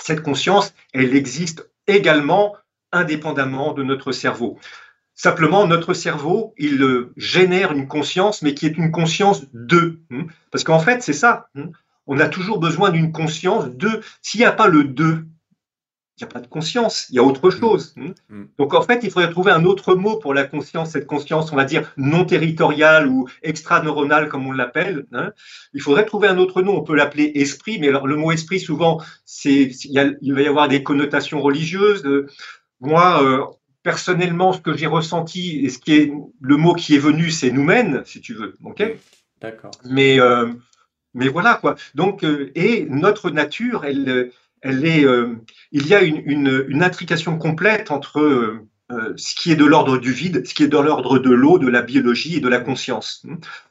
cette 0.00 0.22
conscience, 0.22 0.74
elle 0.94 1.14
existe 1.14 1.70
également 1.86 2.56
indépendamment 2.92 3.72
de 3.72 3.82
notre 3.82 4.12
cerveau. 4.12 4.58
Simplement, 5.14 5.66
notre 5.66 5.92
cerveau, 5.92 6.54
il 6.56 6.82
euh, 6.82 7.12
génère 7.16 7.72
une 7.72 7.86
conscience, 7.86 8.42
mais 8.42 8.54
qui 8.54 8.66
est 8.66 8.76
une 8.76 8.90
conscience 8.90 9.44
de. 9.52 10.00
Hmm. 10.10 10.24
Parce 10.50 10.64
qu'en 10.64 10.78
fait, 10.78 11.02
c'est 11.02 11.12
ça. 11.12 11.48
Hmm. 11.54 11.70
On 12.06 12.18
a 12.18 12.28
toujours 12.28 12.58
besoin 12.58 12.90
d'une 12.90 13.12
conscience 13.12 13.66
de. 13.68 14.00
S'il 14.22 14.40
n'y 14.40 14.46
a 14.46 14.52
pas 14.52 14.68
le 14.68 14.84
de, 14.84 15.26
n'y 16.24 16.30
a 16.30 16.32
pas 16.32 16.40
de 16.40 16.46
conscience, 16.46 17.06
il 17.10 17.16
y 17.16 17.18
a 17.18 17.22
autre 17.22 17.48
hmm. 17.48 17.60
chose. 17.60 17.94
Donc 18.58 18.74
en 18.74 18.82
fait, 18.82 19.00
il 19.02 19.10
faudrait 19.10 19.30
trouver 19.30 19.52
un 19.52 19.64
autre 19.64 19.94
mot 19.94 20.16
pour 20.16 20.34
la 20.34 20.44
conscience, 20.44 20.90
cette 20.90 21.06
conscience, 21.06 21.52
on 21.52 21.56
va 21.56 21.64
dire, 21.64 21.92
non 21.96 22.24
territoriale 22.24 23.08
ou 23.08 23.28
extra-neuronale, 23.42 24.28
comme 24.28 24.46
on 24.46 24.52
l'appelle. 24.52 25.06
Hein. 25.12 25.32
Il 25.74 25.80
faudrait 25.80 26.06
trouver 26.06 26.28
un 26.28 26.38
autre 26.38 26.62
nom, 26.62 26.76
on 26.76 26.82
peut 26.82 26.94
l'appeler 26.94 27.32
esprit, 27.34 27.78
mais 27.78 27.88
alors 27.88 28.06
le 28.06 28.16
mot 28.16 28.32
esprit, 28.32 28.60
souvent, 28.60 29.00
c'est, 29.24 29.70
il, 29.84 30.34
va 30.34 30.42
y 30.42 30.46
avoir 30.46 30.68
des 30.68 30.82
connotations 30.82 31.40
religieuses. 31.40 32.04
Moi, 32.80 33.22
euh, 33.22 33.44
personnellement, 33.82 34.52
ce 34.52 34.60
que 34.60 34.76
j'ai 34.76 34.86
ressenti 34.86 35.64
et 35.64 35.68
ce 35.68 35.78
qui 35.78 35.94
est 35.94 36.12
le 36.40 36.56
mot 36.56 36.74
qui 36.74 36.94
est 36.94 36.98
venu, 36.98 37.30
c'est 37.30 37.50
nous 37.50 37.64
mène, 37.64 38.02
si 38.04 38.20
tu 38.20 38.34
veux. 38.34 38.54
Ok? 38.64 38.82
D'accord. 39.40 39.72
Mais 39.84 40.20
euh, 40.20 40.52
mais 41.14 41.28
voilà 41.28 41.56
quoi. 41.56 41.74
Donc 41.94 42.24
euh, 42.24 42.50
et 42.54 42.86
notre 42.88 43.30
nature, 43.30 43.84
elle 43.84 44.30
elle 44.62 44.84
euh, 44.86 45.34
il 45.72 45.86
y 45.86 45.94
a 45.94 46.02
une, 46.02 46.64
une, 46.68 46.82
intrication 46.82 47.38
complète 47.38 47.90
entre 47.90 48.60
ce 49.16 49.34
qui 49.34 49.50
est 49.50 49.56
de 49.56 49.64
l'ordre 49.64 49.96
du 49.96 50.12
vide, 50.12 50.46
ce 50.46 50.52
qui 50.52 50.64
est 50.64 50.68
de 50.68 50.76
l'ordre 50.76 51.18
de 51.18 51.30
l'eau, 51.30 51.58
de 51.58 51.68
la 51.68 51.80
biologie 51.80 52.36
et 52.36 52.40
de 52.40 52.48
la 52.48 52.60
conscience. 52.60 53.24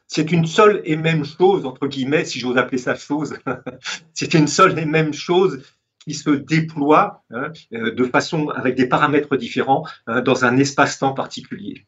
C'est 0.08 0.32
une 0.32 0.46
seule 0.46 0.82
et 0.84 0.96
même 0.96 1.24
chose, 1.24 1.64
entre 1.64 1.86
guillemets, 1.86 2.24
si 2.24 2.40
j'ose 2.40 2.58
appeler 2.58 2.78
ça 2.78 2.96
chose. 2.96 3.34
c'est 4.14 4.34
une 4.34 4.48
seule 4.48 4.78
et 4.78 4.84
même 4.84 5.14
chose 5.14 5.62
qui 6.04 6.14
se 6.14 6.30
déploie 6.30 7.22
hein, 7.30 7.52
euh, 7.72 7.94
de 7.94 8.04
façon 8.04 8.48
avec 8.48 8.74
des 8.74 8.86
paramètres 8.86 9.36
différents 9.36 9.86
hein, 10.06 10.20
dans 10.20 10.44
un 10.44 10.56
espace-temps 10.56 11.14
particulier. 11.14 11.86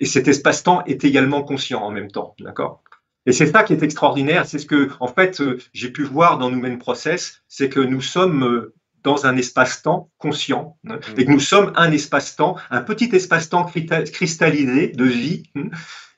Et 0.00 0.06
cet 0.06 0.28
espace-temps 0.28 0.84
est 0.86 1.04
également 1.04 1.42
conscient 1.42 1.82
en 1.82 1.90
même 1.90 2.10
temps, 2.10 2.34
d'accord? 2.40 2.82
Et 3.26 3.32
c'est 3.32 3.46
ça 3.46 3.62
qui 3.62 3.72
est 3.72 3.82
extraordinaire, 3.82 4.46
c'est 4.46 4.58
ce 4.58 4.66
que 4.66 4.90
en 4.98 5.06
fait 5.06 5.40
euh, 5.40 5.58
j'ai 5.72 5.90
pu 5.90 6.02
voir 6.02 6.38
dans 6.38 6.50
Nous 6.50 6.78
Process, 6.78 7.42
c'est 7.46 7.68
que 7.68 7.80
nous 7.80 8.00
sommes 8.00 8.44
euh, 8.44 8.74
dans 9.04 9.26
un 9.26 9.36
espace-temps 9.36 10.10
conscient 10.18 10.76
hein, 10.88 10.96
mmh. 10.96 11.20
et 11.20 11.24
que 11.24 11.30
nous 11.30 11.40
sommes 11.40 11.72
un 11.76 11.92
espace-temps, 11.92 12.56
un 12.70 12.82
petit 12.82 13.10
espace-temps 13.12 13.66
cristallisé 13.66 14.88
de 14.88 15.04
vie, 15.04 15.44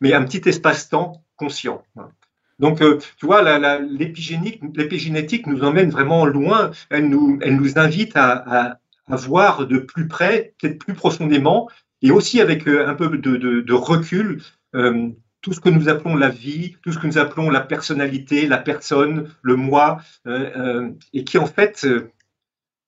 mais 0.01 0.15
un 0.15 0.25
petit 0.25 0.49
espace-temps 0.49 1.23
conscient. 1.37 1.83
Donc, 2.59 2.83
euh, 2.83 2.99
tu 3.19 3.27
vois, 3.27 3.43
l'épigénétique 3.81 5.47
nous 5.47 5.65
emmène 5.65 5.91
vraiment 5.91 6.25
loin. 6.25 6.71
Elle 6.91 7.09
nous, 7.09 7.39
elle 7.43 7.57
nous 7.57 7.79
invite 7.79 8.17
à, 8.17 8.79
à, 9.09 9.17
voir 9.17 9.67
de 9.67 9.79
plus 9.79 10.07
près, 10.07 10.55
peut-être 10.59 10.79
plus 10.79 10.95
profondément, 10.95 11.69
et 12.03 12.11
aussi 12.11 12.41
avec 12.41 12.69
euh, 12.69 12.87
un 12.87 12.95
peu 12.95 13.09
de, 13.09 13.37
de, 13.37 13.73
recul, 13.73 14.43
euh, 14.75 15.09
tout 15.45 15.53
ce 15.53 15.61
que 15.61 15.69
nous 15.69 15.91
appelons 15.91 16.17
la 16.17 16.31
vie, 16.31 16.79
tout 16.83 16.91
ce 16.91 16.99
que 16.99 17.07
nous 17.07 17.19
appelons 17.19 17.51
la 17.51 17.61
personnalité, 17.61 18.47
la 18.47 18.57
personne, 18.57 19.31
le 19.43 19.57
moi, 19.57 20.01
et 21.13 21.25
qui 21.25 21.37
en 21.37 21.45
fait, 21.45 21.87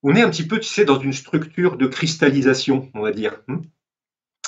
on 0.02 0.16
est 0.16 0.22
un 0.22 0.30
petit 0.30 0.46
peu, 0.46 0.58
tu 0.58 0.66
sais, 0.66 0.86
dans 0.86 0.98
une 0.98 1.12
structure 1.12 1.76
de 1.76 1.86
cristallisation, 1.86 2.90
on 2.94 3.02
va 3.02 3.12
dire. 3.12 3.42
Hein. 3.48 3.60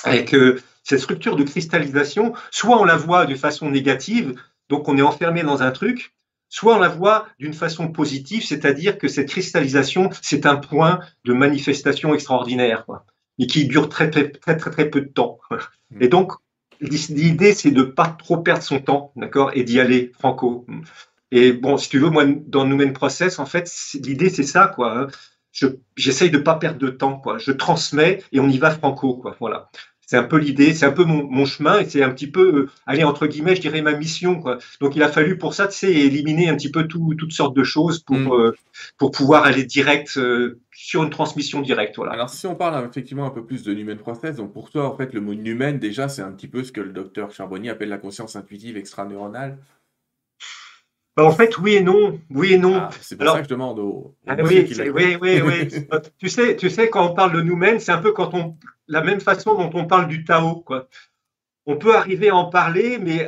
Avec 0.03 0.35
cette 0.83 1.01
structure 1.01 1.35
de 1.35 1.43
cristallisation, 1.43 2.33
soit 2.49 2.81
on 2.81 2.83
la 2.83 2.97
voit 2.97 3.27
de 3.27 3.35
façon 3.35 3.69
négative, 3.69 4.33
donc 4.69 4.89
on 4.89 4.97
est 4.97 5.03
enfermé 5.03 5.43
dans 5.43 5.61
un 5.61 5.69
truc, 5.69 6.15
soit 6.47 6.77
on 6.77 6.79
la 6.79 6.89
voit 6.89 7.27
d'une 7.37 7.53
façon 7.53 7.89
positive, 7.89 8.43
c'est-à-dire 8.43 8.97
que 8.97 9.07
cette 9.07 9.29
cristallisation, 9.29 10.09
c'est 10.23 10.47
un 10.47 10.55
point 10.55 10.99
de 11.25 11.33
manifestation 11.33 12.15
extraordinaire, 12.15 12.85
quoi, 12.87 13.05
et 13.37 13.45
qui 13.45 13.67
dure 13.67 13.87
très, 13.87 14.09
très, 14.09 14.31
très, 14.31 14.57
très, 14.57 14.71
très 14.71 14.89
peu 14.89 15.01
de 15.01 15.09
temps. 15.09 15.37
Et 16.01 16.07
donc, 16.07 16.31
l'idée, 16.79 17.53
c'est 17.53 17.71
de 17.71 17.83
pas 17.83 18.07
trop 18.07 18.37
perdre 18.37 18.63
son 18.63 18.79
temps, 18.79 19.11
d'accord, 19.15 19.51
et 19.53 19.63
d'y 19.63 19.79
aller 19.79 20.11
franco. 20.17 20.65
Et 21.31 21.53
bon, 21.53 21.77
si 21.77 21.89
tu 21.89 21.99
veux, 21.99 22.09
moi, 22.09 22.25
dans 22.25 22.65
Numen 22.65 22.93
Process, 22.93 23.39
en 23.39 23.45
fait, 23.45 23.71
l'idée, 24.03 24.29
c'est 24.29 24.43
ça, 24.43 24.67
quoi. 24.67 24.97
Hein. 24.97 25.07
J'essaye 25.95 26.31
de 26.31 26.37
pas 26.37 26.55
perdre 26.55 26.79
de 26.79 26.89
temps, 26.89 27.17
quoi. 27.17 27.37
Je 27.37 27.51
transmets 27.51 28.23
et 28.31 28.39
on 28.39 28.47
y 28.47 28.57
va 28.57 28.71
franco, 28.71 29.15
quoi. 29.15 29.35
Voilà. 29.39 29.69
C'est 30.09 30.17
un 30.17 30.23
peu 30.23 30.37
l'idée, 30.37 30.73
c'est 30.73 30.87
un 30.87 30.91
peu 30.91 31.03
mon, 31.03 31.45
chemin 31.45 31.81
et 31.81 31.85
c'est 31.87 32.01
un 32.01 32.09
petit 32.09 32.25
peu, 32.25 32.61
euh, 32.61 32.69
allez, 32.87 33.03
entre 33.03 33.27
guillemets, 33.27 33.55
je 33.55 33.61
dirais 33.61 33.83
ma 33.83 33.93
mission, 33.93 34.41
quoi. 34.41 34.57
Donc, 34.81 34.95
il 34.95 35.03
a 35.03 35.07
fallu 35.07 35.37
pour 35.37 35.53
ça, 35.53 35.67
tu 35.67 35.77
sais, 35.77 35.93
éliminer 35.93 36.49
un 36.49 36.55
petit 36.55 36.71
peu 36.71 36.87
toutes 36.87 37.31
sortes 37.31 37.55
de 37.55 37.63
choses 37.63 37.99
pour, 37.99 38.17
mm. 38.17 38.31
euh, 38.31 38.51
pour 38.97 39.11
pouvoir 39.11 39.43
aller 39.43 39.65
direct 39.65 40.17
euh, 40.17 40.59
sur 40.71 41.03
une 41.03 41.11
transmission 41.11 41.61
directe, 41.61 41.97
voilà. 41.97 42.13
Alors, 42.13 42.31
si 42.31 42.47
on 42.47 42.55
parle 42.55 42.83
effectivement 42.89 43.27
un 43.27 43.29
peu 43.29 43.45
plus 43.45 43.61
de 43.61 43.71
Numen 43.71 43.99
Process, 43.99 44.37
donc 44.37 44.51
pour 44.51 44.71
toi, 44.71 44.91
en 44.91 44.97
fait, 44.97 45.13
le 45.13 45.21
mot 45.21 45.35
Numen, 45.35 45.77
déjà, 45.77 46.09
c'est 46.09 46.23
un 46.23 46.31
petit 46.31 46.47
peu 46.47 46.63
ce 46.63 46.71
que 46.71 46.81
le 46.81 46.91
docteur 46.91 47.29
Charbonnier 47.29 47.69
appelle 47.69 47.89
la 47.89 47.99
conscience 47.99 48.35
intuitive 48.35 48.77
extraneuronale. 48.77 49.59
Bah, 51.19 51.25
en 51.25 51.31
fait, 51.31 51.57
oui 51.57 51.73
et 51.73 51.83
non. 51.83 52.17
Oui 52.29 52.53
et 52.53 52.57
non. 52.57 52.77
Ah, 52.77 52.89
c'est 53.01 53.17
pour 53.17 53.27
ça 53.27 53.39
que 53.39 53.43
je 53.43 53.49
demande. 53.49 53.77
Ah, 54.25 54.37
oui, 54.41 54.65
oui, 54.93 55.17
oui, 55.19 55.41
oui. 55.41 55.67
tu, 56.17 56.29
sais, 56.29 56.55
tu 56.55 56.69
sais, 56.69 56.89
quand 56.89 57.11
on 57.11 57.13
parle 57.13 57.33
de 57.33 57.41
nous-mêmes, 57.41 57.79
c'est 57.79 57.91
un 57.91 57.97
peu 57.97 58.13
quand 58.13 58.33
on, 58.33 58.55
la 58.87 59.01
même 59.01 59.19
façon 59.19 59.53
dont 59.55 59.69
on 59.73 59.85
parle 59.85 60.07
du 60.07 60.23
Tao. 60.23 60.61
Quoi. 60.61 60.87
On 61.65 61.75
peut 61.75 61.93
arriver 61.93 62.29
à 62.29 62.37
en 62.37 62.45
parler, 62.45 62.99
mais 62.99 63.27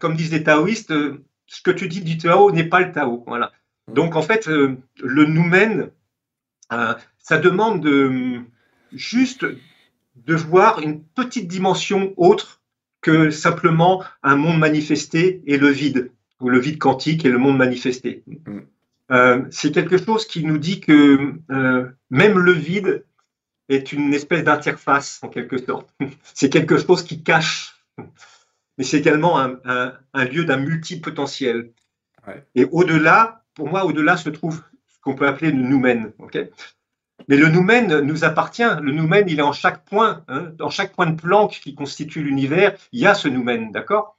comme 0.00 0.16
disent 0.16 0.32
les 0.32 0.42
taoïstes, 0.42 0.90
euh, 0.90 1.24
ce 1.46 1.62
que 1.62 1.70
tu 1.70 1.86
dis 1.86 2.00
du 2.00 2.18
Tao 2.18 2.50
n'est 2.50 2.64
pas 2.64 2.80
le 2.80 2.90
Tao. 2.90 3.22
Voilà. 3.28 3.52
Mmh. 3.86 3.92
Donc, 3.92 4.16
en 4.16 4.22
fait, 4.22 4.48
euh, 4.48 4.76
le 5.00 5.24
nous-mêmes, 5.24 5.90
euh, 6.72 6.94
ça 7.18 7.38
demande 7.38 7.80
de, 7.80 8.40
juste 8.92 9.46
de 10.16 10.34
voir 10.34 10.80
une 10.80 11.00
petite 11.00 11.46
dimension 11.46 12.12
autre 12.16 12.60
que 13.02 13.30
simplement 13.30 14.02
un 14.24 14.34
monde 14.34 14.58
manifesté 14.58 15.44
et 15.46 15.58
le 15.58 15.68
vide 15.68 16.10
ou 16.40 16.48
le 16.48 16.58
vide 16.58 16.78
quantique 16.78 17.24
et 17.24 17.28
le 17.28 17.38
monde 17.38 17.56
manifesté. 17.56 18.24
Mm. 18.26 18.58
Euh, 19.10 19.42
c'est 19.50 19.72
quelque 19.72 19.98
chose 19.98 20.26
qui 20.26 20.44
nous 20.44 20.58
dit 20.58 20.80
que 20.80 21.34
euh, 21.50 21.88
même 22.10 22.38
le 22.38 22.52
vide 22.52 23.04
est 23.68 23.92
une 23.92 24.14
espèce 24.14 24.44
d'interface 24.44 25.20
en 25.22 25.28
quelque 25.28 25.58
sorte. 25.58 25.92
c'est 26.34 26.50
quelque 26.50 26.78
chose 26.78 27.02
qui 27.02 27.22
cache, 27.22 27.74
mais 28.78 28.84
c'est 28.84 28.98
également 28.98 29.38
un, 29.38 30.24
lieu 30.24 30.44
d'un 30.44 30.58
multipotentiel. 30.58 31.72
Et 32.54 32.66
au-delà, 32.70 33.44
pour 33.54 33.68
moi, 33.68 33.84
au-delà 33.84 34.16
se 34.16 34.30
trouve 34.30 34.62
ce 34.86 35.00
qu'on 35.00 35.14
peut 35.14 35.26
appeler 35.26 35.50
le 35.50 35.62
noumen. 35.62 36.12
mais 37.26 37.36
le 37.36 37.48
noumen 37.48 38.00
nous 38.00 38.24
appartient. 38.24 38.62
Le 38.80 38.92
noumen, 38.92 39.24
il 39.28 39.40
est 39.40 39.42
en 39.42 39.52
chaque 39.52 39.84
point, 39.84 40.24
hein, 40.28 40.52
dans 40.56 40.70
chaque 40.70 40.92
point 40.94 41.06
de 41.06 41.20
planque 41.20 41.58
qui 41.62 41.74
constitue 41.74 42.22
l'univers, 42.22 42.76
il 42.92 43.00
y 43.00 43.06
a 43.06 43.14
ce 43.14 43.26
noumen, 43.26 43.72
d'accord? 43.72 44.16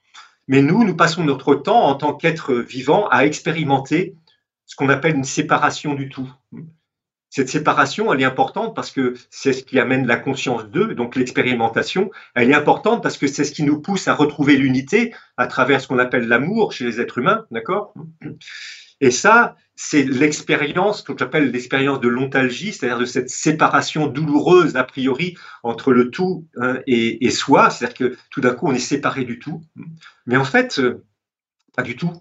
Mais 0.48 0.62
nous, 0.62 0.84
nous 0.84 0.96
passons 0.96 1.24
notre 1.24 1.56
temps 1.56 1.84
en 1.84 1.96
tant 1.96 2.14
qu'être 2.14 2.54
vivant 2.54 3.08
à 3.10 3.26
expérimenter 3.26 4.16
ce 4.66 4.76
qu'on 4.76 4.89
appelle 4.89 5.16
une 5.16 5.24
séparation 5.24 5.94
du 5.94 6.10
tout. 6.10 6.32
Cette 7.30 7.48
séparation, 7.48 8.14
elle 8.14 8.22
est 8.22 8.26
importante 8.26 8.76
parce 8.76 8.92
que 8.92 9.14
c'est 9.30 9.54
ce 9.54 9.64
qui 9.64 9.80
amène 9.80 10.06
la 10.06 10.18
conscience 10.18 10.66
d'eux, 10.66 10.96
donc 10.96 11.16
l'expérimentation. 11.16 12.12
Elle 12.36 12.52
est 12.52 12.56
importante 12.56 13.02
parce 13.02 13.18
que 13.18 13.28
c'est 13.28 13.46
ce 13.46 13.54
qui 13.54 13.64
nous 13.64 13.82
pousse 13.82 14.10
à 14.10 14.14
retrouver 14.14 14.58
l'unité 14.58 15.14
à 15.38 15.48
travers 15.48 15.80
ce 15.80 15.88
qu'on 15.88 16.00
appelle 16.00 16.28
l'amour 16.28 16.74
chez 16.74 16.84
les 16.84 17.00
êtres 17.00 17.20
humains, 17.20 17.46
d'accord? 17.50 17.94
Et 19.02 19.12
ça, 19.12 19.56
c'est 19.76 20.04
l'expérience 20.04 21.02
que 21.02 21.14
j'appelle 21.18 21.49
l'expérience 21.52 21.99
de 21.99 22.08
l'ontalgie, 22.08 22.72
c'est-à-dire 22.72 22.99
de 22.99 23.06
cette 23.06 23.32
séparation 23.32 24.06
douloureuse 24.06 24.76
a 24.76 24.84
priori 24.84 25.36
entre 25.64 25.91
le 25.91 26.12
tout 26.12 26.47
hein, 26.58 26.80
et, 26.86 27.30
soi, 27.32 27.72
c'est-à-dire 27.72 27.97
que 27.97 28.18
tout 28.30 28.41
d'un 28.41 28.54
coup 28.54 28.68
on 28.68 28.74
est 28.74 28.80
séparé 28.80 29.26
du 29.26 29.39
tout. 29.39 29.64
Mais 30.28 30.38
en 30.38 30.45
fait, 30.45 30.78
euh, 30.78 31.04
pas 31.76 31.82
du 31.82 31.95
tout. 31.95 32.14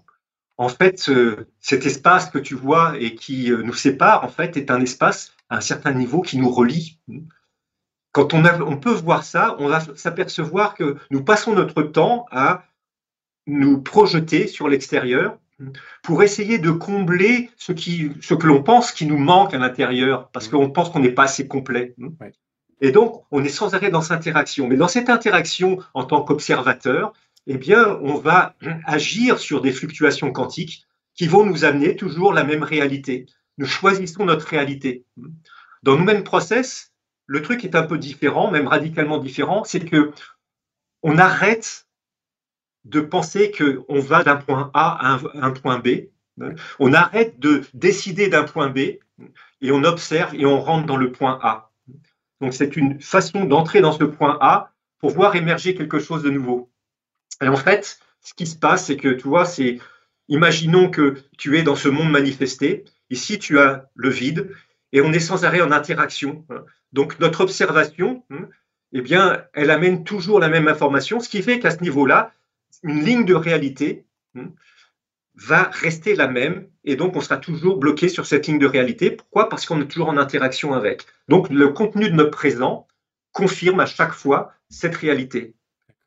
En 0.57 0.69
fait, 0.69 1.07
euh, 1.09 1.47
cet 1.59 1.85
espace 1.85 2.31
que 2.31 2.39
tu 2.39 2.55
vois 2.55 2.99
et 2.99 3.13
qui 3.13 3.51
euh, 3.51 3.61
nous 3.61 3.73
sépare, 3.73 4.23
en 4.23 4.27
fait, 4.27 4.57
est 4.57 4.71
un 4.71 4.81
espace 4.81 5.33
à 5.49 5.57
un 5.57 5.61
certain 5.61 5.93
niveau 5.93 6.21
qui 6.21 6.37
nous 6.37 6.49
relie. 6.49 6.99
Quand 8.11 8.33
on, 8.33 8.43
on 8.43 8.77
peut 8.77 8.91
voir 8.91 9.23
ça, 9.23 9.55
on 9.59 9.67
va 9.67 9.81
s'apercevoir 9.95 10.73
que 10.73 10.97
nous 11.11 11.23
passons 11.23 11.53
notre 11.53 11.83
temps 11.83 12.25
à 12.31 12.65
nous 13.45 13.81
projeter 13.81 14.47
sur 14.47 14.67
l'extérieur 14.67 15.37
pour 16.03 16.23
essayer 16.23 16.57
de 16.57 16.71
combler 16.71 17.49
ce, 17.57 17.71
qui, 17.71 18.11
ce 18.21 18.33
que 18.33 18.47
l'on 18.47 18.63
pense 18.63 18.91
qui 18.91 19.05
nous 19.05 19.17
manque 19.17 19.53
à 19.53 19.57
l'intérieur, 19.57 20.29
parce 20.31 20.47
mm. 20.47 20.51
qu'on 20.51 20.69
pense 20.69 20.89
qu'on 20.89 20.99
n'est 20.99 21.11
pas 21.11 21.23
assez 21.23 21.47
complet. 21.47 21.95
Et 22.81 22.91
donc, 22.91 23.23
on 23.31 23.43
est 23.43 23.49
sans 23.49 23.73
arrêt 23.75 23.91
dans 23.91 24.01
cette 24.01 24.17
interaction. 24.17 24.67
Mais 24.67 24.75
dans 24.75 24.87
cette 24.87 25.09
interaction, 25.09 25.79
en 25.93 26.03
tant 26.03 26.23
qu'observateur, 26.23 27.13
eh 27.47 27.57
bien, 27.57 27.99
on 28.01 28.15
va 28.15 28.55
agir 28.85 29.39
sur 29.39 29.61
des 29.61 29.71
fluctuations 29.71 30.31
quantiques 30.31 30.85
qui 31.13 31.27
vont 31.27 31.45
nous 31.45 31.65
amener 31.65 31.95
toujours 31.95 32.33
la 32.33 32.43
même 32.43 32.63
réalité. 32.63 33.25
Nous 33.57 33.65
choisissons 33.65 34.25
notre 34.25 34.47
réalité. 34.47 35.05
Dans 35.83 35.97
nous-mêmes 35.97 36.23
process, 36.23 36.91
le 37.25 37.41
truc 37.41 37.63
est 37.63 37.75
un 37.75 37.83
peu 37.83 37.97
différent, 37.97 38.49
même 38.49 38.67
radicalement 38.67 39.17
différent, 39.17 39.63
c'est 39.63 39.79
que 39.81 40.11
on 41.03 41.17
arrête 41.17 41.87
de 42.85 43.01
penser 43.01 43.51
qu'on 43.51 43.99
va 43.99 44.23
d'un 44.23 44.37
point 44.37 44.71
A 44.73 45.13
à 45.13 45.19
un, 45.35 45.51
point 45.51 45.79
B. 45.79 46.07
On 46.79 46.93
arrête 46.93 47.39
de 47.39 47.61
décider 47.73 48.27
d'un 48.27 48.43
point 48.43 48.69
B 48.69 48.77
et 49.61 49.71
on 49.71 49.83
observe 49.83 50.33
et 50.35 50.45
on 50.45 50.59
rentre 50.59 50.87
dans 50.87 50.97
le 50.97 51.11
point 51.11 51.39
A. 51.43 51.71
Donc 52.39 52.53
c'est 52.53 52.75
une 52.75 52.99
façon 52.99 53.45
d'entrer 53.45 53.81
dans 53.81 53.91
ce 53.91 54.03
point 54.03 54.37
A 54.41 54.71
pour 54.99 55.11
voir 55.11 55.35
émerger 55.35 55.75
quelque 55.75 55.99
chose 55.99 56.23
de 56.23 56.29
nouveau. 56.29 56.71
Et 57.41 57.47
en 57.47 57.55
fait, 57.55 57.99
ce 58.21 58.33
qui 58.33 58.47
se 58.47 58.55
passe, 58.55 58.85
c'est 58.85 58.97
que 58.97 59.09
tu 59.09 59.27
vois, 59.27 59.45
c'est 59.45 59.79
imaginons 60.27 60.89
que 60.89 61.17
tu 61.37 61.57
es 61.57 61.63
dans 61.63 61.75
ce 61.75 61.89
monde 61.89 62.09
manifesté. 62.09 62.85
Ici, 63.09 63.37
tu 63.37 63.59
as 63.59 63.89
le 63.95 64.09
vide 64.09 64.51
et 64.91 65.01
on 65.01 65.13
est 65.13 65.19
sans 65.19 65.45
arrêt 65.45 65.61
en 65.61 65.71
interaction. 65.71 66.45
Donc 66.93 67.19
notre 67.19 67.41
observation, 67.41 68.23
eh 68.93 69.01
bien, 69.01 69.43
elle 69.53 69.69
amène 69.69 70.03
toujours 70.03 70.39
la 70.39 70.49
même 70.49 70.67
information, 70.67 71.19
ce 71.19 71.29
qui 71.29 71.41
fait 71.41 71.59
qu'à 71.59 71.71
ce 71.71 71.81
niveau-là, 71.81 72.33
une 72.83 73.03
ligne 73.03 73.25
de 73.25 73.35
réalité 73.35 74.05
hmm, 74.33 74.47
va 75.35 75.63
rester 75.63 76.15
la 76.15 76.27
même 76.27 76.67
et 76.83 76.95
donc 76.95 77.15
on 77.15 77.21
sera 77.21 77.37
toujours 77.37 77.77
bloqué 77.77 78.09
sur 78.09 78.25
cette 78.25 78.47
ligne 78.47 78.59
de 78.59 78.65
réalité. 78.65 79.11
Pourquoi? 79.11 79.49
Parce 79.49 79.65
qu'on 79.65 79.81
est 79.81 79.87
toujours 79.87 80.09
en 80.09 80.17
interaction 80.17 80.73
avec. 80.73 81.05
Donc 81.27 81.49
le 81.49 81.69
contenu 81.69 82.09
de 82.09 82.15
notre 82.15 82.31
présent 82.31 82.87
confirme 83.31 83.79
à 83.79 83.85
chaque 83.85 84.13
fois 84.13 84.53
cette 84.69 84.95
réalité. 84.95 85.55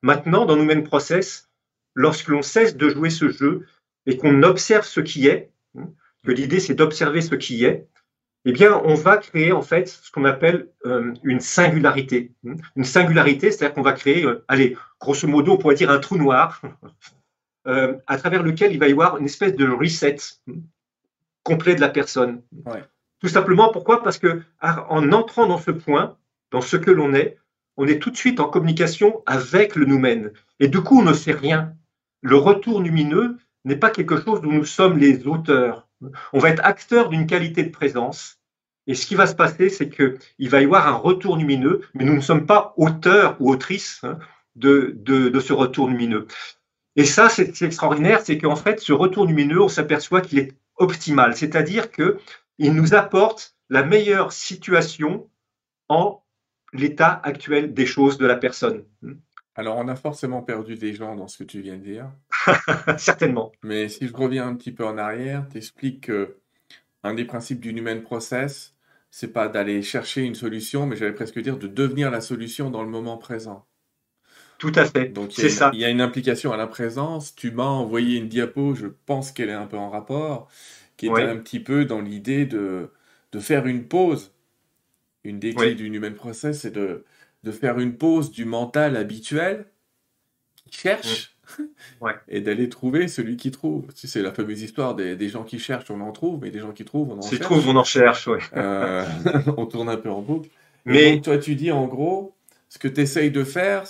Maintenant, 0.03 0.45
dans 0.45 0.57
nos 0.57 0.65
mêmes 0.65 0.85
process, 0.85 1.49
lorsque 1.95 2.29
l'on 2.29 2.43
cesse 2.43 2.77
de 2.77 2.89
jouer 2.89 3.11
ce 3.11 3.31
jeu 3.31 3.67
et 4.07 4.17
qu'on 4.17 4.43
observe 4.43 4.85
ce 4.85 5.01
qui 5.01 5.27
est, 5.27 5.51
hmm, 5.75 5.87
que 6.25 6.33
l'idée 6.33 6.61
c'est 6.61 6.75
d'observer 6.75 7.21
ce 7.21 7.35
qui 7.35 7.65
est, 7.65 7.89
eh 8.45 8.53
bien, 8.53 8.81
on 8.85 8.95
va 8.95 9.17
créer 9.17 9.53
en 9.53 9.63
fait 9.63 9.89
ce 9.89 10.11
qu'on 10.11 10.25
appelle 10.25 10.69
euh, 10.85 11.15
une 11.23 11.41
singularité. 11.41 12.33
Une 12.77 12.85
singularité, 12.85 13.51
c'est-à-dire 13.51 13.75
qu'on 13.75 13.83
va 13.83 13.95
créer, 13.95 14.25
euh, 14.25 14.45
allez, 14.49 14.77
grosso 15.01 15.27
modo, 15.27 15.53
on 15.53 15.57
pourrait 15.57 15.75
dire 15.77 15.91
un 15.91 15.99
trou 15.99 16.17
noir, 16.17 16.61
euh, 17.67 17.97
à 18.07 18.19
travers 18.19 18.43
lequel 18.43 18.73
il 18.73 18.79
va 18.79 18.89
y 18.89 18.93
avoir 18.93 19.17
une 19.17 19.25
espèce 19.25 19.57
de 19.57 19.67
reset 19.67 20.17
complet 21.43 21.75
de 21.75 21.81
la 21.81 21.89
personne. 21.89 22.43
Tout 23.21 23.29
simplement, 23.29 23.71
pourquoi? 23.73 24.03
Parce 24.03 24.19
que 24.19 24.43
en 24.61 25.13
entrant 25.13 25.47
dans 25.47 25.59
ce 25.59 25.71
point, 25.71 26.19
dans 26.51 26.61
ce 26.61 26.77
que 26.77 26.91
l'on 26.91 27.15
est, 27.15 27.39
on 27.77 27.87
est 27.87 27.99
tout 27.99 28.11
de 28.11 28.17
suite 28.17 28.41
en 28.41 28.49
communication 28.49 29.23
avec 29.25 29.75
le 29.77 29.87
nous-mêmes. 29.87 30.33
Et 30.61 30.69
du 30.69 30.83
coup, 30.83 31.01
on 31.01 31.05
ne 31.05 31.15
sait 31.15 31.33
rien. 31.33 31.75
Le 32.21 32.37
retour 32.37 32.81
lumineux 32.83 33.39
n'est 33.65 33.77
pas 33.77 33.91
quelque 33.91 34.21
chose 34.21 34.43
dont 34.43 34.53
nous 34.53 34.65
sommes 34.65 34.99
les 34.99 35.27
auteurs. 35.27 35.84
On 36.33 36.39
va 36.39 36.51
être 36.51 36.65
acteur 36.65 37.09
d'une 37.09 37.27
qualité 37.27 37.63
de 37.63 37.71
présence. 37.71 38.39
Et 38.87 38.95
ce 38.95 39.07
qui 39.07 39.15
va 39.15 39.27
se 39.27 39.35
passer, 39.35 39.71
c'est 39.71 39.89
qu'il 39.89 40.51
va 40.51 40.61
y 40.61 40.65
avoir 40.65 40.87
un 40.87 40.97
retour 40.97 41.37
lumineux, 41.37 41.83
mais 41.95 42.05
nous 42.05 42.15
ne 42.15 42.21
sommes 42.21 42.47
pas 42.47 42.75
auteurs 42.77 43.37
ou 43.41 43.51
autrices 43.51 44.01
hein, 44.05 44.19
de, 44.57 44.95
de, 44.97 45.41
ce 45.41 45.53
retour 45.53 45.89
lumineux. 45.89 46.27
Et 46.97 47.05
ça, 47.05 47.29
c'est 47.29 47.63
extraordinaire, 47.63 48.21
c'est 48.23 48.39
qu'en 48.39 48.57
fait, 48.57 48.81
ce 48.81 48.93
retour 48.93 49.27
lumineux, 49.27 49.61
on 49.61 49.69
s'aperçoit 49.69 50.21
qu'il 50.21 50.39
est 50.39 50.53
optimal, 50.77 51.37
c'est-à-dire 51.37 51.91
qu'il 51.91 52.73
nous 52.73 52.95
apporte 52.95 53.57
la 53.71 53.83
meilleure 53.83 54.33
situation 54.33 55.29
en 55.89 56.23
l'état 56.73 57.21
actuel 57.25 57.73
des 57.73 57.87
choses 57.87 58.19
de 58.19 58.27
la 58.27 58.37
personne. 58.37 58.85
Alors, 59.57 59.79
on 59.79 59.89
a 59.89 59.97
forcément 59.97 60.43
perdu 60.43 60.75
des 60.75 60.95
gens 60.95 61.15
dans 61.15 61.29
ce 61.29 61.39
que 61.39 61.45
tu 61.45 61.61
viens 61.61 61.77
de 61.77 61.83
dire. 61.83 62.11
Certainement. 62.99 63.53
Mais 63.63 63.89
si 63.89 64.09
je 64.09 64.15
reviens 64.15 64.47
un 64.47 64.55
petit 64.55 64.73
peu 64.73 64.85
en 64.87 64.99
arrière, 64.99 65.49
t'expliques 65.49 66.03
que 66.03 66.37
un 67.03 67.15
des 67.15 67.25
principes 67.25 67.61
du 67.61 67.71
human 67.71 68.03
process, 68.03 68.75
c'est 69.11 69.33
pas 69.33 69.49
d'aller 69.49 69.83
chercher 69.83 70.23
une 70.23 70.35
solution, 70.35 70.87
mais 70.87 70.97
j'allais 70.97 71.15
presque 71.15 71.39
dire 71.41 71.59
de 71.59 71.69
devenir 71.69 72.11
la 72.11 72.21
solution 72.21 72.71
dans 72.71 72.83
le 72.83 72.91
moment 72.91 73.19
présent. 73.19 73.67
Tout 74.59 74.73
à 74.77 74.85
fait. 74.85 75.09
Donc 75.09 75.33
c'est 75.33 75.49
ça. 75.51 75.71
Il 75.75 75.81
y 75.81 75.85
a 75.85 75.91
une 75.91 76.01
implication 76.01 76.53
à 76.53 76.57
la 76.57 76.67
présence. 76.67 77.35
Tu 77.35 77.51
m'as 77.51 77.65
envoyé 77.65 78.19
une 78.19 78.29
diapo, 78.29 78.75
je 78.75 78.87
pense 79.07 79.33
qu'elle 79.33 79.51
est 79.51 79.53
un 79.53 79.67
peu 79.67 79.77
en 79.77 79.91
rapport, 79.91 80.49
qui 80.97 81.07
est 81.07 81.11
un 81.23 81.37
petit 81.39 81.61
peu 81.61 81.85
dans 81.85 82.01
l'idée 82.01 82.47
de, 82.47 82.91
de 83.33 83.39
faire 83.41 83.67
une 83.67 83.87
pause. 83.89 84.33
Une 85.25 85.41
des 85.41 85.55
clés 85.55 85.75
du 85.75 85.87
human 85.87 86.15
process, 86.15 86.61
c'est 86.61 86.71
de, 86.71 87.05
de 87.45 87.53
faire 87.53 87.79
une 87.81 87.97
pause 87.97 88.31
du 88.31 88.45
mental 88.45 88.97
habituel 88.97 89.67
qui 90.67 90.79
cherche 90.79 91.34
et 92.29 92.41
d'aller 92.41 92.69
trouver 92.69 93.09
celui 93.09 93.37
qui 93.37 93.51
trouve. 93.51 93.87
C'est 93.95 94.23
la 94.23 94.33
fameuse 94.33 94.63
histoire 94.63 94.95
des, 94.95 95.29
gens 95.29 95.45
qui 95.45 95.59
cherchent, 95.59 95.91
on 95.91 96.01
en 96.01 96.13
trouve, 96.13 96.41
mais 96.43 96.51
des 96.51 96.61
gens 96.61 96.73
qui 96.73 96.85
trouvent, 96.85 97.11
on 97.11 97.19
en 97.19 97.23
cherche. 97.23 97.41
trouve, 97.41 97.69
on 97.69 97.77
en 97.77 97.85
cherche, 97.85 98.29
oui. 98.29 98.39
Euh, 98.57 99.05
on 99.57 99.67
tourne 99.67 99.89
un 99.89 99.97
peu 99.97 100.11
en 100.11 100.21
boucle. 100.21 100.49
Mais 100.85 101.21
toi, 101.21 101.39
tu 101.39 101.55
dis 101.55 101.73
en 101.73 101.87
gros, 101.87 102.35
ce 102.69 102.79
que 102.79 102.89
tu 102.89 103.01
essayes 103.01 103.31
de 103.31 103.45
faire, 103.45 103.85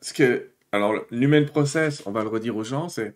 ce 0.00 0.12
que. 0.12 0.48
Alors, 0.72 0.94
l'human 1.10 1.44
process, 1.44 2.02
on 2.06 2.12
va 2.12 2.22
le 2.22 2.28
redire 2.28 2.56
aux 2.56 2.64
gens, 2.64 2.88
c'est. 2.88 3.14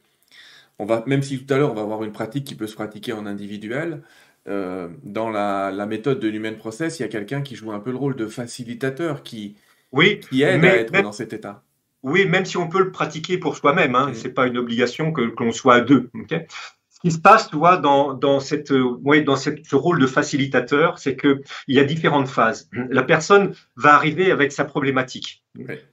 On 0.78 0.84
va, 0.84 1.02
même 1.06 1.22
si 1.22 1.42
tout 1.42 1.54
à 1.54 1.56
l'heure, 1.56 1.70
on 1.70 1.74
va 1.74 1.80
avoir 1.80 2.04
une 2.04 2.12
pratique 2.12 2.44
qui 2.44 2.54
peut 2.54 2.66
se 2.66 2.74
pratiquer 2.74 3.14
en 3.14 3.24
individuel, 3.24 4.02
euh, 4.48 4.88
dans 5.02 5.30
la, 5.30 5.86
méthode 5.86 6.20
de 6.20 6.28
l'human 6.28 6.56
process, 6.56 6.98
il 6.98 7.02
y 7.02 7.04
a 7.04 7.08
quelqu'un 7.08 7.42
qui 7.42 7.56
joue 7.56 7.72
un 7.72 7.80
peu 7.80 7.90
le 7.90 7.96
rôle 7.96 8.14
de 8.14 8.26
facilitateur, 8.26 9.22
qui, 9.22 9.56
oui, 9.92 10.20
qui 10.20 10.42
aide 10.42 10.64
à 10.64 10.76
être 10.76 11.02
dans 11.02 11.12
cet 11.12 11.32
état. 11.32 11.64
Oui, 12.06 12.24
même 12.24 12.44
si 12.44 12.56
on 12.56 12.68
peut 12.68 12.78
le 12.78 12.92
pratiquer 12.92 13.36
pour 13.36 13.56
soi-même, 13.56 13.96
hein, 13.96 14.12
ce 14.14 14.28
n'est 14.28 14.32
pas 14.32 14.46
une 14.46 14.58
obligation 14.58 15.12
que 15.12 15.22
l'on 15.40 15.50
soit 15.50 15.74
à 15.74 15.80
deux. 15.80 16.08
ce 16.30 17.00
qui 17.00 17.10
se 17.10 17.18
passe, 17.18 17.50
tu 17.50 17.56
vois, 17.56 17.78
dans, 17.78 18.14
dans, 18.14 18.38
cette, 18.38 18.70
ouais, 18.70 19.22
dans 19.22 19.34
cette, 19.34 19.66
ce 19.66 19.74
rôle 19.74 19.98
de 19.98 20.06
facilitateur, 20.06 21.00
c'est 21.00 21.16
qu'il 21.16 21.42
y 21.66 21.80
a 21.80 21.84
différentes 21.84 22.28
phases. 22.28 22.70
La 22.70 23.02
personne 23.02 23.56
va 23.74 23.94
arriver 23.94 24.30
avec 24.30 24.52
sa 24.52 24.64
problématique. 24.64 25.42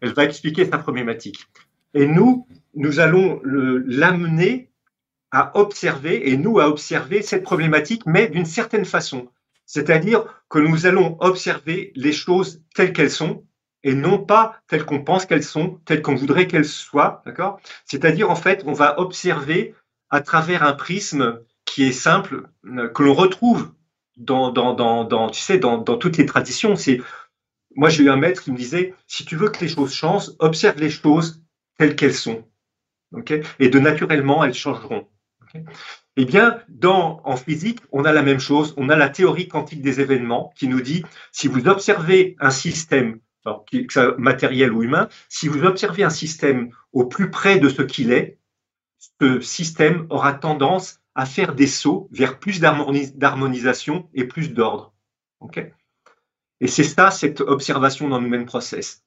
Elle 0.01 0.13
va 0.13 0.23
expliquer 0.23 0.65
sa 0.65 0.77
problématique. 0.77 1.47
Et 1.95 2.05
nous, 2.05 2.45
nous 2.75 2.99
allons 2.99 3.41
l'amener 3.43 4.69
à 5.31 5.57
observer, 5.57 6.29
et 6.29 6.37
nous 6.37 6.59
à 6.59 6.67
observer 6.67 7.23
cette 7.23 7.41
problématique, 7.41 8.03
mais 8.05 8.27
d'une 8.27 8.45
certaine 8.45 8.85
façon. 8.85 9.29
C'est-à-dire 9.65 10.25
que 10.47 10.59
nous 10.59 10.85
allons 10.85 11.17
observer 11.21 11.91
les 11.95 12.11
choses 12.11 12.61
telles 12.75 12.93
qu'elles 12.93 13.09
sont, 13.09 13.43
et 13.83 13.93
non 13.93 14.17
pas 14.17 14.57
telles 14.67 14.85
qu'on 14.85 15.03
pense 15.03 15.25
qu'elles 15.25 15.43
sont, 15.43 15.79
telles 15.85 16.01
qu'on 16.01 16.15
voudrait 16.15 16.47
qu'elles 16.47 16.65
soient, 16.65 17.21
d'accord? 17.25 17.59
C'est-à-dire, 17.85 18.29
en 18.29 18.35
fait, 18.35 18.63
on 18.65 18.73
va 18.73 18.99
observer 18.99 19.75
à 20.09 20.21
travers 20.21 20.63
un 20.63 20.73
prisme 20.73 21.41
qui 21.65 21.83
est 21.83 21.91
simple, 21.91 22.47
euh, 22.65 22.87
que 22.87 23.03
l'on 23.03 23.13
retrouve 23.13 23.71
dans, 24.17 24.51
dans, 24.51 24.73
dans, 24.73 25.29
tu 25.29 25.41
sais, 25.41 25.57
dans, 25.57 25.81
toutes 25.83 26.17
les 26.17 26.25
traditions. 26.25 26.75
C'est, 26.75 27.01
moi, 27.75 27.89
j'ai 27.89 28.03
eu 28.03 28.09
un 28.09 28.15
maître 28.15 28.41
qui 28.41 28.51
me 28.51 28.57
disait, 28.57 28.93
si 29.07 29.25
tu 29.25 29.35
veux 29.35 29.49
que 29.49 29.59
les 29.59 29.69
choses 29.69 29.93
changent, 29.93 30.31
observe 30.39 30.79
les 30.79 30.89
choses 30.89 31.41
telles 31.77 31.95
qu'elles 31.95 32.13
sont. 32.13 32.45
ok? 33.11 33.33
Et 33.59 33.69
de 33.69 33.79
naturellement, 33.79 34.43
elles 34.43 34.53
changeront. 34.53 35.07
Eh 36.15 36.25
bien, 36.25 36.59
dans, 36.69 37.21
en 37.25 37.35
physique, 37.35 37.79
on 37.91 38.05
a 38.05 38.13
la 38.13 38.21
même 38.21 38.39
chose. 38.39 38.73
On 38.77 38.89
a 38.89 38.95
la 38.95 39.09
théorie 39.09 39.47
quantique 39.47 39.81
des 39.81 39.99
événements 39.99 40.53
qui 40.55 40.67
nous 40.67 40.81
dit, 40.81 41.03
si 41.31 41.47
vous 41.47 41.67
observez 41.67 42.35
un 42.39 42.51
système, 42.51 43.19
alors, 43.45 43.65
matériel 44.17 44.71
ou 44.71 44.83
humain, 44.83 45.09
si 45.29 45.47
vous 45.47 45.63
observez 45.63 46.03
un 46.03 46.09
système 46.09 46.69
au 46.91 47.05
plus 47.05 47.29
près 47.29 47.59
de 47.59 47.69
ce 47.69 47.81
qu'il 47.81 48.11
est, 48.11 48.37
ce 49.19 49.41
système 49.41 50.07
aura 50.09 50.33
tendance 50.33 50.99
à 51.15 51.25
faire 51.25 51.53
des 51.53 51.67
sauts 51.67 52.07
vers 52.11 52.39
plus 52.39 52.59
d'harmonisation 52.59 54.09
et 54.13 54.25
plus 54.25 54.53
d'ordre. 54.53 54.93
et 56.59 56.67
c'est 56.67 56.83
ça, 56.83 57.11
cette 57.11 57.41
observation 57.41 58.07
dans 58.07 58.19
le 58.19 58.29
même 58.29 58.45
process. 58.45 59.03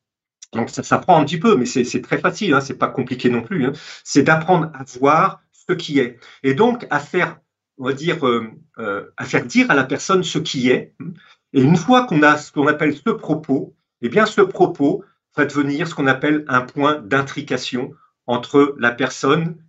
Donc 0.53 0.71
ça, 0.71 0.83
ça 0.83 0.99
prend 0.99 1.21
un 1.21 1.25
petit 1.25 1.39
peu, 1.39 1.57
mais 1.57 1.67
c'est 1.67 2.03
très 2.03 2.19
facile, 2.19 2.55
hein, 2.55 2.61
c'est 2.61 2.79
pas 2.79 2.89
compliqué 2.89 3.31
non 3.31 3.43
plus. 3.43 3.67
Hein. 3.67 3.73
C'est 4.05 4.23
d'apprendre 4.23 4.71
à 4.75 4.85
voir 4.99 5.41
ce 5.53 5.73
qui 5.73 5.99
est. 5.99 6.19
Et 6.43 6.55
donc, 6.55 6.87
à 6.91 7.01
faire, 7.01 7.41
on 7.79 7.87
va 7.87 7.93
dire, 7.93 8.27
euh, 8.27 8.49
euh, 8.79 9.11
à 9.17 9.25
faire 9.25 9.45
dire 9.45 9.71
à 9.71 9.75
la 9.75 9.85
personne 9.85 10.23
ce 10.23 10.39
qui 10.39 10.71
est. 10.71 10.95
Et 11.53 11.63
une 11.63 11.77
fois 11.77 12.07
qu'on 12.07 12.23
a 12.23 12.37
ce 12.37 12.53
qu'on 12.53 12.67
appelle 12.67 12.97
ce 12.97 13.11
propos, 13.11 13.76
eh 14.03 14.09
bien, 14.09 14.27
ce 14.27 14.41
propos 14.41 15.05
va 15.37 15.45
devenir 15.45 15.89
ce 15.89 15.95
qu'on 15.95 16.07
appelle 16.07 16.45
un 16.49 16.63
point 16.63 16.97
d'intrication 16.97 17.95
entre 18.27 18.75
la 18.79 18.91
personne 18.91 19.63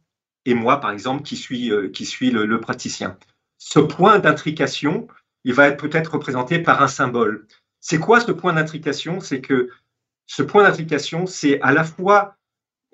et 0.45 0.53
moi, 0.53 0.79
par 0.79 0.91
exemple, 0.91 1.23
qui 1.23 1.35
suis, 1.35 1.71
euh, 1.71 1.91
le, 1.91 2.59
praticien. 2.59 3.17
Ce 3.57 3.79
point 3.79 4.19
d'intrication, 4.19 5.07
il 5.43 5.53
va 5.53 5.67
être 5.67 5.77
peut-être 5.77 6.13
représenté 6.13 6.59
par 6.59 6.81
un 6.81 6.87
symbole. 6.87 7.47
C'est 7.79 7.99
quoi 7.99 8.21
ce 8.21 8.31
point 8.31 8.53
d'intrication? 8.53 9.19
C'est 9.19 9.41
que 9.41 9.69
ce 10.25 10.43
point 10.43 10.63
d'intrication, 10.63 11.25
c'est 11.25 11.59
à 11.61 11.73
la 11.73 11.83
fois 11.83 12.37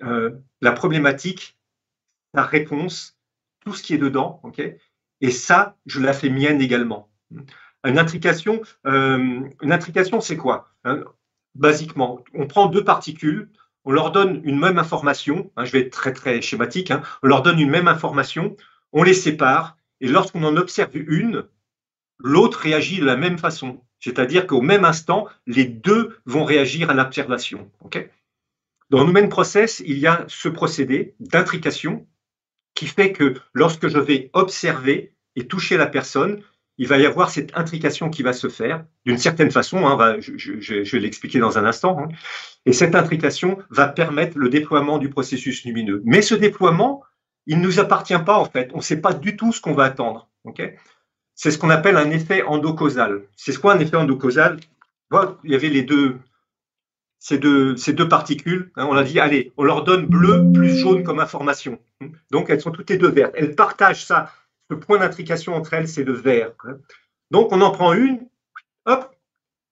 euh, 0.02 0.30
la 0.60 0.72
problématique 0.72 1.56
la 2.34 2.42
réponse, 2.42 3.16
tout 3.60 3.72
ce 3.72 3.82
qui 3.82 3.94
est 3.94 3.98
dedans, 3.98 4.42
Et 5.20 5.30
ça, 5.30 5.76
je 5.86 6.00
la 6.00 6.12
fais 6.12 6.28
mienne 6.28 6.60
également. 6.60 7.08
Une 7.84 7.98
intrication, 7.98 8.60
euh, 8.86 10.20
c'est 10.20 10.36
quoi? 10.36 10.74
Hein 10.84 11.04
Basiquement, 11.54 12.24
on 12.34 12.46
prend 12.46 12.66
deux 12.66 12.84
particules, 12.84 13.48
on 13.84 13.92
leur 13.92 14.12
donne 14.12 14.40
une 14.44 14.58
même 14.58 14.78
information. 14.78 15.50
Hein, 15.56 15.64
je 15.64 15.72
vais 15.72 15.80
être 15.80 15.92
très 15.92 16.12
très 16.12 16.40
schématique. 16.40 16.90
Hein, 16.90 17.02
on 17.22 17.28
leur 17.28 17.42
donne 17.42 17.60
une 17.60 17.70
même 17.70 17.88
information, 17.88 18.56
on 18.92 19.02
les 19.02 19.14
sépare, 19.14 19.76
et 20.00 20.08
lorsqu'on 20.08 20.44
en 20.44 20.56
observe 20.56 20.90
une, 20.94 21.44
l'autre 22.18 22.60
réagit 22.60 23.00
de 23.00 23.04
la 23.04 23.16
même 23.16 23.38
façon. 23.38 23.80
C'est-à-dire 24.00 24.46
qu'au 24.46 24.60
même 24.60 24.84
instant, 24.84 25.28
les 25.46 25.64
deux 25.64 26.18
vont 26.26 26.44
réagir 26.44 26.90
à 26.90 26.94
l'observation. 26.94 27.70
ok? 27.80 28.08
Dans 28.90 29.06
Human 29.06 29.28
Process, 29.28 29.82
il 29.86 29.98
y 29.98 30.06
a 30.06 30.24
ce 30.28 30.48
procédé 30.48 31.14
d'intrication 31.20 32.06
qui 32.74 32.86
fait 32.86 33.12
que 33.12 33.34
lorsque 33.52 33.88
je 33.88 33.98
vais 33.98 34.30
observer 34.34 35.14
et 35.36 35.46
toucher 35.46 35.76
la 35.76 35.86
personne, 35.86 36.42
il 36.78 36.88
va 36.88 36.98
y 36.98 37.06
avoir 37.06 37.30
cette 37.30 37.56
intrication 37.56 38.10
qui 38.10 38.22
va 38.22 38.32
se 38.32 38.48
faire 38.48 38.84
d'une 39.06 39.18
certaine 39.18 39.50
façon, 39.50 39.86
hein, 39.86 40.16
je, 40.18 40.90
vais 40.92 41.00
l'expliquer 41.00 41.38
dans 41.38 41.58
un 41.58 41.64
instant, 41.64 41.98
hein. 42.00 42.08
et 42.66 42.72
cette 42.72 42.94
intrication 42.94 43.58
va 43.70 43.86
permettre 43.86 44.38
le 44.38 44.48
déploiement 44.48 44.98
du 44.98 45.08
processus 45.08 45.64
lumineux. 45.64 46.02
Mais 46.04 46.22
ce 46.22 46.34
déploiement, 46.34 47.02
il 47.46 47.58
ne 47.58 47.64
nous 47.64 47.78
appartient 47.78 48.18
pas 48.24 48.38
en 48.38 48.44
fait, 48.44 48.70
on 48.74 48.78
ne 48.78 48.82
sait 48.82 49.00
pas 49.00 49.12
du 49.12 49.36
tout 49.36 49.52
ce 49.52 49.60
qu'on 49.60 49.74
va 49.74 49.84
attendre. 49.84 50.28
c'est 51.34 51.50
ce 51.50 51.58
qu'on 51.58 51.70
appelle 51.70 51.96
un 51.96 52.10
effet 52.10 52.42
endocausal. 52.42 53.22
C'est 53.36 53.56
quoi 53.58 53.74
un 53.74 53.78
effet 53.78 53.96
endocausal? 53.96 54.58
Il 55.44 55.52
y 55.52 55.54
avait 55.54 55.68
les 55.68 55.82
deux, 55.82 56.18
ces 57.20 57.38
deux, 57.38 57.76
ces 57.76 57.92
deux 57.92 58.08
particules, 58.08 58.72
hein, 58.76 58.86
on 58.90 58.96
a 58.96 59.04
dit, 59.04 59.20
allez, 59.20 59.52
on 59.56 59.64
leur 59.64 59.84
donne 59.84 60.06
bleu 60.06 60.44
plus 60.52 60.76
jaune 60.76 61.04
comme 61.04 61.20
information. 61.20 61.78
Donc, 62.30 62.50
elles 62.50 62.60
sont 62.60 62.70
toutes 62.70 62.90
les 62.90 62.98
deux 62.98 63.10
vertes. 63.10 63.32
Elles 63.36 63.54
partagent 63.54 64.04
ça. 64.04 64.30
Le 64.68 64.80
point 64.80 64.98
d'intrication 64.98 65.54
entre 65.54 65.74
elles, 65.74 65.88
c'est 65.88 66.04
le 66.04 66.12
vert. 66.12 66.52
Donc, 67.30 67.52
on 67.52 67.60
en 67.60 67.70
prend 67.70 67.92
une, 67.92 68.26
hop, 68.86 69.14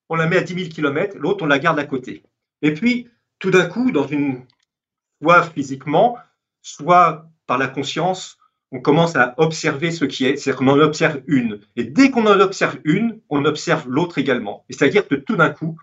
on 0.09 0.17
la 0.17 0.27
met 0.27 0.37
à 0.37 0.43
10 0.43 0.55
000 0.55 0.69
km, 0.71 1.17
l'autre, 1.19 1.45
on 1.45 1.47
la 1.47 1.59
garde 1.59 1.79
à 1.79 1.85
côté. 1.85 2.23
Et 2.61 2.75
puis, 2.75 3.09
tout 3.39 3.51
d'un 3.51 3.67
coup, 3.67 3.91
dans 3.91 4.07
une, 4.07 4.47
soit 5.23 5.43
physiquement, 5.43 6.19
soit 6.61 7.27
par 7.47 7.59
la 7.59 7.69
conscience, 7.69 8.39
on 8.71 8.81
commence 8.81 9.17
à 9.17 9.35
observer 9.37 9.91
ce 9.91 10.05
qui 10.05 10.25
est, 10.25 10.37
c'est-à-dire 10.37 10.59
qu'on 10.59 10.69
en 10.69 10.79
observe 10.79 11.23
une. 11.27 11.61
Et 11.77 11.85
dès 11.85 12.11
qu'on 12.11 12.27
en 12.27 12.41
observe 12.41 12.79
une, 12.85 13.21
on 13.29 13.45
observe 13.45 13.89
l'autre 13.89 14.19
également. 14.19 14.65
C'est-à-dire 14.71 15.07
que 15.07 15.15
tout 15.15 15.37
d'un 15.37 15.51
coup, 15.51 15.79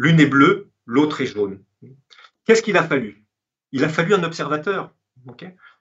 L'une 0.00 0.18
est 0.18 0.26
bleue, 0.26 0.70
l'autre 0.86 1.20
est 1.20 1.26
jaune. 1.26 1.62
Qu'est-ce 2.46 2.62
qu'il 2.62 2.78
a 2.78 2.82
fallu? 2.82 3.22
Il 3.70 3.84
a 3.84 3.90
fallu 3.90 4.14
un 4.14 4.22
observateur. 4.22 4.94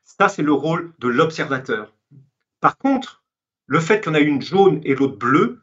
Ça, 0.03 0.28
c'est 0.28 0.41
le 0.41 0.51
rôle 0.51 0.91
de 0.99 1.07
l'observateur. 1.07 1.95
Par 2.62 2.78
contre, 2.78 3.24
le 3.68 3.80
fait 3.80 4.03
qu'on 4.03 4.14
a 4.14 4.20
une 4.20 4.41
jaune 4.41 4.82
et 4.84 4.95
l'autre 4.95 5.18
bleue, 5.18 5.62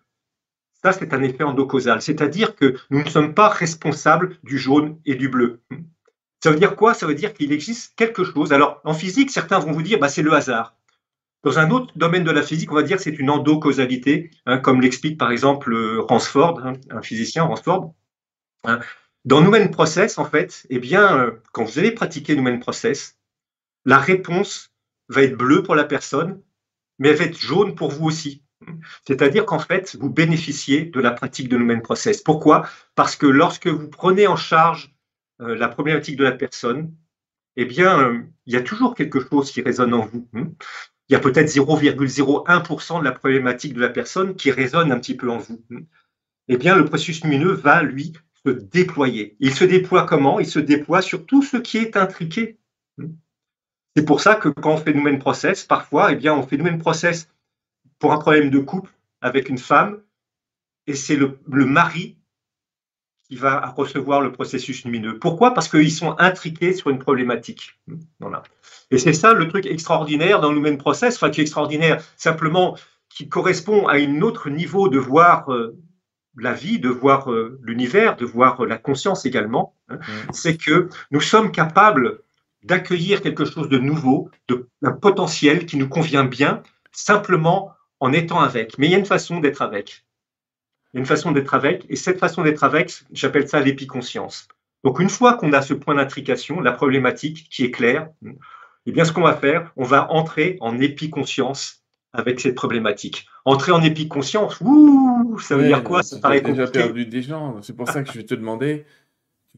ça, 0.83 0.93
c'est 0.93 1.13
un 1.15 1.23
effet 1.23 1.43
endocausal. 1.43 2.01
C'est-à-dire 2.01 2.55
que 2.55 2.77
nous 2.91 3.03
ne 3.03 3.09
sommes 3.09 3.35
pas 3.35 3.49
responsables 3.49 4.39
du 4.45 4.59
jaune 4.59 5.01
et 5.05 5.15
du 5.15 5.29
bleu. 5.29 5.61
Ça 6.43 6.51
veut 6.51 6.59
dire 6.59 6.77
quoi? 6.77 6.95
Ça 6.95 7.07
veut 7.07 7.15
dire 7.15 7.35
qu'il 7.35 7.53
existe 7.53 7.95
quelque 7.97 8.25
chose. 8.25 8.53
Alors, 8.53 8.81
en 8.85 8.95
physique, 8.95 9.31
certains 9.31 9.59
vont 9.59 9.73
vous 9.73 9.83
dire, 9.83 9.99
bah, 9.99 10.09
c'est 10.09 10.23
le 10.23 10.33
hasard. 10.33 10.77
Dans 11.43 11.59
un 11.59 11.71
autre 11.71 11.97
domaine 11.97 12.25
de 12.25 12.31
la 12.31 12.43
physique, 12.43 12.71
on 12.73 12.75
va 12.75 12.83
dire 12.83 12.97
que 12.97 13.03
c'est 13.03 13.19
une 13.19 13.31
endocausalité, 13.31 14.31
hein, 14.47 14.59
comme 14.59 14.81
l'explique 14.81 15.19
par 15.19 15.31
exemple 15.31 15.77
Ransford, 16.09 16.61
hein, 16.65 16.73
un 16.91 17.03
physicien 17.03 17.45
Ransford. 17.45 17.95
Hein. 18.65 18.81
Dans 19.25 19.41
Numen 19.41 19.71
Process, 19.71 20.19
en 20.19 20.25
fait, 20.25 20.67
eh 20.71 20.79
bien, 20.79 21.19
euh, 21.19 21.31
quand 21.53 21.65
vous 21.65 21.79
allez 21.79 21.93
pratiquer 21.93 22.37
Numen 22.37 22.61
Process, 22.61 23.19
la 23.85 23.99
réponse 23.99 24.73
va 25.09 25.23
être 25.23 25.37
bleue 25.37 25.63
pour 25.63 25.75
la 25.75 25.85
personne, 25.85 26.41
mais 26.99 27.11
elle 27.11 27.17
va 27.17 27.25
être 27.25 27.39
jaune 27.39 27.75
pour 27.75 27.91
vous 27.91 28.07
aussi. 28.07 28.43
C'est-à-dire 29.07 29.47
qu'en 29.47 29.59
fait, 29.59 29.97
vous 30.01 30.11
bénéficiez 30.11 30.87
de 30.87 31.01
la 31.01 31.11
pratique 31.11 31.49
de 31.49 31.57
Numen 31.57 31.83
Process. 31.83 32.23
Pourquoi? 32.23 32.69
Parce 32.95 33.17
que 33.17 33.27
lorsque 33.27 33.69
vous 33.69 33.89
prenez 33.89 34.27
en 34.27 34.37
charge 34.37 34.95
euh, 35.41 35.55
la 35.55 35.69
problématique 35.69 36.17
de 36.17 36.25
la 36.25 36.33
personne, 36.33 36.95
eh 37.57 37.65
bien, 37.65 38.01
euh, 38.01 38.23
il 38.47 38.55
y 38.55 38.57
a 38.57 38.63
toujours 38.63 38.95
quelque 38.95 39.21
chose 39.21 39.53
qui 39.53 39.61
résonne 39.63 39.95
en 39.95 40.07
vous. 40.07 40.29
Hein. 40.35 40.53
Il 41.09 41.13
y 41.13 41.17
a 41.17 41.21
peut-être 41.21 41.49
0,01% 41.49 43.01
de 43.01 43.05
la 43.05 43.13
problématique 43.13 43.75
de 43.75 43.81
la 43.81 43.89
personne 43.89 44.35
qui 44.35 44.51
résonne 44.51 44.91
un 44.91 44.99
petit 44.99 45.17
peu 45.17 45.31
en 45.31 45.39
vous. 45.39 45.65
Hein. 45.73 45.83
Eh 46.49 46.57
bien, 46.57 46.77
le 46.77 46.85
processus 46.85 47.23
lumineux 47.25 47.53
va, 47.53 47.83
lui, 47.83 48.13
déployer. 48.53 49.37
Il 49.41 49.55
se 49.55 49.65
déploie 49.65 50.07
comment? 50.07 50.39
Il 50.41 50.47
se 50.47 50.59
déploie 50.59 51.03
sur 51.03 51.27
tout 51.27 51.43
ce 51.43 51.57
qui 51.57 51.79
est 51.79 51.97
intriqué. 51.97 52.59
C'est 53.97 54.05
pour 54.05 54.21
ça 54.21 54.35
que 54.35 54.51
quand 54.51 54.75
on 54.75 54.77
fait 54.77 54.93
nous-mêmes 54.93 55.19
process, 55.19 55.65
parfois, 55.65 56.13
eh 56.13 56.17
bien, 56.17 56.35
on 56.35 56.43
fait 56.43 56.59
nous-mêmes 56.59 56.79
process 56.79 57.31
pour 57.99 58.13
un 58.13 58.19
problème 58.19 58.51
de 58.51 58.59
couple 58.59 58.91
avec 59.23 59.49
une 59.49 59.57
femme, 59.57 60.01
et 60.87 60.95
c'est 60.95 61.17
le, 61.17 61.39
mari 61.47 62.19
qui 63.23 63.37
va 63.37 63.67
recevoir 63.71 64.21
le 64.21 64.33
processus 64.33 64.85
lumineux. 64.85 65.19
Pourquoi? 65.19 65.55
Parce 65.55 65.69
qu'ils 65.69 65.91
sont 65.91 66.15
intriqués 66.19 66.75
sur 66.75 66.91
une 66.91 66.99
problématique. 66.99 67.81
Voilà. 68.21 68.43
Et 68.91 68.99
c'est 68.99 69.15
ça 69.15 69.33
le 69.33 69.49
truc 69.49 69.65
extraordinaire 69.65 70.41
dans 70.41 70.53
le 70.53 70.59
Human 70.59 70.77
Process, 70.77 71.17
enfin 71.17 71.31
qui 71.31 71.41
est 71.41 71.45
extraordinaire, 71.45 72.05
simplement 72.17 72.77
qui 73.09 73.31
correspond 73.31 73.89
à 73.89 73.95
un 73.95 74.21
autre 74.21 74.51
niveau 74.51 74.91
de 74.91 74.99
voir 74.99 75.51
euh, 75.51 75.75
la 76.37 76.53
vie, 76.53 76.79
de 76.79 76.91
voir 76.91 77.33
euh, 77.33 77.59
l'univers, 77.63 78.17
de 78.17 78.27
voir 78.27 78.63
euh, 78.63 78.67
la 78.67 78.77
conscience 78.77 79.25
également, 79.25 79.75
hein. 79.89 79.97
mm. 79.97 80.33
c'est 80.33 80.57
que 80.59 80.91
nous 81.11 81.23
sommes 81.23 81.51
capables 81.51 82.21
d'accueillir 82.67 83.23
quelque 83.23 83.45
chose 83.45 83.69
de 83.69 83.79
nouveau, 83.79 84.31
de, 84.49 84.69
un 84.83 84.93
potentiel 84.93 85.67
qui 85.67 85.77
nous 85.77 85.89
convient 85.89 86.25
bien, 86.25 86.63
simplement 86.93 87.71
en 88.01 88.13
étant 88.13 88.41
avec. 88.41 88.77
Mais 88.79 88.87
il 88.87 88.93
y 88.93 88.95
a 88.95 88.99
une 88.99 89.07
façon 89.07 89.41
d'être 89.41 89.63
avec. 89.63 90.05
Il 90.93 90.97
y 90.97 90.99
a 90.99 91.01
une 91.01 91.07
façon 91.07 91.33
d'être 91.33 91.55
avec, 91.55 91.87
et 91.89 91.97
cette 91.97 92.19
façon 92.19 92.43
d'être 92.43 92.65
avec, 92.65 92.93
j'appelle 93.13 93.49
ça 93.49 93.61
l'épiconscience. 93.61 94.49
Donc 94.85 94.99
une 95.01 95.09
fois 95.09 95.35
qu'on 95.35 95.53
a 95.53 95.63
ce 95.63 95.75
point 95.75 95.95
d'intrication, 95.95 96.61
la 96.61 96.73
problématique 96.73 97.49
qui 97.51 97.65
est 97.65 97.71
claire, 97.71 98.09
eh 98.87 98.93
bien 98.93 99.05
ce 99.05 99.13
qu'on 99.13 99.23
va 99.23 99.37
faire, 99.37 99.73
on 99.77 99.85
va 99.85 100.11
entrer 100.11 100.57
en 100.61 100.79
épiconscience 100.79 101.83
avec 102.13 102.41
cette 102.41 102.55
problématique. 102.55 103.27
Entrer 103.45 103.73
en 103.73 103.83
épiconscience, 103.83 104.59
ouh, 104.61 105.39
ça 105.39 105.57
veut 105.57 105.67
dire 105.67 105.85
quoi? 105.85 106.03
Ça 106.03 106.19
paraît 106.19 106.41
déjà 106.41 106.67
perdu 106.67 107.07
des 107.07 107.23
gens. 107.23 107.61
C'est 107.63 107.77
pour 107.77 107.89
ça 107.89 108.03
que 108.03 108.11
je 108.11 108.19
vais 108.19 108.25
te 108.25 108.35
demander, 108.35 108.87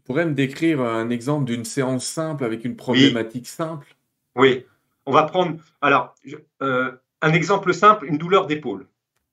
pourrais 0.09 0.25
me 0.25 0.33
décrire 0.33 0.81
un 0.81 1.11
exemple 1.11 1.45
d'une 1.45 1.67
séance 1.67 2.07
simple 2.07 2.43
avec 2.43 2.65
une 2.65 2.77
problématique 2.77 3.47
simple? 3.47 3.95
Oui, 4.35 4.65
on 5.05 5.13
va 5.13 5.25
prendre. 5.25 5.59
Alors, 5.83 6.15
euh, 6.63 6.93
un 7.21 7.33
exemple 7.35 7.75
simple, 7.75 8.07
une 8.07 8.17
douleur 8.17 8.47
d'épaule. 8.47 8.87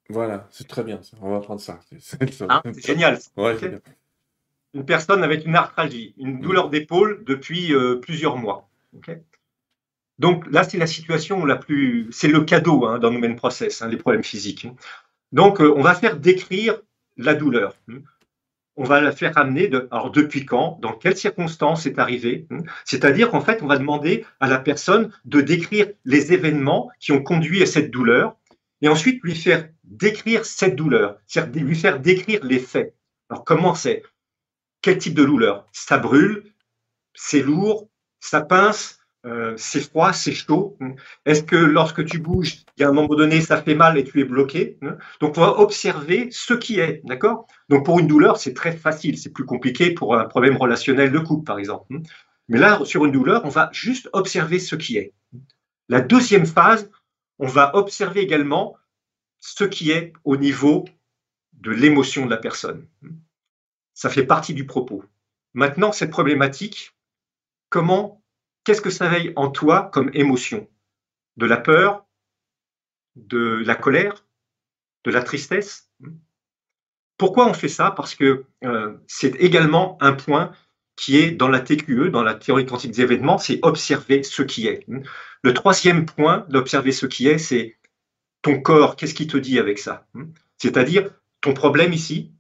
Voilà, 0.10 0.48
c'est 0.52 0.68
très 0.68 0.84
bien. 0.84 1.00
On 1.22 1.32
va 1.32 1.40
prendre 1.40 1.62
ça. 1.62 1.80
C'est 2.00 2.42
hein, 2.42 2.62
génial. 2.78 3.18
Une 4.74 4.86
personne 4.86 5.24
avec 5.24 5.46
une 5.46 5.56
arthralgie, 5.56 6.14
une 6.18 6.42
douleur 6.42 6.70
d'épaule 6.70 7.24
depuis 7.24 7.74
euh, 7.74 7.96
plusieurs 7.96 8.36
mois. 8.36 8.68
Donc 10.20 10.46
là, 10.52 10.66
c'est 10.66 10.78
la 10.78 10.88
situation 10.88 11.46
la 11.46 11.56
plus, 11.56 12.10
c'est 12.12 12.28
le 12.28 12.42
cadeau 12.42 12.86
hein, 12.86 13.00
dans 13.00 13.12
nos 13.12 13.20
mêmes 13.20 13.38
process, 13.38 13.82
hein, 13.82 13.88
les 13.88 13.98
problèmes 13.98 14.24
physiques. 14.24 14.68
Donc, 15.32 15.62
euh, 15.62 15.74
on 15.76 15.82
va 15.82 15.96
faire 15.96 16.18
décrire 16.18 16.82
la 17.16 17.34
douleur. 17.34 17.76
On 18.78 18.84
va 18.84 19.00
la 19.00 19.12
faire 19.12 19.38
amener 19.38 19.70
alors 19.92 20.12
depuis 20.12 20.46
quand, 20.46 20.78
dans 20.82 20.94
quelles 20.94 21.16
circonstances 21.18 21.84
c'est 21.84 21.98
arrivé. 21.98 22.48
C'est-à-dire 22.84 23.32
qu'en 23.32 23.42
fait, 23.42 23.64
on 23.64 23.68
va 23.68 23.78
demander 23.78 24.26
à 24.40 24.48
la 24.48 24.60
personne 24.60 25.12
de 25.24 25.40
décrire 25.42 25.88
les 26.04 26.34
événements 26.34 26.90
qui 27.00 27.14
ont 27.14 27.24
conduit 27.24 27.64
à 27.64 27.66
cette 27.66 27.90
douleur 27.90 28.36
et 28.82 28.90
ensuite 28.90 29.24
lui 29.24 29.36
faire 29.36 29.70
décrire 29.86 30.46
cette 30.46 30.76
douleur, 30.76 31.18
c'est-à-dire 31.26 31.64
lui 31.64 31.76
faire 31.76 32.00
décrire 32.00 32.44
les 32.44 32.60
faits. 32.60 32.94
Alors 33.30 33.46
comment 33.46 33.76
c'est? 33.76 34.04
Quel 34.82 34.98
type 34.98 35.16
de 35.16 35.24
douleur? 35.24 35.66
Ça 35.72 35.98
brûle, 35.98 36.44
c'est 37.14 37.42
lourd, 37.42 37.90
ça 38.20 38.42
pince, 38.42 39.00
euh, 39.26 39.56
c'est 39.58 39.82
froid, 39.82 40.14
c'est 40.14 40.34
chaud. 40.34 40.78
Est-ce 41.26 41.44
que 41.44 41.56
lorsque 41.56 42.06
tu 42.06 42.20
bouges, 42.20 42.64
il 42.78 42.82
y 42.82 42.84
a 42.84 42.90
un 42.90 42.92
moment 42.92 43.16
donné, 43.16 43.42
ça 43.42 43.62
fait 43.62 43.74
mal 43.74 43.98
et 43.98 44.04
tu 44.04 44.22
es 44.22 44.24
bloqué 44.24 44.78
Donc, 45.20 45.38
on 45.38 45.42
va 45.42 45.60
observer 45.60 46.30
ce 46.32 46.54
qui 46.54 46.80
est, 46.80 47.02
d'accord? 47.06 47.48
Donc, 47.70 47.86
pour 47.86 48.00
une 48.00 48.08
douleur, 48.08 48.38
c'est 48.38 48.54
très 48.54 48.72
facile. 48.72 49.18
C'est 49.18 49.32
plus 49.32 49.46
compliqué 49.46 49.92
pour 49.92 50.16
un 50.16 50.26
problème 50.26 50.58
relationnel 50.58 51.12
de 51.12 51.20
couple, 51.20 51.44
par 51.44 51.58
exemple. 51.58 51.92
Mais 52.50 52.60
là, 52.60 52.80
sur 52.86 53.06
une 53.06 53.12
douleur, 53.12 53.44
on 53.46 53.50
va 53.50 53.70
juste 53.72 54.10
observer 54.14 54.60
ce 54.60 54.76
qui 54.76 54.98
est. 54.98 55.14
La 55.90 56.02
deuxième 56.02 56.46
phase, 56.46 56.92
on 57.40 57.48
va 57.48 57.76
observer 57.76 58.22
également 58.22 58.78
ce 59.40 59.64
qui 59.64 59.92
est 59.92 60.14
au 60.24 60.38
niveau 60.38 60.86
de 61.54 61.72
l'émotion 61.72 62.26
de 62.26 62.30
la 62.30 62.38
personne. 62.38 62.88
Ça 63.96 64.10
fait 64.10 64.26
partie 64.26 64.54
du 64.54 64.68
propos. 64.68 65.04
Maintenant, 65.54 65.92
cette 65.92 66.12
problématique, 66.12 66.96
comment 67.70 68.22
qu'est-ce 68.66 68.82
que 68.82 68.90
ça 68.90 69.08
veille 69.08 69.32
en 69.38 69.50
toi 69.50 69.90
comme 69.94 70.12
émotion? 70.14 70.68
De 71.38 71.46
la 71.46 71.58
peur? 71.58 72.06
De 73.16 73.64
la 73.66 73.76
colère? 73.76 74.26
De 75.06 75.12
la 75.12 75.24
tristesse? 75.24 75.90
Pourquoi 77.18 77.48
on 77.48 77.54
fait 77.54 77.70
ça? 77.70 77.92
Parce 77.92 78.16
que 78.16 78.46
euh, 78.66 78.98
c'est 79.08 79.36
également 79.38 79.98
un 80.02 80.12
point 80.14 80.52
qui 80.98 81.18
est 81.18 81.32
dans 81.32 81.48
la 81.48 81.60
TQE, 81.60 82.10
dans 82.10 82.24
la 82.24 82.34
théorie 82.34 82.66
quantique 82.66 82.92
des 82.92 83.02
événements, 83.02 83.38
c'est 83.38 83.60
observer 83.64 84.24
ce 84.24 84.42
qui 84.42 84.68
est. 84.68 84.86
Le 85.44 85.54
troisième 85.54 86.06
point 86.06 86.46
d'observer 86.50 86.92
ce 86.92 87.06
qui 87.06 87.28
est, 87.28 87.38
c'est 87.38 87.78
ton 88.42 88.62
corps, 88.62 88.96
qu'est-ce 88.96 89.14
qui 89.14 89.28
te 89.28 89.38
dit 89.38 89.60
avec 89.60 89.78
ça? 89.78 90.08
C'est-à-dire 90.58 91.10
ton 91.42 91.54
problème 91.54 91.92
ici, 91.92 92.32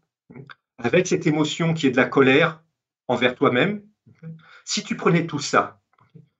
avec 0.78 1.05
cette 1.05 1.28
émotion 1.28 1.73
qui 1.73 1.88
est 1.88 1.91
de 1.91 1.97
la 1.97 2.05
colère 2.05 2.63
envers 3.07 3.36
toi-même, 3.36 3.82
si 4.63 4.84
tu 4.84 4.95
prenais 4.95 5.28
tout 5.28 5.39
ça 5.39 5.82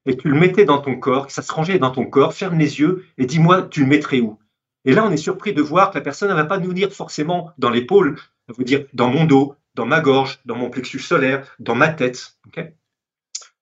et 0.06 0.18
tu 0.18 0.30
le 0.30 0.40
mettais 0.40 0.66
dans 0.66 0.80
ton 0.80 0.98
corps, 0.98 1.28
que 1.28 1.34
ça 1.34 1.42
se 1.42 1.52
rangeait 1.52 1.80
dans 1.80 1.92
ton 1.92 2.06
corps, 2.06 2.34
ferme 2.34 2.60
les 2.60 2.80
yeux 2.80 3.06
et 3.18 3.26
dis-moi, 3.26 3.64
tu 3.64 3.82
le 3.82 3.88
mettrais 3.88 4.22
où? 4.22 4.40
Et 4.86 4.94
là, 4.94 5.04
on 5.06 5.12
est 5.12 5.18
surpris 5.18 5.54
de 5.54 5.62
voir 5.62 5.90
que 5.90 5.98
la 5.98 6.04
personne 6.04 6.30
ne 6.30 6.36
va 6.36 6.46
pas 6.46 6.60
nous 6.60 6.74
dire 6.74 6.92
forcément 6.92 7.52
dans 7.58 7.72
l'épaule, 7.72 8.20
elle 8.48 8.56
va 8.56 8.64
dire 8.64 8.86
dans 8.94 9.10
mon 9.10 9.26
dos, 9.26 9.56
dans 9.74 9.86
ma 9.86 10.00
gorge, 10.00 10.40
dans 10.46 10.56
mon 10.56 10.70
plexus 10.70 11.00
solaire, 11.00 11.56
dans 11.60 11.76
ma 11.76 11.90
tête. 11.90 12.38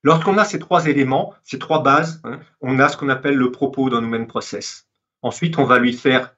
Lorsqu'on 0.03 0.37
a 0.37 0.43
ces 0.43 0.59
trois 0.59 0.85
éléments, 0.87 1.33
ces 1.43 1.59
trois 1.59 1.81
bases, 1.81 2.19
hein, 2.25 2.41
on 2.59 2.79
a 2.79 2.89
ce 2.89 2.97
qu'on 2.97 3.09
appelle 3.09 3.35
le 3.35 3.51
propos 3.51 3.89
dans 3.89 4.01
nos 4.01 4.07
mêmes 4.07 4.27
process. 4.27 4.85
Ensuite, 5.21 5.57
on 5.57 5.63
va 5.63 5.79
lui 5.79 5.93
faire 5.93 6.35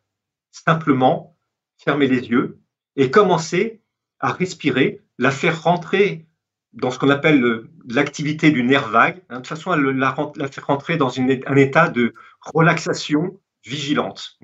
simplement 0.51 1.35
fermer 1.77 2.07
les 2.07 2.29
yeux 2.29 2.59
et 2.95 3.09
commencer 3.09 3.81
à 4.19 4.31
respirer, 4.31 5.01
la 5.17 5.31
faire 5.31 5.63
rentrer 5.63 6.27
dans 6.75 6.91
ce 6.91 6.99
qu'on 6.99 7.09
appelle 7.09 7.63
l'activité 7.87 8.51
du 8.51 8.63
nerf 8.63 8.89
vague, 8.89 9.21
hein, 9.29 9.39
de 9.39 9.47
façon 9.47 9.71
à 9.71 9.77
la, 9.77 10.13
faire 10.47 10.67
rentrer 10.67 10.97
dans 10.97 11.19
un 11.19 11.55
état 11.55 11.89
de 11.89 12.13
relaxation 12.41 13.39
vigilante. 13.65 14.37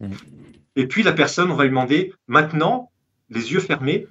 Mmh. 0.00 0.08
Et 0.76 0.86
puis 0.86 1.02
la 1.02 1.12
personne, 1.12 1.50
on 1.50 1.54
va 1.54 1.64
lui 1.64 1.70
demander 1.70 2.12
maintenant, 2.26 2.90
les 3.30 3.52
yeux 3.52 3.60
fermés, 3.60 4.06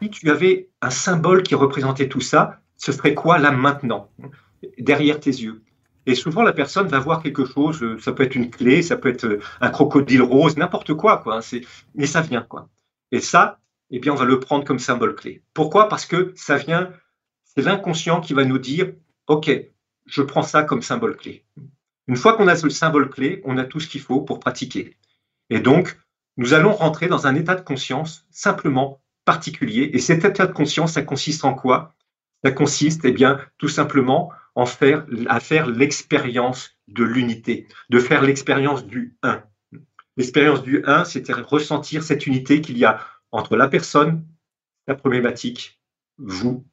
si 0.00 0.10
tu 0.10 0.30
avais 0.30 0.68
un 0.80 0.90
symbole 0.90 1.42
qui 1.42 1.54
représentait 1.54 2.08
tout 2.08 2.20
ça, 2.20 2.60
ce 2.76 2.92
serait 2.92 3.14
quoi 3.14 3.38
là 3.38 3.50
maintenant, 3.50 4.10
derrière 4.78 5.20
tes 5.20 5.30
yeux 5.30 5.62
Et 6.06 6.14
souvent, 6.14 6.42
la 6.42 6.52
personne 6.52 6.88
va 6.88 6.98
voir 6.98 7.22
quelque 7.22 7.44
chose, 7.44 7.82
euh, 7.82 7.98
ça 8.00 8.12
peut 8.12 8.22
être 8.22 8.34
une 8.34 8.50
clé, 8.50 8.82
ça 8.82 8.96
peut 8.96 9.08
être 9.08 9.24
euh, 9.24 9.40
un 9.60 9.70
crocodile 9.70 10.22
rose, 10.22 10.56
n'importe 10.56 10.94
quoi, 10.94 11.18
quoi. 11.18 11.38
Hein, 11.38 11.60
mais 11.94 12.06
ça 12.06 12.20
vient, 12.20 12.42
quoi. 12.42 12.68
Et 13.12 13.20
ça, 13.20 13.58
eh 13.90 13.98
bien, 13.98 14.12
on 14.12 14.16
va 14.16 14.24
le 14.24 14.40
prendre 14.40 14.64
comme 14.64 14.78
symbole 14.78 15.14
clé. 15.14 15.42
Pourquoi? 15.54 15.88
Parce 15.88 16.06
que 16.06 16.32
ça 16.36 16.56
vient, 16.56 16.90
c'est 17.44 17.62
l'inconscient 17.62 18.20
qui 18.20 18.34
va 18.34 18.44
nous 18.44 18.58
dire, 18.58 18.92
OK, 19.26 19.50
je 20.06 20.22
prends 20.22 20.42
ça 20.42 20.62
comme 20.62 20.82
symbole 20.82 21.16
clé. 21.16 21.44
Une 22.06 22.16
fois 22.16 22.34
qu'on 22.34 22.48
a 22.48 22.56
ce 22.56 22.68
symbole 22.68 23.10
clé, 23.10 23.42
on 23.44 23.58
a 23.58 23.64
tout 23.64 23.80
ce 23.80 23.88
qu'il 23.88 24.00
faut 24.00 24.20
pour 24.20 24.40
pratiquer. 24.40 24.96
Et 25.50 25.60
donc, 25.60 25.98
nous 26.36 26.54
allons 26.54 26.72
rentrer 26.72 27.08
dans 27.08 27.26
un 27.26 27.34
état 27.34 27.54
de 27.54 27.60
conscience 27.60 28.26
simplement 28.30 29.00
particulier. 29.24 29.90
Et 29.92 29.98
cet 29.98 30.24
état 30.24 30.46
de 30.46 30.52
conscience, 30.52 30.92
ça 30.92 31.02
consiste 31.02 31.44
en 31.44 31.54
quoi? 31.54 31.94
Ça 32.44 32.52
consiste, 32.52 33.04
eh 33.04 33.12
bien, 33.12 33.40
tout 33.58 33.68
simplement 33.68 34.30
à 34.56 35.40
faire 35.40 35.66
l'expérience 35.66 36.78
de 36.88 37.04
l'unité, 37.04 37.68
de 37.90 37.98
faire 37.98 38.22
l'expérience 38.22 38.86
du 38.86 39.16
1. 39.22 39.42
L'expérience 40.16 40.62
du 40.62 40.82
1, 40.84 41.04
c'est 41.04 41.30
ressentir 41.32 42.02
cette 42.02 42.26
unité 42.26 42.60
qu'il 42.60 42.78
y 42.78 42.84
a 42.84 43.00
entre 43.32 43.56
la 43.56 43.68
personne, 43.68 44.24
la 44.86 44.94
problématique, 44.94 45.80
vous, 46.18 46.64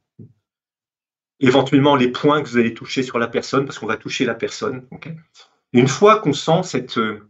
éventuellement 1.39 1.95
les 1.95 2.10
points 2.10 2.41
que 2.41 2.49
vous 2.49 2.58
allez 2.58 2.74
toucher 2.74 3.03
sur 3.03 3.20
la 3.20 3.28
personne, 3.28 3.66
parce 3.66 3.80
qu'on 3.80 3.88
va 3.88 3.97
toucher 3.97 4.26
la 4.26 4.36
personne. 4.36 4.88
une 5.74 5.88
fois 5.88 6.20
qu'on 6.20 6.34
sent 6.34 6.64
cette 6.64 6.97
euh, 6.97 7.30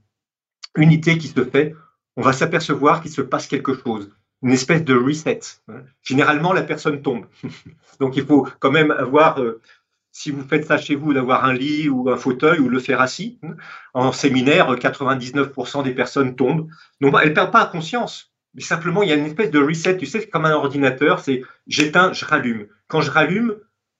unité 0.75 1.17
qui 1.17 1.27
se 1.27 1.43
fait, 1.43 1.75
on 2.15 2.21
va 2.21 2.33
s'apercevoir 2.33 3.01
qu'il 3.01 3.11
se 3.11 3.21
passe 3.21 3.47
quelque 3.47 3.73
chose, 3.73 4.11
une 4.41 4.51
espèce 4.51 4.83
de 4.83 4.95
reset. 4.95 5.39
Hein. 5.67 5.81
Généralement, 6.01 6.53
la 6.53 6.63
personne 6.63 7.01
tombe. 7.01 7.25
Donc, 7.99 8.15
il 8.15 8.25
faut 8.25 8.47
quand 8.59 8.71
même 8.71 8.91
avoir, 8.91 9.41
euh, 9.41 9.61
si 10.11 10.31
vous 10.31 10.43
faites 10.43 10.65
ça 10.65 10.77
chez 10.77 10.95
vous, 10.95 11.13
d'avoir 11.13 11.45
un 11.45 11.53
lit 11.53 11.89
ou 11.89 12.09
un 12.09 12.17
fauteuil 12.17 12.59
ou 12.59 12.69
le 12.69 12.79
faire 12.79 13.01
assis. 13.01 13.39
Hein. 13.43 13.55
En 13.93 14.11
séminaire, 14.11 14.73
99% 14.75 15.83
des 15.83 15.93
personnes 15.93 16.35
tombent. 16.35 16.69
Donc, 17.01 17.15
elles 17.21 17.29
ne 17.29 17.33
perdent 17.33 17.51
pas 17.51 17.65
conscience 17.65 18.34
mais 18.55 18.61
simplement, 18.61 19.03
il 19.03 19.09
y 19.09 19.11
a 19.11 19.15
une 19.15 19.25
espèce 19.25 19.51
de 19.51 19.59
reset. 19.59 19.97
Tu 19.97 20.05
sais, 20.05 20.21
c'est 20.21 20.29
comme 20.29 20.45
un 20.45 20.53
ordinateur, 20.53 21.19
c'est 21.19 21.43
j'éteins, 21.67 22.13
je 22.13 22.25
rallume. 22.25 22.67
Quand 22.87 23.01
je 23.01 23.11
rallume, 23.11 23.57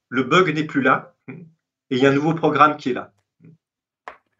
le 0.09 0.23
bug 0.23 0.53
n'est 0.55 0.63
plus 0.63 0.81
là 0.81 1.15
et 1.27 1.97
il 1.97 1.97
y 1.97 2.05
a 2.05 2.09
un 2.09 2.13
nouveau 2.13 2.33
programme 2.33 2.77
qui 2.77 2.91
est 2.91 2.93
là. 2.93 3.13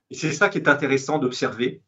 Et 0.09 0.15
c'est 0.15 0.31
ça 0.31 0.49
qui 0.49 0.57
est 0.57 0.69
intéressant 0.69 1.19
d'observer. 1.19 1.81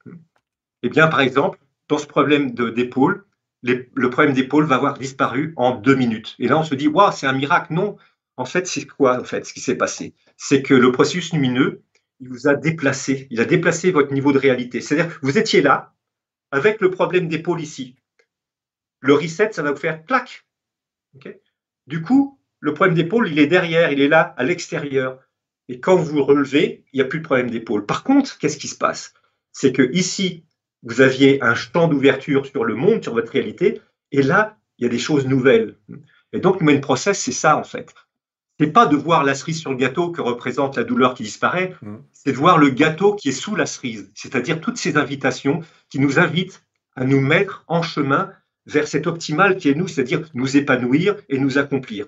Eh 0.84 0.90
bien, 0.90 1.08
par 1.08 1.22
exemple, 1.22 1.58
dans 1.88 1.98
ce 1.98 2.06
problème 2.06 2.52
d'épaule, 2.52 3.26
le 3.64 4.10
problème 4.10 4.34
d'épaule 4.34 4.66
va 4.66 4.76
avoir 4.76 4.98
disparu 4.98 5.54
en 5.56 5.76
deux 5.76 5.96
minutes. 5.96 6.36
Et 6.38 6.48
là, 6.48 6.58
on 6.58 6.64
se 6.64 6.76
dit, 6.76 6.90
waouh, 6.90 7.12
c'est 7.14 7.28
un 7.28 7.34
miracle. 7.34 7.74
Non, 7.74 7.98
en 8.36 8.46
fait, 8.46 8.68
c'est 8.68 8.86
quoi, 8.86 9.20
en 9.20 9.24
fait, 9.24 9.46
ce 9.46 9.54
qui 9.54 9.62
s'est 9.62 9.76
passé? 9.76 10.14
C'est 10.36 10.62
que 10.62 10.74
le 10.74 10.92
processus 10.92 11.32
lumineux, 11.32 11.82
il 12.20 12.30
vous 12.30 12.48
a 12.48 12.56
déplacé. 12.56 13.28
Il 13.30 13.40
a 13.40 13.46
déplacé 13.46 13.92
votre 13.92 14.14
niveau 14.14 14.34
de 14.34 14.38
réalité. 14.38 14.82
C'est-à-dire, 14.82 15.18
vous 15.22 15.38
étiez 15.38 15.62
là, 15.62 15.94
avec 16.52 16.82
le 16.82 16.92
problème 16.92 17.28
d'épaule 17.28 17.62
ici 17.62 17.96
le 19.08 19.14
reset, 19.14 19.54
ça 19.54 19.64
va 19.64 19.72
vous 19.72 19.80
faire 19.80 20.06
clac. 20.06 20.46
du 21.88 22.02
coup, 22.02 22.40
le 22.60 22.74
problème 22.74 22.96
d'épaule, 22.96 23.30
il 23.30 23.40
est 23.40 23.48
derrière, 23.48 23.92
il 23.92 24.02
est 24.02 24.08
là, 24.08 24.34
à 24.38 24.44
l'extérieur. 24.44 25.20
Et 25.70 25.80
quand 25.80 25.96
vous 25.96 26.24
relevez, 26.24 26.86
il 26.92 26.98
n'y 26.98 27.02
a 27.02 27.06
plus 27.06 27.20
de 27.20 27.24
problème 27.24 27.50
d'épaule. 27.50 27.86
Par 27.86 28.04
contre, 28.04 28.38
qu'est-ce 28.38 28.58
qui 28.58 28.68
se 28.68 28.78
passe? 28.78 29.14
C'est 29.52 29.72
que 29.72 29.90
ici, 29.94 30.44
vous 30.84 31.02
aviez 31.02 31.42
un 31.44 31.56
champ 31.56 31.88
d'ouverture 31.88 32.46
sur 32.46 32.64
le 32.66 32.76
monde, 32.76 33.04
sur 33.04 33.14
votre 33.14 33.32
réalité, 33.32 33.82
et 34.12 34.22
là, 34.22 34.58
il 34.78 34.84
y 34.84 34.86
a 34.86 34.90
des 34.90 35.00
choses 35.00 35.26
nouvelles. 35.26 35.76
Et 36.34 36.40
donc, 36.40 36.60
le 36.60 36.66
main 36.66 36.80
process, 36.80 37.20
c'est 37.20 37.32
ça 37.32 37.58
en 37.58 37.64
fait. 37.64 37.94
C'est 38.60 38.72
pas 38.72 38.88
de 38.88 38.96
voir 38.96 39.24
la 39.24 39.36
cerise 39.36 39.60
sur 39.60 39.72
le 39.72 39.78
gâteau 39.78 40.12
que 40.12 40.22
représente 40.22 40.78
la 40.78 40.84
douleur 40.84 41.14
qui 41.14 41.24
disparaît, 41.24 41.76
mm. 41.82 41.98
c'est 42.12 42.32
de 42.32 42.38
voir 42.38 42.58
le 42.58 42.70
gâteau 42.70 43.14
qui 43.16 43.30
est 43.30 43.40
sous 43.44 43.56
la 43.56 43.66
cerise, 43.66 44.12
c'est-à-dire 44.16 44.60
toutes 44.60 44.78
ces 44.78 44.98
invitations 44.98 45.62
qui 45.90 46.00
nous 46.00 46.20
invitent 46.20 46.64
à 46.96 47.06
nous 47.06 47.22
mettre 47.22 47.64
en 47.68 47.84
chemin 47.84 48.32
vers 48.68 48.88
cet 48.88 49.08
optimal 49.08 49.58
qui 49.58 49.70
est 49.70 49.74
nous, 49.74 49.88
c'est-à-dire 49.88 50.30
nous 50.34 50.58
épanouir 50.58 51.16
et 51.30 51.40
nous 51.40 51.58
accomplir. 51.58 52.08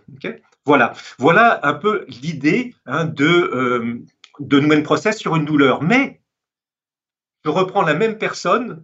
voilà, 0.66 0.93
voilà 1.18 1.60
un 1.64 1.74
peu 1.74 2.05
l'idée 2.07 2.76
hein, 2.86 3.05
de, 3.05 3.26
euh, 3.26 3.95
de 4.39 4.82
Process 4.82 5.18
sur 5.18 5.36
une 5.36 5.45
douleur. 5.45 5.82
Mais 5.82 6.22
je 7.45 7.49
reprends 7.49 7.82
la 7.82 7.93
même 7.93 8.18
personne, 8.18 8.84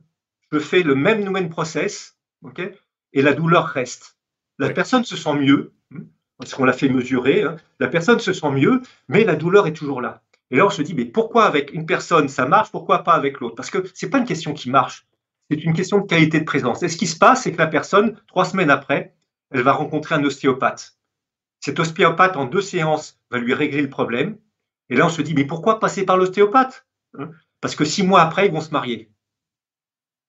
je 0.52 0.60
fais 0.60 0.82
le 0.84 0.96
même 0.96 1.24
Numen 1.24 1.50
Process, 1.50 2.18
et 3.14 3.22
la 3.22 3.34
douleur 3.34 3.66
reste. 3.66 4.18
La 4.58 4.70
personne 4.70 5.04
se 5.04 5.18
sent 5.18 5.34
mieux, 5.34 5.74
hein, 5.94 6.04
parce 6.38 6.54
qu'on 6.54 6.64
l'a 6.64 6.74
fait 6.74 6.90
mesurer, 6.90 7.44
hein. 7.44 7.58
la 7.80 7.88
personne 7.88 8.20
se 8.20 8.34
sent 8.34 8.52
mieux, 8.52 8.82
mais 9.10 9.24
la 9.24 9.36
douleur 9.36 9.68
est 9.68 9.74
toujours 9.74 10.02
là. 10.02 10.22
Et 10.52 10.58
là, 10.58 10.66
on 10.66 10.70
se 10.70 10.82
dit, 10.82 10.94
mais 10.94 11.06
pourquoi 11.06 11.46
avec 11.46 11.74
une 11.74 11.86
personne 11.86 12.30
ça 12.30 12.46
marche, 12.46 12.72
pourquoi 12.72 13.04
pas 13.04 13.14
avec 13.14 13.40
l'autre? 13.40 13.56
Parce 13.56 13.72
que 13.72 13.86
ce 13.94 14.06
n'est 14.06 14.10
pas 14.10 14.20
une 14.20 14.26
question 14.26 14.54
qui 14.54 14.70
marche, 14.70 15.08
c'est 15.50 15.64
une 15.64 15.74
question 15.74 16.00
de 16.00 16.08
qualité 16.08 16.40
de 16.40 16.46
présence. 16.46 16.82
Et 16.84 16.90
ce 16.90 16.98
qui 16.98 17.08
se 17.08 17.18
passe, 17.18 17.44
c'est 17.44 17.52
que 17.52 17.58
la 17.58 17.68
personne, 17.68 18.20
trois 18.28 18.46
semaines 18.46 18.72
après, 18.72 19.16
elle 19.52 19.62
va 19.62 19.74
rencontrer 19.74 20.16
un 20.16 20.24
ostéopathe. 20.24 20.98
Cet 21.60 21.80
ostéopathe, 21.80 22.36
en 22.36 22.46
deux 22.46 22.62
séances, 22.62 23.20
va 23.30 23.38
lui 23.38 23.54
régler 23.54 23.82
le 23.82 23.90
problème. 23.90 24.38
Et 24.90 24.96
là, 24.96 25.06
on 25.06 25.10
se 25.10 25.22
dit, 25.22 25.34
mais 25.34 25.46
pourquoi 25.46 25.80
passer 25.80 26.06
par 26.06 26.18
l'ostéopathe 26.18 26.86
hein? 27.18 27.32
Parce 27.62 27.76
que 27.76 27.86
six 27.86 28.04
mois 28.04 28.22
après, 28.22 28.48
ils 28.48 28.52
vont 28.52 28.62
se 28.62 28.72
marier. 28.72 29.12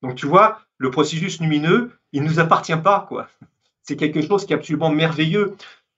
Donc, 0.02 0.14
tu 0.14 0.26
vois, 0.26 0.60
le 0.78 0.90
processus 0.90 1.40
lumineux, 1.40 1.92
il 2.12 2.22
ne 2.22 2.28
nous 2.28 2.38
appartient 2.38 2.76
pas, 2.76 3.06
quoi. 3.08 3.28
C'est 3.82 3.96
quelque 3.96 4.22
chose 4.22 4.46
qui 4.46 4.52
est 4.52 4.56
absolument 4.56 4.90
merveilleux. 4.90 5.56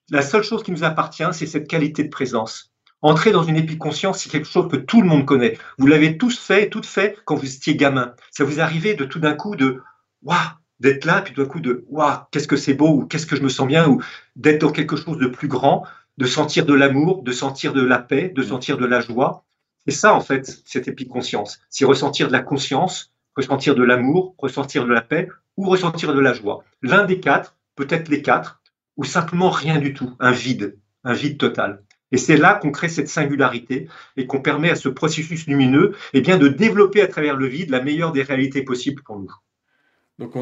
La 0.09 0.21
seule 0.21 0.43
chose 0.43 0.63
qui 0.63 0.71
nous 0.71 0.83
appartient, 0.83 1.27
c'est 1.33 1.47
cette 1.47 1.67
qualité 1.67 2.03
de 2.03 2.09
présence. 2.09 2.68
Entrer 3.01 3.31
dans 3.31 3.43
une 3.43 3.55
épiconscience, 3.55 4.19
c'est 4.19 4.29
quelque 4.29 4.49
chose 4.49 4.69
que 4.69 4.75
tout 4.75 5.01
le 5.01 5.07
monde 5.07 5.25
connaît. 5.25 5.57
Vous 5.77 5.87
l'avez 5.87 6.17
tous 6.17 6.37
fait, 6.37 6.67
toutes 6.69 6.85
fait 6.85 7.17
quand 7.23 7.35
vous 7.35 7.55
étiez 7.55 7.75
gamin. 7.75 8.13
Ça 8.29 8.43
vous 8.43 8.59
arrivait 8.59 8.95
de 8.95 9.05
tout 9.05 9.19
d'un 9.19 9.35
coup 9.35 9.55
de 9.55 9.81
waouh, 10.21 10.37
d'être 10.81 11.05
là, 11.05 11.21
puis 11.21 11.33
tout 11.33 11.41
d'un 11.41 11.47
coup 11.47 11.61
de 11.61 11.85
waouh, 11.87 12.17
qu'est-ce 12.31 12.47
que 12.47 12.57
c'est 12.57 12.73
beau, 12.73 12.89
ou 12.89 13.05
qu'est-ce 13.05 13.25
que 13.25 13.37
je 13.37 13.41
me 13.41 13.47
sens 13.47 13.67
bien, 13.67 13.87
ou 13.87 14.01
d'être 14.35 14.61
dans 14.61 14.71
quelque 14.71 14.97
chose 14.97 15.17
de 15.17 15.27
plus 15.27 15.47
grand, 15.47 15.85
de 16.17 16.25
sentir 16.25 16.65
de 16.65 16.73
l'amour, 16.73 17.23
de 17.23 17.31
sentir 17.31 17.71
de 17.73 17.81
la 17.81 17.99
paix, 17.99 18.33
de 18.35 18.43
sentir 18.43 18.77
de 18.77 18.85
la 18.85 18.99
joie. 18.99 19.45
C'est 19.87 19.95
ça, 19.95 20.13
en 20.13 20.19
fait, 20.19 20.61
cette 20.65 20.89
épiconscience. 20.89 21.61
C'est 21.69 21.85
ressentir 21.85 22.27
de 22.27 22.33
la 22.33 22.41
conscience, 22.41 23.13
ressentir 23.37 23.75
de 23.75 23.83
l'amour, 23.83 24.35
ressentir 24.37 24.85
de 24.85 24.91
la 24.91 25.01
paix 25.01 25.29
ou 25.55 25.69
ressentir 25.69 26.13
de 26.13 26.19
la 26.19 26.33
joie. 26.33 26.65
L'un 26.81 27.05
des 27.05 27.21
quatre, 27.21 27.55
peut-être 27.75 28.09
les 28.09 28.21
quatre, 28.21 28.61
ou 28.97 29.05
simplement 29.05 29.49
rien 29.49 29.79
du 29.79 29.93
tout, 29.93 30.13
un 30.19 30.31
vide, 30.31 30.77
un 31.05 31.13
vide 31.13 31.37
total. 31.37 31.81
Et 32.11 32.17
c'est 32.17 32.37
là 32.37 32.55
qu'on 32.55 32.71
crée 32.71 32.89
cette 32.89 33.07
singularité 33.07 33.87
et 34.17 34.25
qu'on 34.25 34.41
permet 34.41 34.69
à 34.69 34.75
ce 34.75 34.89
processus 34.89 35.47
lumineux 35.47 35.95
eh 36.13 36.21
bien, 36.21 36.37
de 36.37 36.47
développer 36.47 37.01
à 37.01 37.07
travers 37.07 37.35
le 37.35 37.47
vide 37.47 37.69
la 37.69 37.81
meilleure 37.81 38.11
des 38.11 38.23
réalités 38.23 38.63
possibles 38.63 39.03
pour 39.03 39.19
nous. 39.19 39.31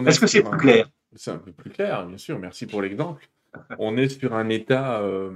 Est-ce 0.05 0.19
que 0.19 0.27
c'est 0.27 0.43
plus 0.43 0.57
clair? 0.57 0.89
C'est 1.15 1.31
un 1.31 1.37
peu 1.37 1.51
plus 1.51 1.69
clair, 1.69 2.05
bien 2.05 2.17
sûr. 2.17 2.39
Merci 2.39 2.65
pour 2.65 2.81
l'exemple. 2.81 3.27
on 3.79 3.97
est 3.97 4.09
sur 4.09 4.33
un 4.33 4.49
état 4.49 5.01
euh, 5.01 5.31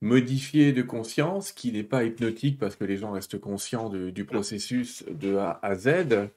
modifié 0.00 0.72
de 0.72 0.82
conscience 0.82 1.52
qui 1.52 1.72
n'est 1.72 1.82
pas 1.82 2.04
hypnotique 2.04 2.58
parce 2.58 2.76
que 2.76 2.84
les 2.84 2.96
gens 2.96 3.12
restent 3.12 3.40
conscients 3.40 3.88
du 3.88 4.24
processus 4.24 5.04
de 5.08 5.36
A 5.36 5.58
à 5.62 5.74
Z. 5.74 6.28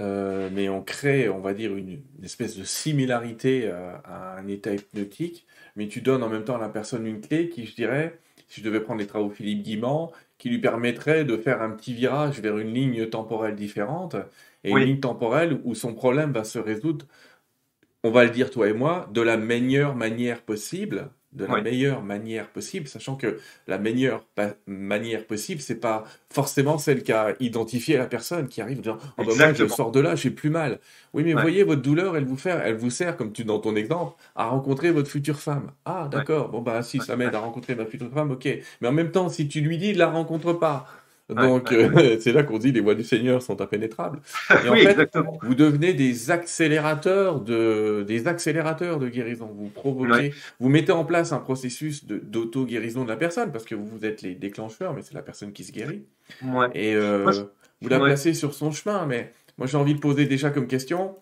Euh, 0.00 0.48
mais 0.52 0.68
on 0.68 0.82
crée, 0.82 1.28
on 1.28 1.40
va 1.40 1.54
dire, 1.54 1.76
une, 1.76 2.02
espèce 2.24 2.56
de 2.56 2.64
similarité 2.64 3.70
à, 3.70 4.02
à, 4.04 4.38
un 4.38 4.48
état 4.48 4.74
hypnotique, 4.74 5.46
mais 5.76 5.86
tu 5.86 6.00
donnes 6.00 6.24
en 6.24 6.28
même 6.28 6.44
temps 6.44 6.56
à 6.56 6.60
la 6.60 6.68
personne 6.68 7.06
une 7.06 7.20
clé 7.20 7.48
qui, 7.48 7.64
je 7.64 7.76
dirais, 7.76 8.18
si 8.48 8.60
je 8.60 8.64
devais 8.66 8.80
prendre 8.80 9.00
les 9.00 9.06
travaux 9.06 9.30
Philippe 9.30 9.62
Guimand, 9.62 10.12
qui 10.38 10.48
lui 10.48 10.58
permettrait 10.58 11.24
de 11.24 11.36
faire 11.36 11.62
un 11.62 11.70
petit 11.70 11.94
virage 11.94 12.40
vers 12.40 12.58
une 12.58 12.72
ligne 12.72 13.06
temporelle 13.08 13.54
différente, 13.54 14.16
et 14.64 14.70
une 14.70 14.78
ligne 14.78 15.00
temporelle 15.00 15.60
où 15.64 15.74
son 15.74 15.94
problème 15.94 16.32
va 16.32 16.44
se 16.44 16.58
résoudre, 16.58 17.06
on 18.04 18.10
va 18.10 18.24
le 18.24 18.30
dire 18.30 18.50
toi 18.50 18.68
et 18.68 18.72
moi, 18.72 19.08
de 19.12 19.20
la 19.20 19.36
meilleure 19.36 19.94
manière 19.94 20.42
possible, 20.42 21.10
de 21.32 21.44
la 21.44 21.60
meilleure 21.60 22.02
manière 22.02 22.48
possible, 22.48 22.88
sachant 22.88 23.16
que 23.16 23.38
la 23.66 23.78
meilleure 23.78 24.24
manière 24.66 25.26
possible, 25.26 25.60
c'est 25.60 25.78
pas 25.78 26.04
forcément 26.30 26.78
celle 26.78 27.02
qu'a 27.02 27.34
identifié 27.38 27.98
la 27.98 28.06
personne 28.06 28.48
qui 28.48 28.62
arrive 28.62 28.78
en 28.78 28.82
disant 28.82 28.98
oh, 29.18 29.24
bah, 29.38 29.52
je 29.52 29.66
sors 29.68 29.92
de 29.92 30.00
là, 30.00 30.16
j'ai 30.16 30.30
plus 30.30 30.50
mal. 30.50 30.80
Oui, 31.12 31.24
mais 31.24 31.34
voyez, 31.34 31.64
votre 31.64 31.82
douleur, 31.82 32.16
elle 32.16 32.24
vous, 32.24 32.36
fait, 32.36 32.50
elle 32.50 32.76
vous 32.76 32.90
sert, 32.90 33.16
comme 33.16 33.32
tu 33.32 33.44
dans 33.44 33.58
ton 33.58 33.76
exemple, 33.76 34.16
à 34.36 34.46
rencontrer 34.46 34.90
votre 34.90 35.10
future 35.10 35.38
femme. 35.38 35.70
Ah, 35.84 36.08
d'accord, 36.10 36.48
bon, 36.48 36.62
bah 36.62 36.82
si 36.82 36.98
ça 37.00 37.16
m'aide 37.16 37.34
à 37.34 37.40
rencontrer 37.40 37.74
ma 37.74 37.84
future 37.84 38.10
femme, 38.10 38.30
ok. 38.30 38.48
Mais 38.80 38.88
en 38.88 38.92
même 38.92 39.10
temps, 39.10 39.28
si 39.28 39.48
tu 39.48 39.60
lui 39.60 39.76
dis, 39.76 39.92
ne 39.92 39.98
la 39.98 40.08
rencontre 40.08 40.54
pas, 40.54 40.86
donc, 41.34 41.72
euh, 41.72 42.16
c'est 42.20 42.32
là 42.32 42.42
qu'on 42.42 42.58
dit 42.58 42.72
les 42.72 42.80
voies 42.80 42.94
du 42.94 43.04
Seigneur 43.04 43.42
sont 43.42 43.60
impénétrables. 43.60 44.20
Et 44.64 44.68
en 44.68 44.74
fait, 44.74 45.18
vous 45.42 45.54
devenez 45.54 45.92
des 45.92 46.30
accélérateurs 46.30 47.40
de, 47.40 48.04
des 48.06 48.28
accélérateurs 48.28 48.98
de 48.98 49.08
guérison. 49.08 49.50
Vous 49.54 49.68
provoquez, 49.68 50.32
vous 50.58 50.68
mettez 50.68 50.92
en 50.92 51.04
place 51.04 51.32
un 51.32 51.38
processus 51.38 52.06
d'auto-guérison 52.06 53.04
de, 53.04 53.08
la 53.08 53.16
personne 53.16 53.52
parce 53.52 53.64
que 53.64 53.74
vous 53.74 54.04
êtes 54.04 54.22
les 54.22 54.34
déclencheurs, 54.34 54.94
mais 54.94 55.02
c'est 55.02 55.14
la 55.14 55.22
personne 55.22 55.52
qui 55.52 55.64
se 55.64 55.72
guérit. 55.72 56.04
Et 56.74 56.94
euh, 56.94 57.30
vous 57.80 57.88
la 57.88 58.00
placez 58.00 58.34
sur 58.34 58.54
son 58.54 58.70
chemin. 58.70 59.06
Mais 59.06 59.32
moi, 59.58 59.66
j'ai 59.66 59.76
envie 59.76 59.94
de 59.94 60.00
poser 60.00 60.26
déjà 60.26 60.50
comme 60.50 60.66
question 60.66 61.16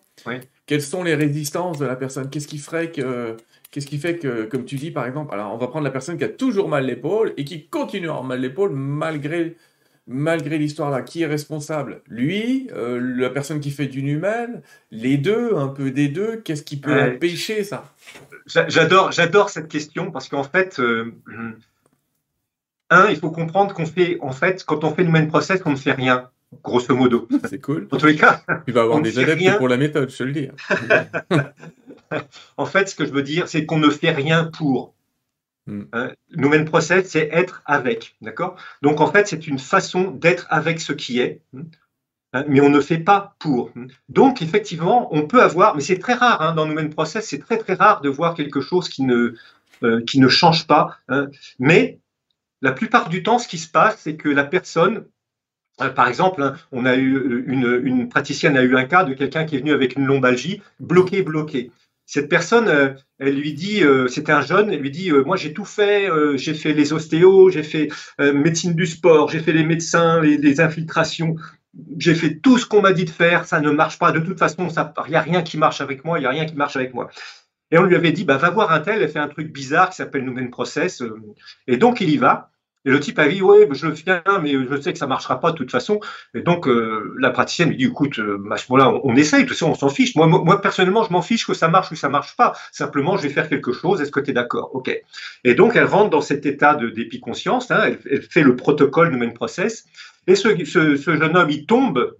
quelles 0.65 0.81
sont 0.81 1.03
les 1.03 1.15
résistances 1.15 1.77
de 1.77 1.85
la 1.85 1.95
personne? 1.95 2.29
Qu'est-ce 2.29 2.47
qui 2.47 2.57
ferait 2.57 2.91
que. 2.91 3.37
Qu'est-ce 3.69 3.85
qui 3.85 3.97
fait 3.97 4.17
que, 4.17 4.45
comme 4.45 4.63
tu 4.63 4.75
dis 4.75 4.91
par 4.91 5.05
exemple, 5.05 5.33
alors 5.33 5.53
on 5.53 5.57
va 5.57 5.67
prendre 5.67 5.83
la 5.83 5.91
personne 5.91 6.17
qui 6.17 6.23
a 6.23 6.29
toujours 6.29 6.69
mal 6.69 6.85
l'épaule 6.85 7.33
et 7.35 7.43
qui 7.43 7.67
continue 7.67 8.07
à 8.07 8.11
avoir 8.11 8.23
mal 8.23 8.39
l'épaule 8.39 8.71
malgré 8.71 9.57
malgré 10.07 10.57
l'histoire 10.57 10.89
là, 10.89 11.01
qui 11.01 11.21
est 11.21 11.27
responsable? 11.27 12.01
Lui, 12.07 12.69
euh, 12.73 12.99
la 12.99 13.29
personne 13.29 13.59
qui 13.59 13.71
fait 13.71 13.87
du 13.87 13.99
humain, 13.99 14.47
les 14.91 15.17
deux, 15.17 15.55
un 15.55 15.67
peu 15.67 15.91
des 15.91 16.07
deux, 16.07 16.37
qu'est-ce 16.37 16.63
qui 16.63 16.77
peut 16.77 16.99
empêcher 16.99 17.63
ça? 17.63 17.93
J'adore, 18.45 19.11
j'adore 19.11 19.49
cette 19.49 19.67
question 19.67 20.11
parce 20.11 20.29
qu'en 20.29 20.43
fait, 20.43 20.79
euh, 20.79 21.13
un, 22.89 23.09
il 23.09 23.17
faut 23.17 23.31
comprendre 23.31 23.73
qu'on 23.73 23.85
fait, 23.85 24.17
en 24.21 24.31
fait, 24.31 24.63
quand 24.63 24.83
on 24.83 24.93
fait 24.93 25.03
le 25.03 25.11
même 25.11 25.27
process, 25.27 25.61
on 25.65 25.71
ne 25.71 25.75
fait 25.75 25.91
rien, 25.91 26.29
grosso 26.63 26.95
modo. 26.95 27.27
C'est 27.49 27.61
cool. 27.61 27.87
En 27.91 27.97
tous 27.97 28.05
les 28.05 28.15
cas, 28.15 28.41
tu 28.65 28.71
vas 28.71 28.83
avoir 28.83 29.01
des 29.01 29.19
adeptes 29.19 29.57
pour 29.57 29.67
la 29.67 29.77
méthode, 29.77 30.09
je 30.09 30.17
te 30.17 30.23
le 30.23 30.31
dis. 30.31 30.47
en 32.57 32.65
fait, 32.65 32.87
ce 32.87 32.95
que 32.95 33.05
je 33.05 33.11
veux 33.11 33.23
dire, 33.23 33.47
c'est 33.47 33.65
qu'on 33.65 33.79
ne 33.79 33.89
fait 33.89 34.11
rien 34.11 34.45
pour. 34.45 34.93
Mm. 35.67 35.83
Euh, 35.95 36.63
process, 36.65 37.09
c'est 37.09 37.29
être 37.31 37.61
avec, 37.65 38.15
d'accord? 38.21 38.55
Donc 38.81 39.01
en 39.01 39.11
fait, 39.11 39.27
c'est 39.27 39.47
une 39.47 39.59
façon 39.59 40.11
d'être 40.11 40.47
avec 40.49 40.79
ce 40.79 40.93
qui 40.93 41.19
est, 41.19 41.41
hmm, 41.53 41.63
hein, 42.33 42.45
mais 42.47 42.61
on 42.61 42.69
ne 42.69 42.79
fait 42.79 42.97
pas 42.97 43.35
pour. 43.39 43.71
Donc 44.09 44.41
effectivement, 44.41 45.13
on 45.13 45.27
peut 45.27 45.41
avoir, 45.41 45.75
mais 45.75 45.81
c'est 45.81 45.99
très 45.99 46.13
rare 46.13 46.41
hein, 46.41 46.55
dans 46.55 46.65
Noumen 46.65 46.89
process, 46.89 47.27
c'est 47.27 47.39
très 47.39 47.57
très 47.57 47.73
rare 47.73 48.01
de 48.01 48.09
voir 48.09 48.33
quelque 48.33 48.61
chose 48.61 48.89
qui 48.89 49.03
ne 49.03 49.35
euh, 49.83 50.01
qui 50.05 50.19
ne 50.19 50.27
change 50.27 50.65
pas. 50.67 50.97
Hein. 51.09 51.27
mais 51.59 51.99
la 52.61 52.71
plupart 52.71 53.09
du 53.09 53.21
temps, 53.21 53.37
ce 53.37 53.47
qui 53.47 53.59
se 53.59 53.69
passe, 53.69 53.99
c'est 53.99 54.15
que 54.15 54.29
la 54.29 54.43
personne 54.43 55.05
euh, 55.81 55.89
par 55.89 56.07
exemple, 56.07 56.41
hein, 56.41 56.55
on 56.71 56.85
a 56.85 56.95
eu 56.95 57.43
une, 57.47 57.81
une, 57.83 58.09
praticienne 58.09 58.57
a 58.57 58.63
eu 58.63 58.75
un 58.75 58.85
cas 58.85 59.03
de 59.03 59.13
quelqu'un 59.13 59.45
qui 59.45 59.55
est 59.55 59.59
venu 59.59 59.73
avec 59.73 59.95
une 59.95 60.05
lombalgie 60.05 60.61
bloquée, 60.79 61.21
bloquée. 61.21 61.71
Cette 62.09 62.29
personne, 62.29 62.69
euh, 62.69 62.93
elle 63.19 63.35
lui 63.35 63.53
dit, 63.53 63.83
euh, 63.83 64.07
c'était 64.07 64.31
un 64.31 64.41
jeune, 64.41 64.71
elle 64.71 64.79
lui 64.79 64.91
dit, 64.91 65.11
euh, 65.11 65.25
moi 65.25 65.35
j'ai 65.35 65.51
tout 65.51 65.65
fait, 65.65 66.09
j'ai 66.35 66.53
fait 66.53 66.71
les 66.71 66.93
ostéos, 66.93 67.49
j'ai 67.49 67.63
fait 67.63 67.89
médecine 68.17 68.73
du 68.73 68.85
sport, 68.87 69.29
j'ai 69.29 69.39
fait 69.39 69.51
les 69.51 69.65
médecins, 69.65 70.21
les, 70.21 70.61
infiltrations, 70.61 71.35
j'ai 71.99 72.15
fait 72.15 72.39
tout 72.39 72.57
ce 72.57 72.65
qu'on 72.65 72.81
m'a 72.81 72.93
dit 72.93 73.03
de 73.03 73.09
faire, 73.09 73.45
ça 73.45 73.59
ne 73.59 73.71
marche 73.71 73.99
pas. 73.99 74.13
De 74.13 74.21
toute 74.21 74.39
façon, 74.39 74.69
il 74.69 75.09
n'y 75.09 75.15
a 75.17 75.21
rien 75.21 75.41
qui 75.41 75.57
marche 75.57 75.81
avec 75.81 76.05
moi, 76.05 76.17
il 76.17 76.21
n'y 76.21 76.27
a 76.27 76.31
rien 76.31 76.45
qui 76.45 76.55
marche 76.55 76.77
avec 76.77 76.93
moi. 76.93 77.09
Et 77.71 77.77
on 77.77 77.83
lui 77.83 77.97
avait 77.97 78.13
dit, 78.13 78.23
bah, 78.23 78.37
va 78.37 78.49
voir 78.51 78.71
un 78.71 78.79
tel, 78.79 79.01
elle 79.01 79.09
fait 79.09 79.19
un 79.19 79.27
truc 79.27 79.51
bizarre 79.51 79.89
qui 79.89 79.97
s'appelle 79.97 80.23
Noumen 80.23 80.49
Process. 80.49 81.03
Et 81.67 81.75
donc 81.75 81.99
il 81.99 82.09
y 82.09 82.17
va. 82.17 82.51
Et 82.87 82.89
le 82.89 83.01
type 83.01 83.19
a 83.19 83.27
dit, 83.27 83.41
ouais, 83.41 83.67
je 83.73 83.87
viens, 83.87 84.23
mais 84.41 84.53
je 84.53 84.79
sais 84.79 84.93
que 84.93 84.97
ça 84.97 85.07
marchera 85.07 85.41
pas 85.41 85.51
de 85.51 85.57
toute 85.57 85.71
façon. 85.71 85.99
Et 86.33 86.41
donc, 86.41 86.69
euh, 86.69 87.13
la 87.19 87.31
praticienne 87.31 87.67
lui 87.67 87.75
dit, 87.75 87.83
écoute, 87.83 88.17
euh, 88.17 88.41
à 88.49 88.55
ce 88.55 88.71
moment-là, 88.71 88.97
on, 89.03 89.13
essaye, 89.17 89.43
de 89.43 89.49
toute 89.49 89.57
façon, 89.57 89.71
on 89.71 89.75
s'en 89.75 89.89
fiche. 89.89 90.15
Moi, 90.15 90.61
personnellement, 90.61 91.03
je 91.03 91.11
m'en 91.11 91.21
fiche 91.21 91.45
que 91.45 91.53
ça 91.53 91.67
marche 91.67 91.91
ou 91.91 91.97
ça 91.97 92.07
marche 92.07 92.37
pas. 92.37 92.53
Simplement, 92.71 93.17
je 93.17 93.23
vais 93.23 93.29
faire 93.29 93.49
quelque 93.49 93.73
chose. 93.73 93.99
Est-ce 93.99 94.09
que 94.09 94.21
tu 94.21 94.29
es 94.29 94.33
d'accord? 94.33 94.73
OK. 94.73 94.89
Et 95.43 95.53
donc, 95.53 95.75
elle 95.75 95.83
rentre 95.83 96.11
dans 96.11 96.21
cet 96.21 96.45
état 96.45 96.75
d'épiconscience. 96.75 97.71
Hein, 97.71 97.97
elle, 98.09 98.21
fait 98.21 98.41
le 98.41 98.55
protocole 98.55 99.13
même 99.17 99.33
Process. 99.33 99.83
Et 100.25 100.35
ce, 100.35 100.55
jeune 100.95 101.35
homme, 101.35 101.49
il 101.49 101.65
tombe. 101.65 102.15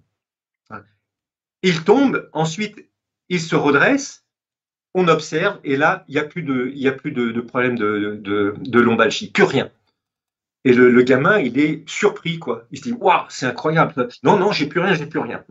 Il 1.63 1.81
tombe. 1.85 2.29
Ensuite, 2.33 2.75
il 3.29 3.39
se 3.39 3.55
redresse 3.55 4.25
on 4.93 5.07
observe, 5.09 5.59
et 5.63 5.77
là, 5.77 6.03
il 6.07 6.15
n'y 6.15 6.19
a 6.19 6.23
plus 6.23 6.41
de, 6.41 6.71
y 6.73 6.87
a 6.87 6.91
plus 6.91 7.11
de, 7.11 7.39
problème 7.41 7.77
de, 7.77 8.19
de, 8.19 8.79
lombalgie, 8.79 9.29
plus 9.29 9.43
rien. 9.43 9.69
Et 10.67 10.73
le, 10.73 11.01
gamin, 11.01 11.39
il 11.39 11.57
est 11.59 11.87
surpris, 11.87 12.39
quoi. 12.39 12.65
Il 12.71 12.79
se 12.79 12.83
dit, 12.83 12.91
waouh, 12.91 13.23
c'est 13.29 13.45
incroyable. 13.45 14.09
Non, 14.21 14.37
non, 14.37 14.51
j'ai 14.51 14.65
plus 14.65 14.81
rien, 14.81 14.95
j'ai 14.95 15.05
plus 15.05 15.19
rien. 15.19 15.41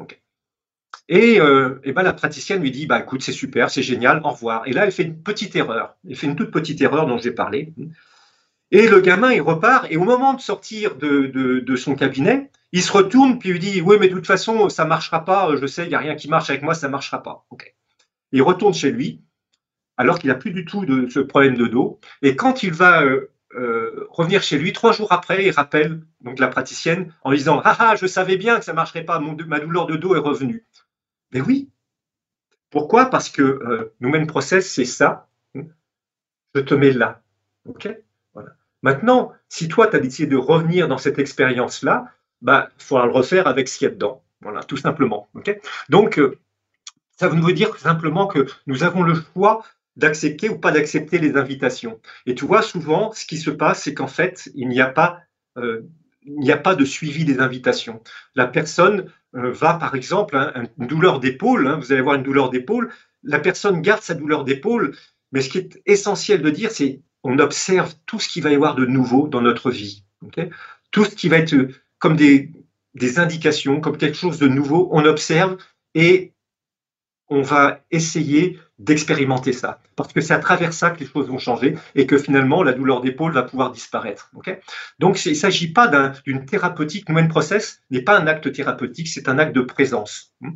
Et, 1.09 1.41
euh, 1.41 1.81
et 1.85 1.93
ben, 1.93 2.03
la 2.03 2.13
praticienne 2.13 2.61
lui 2.61 2.71
dit, 2.71 2.85
bah, 2.85 3.01
écoute, 3.01 3.23
c'est 3.23 3.33
super, 3.33 3.71
c'est 3.71 3.83
génial, 3.83 4.21
au 4.23 4.29
revoir. 4.29 4.69
Et 4.69 4.75
là, 4.75 4.85
elle 4.85 4.93
fait 4.93 5.05
une 5.05 5.23
petite 5.23 5.57
erreur. 5.57 5.97
Elle 6.07 6.17
fait 6.17 6.27
une 6.27 6.37
toute 6.37 6.51
petite 6.51 6.83
erreur 6.83 7.07
dont 7.07 7.17
j'ai 7.17 7.31
parlé. 7.31 7.73
Et 8.73 8.89
le 8.89 9.01
gamin, 9.01 9.33
il 9.33 9.41
repart, 9.41 9.87
et 9.89 9.97
au 9.97 10.05
moment 10.05 10.35
de 10.35 10.41
sortir 10.43 10.97
de, 10.97 11.29
de, 11.61 11.77
son 11.77 11.95
cabinet, 11.95 12.51
il 12.73 12.83
se 12.83 12.93
retourne, 12.93 13.39
puis 13.39 13.53
il 13.53 13.59
dit, 13.59 13.81
oui, 13.81 13.97
mais 13.99 14.09
de 14.09 14.13
toute 14.13 14.27
façon, 14.27 14.69
ça 14.69 14.85
marchera 14.85 15.25
pas, 15.25 15.57
je 15.57 15.67
sais, 15.67 15.85
il 15.85 15.89
n'y 15.89 15.95
a 15.95 15.99
rien 15.99 16.17
qui 16.17 16.29
marche 16.29 16.51
avec 16.51 16.61
moi, 16.61 16.75
ça 16.75 16.91
marchera 16.91 17.23
pas. 17.23 17.47
Il 18.33 18.43
retourne 18.43 18.75
chez 18.75 18.91
lui, 18.91 19.23
alors 19.97 20.19
qu'il 20.19 20.29
n'a 20.29 20.35
plus 20.35 20.51
du 20.51 20.67
tout 20.67 20.85
de 20.85 21.09
ce 21.09 21.21
problème 21.21 21.57
de 21.57 21.69
dos. 21.69 22.01
Et 22.21 22.37
quand 22.37 22.63
il 22.63 22.75
va 22.75 23.03
euh, 23.03 23.31
euh, 23.57 24.07
revenir 24.11 24.43
chez 24.43 24.59
lui, 24.59 24.73
trois 24.73 24.93
jours 24.93 25.13
après, 25.13 25.47
il 25.47 25.51
rappelle 25.51 26.03
donc 26.21 26.39
la 26.39 26.49
praticienne 26.49 27.13
en 27.23 27.33
disant, 27.33 27.61
ah 27.65 27.77
ah, 27.79 27.97
je 27.97 28.07
savais 28.07 28.37
bien 28.37 28.59
que 28.59 28.65
ça 28.65 28.73
marcherait 28.73 29.05
pas, 29.05 29.19
ma 29.21 29.61
douleur 29.61 29.87
de 29.87 29.97
dos 29.97 30.15
est 30.15 30.21
revenue. 30.21 30.65
Mais 31.33 31.41
oui. 31.41 31.71
Pourquoi? 32.71 33.07
Parce 33.07 33.31
que 33.31 33.43
euh, 33.43 33.95
nous 34.01 34.27
process, 34.27 34.71
c'est 34.71 34.85
ça. 34.85 35.29
Je 36.55 36.61
te 36.61 36.75
mets 36.75 36.93
là. 36.93 37.23
OK? 37.67 37.89
Maintenant, 38.83 39.33
si 39.49 39.69
toi, 39.69 39.87
tu 39.89 39.97
as 39.97 40.01
décidé 40.01 40.29
de 40.29 40.37
revenir 40.37 40.89
dans 40.89 40.99
cette 40.99 41.19
expérience-là, 41.19 42.13
bah, 42.43 42.69
il 42.79 42.85
faudra 42.85 43.07
le 43.07 43.13
refaire 43.13 43.47
avec 43.47 43.69
ce 43.69 43.79
qu'il 43.79 43.87
y 43.87 43.91
a 43.91 43.95
dedans. 43.95 44.23
Voilà, 44.41 44.63
tout 44.63 44.77
simplement. 44.77 45.29
Donc, 45.89 46.19
euh, 46.19 46.39
ça 47.17 47.29
veut 47.29 47.53
dire 47.53 47.77
simplement 47.79 48.27
que 48.27 48.47
nous 48.67 48.85
avons 48.85 49.03
le 49.03 49.15
choix 49.15 49.65
d'accepter 49.97 50.49
ou 50.49 50.59
pas 50.59 50.73
d'accepter 50.73 51.19
les 51.19 51.37
invitations. 51.37 52.01
Et 52.27 52.35
tu 52.35 52.45
vois, 52.45 52.63
souvent, 52.63 53.13
ce 53.13 53.27
qui 53.27 53.39
se 53.39 53.51
passe, 53.51 53.83
c'est 53.83 53.95
qu'en 53.95 54.07
fait, 54.07 54.51
il 54.55 54.69
n'y 54.69 54.81
a 54.81 54.87
pas, 54.87 55.21
euh, 55.57 55.83
il 56.23 56.39
n'y 56.39 56.53
a 56.53 56.57
pas 56.57 56.75
de 56.75 56.85
suivi 56.85 57.25
des 57.25 57.41
invitations. 57.41 58.03
La 58.35 58.47
personne 58.47 59.11
euh, 59.35 59.51
va, 59.53 59.75
par 59.75 59.95
exemple, 59.95 60.37
hein, 60.37 60.53
une 60.79 60.87
douleur 60.87 61.21
d'épaule, 61.21 61.67
hein, 61.67 61.77
vous 61.79 61.93
allez 61.93 62.01
avoir 62.01 62.17
une 62.17 62.23
douleur 62.23 62.51
d'épaule, 62.51 62.93
la 63.23 63.39
personne 63.39 63.81
garde 63.81 64.03
sa 64.03 64.15
douleur 64.15 64.45
d'épaule, 64.45 64.95
mais 65.33 65.41
ce 65.41 65.49
qui 65.49 65.59
est 65.59 65.81
essentiel 65.87 66.43
de 66.43 66.51
dire, 66.51 66.71
c'est 66.71 67.01
on 67.23 67.39
observe 67.39 67.95
tout 68.07 68.21
ce 68.21 68.29
qui 68.29 68.41
va 68.41 68.51
y 68.51 68.55
avoir 68.55 68.77
de 68.77 68.87
nouveau 68.87 69.27
dans 69.27 69.41
notre 69.41 69.71
vie. 69.71 70.05
tout 70.93 71.05
ce 71.05 71.15
qui 71.15 71.29
va 71.29 71.39
être 71.39 71.55
euh, 71.55 71.75
comme 71.99 72.17
des, 72.17 72.53
des 72.95 73.19
indications, 73.19 73.81
comme 73.81 73.97
quelque 73.97 74.17
chose 74.17 74.39
de 74.39 74.49
nouveau, 74.49 74.89
on 74.93 75.05
observe 75.05 75.57
et 75.95 76.33
on 77.29 77.43
va 77.43 77.81
essayer 77.91 78.59
d'expérimenter 78.79 79.53
ça. 79.53 79.81
Parce 79.97 80.13
que 80.13 80.21
c'est 80.21 80.35
à 80.35 80.39
travers 80.39 80.73
ça 80.73 80.91
que 80.91 81.01
les 81.01 81.07
choses 81.07 81.29
vont 81.29 81.39
changer 81.39 81.77
et 81.95 82.07
que 82.07 82.19
finalement 82.19 82.63
la 82.63 82.73
douleur 82.73 83.01
d'épaule 83.01 83.33
va 83.33 83.43
pouvoir 83.43 83.73
disparaître. 83.73 84.31
Donc 84.99 85.25
il 85.25 85.31
ne 85.31 85.35
s'agit 85.35 85.73
pas 85.73 85.89
d'une 86.25 86.45
thérapeutique. 86.47 87.09
Human 87.09 87.29
Process 87.29 87.81
n'est 87.91 88.03
pas 88.03 88.19
un 88.19 88.27
acte 88.27 88.53
thérapeutique, 88.53 89.09
c'est 89.09 89.29
un 89.29 89.39
acte 89.39 89.55
de 89.55 89.63
présence. 89.63 90.35
Hmm? 90.41 90.53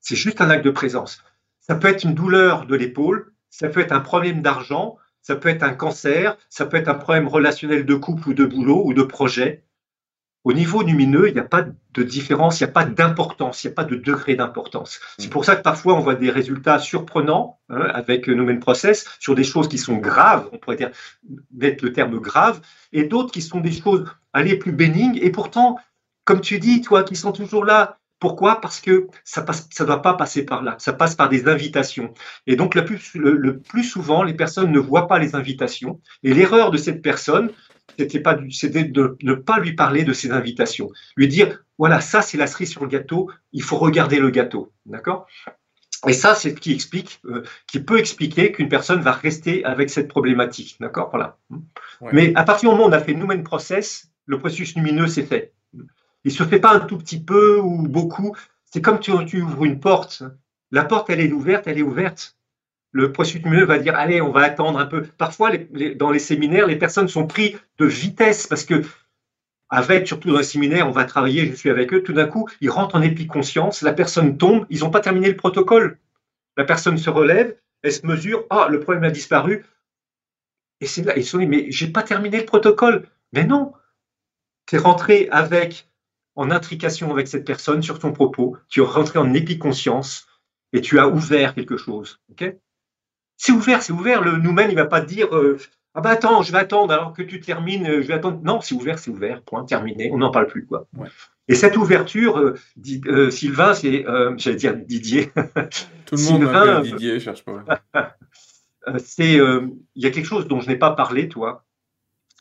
C'est 0.00 0.16
juste 0.16 0.40
un 0.40 0.50
acte 0.50 0.64
de 0.64 0.70
présence. 0.70 1.22
Ça 1.60 1.74
peut 1.74 1.88
être 1.88 2.04
une 2.04 2.14
douleur 2.14 2.66
de 2.66 2.76
l'épaule, 2.76 3.32
ça 3.50 3.68
peut 3.68 3.80
être 3.80 3.92
un 3.92 4.00
problème 4.00 4.42
d'argent, 4.42 4.96
ça 5.22 5.36
peut 5.36 5.48
être 5.48 5.62
un 5.62 5.74
cancer, 5.74 6.36
ça 6.48 6.66
peut 6.66 6.76
être 6.76 6.88
un 6.88 6.94
problème 6.94 7.28
relationnel 7.28 7.84
de 7.84 7.94
couple 7.94 8.30
ou 8.30 8.34
de 8.34 8.44
boulot 8.44 8.82
ou 8.84 8.94
de 8.94 9.02
projet. 9.02 9.64
Au 10.44 10.52
niveau 10.52 10.82
lumineux, 10.82 11.28
il 11.28 11.34
n'y 11.34 11.40
a 11.40 11.44
pas 11.44 11.66
de 11.94 12.02
différence, 12.02 12.60
il 12.60 12.64
n'y 12.64 12.70
a 12.70 12.72
pas 12.72 12.84
d'importance, 12.84 13.64
il 13.64 13.66
n'y 13.66 13.72
a 13.72 13.74
pas 13.74 13.84
de 13.84 13.96
degré 13.96 14.36
d'importance. 14.36 15.00
C'est 15.18 15.30
pour 15.30 15.44
ça 15.44 15.56
que 15.56 15.62
parfois 15.62 15.94
on 15.94 16.00
voit 16.00 16.14
des 16.14 16.30
résultats 16.30 16.78
surprenants 16.78 17.58
hein, 17.68 17.88
avec 17.92 18.28
Nomen 18.28 18.60
Process 18.60 19.04
sur 19.18 19.34
des 19.34 19.44
choses 19.44 19.68
qui 19.68 19.78
sont 19.78 19.96
graves, 19.96 20.48
on 20.52 20.58
pourrait 20.58 20.76
dire, 20.76 20.90
mettre 21.52 21.84
le 21.84 21.92
terme 21.92 22.18
grave, 22.20 22.60
et 22.92 23.04
d'autres 23.04 23.32
qui 23.32 23.42
sont 23.42 23.60
des 23.60 23.72
choses, 23.72 24.04
allez, 24.32 24.56
plus 24.56 24.72
bénignes, 24.72 25.18
et 25.20 25.30
pourtant, 25.30 25.78
comme 26.24 26.40
tu 26.40 26.58
dis, 26.58 26.82
toi, 26.82 27.02
qui 27.02 27.16
sont 27.16 27.32
toujours 27.32 27.64
là, 27.64 27.98
pourquoi? 28.20 28.60
Parce 28.60 28.80
que 28.80 29.06
ça 29.24 29.42
ne 29.42 29.52
ça 29.70 29.84
doit 29.84 30.02
pas 30.02 30.14
passer 30.14 30.44
par 30.44 30.62
là, 30.62 30.74
ça 30.78 30.92
passe 30.92 31.14
par 31.14 31.28
des 31.28 31.46
invitations. 31.46 32.12
Et 32.46 32.56
donc 32.56 32.74
le 32.74 32.84
plus, 32.84 33.12
le 33.14 33.58
plus 33.60 33.84
souvent, 33.84 34.24
les 34.24 34.34
personnes 34.34 34.72
ne 34.72 34.78
voient 34.80 35.06
pas 35.06 35.18
les 35.18 35.36
invitations. 35.36 36.00
Et 36.24 36.34
l'erreur 36.34 36.70
de 36.70 36.78
cette 36.78 37.00
personne, 37.00 37.52
c'était 37.98 38.20
pas 38.20 38.38
c'était 38.50 38.84
de 38.84 39.16
ne 39.22 39.34
pas 39.34 39.58
lui 39.58 39.74
parler 39.74 40.04
de 40.04 40.12
ses 40.12 40.30
invitations, 40.30 40.90
lui 41.16 41.28
dire 41.28 41.64
voilà 41.78 42.00
ça 42.00 42.22
c'est 42.22 42.38
la 42.38 42.46
cerise 42.46 42.70
sur 42.70 42.82
le 42.82 42.88
gâteau, 42.88 43.30
il 43.52 43.62
faut 43.62 43.76
regarder 43.76 44.18
le 44.18 44.30
gâteau, 44.30 44.72
d'accord? 44.86 45.26
Et 46.06 46.12
ça 46.12 46.34
c'est 46.34 46.50
ce 46.50 46.54
qui 46.54 46.72
explique, 46.72 47.20
euh, 47.26 47.42
qui 47.66 47.80
peut 47.80 47.98
expliquer 47.98 48.52
qu'une 48.52 48.68
personne 48.68 49.00
va 49.00 49.12
rester 49.12 49.64
avec 49.64 49.90
cette 49.90 50.08
problématique, 50.08 50.76
d'accord? 50.80 51.10
Voilà. 51.10 51.38
Mais 52.12 52.32
à 52.36 52.44
partir 52.44 52.70
du 52.70 52.74
moment 52.74 52.86
où 52.86 52.90
on 52.90 52.92
a 52.92 53.00
fait 53.00 53.14
Numen 53.14 53.42
Process, 53.42 54.10
le 54.26 54.38
processus 54.38 54.76
lumineux 54.76 55.08
c'est 55.08 55.24
fait. 55.24 55.52
Il 56.24 56.32
se 56.32 56.42
fait 56.44 56.60
pas 56.60 56.74
un 56.74 56.80
tout 56.80 56.98
petit 56.98 57.20
peu 57.20 57.58
ou 57.58 57.82
beaucoup. 57.88 58.36
C'est 58.64 58.82
comme 58.82 59.00
tu, 59.00 59.12
tu 59.26 59.40
ouvres 59.40 59.64
une 59.64 59.80
porte. 59.80 60.22
La 60.70 60.84
porte 60.84 61.10
elle 61.10 61.20
est 61.20 61.32
ouverte, 61.32 61.66
elle 61.66 61.78
est 61.78 61.82
ouverte 61.82 62.37
le 62.92 63.12
lumineux 63.34 63.64
va 63.64 63.78
dire 63.78 63.94
allez, 63.96 64.20
on 64.20 64.30
va 64.30 64.42
attendre 64.42 64.78
un 64.78 64.86
peu. 64.86 65.02
Parfois, 65.02 65.50
dans 65.96 66.10
les 66.10 66.18
séminaires, 66.18 66.66
les 66.66 66.76
personnes 66.76 67.08
sont 67.08 67.26
prises 67.26 67.58
de 67.78 67.86
vitesse 67.86 68.46
parce 68.46 68.64
que, 68.64 68.82
avec, 69.68 70.06
surtout 70.06 70.30
dans 70.30 70.38
les 70.38 70.44
séminaires, 70.44 70.88
on 70.88 70.92
va 70.92 71.04
travailler, 71.04 71.46
je 71.46 71.54
suis 71.54 71.70
avec 71.70 71.92
eux, 71.92 72.02
tout 72.02 72.14
d'un 72.14 72.26
coup, 72.26 72.48
ils 72.60 72.70
rentrent 72.70 72.96
en 72.96 73.02
épiconscience, 73.02 73.82
la 73.82 73.92
personne 73.92 74.38
tombe, 74.38 74.66
ils 74.70 74.80
n'ont 74.80 74.90
pas 74.90 75.00
terminé 75.00 75.28
le 75.28 75.36
protocole. 75.36 75.98
La 76.56 76.64
personne 76.64 76.98
se 76.98 77.10
relève, 77.10 77.56
elle 77.82 77.92
se 77.92 78.06
mesure, 78.06 78.44
ah, 78.50 78.68
le 78.70 78.80
problème 78.80 79.04
a 79.04 79.10
disparu. 79.10 79.64
Et 80.80 80.86
c'est 80.86 81.02
là, 81.02 81.16
ils 81.16 81.24
se 81.24 81.36
disent, 81.36 81.48
mais 81.48 81.70
j'ai 81.70 81.88
pas 81.88 82.02
terminé 82.02 82.38
le 82.38 82.46
protocole. 82.46 83.06
Mais 83.32 83.44
non, 83.44 83.72
tu 84.66 84.76
es 84.76 84.78
rentré 84.78 85.28
avec, 85.30 85.90
en 86.34 86.50
intrication 86.50 87.10
avec 87.12 87.28
cette 87.28 87.44
personne 87.44 87.82
sur 87.82 87.98
ton 87.98 88.12
propos, 88.12 88.56
tu 88.68 88.80
es 88.80 88.84
rentré 88.84 89.18
en 89.18 89.34
épiconscience 89.34 90.26
et 90.72 90.80
tu 90.80 90.98
as 90.98 91.08
ouvert 91.08 91.54
quelque 91.54 91.76
chose. 91.76 92.20
C'est 93.38 93.52
ouvert, 93.52 93.82
c'est 93.82 93.92
ouvert. 93.92 94.20
Le 94.20 94.32
nous-mêmes, 94.32 94.70
il 94.70 94.76
va 94.76 94.84
pas 94.84 95.00
dire 95.00 95.34
euh, 95.34 95.58
ah 95.94 96.00
bah 96.00 96.10
attends, 96.10 96.42
je 96.42 96.52
vais 96.52 96.58
attendre 96.58 96.92
alors 96.92 97.12
que 97.12 97.22
tu 97.22 97.40
termines, 97.40 97.86
euh, 97.86 98.02
je 98.02 98.08
vais 98.08 98.14
attendre. 98.14 98.40
Non, 98.42 98.60
c'est 98.60 98.74
ouvert, 98.74 98.98
c'est 98.98 99.10
ouvert. 99.10 99.40
Point, 99.42 99.64
terminé. 99.64 100.10
On 100.12 100.18
n'en 100.18 100.30
parle 100.30 100.48
plus 100.48 100.66
quoi. 100.66 100.86
Et 101.46 101.54
cette 101.54 101.76
ouverture, 101.78 102.36
euh, 102.36 103.30
Sylvain, 103.30 103.72
c'est, 103.72 104.04
j'allais 104.36 104.56
dire 104.56 104.76
Didier. 104.76 105.30
Tout 106.04 106.16
le 106.16 106.22
monde 106.24 106.42
Sylvain, 106.42 106.80
Didier, 106.82 107.20
cherche 107.20 107.44
pas. 107.44 107.64
c'est, 108.98 109.34
il 109.34 110.02
y 110.02 110.06
a 110.06 110.10
quelque 110.10 110.26
chose 110.26 110.46
dont 110.46 110.60
je 110.60 110.68
n'ai 110.68 110.76
pas 110.76 110.90
parlé, 110.90 111.28
toi, 111.28 111.64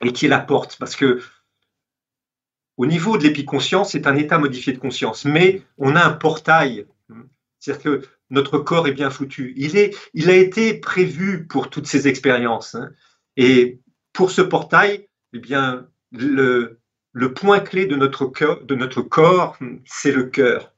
et 0.04 0.12
qui 0.12 0.26
est 0.26 0.30
la 0.30 0.40
porte, 0.40 0.78
parce 0.78 0.96
que 0.96 1.22
au 2.76 2.86
niveau 2.86 3.18
de 3.18 3.24
l'épiconscience, 3.24 3.92
c'est 3.92 4.08
un 4.08 4.16
état 4.16 4.38
modifié 4.38 4.74
de 4.74 4.78
conscience, 4.78 5.26
mais 5.26 5.62
on 5.78 5.96
a 5.96 6.04
un 6.04 6.14
portail. 6.14 6.86
C'est-à-dire 7.60 7.84
que 7.84 8.08
notre 8.30 8.58
corps 8.58 8.88
est 8.88 8.94
bien 8.94 9.10
foutu. 9.10 9.54
Il, 9.56 9.78
est, 9.78 9.96
il 10.14 10.30
a 10.30 10.36
été 10.36 10.74
prévu 10.74 11.48
pour 11.48 11.70
toutes 11.70 11.88
ces 11.88 12.08
expériences. 12.08 12.76
Hein. 12.76 12.90
Et 13.36 13.80
pour 14.14 14.32
ce 14.32 14.42
portail, 14.42 15.08
eh 15.34 15.40
bien, 15.40 15.88
le, 16.12 16.80
point 17.36 17.60
clé 17.60 17.86
de 17.86 17.96
notre, 17.96 18.26
cœur, 18.26 18.64
de 18.64 18.76
notre 18.76 19.02
corps, 19.02 19.58
c'est 19.86 20.12
le 20.12 20.24
cœur. 20.24 20.74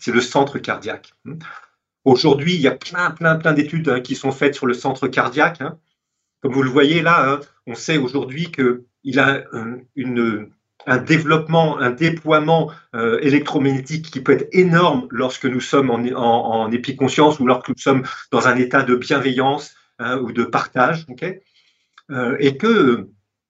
c'est 0.00 0.12
le 0.12 0.20
centre 0.20 0.58
cardiaque. 0.58 1.14
Aujourd'hui, 2.04 2.54
il 2.54 2.60
y 2.60 2.68
a 2.68 2.74
plein, 2.74 3.10
plein, 3.10 3.36
plein 3.36 3.52
d'études 3.52 3.88
hein, 3.88 4.00
qui 4.00 4.14
sont 4.14 4.32
faites 4.32 4.54
sur 4.54 4.66
le 4.66 4.74
centre 4.74 5.08
cardiaque. 5.08 5.60
Hein. 5.60 5.78
Comme 6.42 6.52
vous 6.52 6.62
le 6.62 6.70
voyez 6.70 7.02
là, 7.02 7.40
on 7.66 7.74
sait 7.74 7.98
aujourd'hui 7.98 8.50
qu'il 8.50 9.18
a 9.18 9.44
une, 9.94 10.50
un 10.86 10.98
développement, 10.98 11.78
un 11.78 11.90
déploiement 11.90 12.70
euh, 12.94 13.18
électromagnétique 13.20 14.10
qui 14.10 14.20
peut 14.20 14.32
être 14.32 14.48
énorme 14.52 15.06
lorsque 15.10 15.46
nous 15.46 15.60
sommes 15.60 15.90
en, 15.90 16.00
en, 16.16 16.70
épiconscience 16.70 17.38
ou 17.40 17.46
lorsque 17.46 17.68
nous 17.68 17.78
sommes 17.78 18.02
dans 18.30 18.48
un 18.48 18.56
état 18.56 18.82
de 18.82 18.94
bienveillance 18.94 19.74
hein, 19.98 20.18
ou 20.18 20.32
de 20.32 20.44
partage. 20.44 21.06
Euh, 22.10 22.36
et 22.40 22.56
que, 22.56 23.08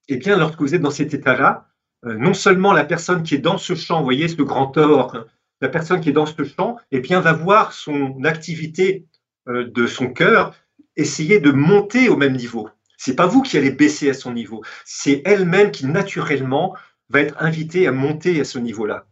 eh 0.09 0.17
bien, 0.17 0.37
lorsque 0.37 0.61
vous 0.61 0.75
êtes 0.75 0.83
dans 0.83 0.91
cet 0.91 1.15
état-là, 1.15 1.69
euh, 2.05 2.15
non 2.15 2.35
seulement 2.35 2.73
la 2.73 2.85
personne 2.85 3.23
qui 3.23 3.35
est 3.35 3.39
dans 3.39 3.59
ce 3.59 3.75
champ, 3.75 3.99
vous 3.99 4.05
voyez 4.05 4.29
ce 4.29 4.43
grand 4.43 4.77
or, 4.77 5.15
hein, 5.15 5.27
la 5.61 5.69
personne 5.69 6.01
qui 6.01 6.09
est 6.09 6.13
dans 6.13 6.27
ce 6.27 6.43
champ, 6.45 6.77
eh 6.91 7.01
bien, 7.01 7.21
va 7.21 7.33
voir 7.33 7.73
son 7.73 8.25
activité 8.25 9.07
de 9.47 9.87
son 9.87 10.09
cœur 10.09 10.55
essayer 10.97 11.41
de 11.41 11.51
monter 11.51 12.09
au 12.09 12.17
même 12.17 12.35
niveau. 12.35 12.69
C'est 12.97 13.17
pas 13.17 13.27
vous 13.27 13.43
qui 13.43 13.57
allez 13.57 13.71
baisser 13.71 14.11
à 14.11 14.15
son 14.15 14.33
niveau, 14.33 14.63
c'est 14.85 15.23
elle-même 15.25 15.71
qui 15.71 15.87
naturellement 15.87 16.77
va 17.11 17.21
être 17.21 17.37
invité 17.39 17.87
à 17.87 17.93
monter 17.93 18.41
à 18.41 18.45
ce 18.45 18.59
niveau-là. 18.59 19.07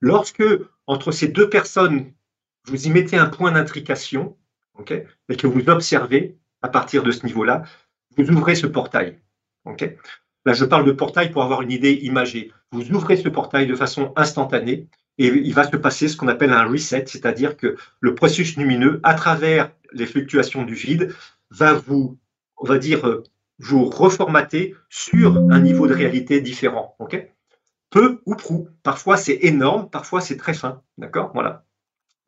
Lorsque, 0.00 0.44
entre 0.86 1.12
ces 1.12 1.28
deux 1.28 1.48
personnes, 1.48 2.12
vous 2.66 2.86
y 2.86 2.90
mettez 2.90 3.16
un 3.16 3.26
point 3.26 3.52
d'intrication, 3.52 4.36
et 4.88 5.36
que 5.36 5.46
vous 5.46 5.68
observez 5.68 6.36
à 6.62 6.68
partir 6.68 7.02
de 7.02 7.10
ce 7.10 7.24
niveau-là, 7.24 7.62
vous 8.16 8.28
ouvrez 8.30 8.54
ce 8.54 8.66
portail. 8.66 9.18
Là, 10.46 10.52
je 10.52 10.64
parle 10.64 10.84
de 10.84 10.92
portail 10.92 11.30
pour 11.30 11.42
avoir 11.42 11.62
une 11.62 11.70
idée 11.70 11.92
imagée. 11.92 12.52
Vous 12.70 12.90
ouvrez 12.92 13.16
ce 13.16 13.28
portail 13.28 13.66
de 13.66 13.74
façon 13.74 14.12
instantanée 14.16 14.88
et 15.16 15.28
il 15.28 15.54
va 15.54 15.64
se 15.64 15.76
passer 15.76 16.08
ce 16.08 16.16
qu'on 16.16 16.28
appelle 16.28 16.52
un 16.52 16.64
reset, 16.64 17.04
c'est-à-dire 17.06 17.56
que 17.56 17.76
le 18.00 18.14
processus 18.14 18.56
lumineux, 18.56 19.00
à 19.04 19.14
travers 19.14 19.70
les 19.92 20.06
fluctuations 20.06 20.64
du 20.64 20.74
vide, 20.74 21.14
va 21.50 21.72
vous, 21.72 22.18
on 22.56 22.66
va 22.66 22.78
dire, 22.78 23.06
euh, 23.06 23.22
vous 23.58 23.84
reformater 23.84 24.74
sur 24.88 25.36
un 25.36 25.60
niveau 25.60 25.86
de 25.86 25.94
réalité 25.94 26.40
différent. 26.40 26.96
Peu 27.94 28.20
ou 28.26 28.34
prou. 28.34 28.68
Parfois 28.82 29.16
c'est 29.16 29.38
énorme, 29.42 29.88
parfois 29.88 30.20
c'est 30.20 30.36
très 30.36 30.52
fin. 30.52 30.82
D'accord? 30.98 31.30
Voilà. 31.32 31.64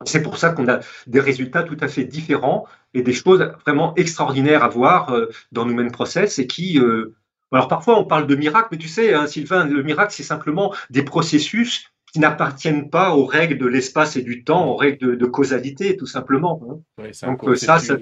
C'est 0.05 0.21
pour 0.21 0.37
ça 0.37 0.51
qu'on 0.51 0.69
a 0.69 0.79
des 1.07 1.19
résultats 1.19 1.63
tout 1.63 1.75
à 1.81 1.89
fait 1.89 2.05
différents 2.05 2.65
et 2.93 3.01
des 3.01 3.11
choses 3.11 3.41
vraiment 3.65 3.93
extraordinaires 3.95 4.63
à 4.63 4.69
voir 4.69 5.13
euh, 5.13 5.27
dans 5.51 5.67
Human 5.67 5.91
Process 5.91 6.39
et 6.39 6.47
qui. 6.47 6.79
Euh, 6.79 7.17
alors 7.51 7.67
parfois 7.67 7.99
on 7.99 8.05
parle 8.05 8.27
de 8.27 8.35
miracle, 8.37 8.69
mais 8.71 8.77
tu 8.77 8.87
sais, 8.87 9.13
hein, 9.13 9.27
Sylvain, 9.27 9.65
le 9.65 9.83
miracle 9.83 10.13
c'est 10.13 10.23
simplement 10.23 10.73
des 10.89 11.03
processus 11.03 11.91
qui 12.11 12.19
n'appartiennent 12.19 12.89
pas 12.89 13.15
aux 13.15 13.25
règles 13.25 13.57
de 13.57 13.65
l'espace 13.65 14.15
et 14.15 14.21
du 14.21 14.43
temps, 14.43 14.67
aux 14.67 14.75
règles 14.75 15.17
de, 15.17 15.25
causalité, 15.25 15.97
tout 15.97 16.05
simplement. 16.05 16.61
Hein. 16.99 17.11
Donc 17.23 17.43
euh, 17.43 17.55
ça, 17.55 17.79
ça 17.79 17.97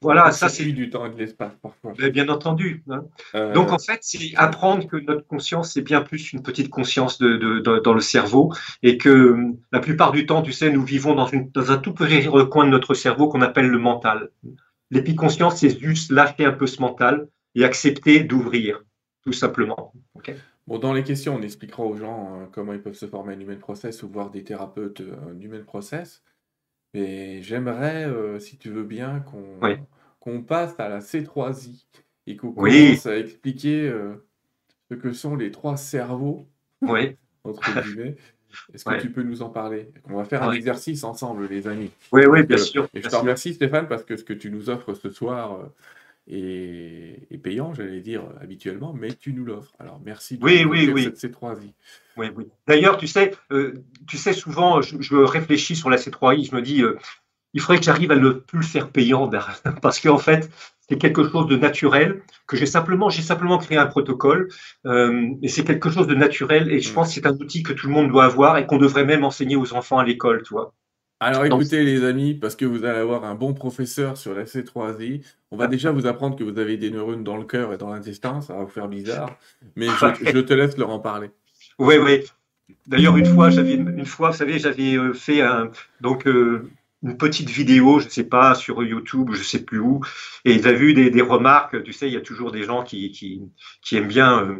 voilà, 0.00 0.32
ça 0.32 0.48
c'est 0.48 0.64
du 0.64 0.88
temps 0.88 1.06
et 1.06 1.10
de 1.10 1.18
l'espace 1.18 1.52
parfois. 1.62 1.92
Bien 2.10 2.28
entendu. 2.28 2.82
Hein. 2.90 3.04
Euh, 3.34 3.52
Donc 3.52 3.72
en 3.72 3.78
fait, 3.78 3.98
c'est 4.00 4.34
apprendre 4.36 4.86
que 4.86 4.96
notre 4.96 5.26
conscience 5.26 5.74
c'est 5.74 5.82
bien 5.82 6.00
plus 6.00 6.32
une 6.32 6.42
petite 6.42 6.70
conscience 6.70 7.18
de, 7.18 7.60
dans 7.60 7.94
le 7.94 8.00
cerveau 8.00 8.52
et 8.82 8.96
que 8.96 9.36
la 9.70 9.80
plupart 9.80 10.12
du 10.12 10.24
temps, 10.24 10.42
tu 10.42 10.52
sais, 10.52 10.70
nous 10.70 10.84
vivons 10.84 11.14
dans, 11.14 11.26
une, 11.26 11.50
dans 11.50 11.70
un 11.70 11.76
tout 11.76 11.92
petit 11.92 12.26
recoin 12.28 12.64
de 12.64 12.70
notre 12.70 12.94
cerveau 12.94 13.28
qu'on 13.28 13.42
appelle 13.42 13.68
le 13.68 13.78
mental. 13.78 14.30
L'épiconscience, 14.90 15.56
c'est 15.58 15.78
juste 15.78 16.10
lâcher 16.10 16.44
un 16.44 16.52
peu 16.52 16.66
ce 16.66 16.80
mental 16.80 17.28
et 17.54 17.64
accepter 17.64 18.20
d'ouvrir, 18.20 18.82
tout 19.24 19.32
simplement. 19.32 19.92
Bon, 20.66 20.78
dans 20.78 20.92
les 20.92 21.04
questions, 21.04 21.36
on 21.36 21.42
expliquera 21.42 21.84
aux 21.84 21.96
gens 21.96 22.40
euh, 22.40 22.46
comment 22.50 22.72
ils 22.72 22.82
peuvent 22.82 22.94
se 22.94 23.06
former 23.06 23.34
un 23.34 23.40
human 23.40 23.58
process 23.58 24.02
ou 24.02 24.08
voir 24.08 24.30
des 24.30 24.42
thérapeutes 24.42 25.00
un 25.00 25.40
human 25.40 25.64
process. 25.64 26.24
Mais 26.92 27.42
j'aimerais, 27.42 28.06
euh, 28.06 28.38
si 28.40 28.56
tu 28.58 28.70
veux 28.70 28.82
bien, 28.82 29.24
qu'on 30.20 30.42
passe 30.42 30.74
à 30.78 30.88
la 30.88 31.00
C3I 31.00 31.84
et 32.26 32.36
qu'on 32.36 32.52
commence 32.52 33.06
à 33.06 33.16
expliquer 33.16 33.88
euh, 33.88 34.26
ce 34.90 34.96
que 34.96 35.12
sont 35.12 35.36
les 35.36 35.52
trois 35.52 35.76
cerveaux, 35.76 36.48
oui. 36.82 37.16
entre 37.44 37.82
guillemets. 37.82 38.16
Est-ce 38.72 38.84
que 38.84 39.00
tu 39.00 39.10
peux 39.10 39.22
nous 39.22 39.42
en 39.42 39.50
parler? 39.50 39.92
On 40.08 40.16
va 40.16 40.24
faire 40.24 40.42
un 40.42 40.52
exercice 40.52 41.04
ensemble, 41.04 41.46
les 41.46 41.68
amis. 41.68 41.90
Oui, 42.10 42.24
oui, 42.24 42.42
bien 42.44 42.56
sûr. 42.56 42.88
Et 42.94 43.02
je 43.02 43.08
te 43.08 43.14
remercie, 43.14 43.52
Stéphane, 43.52 43.86
parce 43.86 44.02
que 44.02 44.16
ce 44.16 44.24
que 44.24 44.32
tu 44.32 44.50
nous 44.50 44.70
offres 44.70 44.94
ce 44.94 45.10
soir 45.10 45.68
est, 46.28 47.38
payant, 47.42 47.74
j'allais 47.74 48.00
dire, 48.00 48.22
habituellement, 48.40 48.92
mais 48.92 49.12
tu 49.12 49.32
nous 49.32 49.44
l'offres. 49.44 49.72
Alors, 49.78 50.00
merci 50.04 50.38
de 50.38 50.44
oui, 50.44 50.64
oui, 50.64 50.90
oui. 50.92 51.04
cette 51.04 51.32
C3I. 51.32 51.72
Oui, 52.16 52.26
oui. 52.34 52.48
D'ailleurs, 52.66 52.96
tu 52.96 53.06
sais, 53.06 53.32
euh, 53.52 53.74
tu 54.06 54.16
sais, 54.16 54.32
souvent, 54.32 54.80
je, 54.82 55.16
réfléchis 55.16 55.76
sur 55.76 55.90
la 55.90 55.96
C3I, 55.96 56.50
je 56.50 56.54
me 56.54 56.62
dis, 56.62 56.82
euh, 56.82 56.98
il 57.52 57.60
faudrait 57.60 57.78
que 57.78 57.84
j'arrive 57.84 58.10
à 58.10 58.16
ne 58.16 58.30
plus 58.30 58.58
le 58.58 58.64
faire 58.64 58.90
payant, 58.90 59.30
parce 59.82 60.00
qu'en 60.00 60.18
fait, 60.18 60.50
c'est 60.88 60.98
quelque 60.98 61.28
chose 61.28 61.46
de 61.46 61.56
naturel, 61.56 62.22
que 62.46 62.56
j'ai 62.56 62.66
simplement, 62.66 63.08
j'ai 63.08 63.22
simplement 63.22 63.58
créé 63.58 63.78
un 63.78 63.86
protocole, 63.86 64.48
euh, 64.86 65.30
et 65.42 65.48
c'est 65.48 65.64
quelque 65.64 65.90
chose 65.90 66.06
de 66.06 66.14
naturel, 66.14 66.70
et 66.70 66.80
je 66.80 66.90
mm. 66.90 66.94
pense 66.94 67.08
que 67.08 67.14
c'est 67.14 67.26
un 67.26 67.36
outil 67.36 67.62
que 67.62 67.72
tout 67.72 67.86
le 67.86 67.92
monde 67.92 68.08
doit 68.08 68.24
avoir 68.24 68.56
et 68.58 68.66
qu'on 68.66 68.78
devrait 68.78 69.04
même 69.04 69.24
enseigner 69.24 69.56
aux 69.56 69.74
enfants 69.74 69.98
à 69.98 70.04
l'école, 70.04 70.42
tu 70.42 70.54
vois. 70.54 70.74
Alors 71.18 71.46
écoutez 71.46 71.82
les 71.82 72.04
amis, 72.04 72.34
parce 72.34 72.56
que 72.56 72.66
vous 72.66 72.84
allez 72.84 72.98
avoir 72.98 73.24
un 73.24 73.34
bon 73.34 73.54
professeur 73.54 74.18
sur 74.18 74.34
la 74.34 74.44
C3I, 74.44 75.24
on 75.50 75.56
va 75.56 75.66
déjà 75.66 75.90
vous 75.90 76.06
apprendre 76.06 76.36
que 76.36 76.44
vous 76.44 76.58
avez 76.58 76.76
des 76.76 76.90
neurones 76.90 77.24
dans 77.24 77.38
le 77.38 77.44
cœur 77.44 77.72
et 77.72 77.78
dans 77.78 77.90
l'intestin, 77.90 78.42
ça 78.42 78.54
va 78.54 78.64
vous 78.64 78.68
faire 78.68 78.88
bizarre, 78.88 79.38
mais 79.76 79.86
je, 79.86 80.40
te 80.40 80.52
laisse 80.52 80.76
leur 80.76 80.90
en 80.90 80.98
parler. 80.98 81.30
Oui, 81.78 81.96
oui. 81.96 82.20
D'ailleurs, 82.86 83.16
une 83.16 83.26
fois, 83.26 83.48
j'avais 83.48 83.74
une 83.74 84.04
fois, 84.04 84.30
vous 84.30 84.36
savez, 84.36 84.58
j'avais 84.58 84.96
euh, 84.96 85.14
fait 85.14 85.40
un, 85.40 85.70
donc 86.02 86.26
euh, 86.26 86.70
une 87.02 87.16
petite 87.16 87.48
vidéo, 87.48 87.98
je 87.98 88.06
ne 88.06 88.10
sais 88.10 88.24
pas, 88.24 88.54
sur 88.54 88.82
YouTube, 88.82 89.30
je 89.32 89.38
ne 89.38 89.44
sais 89.44 89.64
plus 89.64 89.78
où, 89.78 90.02
et 90.44 90.52
ils 90.52 90.66
avaient 90.68 90.76
vu 90.76 90.92
des, 90.92 91.22
remarques. 91.22 91.82
Tu 91.82 91.94
sais, 91.94 92.08
il 92.08 92.12
y 92.12 92.18
a 92.18 92.20
toujours 92.20 92.52
des 92.52 92.64
gens 92.64 92.82
qui, 92.82 93.10
qui, 93.10 93.96
aiment 93.96 94.08
bien 94.08 94.42
euh, 94.42 94.56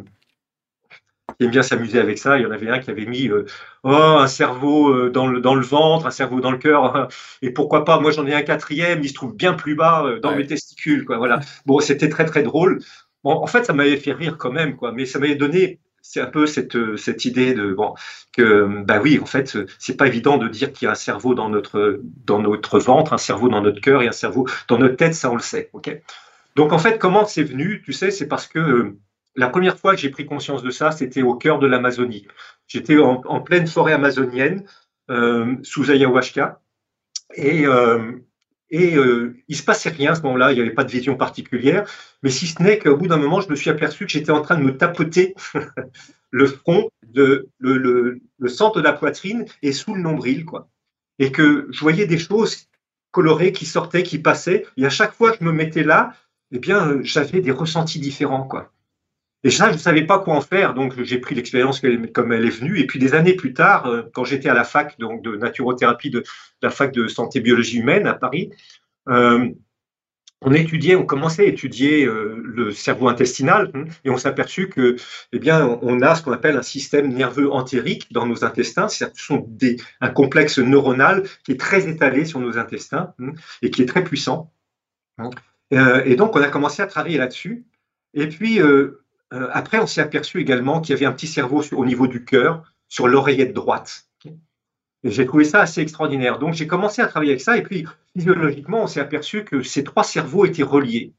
aime 1.45 1.51
bien 1.51 1.63
s'amuser 1.63 1.99
avec 1.99 2.17
ça. 2.17 2.37
Il 2.37 2.43
y 2.43 2.45
en 2.45 2.51
avait 2.51 2.69
un 2.69 2.79
qui 2.79 2.89
avait 2.89 3.05
mis 3.05 3.29
euh, 3.29 3.45
oh, 3.83 3.91
un 3.91 4.27
cerveau 4.27 4.89
euh, 4.89 5.09
dans 5.09 5.27
le, 5.27 5.39
dans 5.41 5.55
le 5.55 5.61
ventre, 5.61 6.05
un 6.07 6.11
cerveau 6.11 6.39
dans 6.39 6.51
le 6.51 6.57
cœur. 6.57 7.07
Et 7.41 7.51
pourquoi 7.51 7.85
pas 7.85 7.99
Moi, 7.99 8.11
j'en 8.11 8.25
ai 8.25 8.33
un 8.33 8.41
quatrième, 8.41 9.01
il 9.03 9.09
se 9.09 9.13
trouve 9.13 9.35
bien 9.35 9.53
plus 9.53 9.75
bas 9.75 10.03
euh, 10.05 10.19
dans 10.19 10.35
mes 10.35 10.47
testicules. 10.47 11.05
Quoi, 11.05 11.17
voilà. 11.17 11.39
Bon, 11.65 11.79
c'était 11.79 12.09
très, 12.09 12.25
très 12.25 12.43
drôle. 12.43 12.79
Bon, 13.23 13.31
en 13.33 13.47
fait, 13.47 13.65
ça 13.65 13.73
m'avait 13.73 13.97
fait 13.97 14.13
rire 14.13 14.37
quand 14.37 14.51
même, 14.51 14.75
quoi, 14.75 14.91
mais 14.91 15.05
ça 15.05 15.19
m'avait 15.19 15.35
donné 15.35 15.79
c'est 16.01 16.21
un 16.21 16.27
peu 16.27 16.45
cette, 16.45 16.77
cette 16.95 17.25
idée 17.25 17.53
de 17.53 17.73
bon 17.73 17.93
que 18.31 18.81
bah 18.85 19.01
oui 19.03 19.19
en 19.21 19.25
fait 19.25 19.57
c'est 19.77 19.97
pas 19.97 20.07
évident 20.07 20.37
de 20.37 20.47
dire 20.47 20.71
qu'il 20.71 20.85
y 20.85 20.87
a 20.87 20.91
un 20.91 20.95
cerveau 20.95 21.33
dans 21.33 21.49
notre 21.49 21.99
dans 22.23 22.39
notre 22.39 22.79
ventre 22.79 23.11
un 23.11 23.17
cerveau 23.17 23.49
dans 23.49 23.61
notre 23.61 23.81
cœur 23.81 24.01
et 24.01 24.07
un 24.07 24.13
cerveau 24.13 24.47
dans 24.69 24.77
notre 24.77 24.95
tête 24.95 25.15
ça 25.15 25.29
on 25.29 25.35
le 25.35 25.41
sait 25.41 25.69
ok? 25.73 26.01
Donc 26.55 26.71
en 26.71 26.79
fait 26.79 26.97
comment 26.97 27.25
c'est 27.25 27.43
venu? 27.43 27.81
Tu 27.83 27.91
sais 27.91 28.11
c'est 28.11 28.27
parce 28.27 28.47
que 28.47 28.95
la 29.37 29.49
première 29.49 29.77
fois 29.77 29.93
que 29.93 30.01
j'ai 30.01 30.09
pris 30.09 30.25
conscience 30.25 30.63
de 30.63 30.71
ça, 30.71 30.91
c'était 30.91 31.21
au 31.21 31.35
cœur 31.35 31.59
de 31.59 31.67
l'Amazonie. 31.67 32.27
J'étais 32.67 32.97
en, 32.97 33.39
pleine 33.41 33.67
forêt 33.67 33.93
amazonienne, 33.93 34.65
euh, 35.09 35.55
sous 35.61 35.91
ayahuasca, 35.91 36.59
et, 37.35 37.65
euh, 37.67 38.13
et 38.71 38.97
euh, 38.97 39.37
il 39.47 39.55
se 39.55 39.63
passait 39.63 39.89
rien 39.89 40.13
à 40.13 40.15
ce 40.15 40.23
moment-là, 40.23 40.51
il 40.51 40.55
n'y 40.55 40.61
avait 40.61 40.73
pas 40.73 40.83
de 40.83 40.91
vision 40.91 41.15
particulière, 41.15 41.87
mais 42.23 42.31
si 42.31 42.47
ce 42.47 42.61
n'est 42.61 42.79
qu'au 42.79 42.97
bout 42.97 43.07
d'un 43.07 43.17
moment, 43.17 43.39
je 43.39 43.49
me 43.49 43.55
suis 43.55 43.69
aperçu 43.69 44.05
que 44.05 44.11
j'étais 44.11 44.31
en 44.31 44.41
train 44.41 44.57
de 44.57 44.63
me 44.63 44.75
tapoter 44.75 45.35
le 46.31 46.47
front, 46.47 46.89
de, 47.03 47.47
le, 47.59 48.19
centre 48.47 48.79
de 48.79 48.83
la 48.83 48.93
poitrine 48.93 49.45
et 49.61 49.71
sous 49.71 49.93
le 49.93 50.01
nombril, 50.01 50.45
quoi. 50.45 50.67
Et 51.19 51.31
que 51.31 51.67
je 51.71 51.79
voyais 51.79 52.07
des 52.07 52.17
choses 52.17 52.67
colorées 53.11 53.51
qui 53.51 53.65
sortaient, 53.65 54.03
qui 54.03 54.17
passaient, 54.17 54.65
et 54.77 54.85
à 54.85 54.89
chaque 54.89 55.13
fois 55.13 55.31
que 55.31 55.37
je 55.39 55.45
me 55.45 55.51
mettais 55.51 55.83
là, 55.83 56.13
eh 56.51 56.59
bien, 56.59 56.99
j'avais 57.03 57.39
des 57.39 57.51
ressentis 57.51 57.99
différents, 57.99 58.43
quoi. 58.43 58.73
Et 59.43 59.51
ça, 59.51 59.67
je 59.69 59.73
ne 59.73 59.77
savais 59.77 60.05
pas 60.05 60.19
quoi 60.19 60.35
en 60.35 60.41
faire, 60.41 60.73
donc 60.73 61.01
j'ai 61.03 61.19
pris 61.19 61.35
l'expérience 61.35 61.81
comme 62.13 62.33
elle 62.33 62.45
est 62.45 62.49
venue. 62.49 62.79
Et 62.79 62.87
puis 62.87 62.99
des 62.99 63.13
années 63.13 63.35
plus 63.35 63.53
tard, 63.53 63.85
euh, 63.85 64.03
quand 64.13 64.23
j'étais 64.23 64.49
à 64.49 64.53
la 64.53 64.63
fac 64.63 64.97
donc, 64.99 65.21
de 65.21 65.35
naturothérapie 65.35 66.09
de 66.09 66.23
la 66.61 66.69
fac 66.69 66.91
de 66.91 67.07
santé 67.07 67.39
biologie 67.39 67.77
humaine 67.77 68.07
à 68.07 68.13
Paris, 68.13 68.49
euh, 69.09 69.47
on 70.41 70.53
étudiait, 70.53 70.95
on 70.95 71.05
commençait 71.05 71.43
à 71.43 71.49
étudier 71.49 72.05
euh, 72.05 72.35
le 72.43 72.71
cerveau 72.71 73.09
intestinal 73.09 73.71
hein, 73.73 73.85
et 74.03 74.09
on 74.09 74.17
s'est 74.17 74.27
aperçu 74.27 74.69
que, 74.69 74.95
eh 75.31 75.39
bien, 75.39 75.79
on 75.81 76.01
a 76.01 76.15
ce 76.15 76.23
qu'on 76.23 76.31
appelle 76.31 76.57
un 76.57 76.63
système 76.63 77.07
nerveux 77.11 77.51
entérique 77.51 78.11
dans 78.11 78.25
nos 78.25 78.43
intestins. 78.43 78.87
Ce 78.87 79.05
sont 79.15 79.45
des, 79.47 79.77
un 80.01 80.09
complexe 80.09 80.59
neuronal 80.59 81.23
qui 81.43 81.53
est 81.53 81.59
très 81.59 81.87
étalé 81.87 82.25
sur 82.25 82.39
nos 82.39 82.57
intestins 82.57 83.13
hein, 83.19 83.31
et 83.61 83.71
qui 83.71 83.83
est 83.83 83.87
très 83.87 84.03
puissant. 84.03 84.51
Hein. 85.19 85.29
et 85.71 86.15
donc, 86.15 86.35
on 86.35 86.41
a 86.41 86.49
commencé 86.49 86.83
à 86.83 86.87
travailler 86.87 87.17
là-dessus. 87.17 87.65
Et 88.13 88.27
puis, 88.27 88.59
après, 89.31 89.79
on 89.79 89.87
s'est 89.87 90.01
aperçu 90.01 90.39
également 90.39 90.81
qu'il 90.81 90.93
y 90.93 90.97
avait 90.97 91.05
un 91.05 91.11
petit 91.11 91.27
cerveau 91.27 91.63
au 91.71 91.85
niveau 91.85 92.07
du 92.07 92.23
cœur, 92.23 92.63
sur 92.87 93.07
l'oreillette 93.07 93.53
droite. 93.53 94.05
Et 95.03 95.11
j'ai 95.11 95.25
trouvé 95.25 95.43
ça 95.43 95.61
assez 95.61 95.81
extraordinaire. 95.81 96.39
Donc, 96.39 96.53
j'ai 96.53 96.65
commencé 96.65 97.01
à 97.01 97.07
travailler 97.07 97.31
avec 97.31 97.41
ça. 97.41 97.55
Et 97.57 97.61
puis, 97.61 97.85
physiologiquement, 98.15 98.83
on 98.83 98.87
s'est 98.87 98.99
aperçu 98.99 99.43
que 99.43 99.61
ces 99.61 99.83
trois 99.83 100.03
cerveaux 100.03 100.45
étaient 100.45 100.63
reliés. 100.63 101.13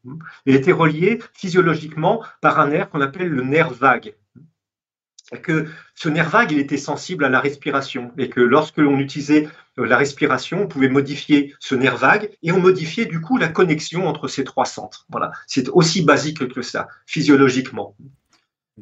Ils 0.46 0.56
étaient 0.56 0.72
reliés 0.72 1.20
physiologiquement 1.32 2.22
par 2.40 2.59
un 2.59 2.68
nerf 2.68 2.90
qu'on 2.90 3.00
appelle 3.00 3.28
le 3.28 3.42
nerf 3.44 3.70
vague 3.70 4.14
que 5.37 5.66
ce 5.95 6.09
nerf 6.09 6.31
vague, 6.31 6.53
il 6.53 6.59
était 6.59 6.79
sensible 6.79 7.24
à 7.24 7.29
la 7.29 7.41
respiration 7.41 8.12
et 8.16 8.29
que 8.29 8.41
lorsque 8.41 8.79
l'on 8.79 8.99
utilisait 8.99 9.49
euh, 9.79 9.87
la 9.87 9.97
respiration, 9.97 10.62
on 10.62 10.66
pouvait 10.66 10.89
modifier 10.89 11.55
ce 11.61 11.74
nerf 11.74 11.97
vague 11.97 12.31
et 12.43 12.53
on 12.53 12.61
modifiait 12.61 13.05
du 13.05 13.20
coup 13.20 13.37
la 13.37 13.49
connexion 13.49 14.07
entre 14.09 14.29
ces 14.29 14.45
trois 14.45 14.64
centres. 14.64 15.07
Voilà, 15.11 15.31
c'est 15.47 15.68
aussi 15.68 16.03
basique 16.03 16.49
que 16.49 16.62
ça, 16.62 16.89
physiologiquement. 17.07 17.95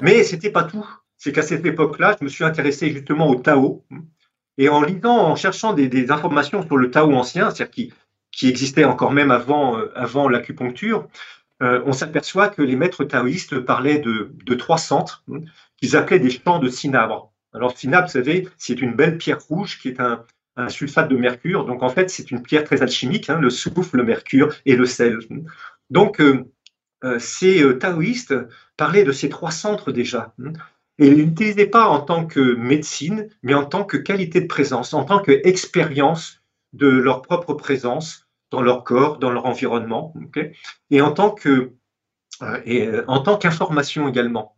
Mais 0.01 0.23
c'était 0.23 0.51
pas 0.51 0.65
tout. 0.65 0.87
C'est 1.17 1.33
qu'à 1.33 1.43
cette 1.43 1.67
époque-là, 1.67 2.17
je 2.19 2.25
me 2.25 2.29
suis 2.29 2.45
intéressé 2.45 2.91
justement 2.93 3.29
au 3.29 3.37
Tao 3.37 3.85
et 4.59 4.69
en 4.69 4.83
lisant, 4.83 5.19
en 5.19 5.37
cherchant 5.37 5.73
des, 5.73 6.11
informations 6.11 6.65
sur 6.65 6.77
le 6.77 6.91
Tao 6.91 7.13
ancien, 7.13 7.51
c'est-à-dire 7.51 7.71
qui, 7.71 7.93
qui 8.31 8.49
existait 8.49 8.85
encore 8.85 9.13
même 9.13 9.31
avant, 9.31 9.79
euh, 9.79 9.91
avant 9.97 10.29
l'acupuncture, 10.29 11.09
euh, 11.63 11.83
on 11.87 11.93
s'aperçoit 11.93 12.49
que 12.49 12.63
les 12.63 12.77
maîtres 12.77 13.05
taoïstes 13.05 13.59
parlaient 13.61 13.99
de, 13.99 14.31
de 14.45 14.55
trois 14.55 14.79
centres 14.79 15.25
qu'ils 15.81 15.97
appelaient 15.97 16.19
des 16.19 16.31
champs 16.31 16.59
de 16.59 16.69
cinabre. 16.69 17.33
Alors, 17.53 17.77
cinabre, 17.77 18.07
vous 18.07 18.13
savez, 18.13 18.49
c'est 18.59 18.81
une 18.81 18.95
belle 18.95 19.17
pierre 19.17 19.41
rouge 19.41 19.79
qui 19.81 19.89
est 19.89 20.01
un, 20.01 20.25
sulfate 20.69 21.11
de 21.11 21.17
mercure. 21.17 21.67
Donc, 21.67 21.83
en 21.83 21.91
fait, 21.91 22.09
c'est 22.09 22.31
une 22.31 22.43
pierre 22.43 22.65
très 22.65 22.83
alchimique, 22.83 23.29
hein, 23.29 23.39
le 23.39 23.51
soufre, 23.51 23.95
le 23.97 24.05
mercure 24.05 24.55
et 24.65 24.75
le 24.75 24.87
sel. 24.87 25.19
Donc, 25.91 26.21
euh, 26.21 26.45
euh, 27.05 27.19
ces 27.19 27.63
euh, 27.63 27.79
taoïstes 27.79 28.35
parlaient 28.77 29.05
de 29.05 29.13
ces 29.13 29.29
trois 29.29 29.51
centres 29.51 29.93
déjà. 29.93 30.35
Et 30.99 31.09
ils 31.09 31.27
n'utilisaient 31.27 31.67
pas 31.67 31.87
en 31.89 32.01
tant 32.01 32.27
que 32.27 32.41
médecine, 32.41 33.29
mais 33.43 33.53
en 33.53 33.67
tant 33.67 33.85
que 33.85 33.99
qualité 33.99 34.41
de 34.41 34.47
présence, 34.47 34.95
en 34.95 35.05
tant 35.05 35.21
qu'expérience 35.21 36.41
de 36.73 36.89
leur 36.89 37.21
propre 37.21 37.53
présence 37.53 38.27
dans 38.51 38.63
leur 38.63 38.83
corps, 38.83 39.19
dans 39.19 39.31
leur 39.31 39.45
environnement, 39.45 40.15
et 40.91 41.03
en 41.03 41.13
tant 41.13 41.31
que 41.31 41.73
et 42.65 42.91
en 43.07 43.21
tant 43.21 43.39
qu'information 43.39 44.09
également. 44.09 44.55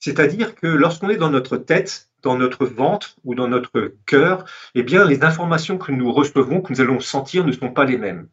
C'est-à-dire 0.00 0.54
que 0.54 0.66
lorsqu'on 0.66 1.10
est 1.10 1.16
dans 1.16 1.30
notre 1.30 1.56
tête, 1.58 2.10
dans 2.22 2.36
notre 2.36 2.66
ventre 2.66 3.16
ou 3.24 3.34
dans 3.34 3.48
notre 3.48 3.94
cœur, 4.06 4.44
eh 4.74 4.82
bien, 4.82 5.04
les 5.04 5.22
informations 5.24 5.78
que 5.78 5.92
nous 5.92 6.12
recevons, 6.12 6.60
que 6.60 6.72
nous 6.72 6.80
allons 6.80 7.00
sentir, 7.00 7.46
ne 7.46 7.52
sont 7.52 7.70
pas 7.70 7.84
les 7.84 7.98
mêmes. 7.98 8.28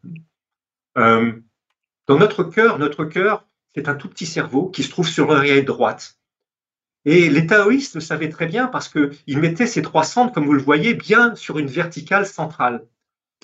Euh, 0.96 1.32
dans 2.06 2.18
notre 2.18 2.42
cœur, 2.42 2.78
notre 2.78 3.04
cœur, 3.04 3.46
c'est 3.74 3.88
un 3.88 3.94
tout 3.94 4.08
petit 4.08 4.26
cerveau 4.26 4.68
qui 4.70 4.82
se 4.82 4.90
trouve 4.90 5.08
sur 5.08 5.26
l'oreille 5.26 5.62
droite. 5.62 6.18
Et 7.04 7.30
les 7.30 7.46
taoïstes 7.46 7.94
le 7.94 8.00
savaient 8.00 8.28
très 8.28 8.46
bien 8.46 8.66
parce 8.66 8.88
qu'ils 8.88 9.38
mettaient 9.38 9.66
ces 9.66 9.82
trois 9.82 10.04
centres, 10.04 10.32
comme 10.32 10.46
vous 10.46 10.52
le 10.52 10.62
voyez, 10.62 10.94
bien 10.94 11.34
sur 11.36 11.58
une 11.58 11.68
verticale 11.68 12.26
centrale. 12.26 12.86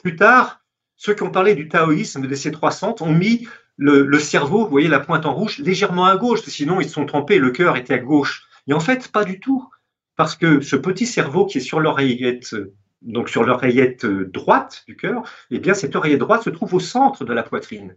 Plus 0.02 0.16
tard, 0.16 0.60
ceux 0.96 1.14
qui 1.14 1.22
ont 1.22 1.30
parlé 1.30 1.54
du 1.54 1.68
taoïsme 1.68 2.26
de 2.26 2.34
ces 2.34 2.50
trois 2.50 2.70
centres 2.70 3.02
ont 3.02 3.12
mis 3.12 3.46
le, 3.76 4.18
cerveau, 4.18 4.64
vous 4.64 4.70
voyez 4.70 4.88
la 4.88 5.00
pointe 5.00 5.26
en 5.26 5.34
rouge, 5.34 5.58
légèrement 5.58 6.06
à 6.06 6.16
gauche, 6.16 6.42
sinon 6.42 6.80
ils 6.80 6.86
se 6.86 6.94
sont 6.94 7.06
trompés, 7.06 7.38
le 7.38 7.50
cœur 7.50 7.76
était 7.76 7.94
à 7.94 7.98
gauche. 7.98 8.46
Et 8.66 8.72
en 8.72 8.80
fait, 8.80 9.08
pas 9.08 9.24
du 9.24 9.40
tout, 9.40 9.68
parce 10.16 10.36
que 10.36 10.60
ce 10.60 10.76
petit 10.76 11.06
cerveau 11.06 11.46
qui 11.46 11.58
est 11.58 11.60
sur 11.60 11.80
l'oreillette, 11.80 12.54
donc 13.02 13.28
sur 13.28 13.44
l'oreillette 13.44 14.06
droite 14.06 14.84
du 14.86 14.96
cœur, 14.96 15.22
eh 15.50 15.58
bien 15.58 15.74
cette 15.74 15.96
oreillette 15.96 16.20
droite 16.20 16.42
se 16.42 16.50
trouve 16.50 16.74
au 16.74 16.80
centre 16.80 17.24
de 17.24 17.32
la 17.32 17.42
poitrine. 17.42 17.96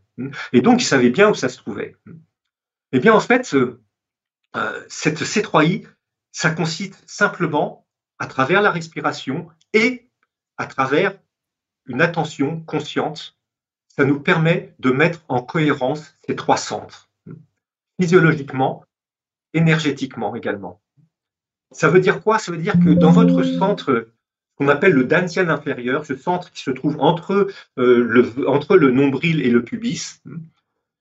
Et 0.51 0.61
donc 0.61 0.81
ils 0.81 0.85
savaient 0.85 1.09
bien 1.09 1.29
où 1.29 1.35
ça 1.35 1.49
se 1.49 1.57
trouvait. 1.57 1.95
Eh 2.91 2.99
bien 2.99 3.13
en 3.13 3.19
fait, 3.19 3.53
euh, 3.53 4.85
cette 4.87 5.21
C3I, 5.21 5.85
ça 6.31 6.49
consiste 6.49 7.03
simplement 7.05 7.87
à 8.19 8.27
travers 8.27 8.61
la 8.61 8.71
respiration 8.71 9.47
et 9.73 10.09
à 10.57 10.65
travers 10.65 11.17
une 11.85 12.01
attention 12.01 12.61
consciente 12.61 13.36
ça 13.97 14.05
nous 14.05 14.19
permet 14.19 14.75
de 14.79 14.91
mettre 14.91 15.23
en 15.27 15.41
cohérence 15.41 16.13
ces 16.27 16.35
trois 16.35 16.57
centres, 16.57 17.09
physiologiquement, 17.99 18.85
énergétiquement 19.53 20.35
également. 20.35 20.81
Ça 21.71 21.89
veut 21.89 21.99
dire 21.99 22.21
quoi? 22.21 22.37
Ça 22.37 22.51
veut 22.51 22.59
dire 22.59 22.73
que 22.73 22.91
dans 22.91 23.11
votre 23.11 23.43
centre, 23.43 24.09
qu'on 24.55 24.67
appelle 24.67 24.93
le 24.93 25.03
dantian 25.03 25.49
inférieur, 25.49 26.05
ce 26.05 26.15
centre 26.15 26.51
qui 26.51 26.61
se 26.61 26.71
trouve 26.71 26.97
entre, 26.99 27.47
euh, 27.77 28.03
le, 28.03 28.47
entre 28.47 28.77
le 28.77 28.91
nombril 28.91 29.41
et 29.41 29.49
le 29.49 29.63
pubis, 29.63 30.21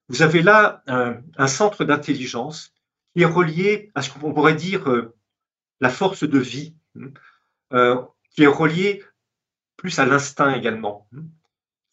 vous 0.09 0.22
avez 0.22 0.42
là 0.42 0.82
un, 0.86 1.47
centre 1.47 1.84
d'intelligence 1.84 2.72
qui 3.14 3.22
est 3.22 3.26
relié 3.26 3.90
à 3.94 4.03
ce 4.03 4.11
qu'on 4.11 4.32
pourrait 4.32 4.55
dire 4.55 4.88
euh, 4.90 5.14
la 5.80 5.90
force 5.90 6.24
de 6.24 6.38
vie, 6.38 6.74
euh, 7.72 8.01
qui 8.30 8.44
est 8.44 8.47
relié 8.47 9.03
plus 9.76 9.99
à 9.99 10.07
l'instinct 10.07 10.55
également 10.55 11.07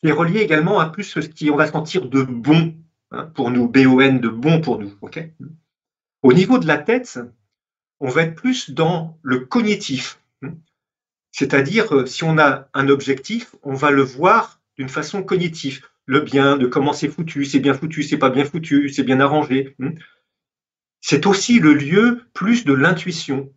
est 0.03 0.11
relié 0.11 0.41
également 0.41 0.79
à 0.79 0.89
plus 0.89 1.03
ce 1.03 1.19
qui 1.19 1.49
on 1.49 1.55
va 1.55 1.67
sentir 1.67 2.07
de 2.07 2.23
bon 2.23 2.75
hein, 3.11 3.31
pour 3.33 3.51
nous, 3.51 3.67
BON 3.67 4.13
de 4.13 4.29
bon 4.29 4.61
pour 4.61 4.79
nous. 4.79 4.93
Au 6.21 6.33
niveau 6.33 6.57
de 6.57 6.67
la 6.67 6.77
tête, 6.77 7.19
on 7.99 8.09
va 8.09 8.23
être 8.23 8.35
plus 8.35 8.69
dans 8.71 9.17
le 9.21 9.39
cognitif. 9.39 10.19
Hein. 10.41 10.55
C'est-à-dire, 11.31 11.93
euh, 11.95 12.05
si 12.05 12.23
on 12.23 12.37
a 12.37 12.69
un 12.73 12.89
objectif, 12.89 13.55
on 13.63 13.73
va 13.73 13.91
le 13.91 14.03
voir 14.03 14.61
d'une 14.77 14.89
façon 14.89 15.23
cognitive. 15.23 15.85
Le 16.05 16.19
bien, 16.19 16.57
de 16.57 16.67
comment 16.67 16.93
c'est 16.93 17.07
foutu, 17.07 17.45
c'est 17.45 17.59
bien 17.59 17.73
foutu, 17.73 18.03
c'est 18.03 18.17
pas 18.17 18.29
bien 18.29 18.43
foutu, 18.45 18.89
c'est 18.89 19.03
bien 19.03 19.19
arrangé. 19.19 19.75
Hein. 19.81 19.93
C'est 20.99 21.25
aussi 21.25 21.59
le 21.59 21.73
lieu 21.73 22.23
plus 22.33 22.65
de 22.65 22.73
l'intuition. 22.73 23.53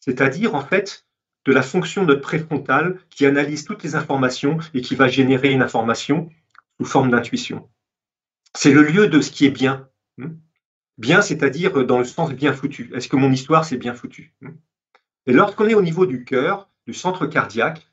C'est-à-dire, 0.00 0.54
en 0.54 0.60
fait, 0.60 1.07
de 1.44 1.52
la 1.52 1.62
fonction 1.62 2.02
de 2.02 2.08
notre 2.08 2.20
préfrontal 2.20 2.98
qui 3.10 3.26
analyse 3.26 3.64
toutes 3.64 3.82
les 3.82 3.94
informations 3.94 4.58
et 4.74 4.80
qui 4.80 4.94
va 4.94 5.08
générer 5.08 5.50
une 5.50 5.62
information 5.62 6.30
sous 6.78 6.86
forme 6.86 7.10
d'intuition. 7.10 7.68
C'est 8.54 8.72
le 8.72 8.82
lieu 8.82 9.08
de 9.08 9.20
ce 9.20 9.30
qui 9.30 9.46
est 9.46 9.50
bien. 9.50 9.88
Hmm? 10.16 10.36
Bien, 10.98 11.22
c'est-à-dire 11.22 11.86
dans 11.86 11.98
le 11.98 12.04
sens 12.04 12.32
bien 12.32 12.52
foutu. 12.52 12.90
Est-ce 12.94 13.08
que 13.08 13.16
mon 13.16 13.32
histoire, 13.32 13.64
c'est 13.64 13.76
bien 13.76 13.94
foutu 13.94 14.34
hmm? 14.40 14.50
Et 15.26 15.32
lorsqu'on 15.32 15.68
est 15.68 15.74
au 15.74 15.82
niveau 15.82 16.06
du 16.06 16.24
cœur, 16.24 16.70
du 16.86 16.94
centre 16.94 17.26
cardiaque, 17.26 17.88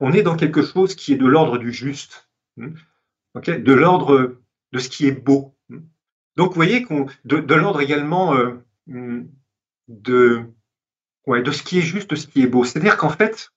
on 0.00 0.12
est 0.12 0.22
dans 0.22 0.36
quelque 0.36 0.62
chose 0.62 0.94
qui 0.94 1.12
est 1.12 1.16
de 1.16 1.26
l'ordre 1.26 1.58
du 1.58 1.72
juste, 1.72 2.28
hmm? 2.56 2.74
de 3.34 3.72
l'ordre 3.72 4.38
de 4.72 4.78
ce 4.78 4.88
qui 4.88 5.06
est 5.06 5.12
beau. 5.12 5.56
Donc, 6.36 6.50
vous 6.50 6.54
voyez 6.54 6.86
de 7.24 7.54
l'ordre 7.54 7.80
également 7.80 8.36
euh, 8.36 8.64
de 9.88 10.44
Ouais, 11.28 11.42
de 11.42 11.50
ce 11.50 11.62
qui 11.62 11.78
est 11.78 11.82
juste, 11.82 12.08
de 12.08 12.16
ce 12.16 12.26
qui 12.26 12.40
est 12.40 12.46
beau. 12.46 12.64
C'est-à-dire 12.64 12.96
qu'en 12.96 13.10
fait, 13.10 13.52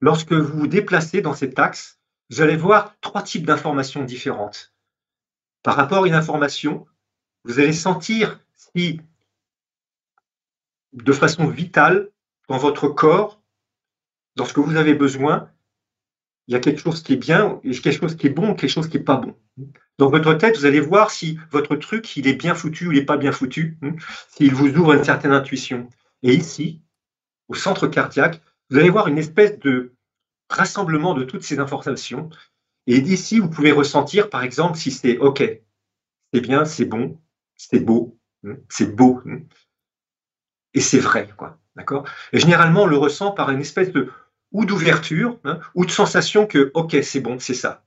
lorsque 0.00 0.32
vous 0.32 0.58
vous 0.58 0.66
déplacez 0.66 1.22
dans 1.22 1.34
cet 1.34 1.56
axe, 1.60 2.00
vous 2.30 2.40
allez 2.40 2.56
voir 2.56 2.96
trois 3.00 3.22
types 3.22 3.46
d'informations 3.46 4.02
différentes. 4.02 4.74
Par 5.62 5.76
rapport 5.76 6.02
à 6.02 6.08
une 6.08 6.14
information, 6.14 6.88
vous 7.44 7.60
allez 7.60 7.72
sentir 7.72 8.40
si, 8.56 9.00
de 10.92 11.12
façon 11.12 11.46
vitale, 11.46 12.10
dans 12.48 12.58
votre 12.58 12.88
corps, 12.88 13.40
dans 14.34 14.44
ce 14.44 14.52
que 14.52 14.60
vous 14.60 14.74
avez 14.74 14.94
besoin, 14.94 15.48
il 16.48 16.54
y 16.54 16.56
a 16.56 16.60
quelque 16.60 16.80
chose 16.80 17.04
qui 17.04 17.12
est 17.12 17.16
bien, 17.16 17.60
quelque 17.62 17.92
chose 17.92 18.16
qui 18.16 18.26
est 18.26 18.30
bon, 18.30 18.56
quelque 18.56 18.68
chose 18.68 18.88
qui 18.88 18.96
n'est 18.96 19.04
pas 19.04 19.16
bon. 19.16 19.36
Dans 19.98 20.10
votre 20.10 20.34
tête, 20.34 20.56
vous 20.56 20.66
allez 20.66 20.80
voir 20.80 21.12
si 21.12 21.38
votre 21.52 21.76
truc, 21.76 22.16
il 22.16 22.26
est 22.26 22.34
bien 22.34 22.56
foutu 22.56 22.88
ou 22.88 22.92
il 22.92 22.98
n'est 22.98 23.04
pas 23.04 23.16
bien 23.16 23.30
foutu, 23.30 23.78
hein, 23.82 23.92
s'il 24.28 24.56
vous 24.56 24.70
ouvre 24.70 24.94
une 24.94 25.04
certaine 25.04 25.30
intuition. 25.30 25.88
Et 26.22 26.34
ici, 26.34 26.82
au 27.48 27.54
centre 27.54 27.86
cardiaque, 27.86 28.40
vous 28.68 28.78
allez 28.78 28.90
voir 28.90 29.08
une 29.08 29.18
espèce 29.18 29.58
de 29.58 29.94
rassemblement 30.48 31.14
de 31.14 31.24
toutes 31.24 31.42
ces 31.42 31.58
informations. 31.58 32.30
Et 32.86 33.00
d'ici, 33.00 33.38
vous 33.38 33.48
pouvez 33.48 33.72
ressentir, 33.72 34.30
par 34.30 34.42
exemple, 34.42 34.76
si 34.76 34.90
c'est 34.90 35.18
OK, 35.18 35.42
c'est 36.32 36.40
bien, 36.40 36.64
c'est 36.64 36.84
bon, 36.84 37.18
c'est 37.56 37.80
beau, 37.80 38.18
hein, 38.44 38.56
c'est 38.68 38.94
beau, 38.94 39.20
hein, 39.26 39.40
et 40.74 40.80
c'est 40.80 40.98
vrai, 40.98 41.28
quoi. 41.36 41.58
D'accord? 41.76 42.04
Et 42.32 42.40
généralement, 42.40 42.82
on 42.82 42.86
le 42.86 42.96
ressent 42.96 43.30
par 43.30 43.50
une 43.50 43.60
espèce 43.60 43.92
de 43.92 44.10
ou 44.52 44.64
d'ouverture, 44.64 45.38
hein, 45.44 45.60
ou 45.74 45.86
de 45.86 45.90
sensation 45.90 46.46
que 46.46 46.70
OK, 46.74 46.96
c'est 47.02 47.20
bon, 47.20 47.38
c'est 47.38 47.54
ça. 47.54 47.84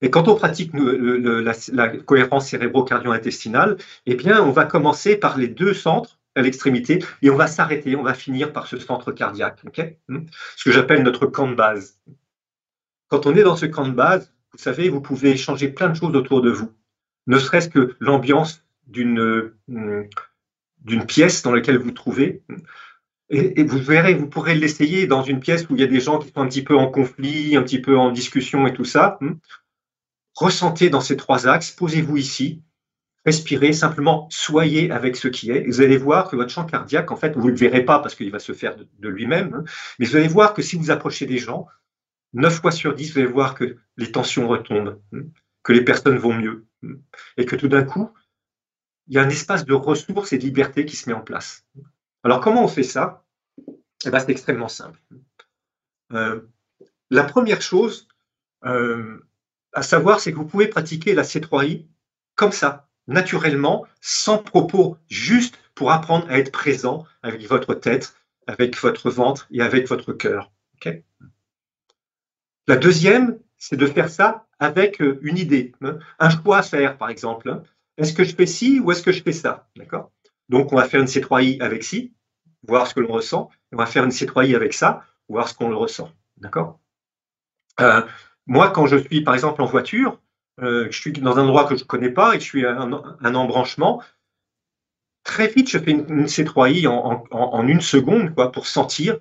Et 0.00 0.10
quand 0.10 0.28
on 0.28 0.36
pratique 0.36 0.72
la, 0.74 1.52
la, 1.72 1.88
cohérence 1.96 2.48
cérébro-cardio-intestinale, 2.48 3.78
eh 4.06 4.14
bien, 4.14 4.42
on 4.42 4.50
va 4.50 4.66
commencer 4.66 5.16
par 5.16 5.38
les 5.38 5.48
deux 5.48 5.72
centres 5.72 6.18
à 6.34 6.42
l'extrémité, 6.42 6.98
et 7.22 7.30
on 7.30 7.36
va 7.36 7.46
s'arrêter, 7.46 7.96
on 7.96 8.02
va 8.02 8.14
finir 8.14 8.52
par 8.52 8.66
ce 8.66 8.78
centre 8.78 9.12
cardiaque, 9.12 9.60
hmm? 10.08 10.18
ce 10.56 10.64
que 10.64 10.72
j'appelle 10.72 11.02
notre 11.02 11.26
camp 11.26 11.48
de 11.48 11.54
base. 11.54 12.00
Quand 13.08 13.26
on 13.26 13.34
est 13.36 13.42
dans 13.42 13.56
ce 13.56 13.66
camp 13.66 13.86
de 13.86 13.92
base, 13.92 14.32
vous 14.52 14.58
savez, 14.58 14.88
vous 14.88 15.00
pouvez 15.00 15.36
changer 15.36 15.68
plein 15.68 15.88
de 15.88 15.96
choses 15.96 16.14
autour 16.14 16.42
de 16.42 16.50
vous, 16.50 16.72
ne 17.26 17.38
serait-ce 17.38 17.68
que 17.68 17.96
l'ambiance 18.00 18.64
d'une 18.86 19.52
hmm, 19.68 21.06
pièce 21.06 21.42
dans 21.42 21.52
laquelle 21.52 21.78
vous 21.78 21.84
vous 21.84 21.90
trouvez. 21.92 22.42
Et, 23.30 23.60
et 23.60 23.64
vous 23.64 23.78
verrez, 23.78 24.14
vous 24.14 24.28
pourrez 24.28 24.54
l'essayer 24.54 25.06
dans 25.06 25.22
une 25.22 25.40
pièce 25.40 25.68
où 25.70 25.74
il 25.74 25.80
y 25.80 25.84
a 25.84 25.86
des 25.88 26.00
gens 26.00 26.18
qui 26.18 26.28
sont 26.28 26.40
un 26.40 26.46
petit 26.46 26.62
peu 26.62 26.76
en 26.76 26.88
conflit, 26.88 27.56
un 27.56 27.62
petit 27.62 27.80
peu 27.80 27.96
en 27.96 28.10
discussion 28.10 28.66
et 28.66 28.74
tout 28.74 28.84
ça. 28.84 29.16
Hmm? 29.20 29.34
Ressentez 30.34 30.90
dans 30.90 31.00
ces 31.00 31.16
trois 31.16 31.46
axes, 31.46 31.70
posez-vous 31.70 32.16
ici, 32.16 32.62
respirez, 33.24 33.72
simplement 33.72 34.28
soyez 34.30 34.90
avec 34.90 35.16
ce 35.16 35.28
qui 35.28 35.50
est. 35.50 35.66
vous 35.66 35.80
allez 35.80 35.96
voir 35.96 36.28
que 36.28 36.36
votre 36.36 36.50
champ 36.50 36.64
cardiaque, 36.64 37.10
en 37.10 37.16
fait, 37.16 37.36
vous 37.36 37.46
ne 37.46 37.50
le 37.50 37.56
verrez 37.56 37.84
pas 37.84 37.98
parce 37.98 38.14
qu'il 38.14 38.30
va 38.30 38.38
se 38.38 38.52
faire 38.52 38.76
de, 38.76 39.08
lui-même, 39.08 39.54
hein, 39.54 39.64
mais 39.98 40.06
vous 40.06 40.16
allez 40.16 40.28
voir 40.28 40.54
que 40.54 40.62
si 40.62 40.76
vous 40.76 40.90
approchez 40.90 41.26
des 41.26 41.38
gens, 41.38 41.66
9 42.34 42.60
fois 42.60 42.70
sur 42.70 42.94
10, 42.94 43.12
vous 43.12 43.18
allez 43.20 43.28
voir 43.28 43.54
que 43.54 43.76
les 43.96 44.12
tensions 44.12 44.48
retombent, 44.48 45.00
hein, 45.12 45.22
que 45.62 45.72
les 45.72 45.82
personnes 45.82 46.18
vont 46.18 46.34
mieux, 46.34 46.66
hein, 46.84 46.94
et 47.36 47.46
que 47.46 47.56
tout 47.56 47.68
d'un 47.68 47.84
coup, 47.84 48.10
il 49.08 49.14
y 49.14 49.18
a 49.18 49.22
un 49.22 49.28
espace 49.28 49.64
de 49.64 49.74
ressources 49.74 50.32
et 50.32 50.38
de 50.38 50.44
liberté 50.44 50.86
qui 50.86 50.96
se 50.96 51.08
met 51.08 51.14
en 51.14 51.20
place. 51.20 51.64
Alors 52.22 52.40
comment 52.40 52.64
on 52.64 52.68
fait 52.68 52.82
ça? 52.82 53.24
Eh 54.06 54.10
ben, 54.10 54.18
C'est 54.18 54.30
extrêmement 54.30 54.68
simple. 54.68 54.98
Euh, 56.12 56.40
la 57.10 57.24
première 57.24 57.60
chose 57.60 58.08
euh, 58.64 59.18
à 59.72 59.82
savoir, 59.82 60.20
c'est 60.20 60.32
que 60.32 60.36
vous 60.36 60.46
pouvez 60.46 60.68
pratiquer 60.68 61.14
la 61.14 61.22
C3I 61.22 61.86
comme 62.34 62.52
ça, 62.52 62.88
naturellement, 63.06 63.84
sans 64.00 64.38
propos, 64.38 64.96
juste 65.08 65.58
pour 65.74 65.90
apprendre 65.90 66.26
à 66.28 66.38
être 66.38 66.52
présent 66.52 67.04
avec 67.22 67.46
votre 67.48 67.74
tête, 67.74 68.14
avec 68.46 68.76
votre 68.78 69.10
ventre 69.10 69.46
et 69.50 69.60
avec 69.60 69.88
votre 69.88 70.12
cœur. 70.12 70.52
la 72.66 72.76
deuxième, 72.76 73.38
c'est 73.56 73.76
de 73.76 73.86
faire 73.86 74.08
ça 74.08 74.46
avec 74.58 75.00
euh, 75.00 75.18
une 75.22 75.38
idée, 75.38 75.72
hein. 75.82 75.98
un 76.18 76.30
choix 76.30 76.58
à 76.58 76.62
faire, 76.62 76.96
par 76.96 77.08
exemple. 77.08 77.50
Hein. 77.50 77.62
Est-ce 77.96 78.12
que 78.12 78.24
je 78.24 78.34
fais 78.34 78.46
ci 78.46 78.80
ou 78.80 78.90
est-ce 78.92 79.02
que 79.02 79.12
je 79.12 79.22
fais 79.22 79.32
ça? 79.32 79.68
Donc, 80.48 80.72
on 80.72 80.76
va 80.76 80.84
faire 80.84 81.00
une 81.00 81.06
C3I 81.06 81.60
avec 81.60 81.84
ci, 81.84 82.12
voir 82.66 82.86
ce 82.86 82.94
que 82.94 83.00
l'on 83.00 83.12
ressent. 83.12 83.50
On 83.72 83.76
va 83.76 83.86
faire 83.86 84.04
une 84.04 84.10
C3I 84.10 84.54
avec 84.54 84.74
ça, 84.74 85.04
voir 85.28 85.48
ce 85.48 85.54
qu'on 85.54 85.68
le 85.68 85.76
ressent. 85.76 86.10
Euh, 87.80 88.02
Moi, 88.46 88.70
quand 88.70 88.86
je 88.86 88.96
suis, 88.96 89.22
par 89.22 89.34
exemple, 89.34 89.62
en 89.62 89.66
voiture, 89.66 90.20
euh, 90.62 90.86
je 90.90 91.00
suis 91.00 91.12
dans 91.12 91.38
un 91.38 91.44
endroit 91.44 91.64
que 91.64 91.76
je 91.76 91.82
ne 91.82 91.86
connais 91.86 92.10
pas 92.10 92.34
et 92.34 92.40
je 92.40 92.44
suis 92.44 92.66
à 92.66 92.78
un, 92.80 93.34
embranchement, 93.34 94.02
très 95.24 95.48
vite, 95.48 95.68
je 95.70 95.78
fais 95.78 95.90
une, 95.90 96.26
C3I 96.26 96.86
en, 96.86 97.66
une 97.66 97.80
seconde 97.80 98.34
quoi, 98.34 98.52
pour 98.52 98.66
sentir. 98.66 99.18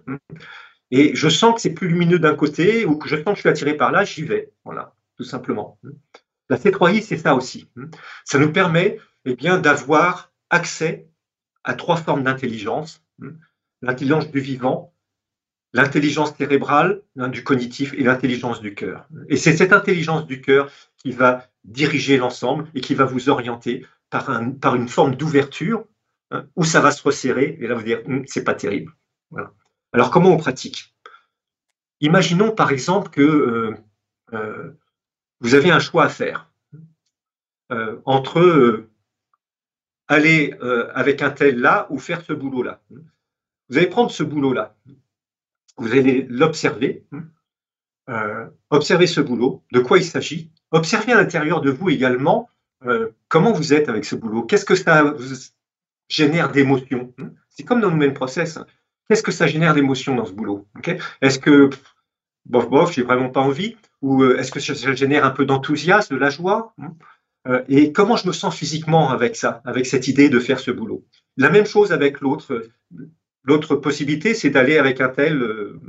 Et 0.91 1.15
je 1.15 1.29
sens 1.29 1.55
que 1.55 1.61
c'est 1.61 1.73
plus 1.73 1.87
lumineux 1.87 2.19
d'un 2.19 2.35
côté 2.35 2.85
ou 2.85 2.97
que 2.97 3.09
je 3.09 3.15
sens 3.15 3.25
que 3.25 3.35
je 3.35 3.39
suis 3.39 3.49
attiré 3.49 3.75
par 3.75 3.91
là, 3.91 4.03
j'y 4.03 4.23
vais. 4.23 4.51
Voilà, 4.63 4.93
tout 5.17 5.23
simplement. 5.23 5.79
La 6.49 6.57
C3I, 6.57 7.01
c'est 7.01 7.17
ça 7.17 7.35
aussi. 7.35 7.67
Ça 8.25 8.37
nous 8.37 8.51
permet 8.51 8.99
eh 9.25 9.35
bien, 9.35 9.57
d'avoir 9.57 10.31
accès 10.49 11.07
à 11.63 11.73
trois 11.73 11.97
formes 11.97 12.23
d'intelligence. 12.23 13.01
l'intelligence 13.81 14.29
du 14.29 14.39
vivant, 14.39 14.92
l'intelligence 15.73 16.35
cérébrale, 16.37 17.01
du 17.15 17.43
cognitif 17.43 17.93
et 17.93 18.03
l'intelligence 18.03 18.61
du 18.61 18.75
cœur. 18.75 19.07
Et 19.27 19.37
c'est 19.37 19.57
cette 19.57 19.73
intelligence 19.73 20.27
du 20.27 20.39
cœur 20.39 20.69
qui 20.97 21.11
va 21.11 21.47
diriger 21.63 22.17
l'ensemble 22.17 22.67
et 22.75 22.81
qui 22.81 22.93
va 22.93 23.05
vous 23.05 23.29
orienter 23.29 23.85
par 24.09 24.75
une 24.75 24.87
forme 24.87 25.15
d'ouverture 25.15 25.85
hein, 26.31 26.45
où 26.55 26.63
ça 26.63 26.79
va 26.81 26.91
se 26.91 27.01
resserrer 27.01 27.57
et 27.59 27.67
là 27.67 27.73
vous 27.75 27.83
dire 27.83 28.01
hum, 28.05 28.23
c'est 28.27 28.43
pas 28.43 28.53
terrible. 28.53 28.93
Alors 29.91 30.11
comment 30.11 30.29
on 30.29 30.37
pratique? 30.37 30.93
Imaginons 32.01 32.51
par 32.51 32.71
exemple 32.71 33.09
que 33.09 33.21
euh, 33.21 33.75
euh, 34.33 34.71
vous 35.39 35.55
avez 35.55 35.71
un 35.71 35.79
choix 35.79 36.05
à 36.05 36.09
faire 36.09 36.51
euh, 37.71 38.01
entre 38.05 38.87
aller 40.07 40.53
avec 40.93 41.21
un 41.21 41.31
tel 41.31 41.59
là 41.59 41.87
ou 41.89 41.97
faire 41.97 42.21
ce 42.21 42.33
boulot 42.33 42.61
là. 42.61 42.81
Vous 43.69 43.77
allez 43.77 43.87
prendre 43.87 44.11
ce 44.11 44.21
boulot 44.21 44.53
là 44.53 44.75
vous 45.77 45.91
allez 45.91 46.25
l'observer, 46.29 47.05
euh, 48.09 48.47
observer 48.69 49.07
ce 49.07 49.21
boulot, 49.21 49.63
de 49.71 49.79
quoi 49.79 49.97
il 49.97 50.03
s'agit, 50.03 50.51
observer 50.71 51.13
à 51.13 51.17
l'intérieur 51.17 51.61
de 51.61 51.71
vous 51.71 51.89
également 51.89 52.49
euh, 52.85 53.09
comment 53.27 53.53
vous 53.53 53.73
êtes 53.73 53.89
avec 53.89 54.05
ce 54.05 54.15
boulot, 54.15 54.43
qu'est-ce 54.43 54.65
que 54.65 54.75
ça 54.75 55.15
génère 56.09 56.51
d'émotions. 56.51 57.13
C'est 57.49 57.63
comme 57.63 57.81
dans 57.81 57.89
le 57.89 57.95
même 57.95 58.13
process. 58.13 58.59
Qu'est-ce 59.07 59.23
que 59.23 59.31
ça 59.31 59.47
génère 59.47 59.73
d'émotions 59.73 60.15
dans 60.15 60.25
ce 60.25 60.33
boulot 60.33 60.67
Est-ce 61.21 61.39
que, 61.39 61.69
bof, 62.45 62.69
bof, 62.69 62.93
j'ai 62.93 63.03
vraiment 63.03 63.29
pas 63.29 63.41
envie? 63.41 63.77
Ou 64.01 64.23
euh, 64.23 64.37
est-ce 64.37 64.51
que 64.51 64.59
ça 64.59 64.93
génère 64.93 65.25
un 65.25 65.29
peu 65.31 65.45
d'enthousiasme, 65.45 66.13
de 66.13 66.19
la 66.19 66.29
joie 66.29 66.75
Et 67.67 67.91
comment 67.93 68.17
je 68.17 68.27
me 68.27 68.33
sens 68.33 68.55
physiquement 68.55 69.09
avec 69.09 69.35
ça, 69.35 69.61
avec 69.65 69.85
cette 69.85 70.07
idée 70.07 70.29
de 70.29 70.39
faire 70.39 70.59
ce 70.59 70.71
boulot? 70.71 71.05
La 71.37 71.49
même 71.49 71.65
chose 71.65 71.91
avec 71.91 72.21
l'autre 72.21 72.63
L'autre 73.43 73.75
possibilité, 73.75 74.33
c'est 74.33 74.49
d'aller 74.49 74.77
avec 74.77 75.01
un 75.01 75.09
tel 75.09 75.41
euh, 75.41 75.79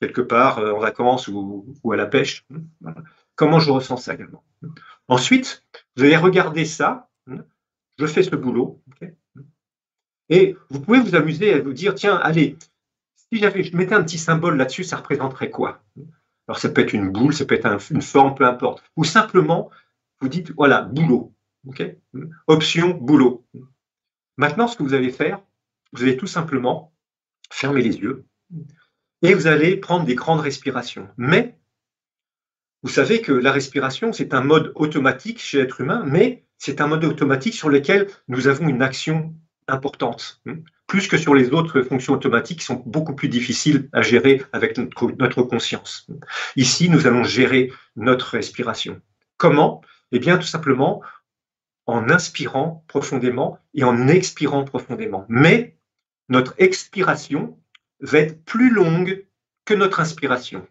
quelque 0.00 0.20
part 0.20 0.58
euh, 0.58 0.72
en 0.72 0.78
vacances 0.78 1.28
ou, 1.28 1.92
à 1.92 1.96
la 1.96 2.06
pêche. 2.06 2.46
Comment 3.34 3.58
je 3.58 3.70
ressens 3.70 3.96
ça 3.96 4.14
également. 4.14 4.44
Ensuite, 5.08 5.64
vous 5.96 6.04
allez 6.04 6.16
regarder 6.16 6.64
ça. 6.64 7.10
Je 7.98 8.06
fais 8.06 8.22
ce 8.22 8.36
boulot. 8.36 8.80
et 10.28 10.56
vous 10.70 10.80
pouvez 10.80 11.00
vous 11.00 11.14
amuser 11.14 11.52
à 11.54 11.60
vous 11.60 11.72
dire, 11.72 11.94
tiens, 11.94 12.16
allez, 12.16 12.56
si 13.16 13.38
j'avais, 13.38 13.62
je 13.62 13.76
mettais 13.76 13.94
un 13.94 14.04
petit 14.04 14.18
symbole 14.18 14.56
là-dessus, 14.56 14.84
ça 14.84 14.96
représenterait 14.96 15.50
quoi? 15.50 15.82
Alors 16.46 16.58
ça 16.58 16.68
peut 16.68 16.82
être 16.82 16.92
une 16.92 17.10
boule, 17.10 17.34
ça 17.34 17.44
peut 17.44 17.54
être 17.54 17.90
une 17.90 18.02
forme, 18.02 18.34
peu 18.34 18.44
importe. 18.44 18.82
Ou 18.96 19.04
simplement, 19.04 19.70
vous 20.20 20.28
dites, 20.28 20.52
voilà, 20.52 20.82
boulot. 20.82 21.32
Option 22.46 22.90
boulot. 22.90 23.44
Maintenant, 24.36 24.68
ce 24.68 24.76
que 24.76 24.82
vous 24.82 24.94
allez 24.94 25.10
faire, 25.10 25.40
vous 25.94 26.02
allez 26.02 26.16
tout 26.16 26.26
simplement 26.26 26.92
fermer 27.50 27.80
les 27.80 27.96
yeux 27.96 28.26
et 29.22 29.32
vous 29.32 29.46
allez 29.46 29.76
prendre 29.76 30.04
des 30.04 30.14
grandes 30.14 30.40
respirations. 30.40 31.08
Mais 31.16 31.56
vous 32.82 32.90
savez 32.90 33.22
que 33.22 33.32
la 33.32 33.52
respiration, 33.52 34.12
c'est 34.12 34.34
un 34.34 34.42
mode 34.42 34.72
automatique 34.74 35.40
chez 35.40 35.58
l'être 35.58 35.80
humain, 35.80 36.04
mais 36.06 36.44
c'est 36.58 36.80
un 36.80 36.86
mode 36.86 37.04
automatique 37.04 37.54
sur 37.54 37.70
lequel 37.70 38.08
nous 38.28 38.48
avons 38.48 38.68
une 38.68 38.82
action 38.82 39.34
importante, 39.68 40.42
plus 40.86 41.08
que 41.08 41.16
sur 41.16 41.34
les 41.34 41.50
autres 41.52 41.80
fonctions 41.80 42.12
automatiques 42.12 42.58
qui 42.58 42.66
sont 42.66 42.82
beaucoup 42.84 43.14
plus 43.14 43.28
difficiles 43.28 43.88
à 43.92 44.02
gérer 44.02 44.42
avec 44.52 44.76
notre, 44.76 45.42
conscience. 45.42 46.06
Ici, 46.56 46.90
nous 46.90 47.06
allons 47.06 47.24
gérer 47.24 47.72
notre 47.96 48.32
respiration. 48.32 49.00
Comment? 49.38 49.80
Eh 50.12 50.18
bien, 50.18 50.36
tout 50.36 50.46
simplement 50.46 51.02
en 51.86 52.10
inspirant 52.10 52.84
profondément 52.88 53.58
et 53.72 53.84
en 53.84 54.08
expirant 54.08 54.64
profondément. 54.64 55.24
Mais 55.28 55.78
notre 56.28 56.54
expiration 56.58 57.58
va 58.00 58.18
être 58.18 58.44
plus 58.44 58.70
longue 58.70 59.26
que 59.64 59.74
notre 59.74 60.00
inspiration. 60.00 60.66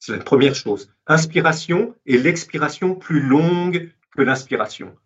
C'est 0.00 0.16
la 0.16 0.22
première 0.22 0.54
chose. 0.54 0.92
Inspiration 1.06 1.94
et 2.06 2.18
l'expiration 2.18 2.94
plus 2.94 3.20
longue 3.20 3.92
que 4.16 4.22
l'inspiration. 4.22 4.96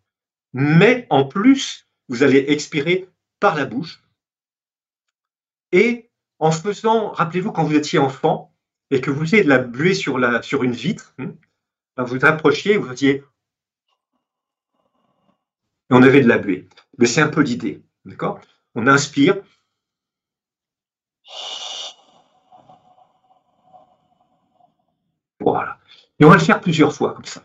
Mais 0.52 1.06
en 1.10 1.24
plus, 1.24 1.88
vous 2.08 2.22
allez 2.22 2.44
expirer 2.48 3.08
par 3.40 3.56
la 3.56 3.64
bouche. 3.64 4.02
Et 5.72 6.10
en 6.38 6.50
faisant, 6.50 7.10
rappelez-vous 7.10 7.52
quand 7.52 7.64
vous 7.64 7.74
étiez 7.74 7.98
enfant 7.98 8.54
et 8.90 9.00
que 9.00 9.10
vous 9.10 9.20
faisiez 9.22 9.42
de 9.42 9.48
la 9.48 9.58
buée 9.58 9.94
sur, 9.94 10.18
une 10.18 10.72
vitre, 10.72 11.14
hein, 11.18 11.34
ben, 11.96 12.04
vous 12.04 12.16
vous 12.16 12.20
rapprochiez, 12.20 12.76
vous 12.76 12.88
faisiez. 12.88 13.24
Et 15.90 15.94
on 15.94 16.02
avait 16.02 16.20
de 16.20 16.28
la 16.28 16.38
buée. 16.38 16.68
Mais 16.98 17.06
c'est 17.06 17.22
un 17.22 17.28
peu 17.28 17.40
l'idée. 17.40 17.82
D'accord? 18.04 18.40
On 18.74 18.86
inspire. 18.86 19.36
Voilà. 25.40 25.78
Et 26.18 26.24
on 26.24 26.28
va 26.28 26.36
le 26.36 26.40
faire 26.40 26.60
plusieurs 26.60 26.94
fois 26.94 27.14
comme 27.14 27.24
ça. 27.24 27.42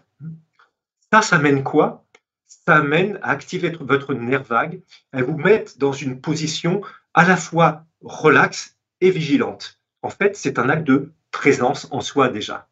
Ça, 1.12 1.22
ça 1.22 1.38
mène 1.40 1.64
quoi? 1.64 2.06
Ça 2.46 2.78
amène 2.78 3.18
à 3.22 3.30
activer 3.30 3.72
votre 3.80 4.14
nerf 4.14 4.44
vague, 4.44 4.82
à 5.12 5.24
vous 5.24 5.38
mettre 5.38 5.78
dans 5.78 5.94
une 5.94 6.22
position 6.22 6.82
à 7.14 7.26
la 7.26 7.38
fois 7.38 7.86
relaxe 8.02 8.78
et 9.02 9.10
vigilante. 9.10 9.80
En 10.02 10.10
fait, 10.10 10.36
c'est 10.36 10.60
un 10.60 10.70
acte 10.70 10.86
de 10.86 11.12
présence 11.32 11.88
en 11.92 12.02
soi 12.02 12.30
déjà. 12.30 12.68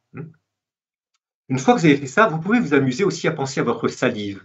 Une 1.50 1.60
fois 1.60 1.76
que 1.76 1.80
vous 1.80 1.86
avez 1.86 1.98
fait 1.98 2.08
ça, 2.08 2.28
vous 2.28 2.40
pouvez 2.40 2.60
vous 2.60 2.74
amuser 2.74 3.04
aussi 3.04 3.28
à 3.28 3.32
penser 3.32 3.60
à 3.60 3.64
votre 3.64 3.88
salive. 3.88 4.44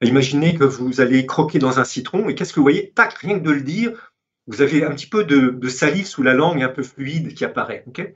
Imaginez 0.00 0.54
que 0.54 0.64
vous 0.64 1.00
allez 1.00 1.26
croquer 1.26 1.58
dans 1.58 1.80
un 1.80 1.84
citron 1.84 2.28
et 2.28 2.34
qu'est-ce 2.34 2.52
que 2.52 2.60
vous 2.60 2.64
voyez? 2.64 2.92
Tac, 2.94 3.14
rien 3.14 3.38
que 3.38 3.44
de 3.44 3.50
le 3.50 3.62
dire, 3.62 4.12
vous 4.46 4.62
avez 4.62 4.84
un 4.84 4.90
petit 4.90 5.08
peu 5.08 5.24
de, 5.24 5.68
salive 5.68 6.06
sous 6.06 6.22
la 6.22 6.34
langue 6.34 6.62
un 6.62 6.68
peu 6.68 6.82
fluide 6.82 7.34
qui 7.34 7.44
apparaît. 7.44 7.84
ok? 7.88 8.12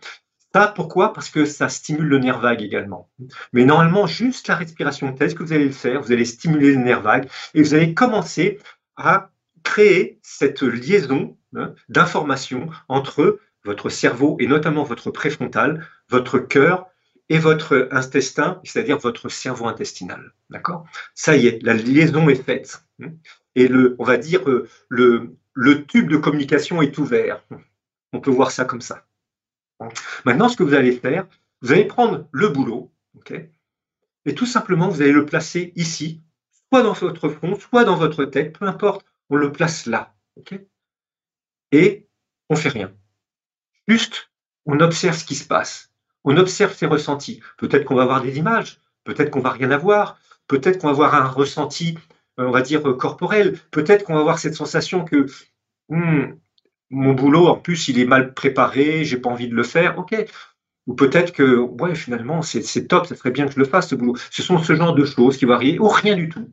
Ça, 0.54 0.68
pourquoi? 0.68 1.12
Parce 1.12 1.30
que 1.30 1.46
ça 1.46 1.68
stimule 1.68 2.06
le 2.06 2.18
nerf 2.18 2.38
vague 2.40 2.62
également. 2.62 3.10
Mais 3.52 3.64
normalement, 3.64 4.06
juste 4.06 4.48
la 4.48 4.56
respiration 4.56 5.12
telle 5.14 5.34
que 5.34 5.42
vous 5.42 5.52
allez 5.52 5.64
le 5.64 5.72
faire, 5.72 6.02
vous 6.02 6.12
allez 6.12 6.26
stimuler 6.26 6.72
le 6.72 6.82
nerf 6.82 7.00
vague 7.00 7.28
et 7.54 7.62
vous 7.62 7.74
allez 7.74 7.94
commencer 7.94 8.58
à 8.96 9.30
créer 9.62 10.18
cette 10.22 10.62
liaison 10.62 11.36
hein, 11.56 11.74
d'informations 11.88 12.68
entre 12.88 13.40
votre 13.64 13.88
cerveau 13.88 14.36
et 14.40 14.46
notamment 14.46 14.84
votre 14.84 15.10
préfrontal, 15.10 15.86
votre 16.10 16.38
cœur 16.38 16.86
et 17.32 17.38
votre 17.38 17.88
intestin, 17.92 18.60
c'est-à-dire 18.62 18.98
votre 18.98 19.30
cerveau 19.30 19.66
intestinal. 19.66 20.34
D'accord? 20.50 20.84
Ça 21.14 21.34
y 21.34 21.46
est, 21.46 21.62
la 21.62 21.72
liaison 21.72 22.28
est 22.28 22.42
faite. 22.42 22.84
Et 23.54 23.70
on 23.98 24.04
va 24.04 24.18
dire, 24.18 24.46
euh, 24.50 24.68
le, 24.90 25.34
le 25.54 25.86
tube 25.86 26.10
de 26.10 26.18
communication 26.18 26.82
est 26.82 26.98
ouvert. 26.98 27.42
On 28.12 28.20
peut 28.20 28.30
voir 28.30 28.50
ça 28.50 28.66
comme 28.66 28.82
ça. 28.82 29.06
Maintenant, 30.26 30.50
ce 30.50 30.58
que 30.58 30.62
vous 30.62 30.74
allez 30.74 30.92
faire, 30.92 31.26
vous 31.62 31.72
allez 31.72 31.86
prendre 31.86 32.28
le 32.32 32.50
boulot, 32.50 32.92
et 34.26 34.34
tout 34.34 34.46
simplement, 34.46 34.90
vous 34.90 35.00
allez 35.00 35.10
le 35.12 35.24
placer 35.24 35.72
ici, 35.74 36.20
soit 36.68 36.82
dans 36.82 36.92
votre 36.92 37.30
front, 37.30 37.58
soit 37.58 37.84
dans 37.84 37.96
votre 37.96 38.26
tête, 38.26 38.58
peu 38.58 38.66
importe, 38.66 39.06
on 39.30 39.36
le 39.36 39.52
place 39.52 39.86
là. 39.86 40.14
et 41.72 42.06
on 42.50 42.56
fait 42.56 42.68
rien. 42.68 42.92
Juste, 43.88 44.30
on 44.66 44.80
observe 44.80 45.16
ce 45.16 45.24
qui 45.24 45.34
se 45.34 45.46
passe 45.46 45.91
on 46.24 46.36
observe 46.36 46.74
ses 46.74 46.86
ressentis. 46.86 47.40
Peut-être 47.58 47.84
qu'on 47.84 47.94
va 47.94 48.02
avoir 48.02 48.22
des 48.22 48.38
images, 48.38 48.80
peut-être 49.04 49.30
qu'on 49.30 49.40
va 49.40 49.50
rien 49.50 49.70
avoir, 49.70 50.18
peut-être 50.46 50.78
qu'on 50.78 50.88
va 50.88 50.92
avoir 50.92 51.14
un 51.14 51.26
ressenti, 51.26 51.98
euh, 52.38 52.46
on 52.46 52.50
va 52.50 52.62
dire, 52.62 52.88
euh, 52.88 52.94
corporel, 52.94 53.58
peut-être 53.70 54.04
qu'on 54.04 54.14
va 54.14 54.20
avoir 54.20 54.38
cette 54.38 54.54
sensation 54.54 55.04
que 55.04 55.26
hmm, 55.88 56.34
mon 56.90 57.14
boulot, 57.14 57.46
en 57.48 57.56
plus, 57.56 57.88
il 57.88 57.98
est 57.98 58.04
mal 58.04 58.34
préparé, 58.34 59.04
j'ai 59.04 59.16
pas 59.16 59.30
envie 59.30 59.48
de 59.48 59.54
le 59.54 59.62
faire, 59.62 59.98
ok. 59.98 60.14
Ou 60.86 60.94
peut-être 60.94 61.32
que, 61.32 61.56
ouais, 61.56 61.94
finalement, 61.94 62.42
c'est 62.42 62.86
top, 62.88 63.06
ça 63.06 63.14
serait 63.14 63.30
bien 63.30 63.46
que 63.46 63.52
je 63.52 63.58
le 63.58 63.64
fasse, 63.64 63.88
ce 63.88 63.94
boulot. 63.94 64.16
Ce 64.30 64.42
sont 64.42 64.58
ce 64.58 64.74
genre 64.74 64.94
de 64.94 65.04
choses 65.04 65.36
qui 65.36 65.44
varient, 65.44 65.78
ou 65.78 65.88
rien 65.88 66.16
du 66.16 66.28
tout. 66.28 66.52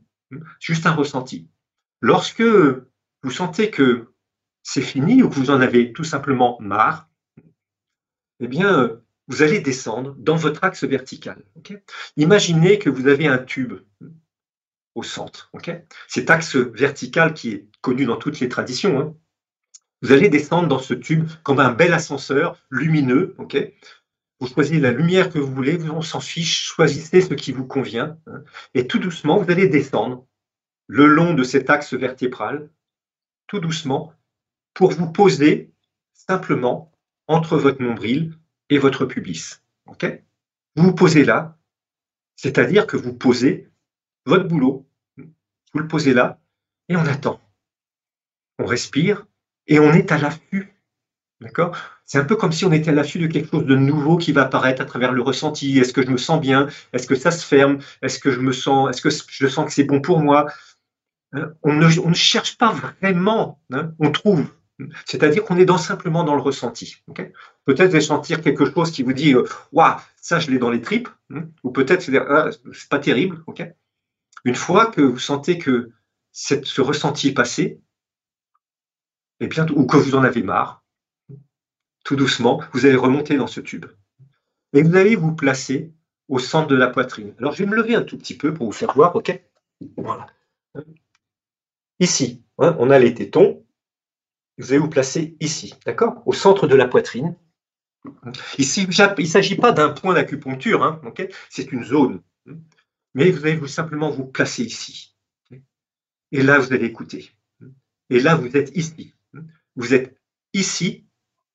Juste 0.59 0.85
un 0.85 0.91
ressenti. 0.91 1.49
Lorsque 2.01 2.43
vous 2.43 3.31
sentez 3.31 3.71
que 3.71 4.13
c'est 4.63 4.81
fini 4.81 5.23
ou 5.23 5.29
que 5.29 5.35
vous 5.35 5.49
en 5.49 5.59
avez 5.61 5.91
tout 5.93 6.03
simplement 6.03 6.57
marre, 6.61 7.09
eh 8.39 8.47
bien, 8.47 9.01
vous 9.29 9.43
allez 9.43 9.59
descendre 9.59 10.15
dans 10.17 10.35
votre 10.35 10.63
axe 10.63 10.83
vertical. 10.83 11.43
Imaginez 12.17 12.79
que 12.79 12.89
vous 12.89 13.07
avez 13.07 13.27
un 13.27 13.37
tube 13.37 13.75
au 14.95 15.03
centre. 15.03 15.51
Cet 16.07 16.31
axe 16.31 16.55
vertical 16.55 17.35
qui 17.35 17.51
est 17.51 17.67
connu 17.81 18.05
dans 18.05 18.17
toutes 18.17 18.39
les 18.39 18.49
traditions. 18.49 18.99
Hein. 18.99 19.15
Vous 20.01 20.11
allez 20.11 20.29
descendre 20.29 20.67
dans 20.67 20.79
ce 20.79 20.95
tube 20.95 21.29
comme 21.43 21.59
un 21.59 21.71
bel 21.71 21.93
ascenseur 21.93 22.57
lumineux. 22.71 23.35
vous 24.39 24.47
choisissez 24.47 24.79
la 24.79 24.91
lumière 24.91 25.29
que 25.29 25.37
vous 25.37 25.53
voulez, 25.53 25.79
on 25.89 26.01
s'en 26.01 26.21
fiche, 26.21 26.65
choisissez 26.65 27.21
ce 27.21 27.35
qui 27.35 27.51
vous 27.51 27.65
convient. 27.67 28.17
Hein. 28.25 28.43
et 28.73 28.87
tout 28.87 28.99
doucement, 28.99 29.37
vous 29.37 29.51
allez 29.51 29.67
descendre 29.67 30.25
le 30.87 31.05
long 31.05 31.35
de 31.35 31.43
cet 31.43 31.69
axe 31.69 31.93
vertébral, 31.93 32.67
tout 33.45 33.59
doucement, 33.59 34.11
pour 34.73 34.91
vous 34.91 35.11
poser 35.11 35.71
simplement 36.13 36.91
entre 37.27 37.57
votre 37.57 37.83
nombril 37.83 38.33
et 38.69 38.77
votre 38.77 39.07
ok? 39.87 40.23
Vous 40.75 40.83
vous 40.83 40.95
posez 40.95 41.25
là, 41.25 41.57
c'est-à-dire 42.35 42.87
que 42.87 42.97
vous 42.97 43.13
posez 43.13 43.69
votre 44.25 44.47
boulot, 44.47 44.87
vous 45.17 45.79
le 45.79 45.87
posez 45.87 46.13
là, 46.13 46.39
et 46.87 46.95
on 46.95 47.05
attend. 47.05 47.39
on 48.57 48.65
respire 48.65 49.25
et 49.67 49.79
on 49.79 49.93
est 49.93 50.11
à 50.11 50.17
l'affût. 50.17 50.73
D'accord? 51.41 51.77
C'est 52.03 52.17
un 52.17 52.25
peu 52.25 52.35
comme 52.35 52.51
si 52.51 52.65
on 52.65 52.71
était 52.73 52.89
à 52.89 52.93
l'affût 52.93 53.19
de 53.19 53.27
quelque 53.27 53.49
chose 53.49 53.65
de 53.65 53.75
nouveau 53.75 54.17
qui 54.17 54.33
va 54.33 54.43
apparaître 54.43 54.81
à 54.81 54.85
travers 54.85 55.13
le 55.13 55.21
ressenti. 55.21 55.77
Est-ce 55.77 55.93
que 55.93 56.01
je 56.01 56.09
me 56.09 56.17
sens 56.17 56.41
bien? 56.41 56.67
Est-ce 56.91 57.07
que 57.07 57.15
ça 57.15 57.31
se 57.31 57.45
ferme? 57.45 57.79
Est-ce 58.01 58.19
que 58.19 58.31
je 58.31 58.39
me 58.39 58.51
sens 58.51 58.89
Est-ce 58.89 59.01
que 59.01 59.09
je 59.09 59.47
sens 59.47 59.65
que 59.65 59.71
c'est 59.71 59.83
bon 59.83 60.01
pour 60.01 60.19
moi? 60.19 60.47
On 61.61 61.73
ne, 61.73 61.99
on 61.99 62.09
ne, 62.09 62.15
cherche 62.15 62.57
pas 62.57 62.73
vraiment, 62.73 63.61
hein 63.71 63.93
on 63.99 64.11
trouve. 64.11 64.51
C'est-à-dire 65.05 65.43
qu'on 65.43 65.57
est 65.57 65.65
simplement 65.77 66.23
dans 66.23 66.35
le 66.35 66.41
ressenti. 66.41 67.03
peut-être 67.65 67.91
allez 67.91 68.01
sentir 68.01 68.41
quelque 68.41 68.71
chose 68.71 68.91
qui 68.91 69.03
vous 69.03 69.13
dit 69.13 69.33
euh, 69.33 69.43
Waouh, 69.71 69.99
ça 70.15 70.39
je 70.39 70.51
l'ai 70.51 70.59
dans 70.59 70.69
les 70.69 70.81
tripes, 70.81 71.09
hein 71.31 71.49
ou 71.63 71.71
peut-être 71.71 72.01
c'est 72.01 72.17
ah, 72.17 72.49
pas 72.89 72.99
terrible. 72.99 73.43
Une 74.45 74.55
fois 74.55 74.87
que 74.87 75.01
vous 75.01 75.19
sentez 75.19 75.57
que 75.57 75.91
ce 76.31 76.81
ressenti 76.81 77.29
est 77.29 77.33
passé, 77.33 77.81
et 79.41 79.45
eh 79.45 79.47
bien, 79.47 79.65
ou 79.69 79.85
que 79.85 79.95
vous 79.95 80.15
en 80.15 80.23
avez 80.23 80.43
marre, 80.43 80.83
tout 82.03 82.17
doucement, 82.17 82.61
vous 82.73 82.85
allez 82.85 82.95
remonter 82.95 83.37
dans 83.37 83.47
ce 83.47 83.61
tube. 83.61 83.85
Et 84.73 84.83
vous 84.83 84.95
allez 84.95 85.15
vous 85.15 85.33
placer 85.33 85.93
au 86.27 86.39
centre 86.39 86.67
de 86.67 86.75
la 86.75 86.87
poitrine. 86.87 87.33
Alors, 87.39 87.53
je 87.53 87.63
vais 87.63 87.69
me 87.69 87.75
lever 87.75 87.95
un 87.95 88.03
tout 88.03 88.17
petit 88.17 88.35
peu 88.35 88.53
pour 88.53 88.65
vous 88.65 88.73
faire 88.73 88.93
voir, 88.93 89.15
ok? 89.15 89.41
Voilà. 89.95 90.27
Ici, 91.99 92.43
hein, 92.59 92.75
on 92.79 92.89
a 92.89 92.99
les 92.99 93.13
tétons. 93.13 93.65
Vous 94.59 94.71
allez 94.71 94.79
vous 94.79 94.89
placer 94.89 95.37
ici, 95.39 95.73
d'accord? 95.85 96.21
Au 96.25 96.33
centre 96.33 96.67
de 96.67 96.75
la 96.75 96.85
poitrine. 96.85 97.35
Ici, 98.57 98.83
il 98.83 99.23
ne 99.23 99.25
s'agit 99.25 99.55
pas 99.55 99.71
d'un 99.71 99.89
point 99.89 100.13
d'acupuncture, 100.13 100.83
hein, 100.83 101.01
c'est 101.49 101.71
une 101.71 101.85
zone. 101.85 102.21
Mais 103.15 103.31
vous 103.31 103.45
allez 103.45 103.55
vous 103.55 103.67
simplement 103.67 104.11
vous 104.11 104.25
placer 104.25 104.63
ici. 104.63 105.15
Et 106.31 106.43
là, 106.43 106.59
vous 106.59 106.73
allez 106.73 106.85
écouter. 106.85 107.31
Et 108.09 108.19
là, 108.19 108.35
vous 108.35 108.55
êtes 108.55 108.75
ici. 108.75 109.13
Vous 109.77 109.93
êtes 109.93 110.19
ici 110.53 111.05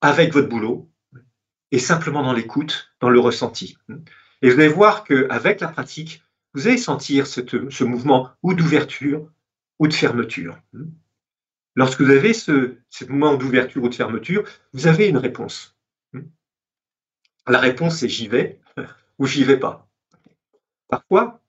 avec 0.00 0.32
votre 0.32 0.48
boulot 0.48 0.90
et 1.72 1.78
simplement 1.78 2.22
dans 2.22 2.32
l'écoute, 2.32 2.90
dans 3.00 3.10
le 3.10 3.20
ressenti. 3.20 3.76
Et 4.40 4.48
vous 4.48 4.58
allez 4.58 4.68
voir 4.68 5.04
qu'avec 5.04 5.60
la 5.60 5.68
pratique, 5.68 6.22
vous 6.54 6.68
allez 6.68 6.78
sentir 6.78 7.26
ce, 7.26 7.84
mouvement 7.84 8.30
ou 8.42 8.54
d'ouverture 8.54 9.30
ou 9.78 9.88
de 9.88 9.92
fermeture. 9.92 10.58
Lorsque 11.74 12.00
vous 12.00 12.10
avez 12.10 12.32
ce, 12.32 12.76
mouvement 13.08 13.34
d'ouverture 13.34 13.82
ou 13.82 13.88
de 13.88 13.94
fermeture, 13.94 14.44
vous 14.72 14.86
avez 14.86 15.08
une 15.08 15.16
réponse. 15.16 15.76
La 17.46 17.58
réponse 17.58 17.98
c'est 17.98 18.08
j'y 18.08 18.28
vais 18.28 18.60
ou 19.18 19.26
j'y 19.26 19.44
vais 19.44 19.58
pas. 19.58 19.88
Parfois, 20.88 21.40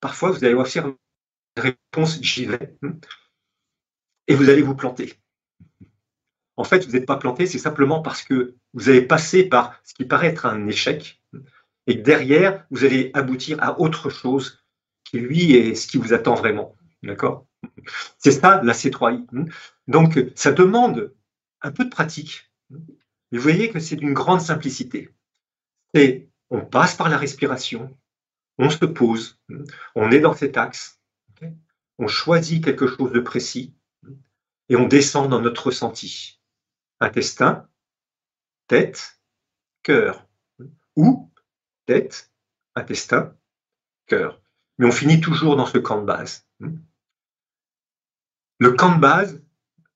parfois 0.00 0.30
vous 0.30 0.44
allez 0.44 0.52
avoir 0.52 0.66
une 0.76 0.96
réponse 1.56 2.18
j'y 2.22 2.46
vais 2.46 2.76
et 4.26 4.34
vous 4.34 4.48
allez 4.48 4.62
vous 4.62 4.74
planter 4.74 5.18
en 6.56 6.64
fait, 6.64 6.84
vous 6.86 6.92
n'êtes 6.92 7.06
pas 7.06 7.16
planté, 7.16 7.46
c'est 7.46 7.58
simplement 7.58 8.00
parce 8.00 8.22
que 8.22 8.54
vous 8.74 8.88
avez 8.88 9.02
passé 9.02 9.44
par 9.44 9.80
ce 9.82 9.94
qui 9.94 10.04
paraît 10.04 10.28
être 10.28 10.46
un 10.46 10.66
échec, 10.68 11.20
et 11.86 11.98
que 11.98 12.02
derrière, 12.02 12.64
vous 12.70 12.84
allez 12.84 13.10
aboutir 13.14 13.62
à 13.62 13.80
autre 13.80 14.08
chose 14.08 14.64
qui, 15.04 15.18
lui, 15.18 15.52
est 15.54 15.74
ce 15.74 15.86
qui 15.86 15.98
vous 15.98 16.12
attend 16.12 16.34
vraiment. 16.34 16.74
D'accord? 17.02 17.46
C'est 18.18 18.32
ça, 18.32 18.62
la 18.62 18.72
C3I. 18.72 19.26
Donc, 19.88 20.18
ça 20.34 20.52
demande 20.52 21.14
un 21.60 21.72
peu 21.72 21.84
de 21.84 21.90
pratique. 21.90 22.50
Mais 22.70 23.38
vous 23.38 23.42
voyez 23.42 23.70
que 23.70 23.80
c'est 23.80 23.96
d'une 23.96 24.14
grande 24.14 24.40
simplicité. 24.40 25.10
Et 25.94 26.28
on 26.50 26.60
passe 26.60 26.94
par 26.94 27.08
la 27.08 27.18
respiration, 27.18 27.96
on 28.58 28.70
se 28.70 28.84
pose, 28.84 29.40
on 29.94 30.10
est 30.10 30.20
dans 30.20 30.34
cet 30.34 30.56
axe, 30.56 31.00
on 31.98 32.06
choisit 32.06 32.64
quelque 32.64 32.86
chose 32.86 33.12
de 33.12 33.20
précis, 33.20 33.74
et 34.68 34.76
on 34.76 34.86
descend 34.86 35.28
dans 35.30 35.40
notre 35.40 35.66
ressenti 35.66 36.40
intestin, 37.00 37.68
tête, 38.66 39.20
cœur. 39.82 40.26
Ou 40.96 41.30
tête, 41.86 42.32
intestin, 42.74 43.36
cœur. 44.06 44.40
Mais 44.78 44.86
on 44.86 44.92
finit 44.92 45.20
toujours 45.20 45.56
dans 45.56 45.66
ce 45.66 45.78
camp 45.78 46.00
de 46.00 46.06
base. 46.06 46.46
Le 48.58 48.72
camp 48.72 48.94
de 48.94 49.00
base, 49.00 49.42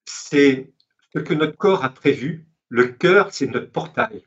c'est 0.05 0.73
ce 1.15 1.19
que 1.19 1.35
notre 1.35 1.57
corps 1.57 1.85
a 1.85 1.91
prévu. 1.91 2.47
Le 2.69 2.89
cœur, 2.89 3.33
c'est 3.33 3.47
notre 3.47 3.71
portail. 3.71 4.25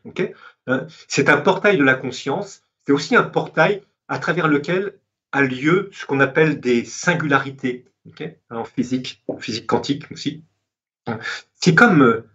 Hein? 0.68 0.88
c'est 1.08 1.30
un 1.30 1.38
portail 1.38 1.78
de 1.78 1.84
la 1.84 1.96
conscience. 1.96 2.64
C'est 2.86 2.94
aussi 2.94 3.16
un 3.16 3.24
portail 3.24 3.84
à 4.08 4.20
travers 4.20 4.48
lequel 4.48 5.00
a 5.32 5.44
lieu 5.44 5.90
ce 5.94 6.06
qu'on 6.06 6.20
appelle 6.20 6.60
des 6.60 6.86
singularités 6.86 7.86
en 8.50 8.66
physique, 8.66 9.24
en 9.28 9.38
physique 9.38 9.68
quantique 9.68 10.12
aussi. 10.12 10.44
C'est 11.54 11.76
comme 11.76 12.02
euh, 12.02 12.30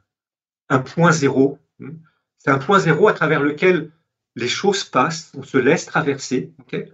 un 0.69 0.79
point 0.79 1.13
zéro. 1.13 1.59
Hmm? 1.79 1.97
C'est 2.39 2.51
un 2.51 2.59
point 2.59 2.79
zéro 2.79 3.09
à 3.09 3.13
travers 3.13 3.43
lequel 3.43 3.91
les 4.37 4.49
choses 4.49 4.85
passent, 4.85 5.33
on 5.35 5.43
se 5.43 5.57
laisse 5.57 5.87
traverser, 5.87 6.53
et 6.73 6.93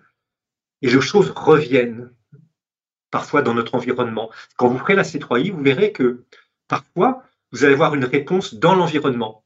les 0.81 1.01
choses 1.01 1.31
reviennent 1.31 2.11
parfois 3.13 3.43
dans 3.43 3.55
notre 3.55 3.77
environnement. 3.77 4.31
Quand 4.57 4.67
vous 4.67 4.79
ferez 4.79 4.97
la 4.97 5.05
C3I, 5.05 5.53
vous 5.53 5.63
verrez 5.63 5.93
que 5.93 6.25
parfois, 6.67 7.23
vous 7.53 7.65
allez 7.65 7.75
avoir 7.75 7.95
une 7.95 8.05
réponse 8.05 8.55
dans 8.55 8.75
l'environnement. 8.75 9.45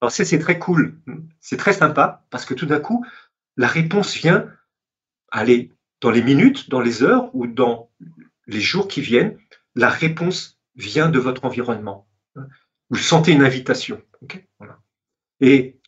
Alors 0.00 0.10
ça, 0.10 0.24
c'est 0.24 0.40
très 0.40 0.58
cool, 0.58 0.98
c'est 1.40 1.56
très 1.56 1.72
sympa, 1.72 2.26
parce 2.30 2.44
que 2.44 2.54
tout 2.54 2.66
d'un 2.66 2.80
coup, 2.80 3.06
la 3.56 3.68
réponse 3.68 4.16
vient, 4.16 4.50
aller 5.30 5.70
dans 6.00 6.10
les 6.10 6.22
minutes, 6.22 6.68
dans 6.68 6.80
les 6.80 7.04
heures 7.04 7.30
ou 7.34 7.46
dans 7.46 7.90
les 8.48 8.60
jours 8.60 8.88
qui 8.88 9.00
viennent, 9.00 9.38
la 9.76 9.88
réponse 9.88 10.58
vient 10.74 11.08
de 11.08 11.20
votre 11.20 11.44
environnement 11.44 12.08
vous 12.90 12.98
sentez 12.98 13.32
une 13.32 13.44
invitation. 13.44 14.00
Et 15.40 15.80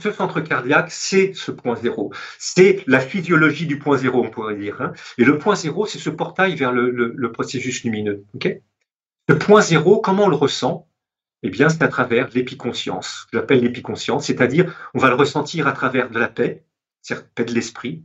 ce, 0.00 0.12
centre 0.12 0.40
cardiaque, 0.40 0.90
c'est 0.90 1.32
ce 1.34 1.50
point 1.50 1.76
zéro. 1.76 2.12
C'est 2.38 2.84
la 2.86 3.00
physiologie 3.00 3.66
du 3.66 3.78
point 3.78 3.96
zéro, 3.96 4.24
on 4.24 4.30
pourrait 4.30 4.56
dire. 4.56 4.80
Hein. 4.80 4.92
Et 5.18 5.24
le 5.24 5.38
point 5.38 5.56
zéro, 5.56 5.86
c'est 5.86 5.98
ce 5.98 6.10
portail 6.10 6.54
vers 6.54 6.72
le, 6.72 7.32
processus 7.32 7.84
lumineux. 7.84 8.24
ce 9.28 9.34
point 9.34 9.60
zéro, 9.60 10.00
comment 10.00 10.24
on 10.24 10.28
le 10.28 10.36
ressent? 10.36 10.88
Eh 11.42 11.50
bien, 11.50 11.68
c'est 11.68 11.82
à 11.82 11.88
travers 11.88 12.28
l'épiconscience. 12.32 13.26
J'appelle 13.32 13.60
l'épiconscience, 13.60 14.26
c'est-à-dire, 14.26 14.74
on 14.94 14.98
va 14.98 15.08
le 15.08 15.14
ressentir 15.14 15.66
à 15.66 15.72
travers 15.72 16.10
de 16.10 16.18
la 16.18 16.28
paix, 16.28 16.64
c'est-à-dire 17.02 17.28
paix 17.34 17.44
de 17.44 17.52
l'esprit, 17.52 18.04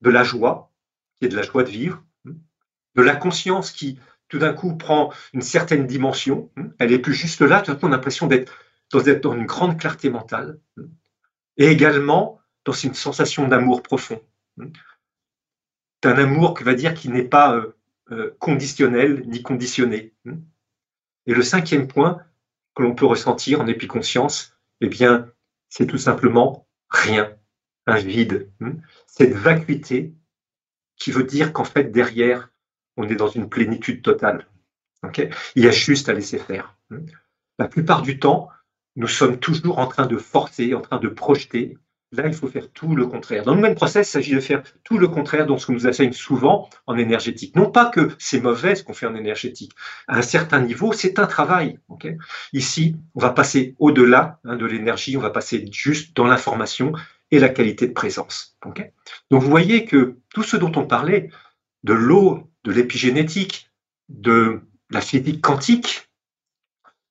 de 0.00 0.10
la 0.10 0.24
joie, 0.24 0.72
qui 1.18 1.26
est 1.26 1.28
de 1.28 1.36
la 1.36 1.42
joie 1.42 1.62
de 1.62 1.70
vivre, 1.70 2.02
de 2.24 3.02
la 3.02 3.16
conscience 3.16 3.70
qui 3.70 3.98
tout 4.28 4.38
d'un 4.38 4.52
coup 4.52 4.76
prend 4.76 5.12
une 5.32 5.42
certaine 5.42 5.86
dimension. 5.86 6.50
Hein. 6.56 6.70
Elle 6.78 6.92
est 6.92 6.98
plus 6.98 7.14
juste 7.14 7.40
là, 7.40 7.60
tout 7.60 7.72
d'un 7.72 7.78
coup 7.78 7.86
on 7.86 7.92
a 7.92 7.96
l'impression 7.96 8.26
d'être 8.26 8.63
dans, 8.92 9.32
une 9.32 9.46
grande 9.46 9.78
clarté 9.78 10.10
mentale. 10.10 10.60
Et 11.56 11.66
également 11.66 12.40
dans 12.64 12.72
une 12.72 12.94
sensation 12.94 13.46
d'amour 13.48 13.82
profond. 13.82 14.20
D'un 16.02 16.18
amour 16.18 16.54
qui 16.54 16.64
va 16.64 16.74
dire 16.74 16.94
qu'il 16.94 17.12
n'est 17.12 17.28
pas 17.28 17.56
euh, 17.56 17.76
euh, 18.10 18.36
conditionnel 18.38 19.24
ni 19.26 19.42
conditionné. 19.42 20.14
Et 21.26 21.34
le 21.34 21.42
cinquième 21.42 21.88
point 21.88 22.22
que 22.74 22.82
l'on 22.82 22.94
peut 22.94 23.06
ressentir 23.06 23.60
en 23.60 23.66
épiconscience, 23.66 24.56
eh 24.80 24.88
bien, 24.88 25.30
c'est 25.68 25.86
tout 25.86 25.98
simplement 25.98 26.66
rien, 26.90 27.34
un 27.86 27.96
vide. 27.96 28.50
Cette 29.06 29.32
vacuité 29.32 30.14
qui 30.96 31.10
veut 31.10 31.24
dire 31.24 31.52
qu'en 31.52 31.64
fait, 31.64 31.84
derrière, 31.84 32.50
on 32.96 33.08
est 33.08 33.16
dans 33.16 33.28
une 33.28 33.48
plénitude 33.48 34.02
totale. 34.02 34.46
Il 35.54 35.64
y 35.64 35.68
a 35.68 35.70
juste 35.70 36.08
à 36.08 36.12
laisser 36.12 36.38
faire. 36.38 36.76
La 37.58 37.68
plupart 37.68 38.02
du 38.02 38.18
temps, 38.18 38.48
nous 38.96 39.08
sommes 39.08 39.38
toujours 39.38 39.78
en 39.78 39.86
train 39.86 40.06
de 40.06 40.16
forcer, 40.16 40.74
en 40.74 40.80
train 40.80 40.98
de 40.98 41.08
projeter. 41.08 41.76
Là, 42.12 42.28
il 42.28 42.34
faut 42.34 42.46
faire 42.46 42.70
tout 42.70 42.94
le 42.94 43.06
contraire. 43.06 43.42
Dans 43.42 43.56
le 43.56 43.60
même 43.60 43.74
process, 43.74 44.08
il 44.08 44.12
s'agit 44.12 44.34
de 44.34 44.40
faire 44.40 44.62
tout 44.84 44.98
le 44.98 45.08
contraire 45.08 45.46
de 45.46 45.56
ce 45.56 45.66
que 45.66 45.72
nous 45.72 45.86
enseigne 45.86 46.12
souvent 46.12 46.68
en 46.86 46.96
énergétique. 46.96 47.56
Non 47.56 47.70
pas 47.70 47.86
que 47.86 48.12
c'est 48.18 48.40
mauvais 48.40 48.76
ce 48.76 48.84
qu'on 48.84 48.92
fait 48.92 49.06
en 49.06 49.16
énergétique. 49.16 49.72
À 50.06 50.18
un 50.18 50.22
certain 50.22 50.60
niveau, 50.60 50.92
c'est 50.92 51.18
un 51.18 51.26
travail. 51.26 51.80
Ici, 52.52 52.96
on 53.16 53.20
va 53.20 53.30
passer 53.30 53.74
au-delà 53.80 54.38
hein, 54.44 54.54
de 54.54 54.64
l'énergie, 54.64 55.16
on 55.16 55.20
va 55.20 55.30
passer 55.30 55.64
juste 55.72 56.16
dans 56.16 56.26
l'information 56.26 56.92
et 57.32 57.40
la 57.40 57.48
qualité 57.48 57.88
de 57.88 57.92
présence. 57.92 58.56
Donc 59.30 59.42
vous 59.42 59.50
voyez 59.50 59.84
que 59.84 60.18
tout 60.32 60.44
ce 60.44 60.56
dont 60.56 60.72
on 60.76 60.86
parlait, 60.86 61.30
de 61.82 61.94
l'eau, 61.94 62.48
de 62.62 62.70
l'épigénétique, 62.70 63.70
de 64.08 64.60
la 64.90 65.00
physique 65.00 65.40
quantique. 65.40 66.03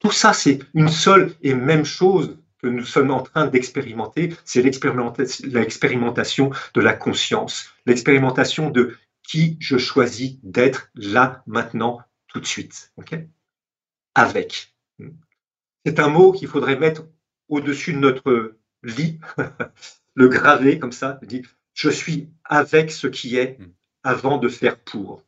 Tout 0.03 0.11
ça, 0.11 0.33
c'est 0.33 0.59
une 0.73 0.89
seule 0.89 1.33
et 1.41 1.53
même 1.53 1.85
chose 1.85 2.37
que 2.61 2.67
nous 2.67 2.85
sommes 2.85 3.11
en 3.11 3.21
train 3.21 3.47
d'expérimenter, 3.47 4.35
c'est 4.45 4.61
l'expérimentation 4.61 6.51
de 6.73 6.81
la 6.81 6.93
conscience, 6.93 7.69
l'expérimentation 7.85 8.69
de 8.69 8.97
qui 9.23 9.57
je 9.59 9.77
choisis 9.77 10.37
d'être 10.43 10.89
là, 10.95 11.43
maintenant, 11.47 12.01
tout 12.27 12.39
de 12.39 12.45
suite. 12.45 12.93
Avec. 14.15 14.75
C'est 15.85 15.99
un 15.99 16.09
mot 16.09 16.31
qu'il 16.31 16.47
faudrait 16.47 16.77
mettre 16.77 17.05
au-dessus 17.49 17.93
de 17.93 17.99
notre 17.99 18.57
lit, 18.83 19.19
le 20.15 20.27
graver 20.27 20.79
comme 20.79 20.91
ça, 20.91 21.19
je 21.73 21.89
suis 21.89 22.29
avec 22.45 22.91
ce 22.91 23.07
qui 23.07 23.37
est, 23.37 23.59
mm 23.59 23.71
avant 24.03 24.37
de 24.37 24.49
faire 24.49 24.77
pour. 24.77 25.23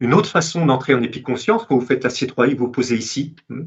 Une 0.00 0.14
autre 0.14 0.28
façon 0.28 0.66
d'entrer 0.66 0.94
en 0.94 1.02
épiconscience, 1.02 1.64
quand 1.66 1.76
vous 1.76 1.84
faites 1.84 2.04
la 2.04 2.10
C3I, 2.10 2.54
vous 2.54 2.70
posez 2.70 2.96
ici, 2.96 3.34
hmm, 3.48 3.64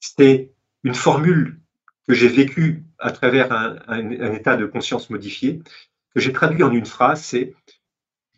c'est 0.00 0.52
une 0.84 0.94
formule 0.94 1.60
que 2.06 2.14
j'ai 2.14 2.28
vécue 2.28 2.84
à 2.98 3.10
travers 3.10 3.52
un, 3.52 4.32
état 4.32 4.56
de 4.56 4.66
conscience 4.66 5.10
modifié, 5.10 5.62
que 6.14 6.20
j'ai 6.20 6.32
traduit 6.32 6.62
en 6.62 6.70
une 6.70 6.86
phrase, 6.86 7.22
c'est 7.22 7.54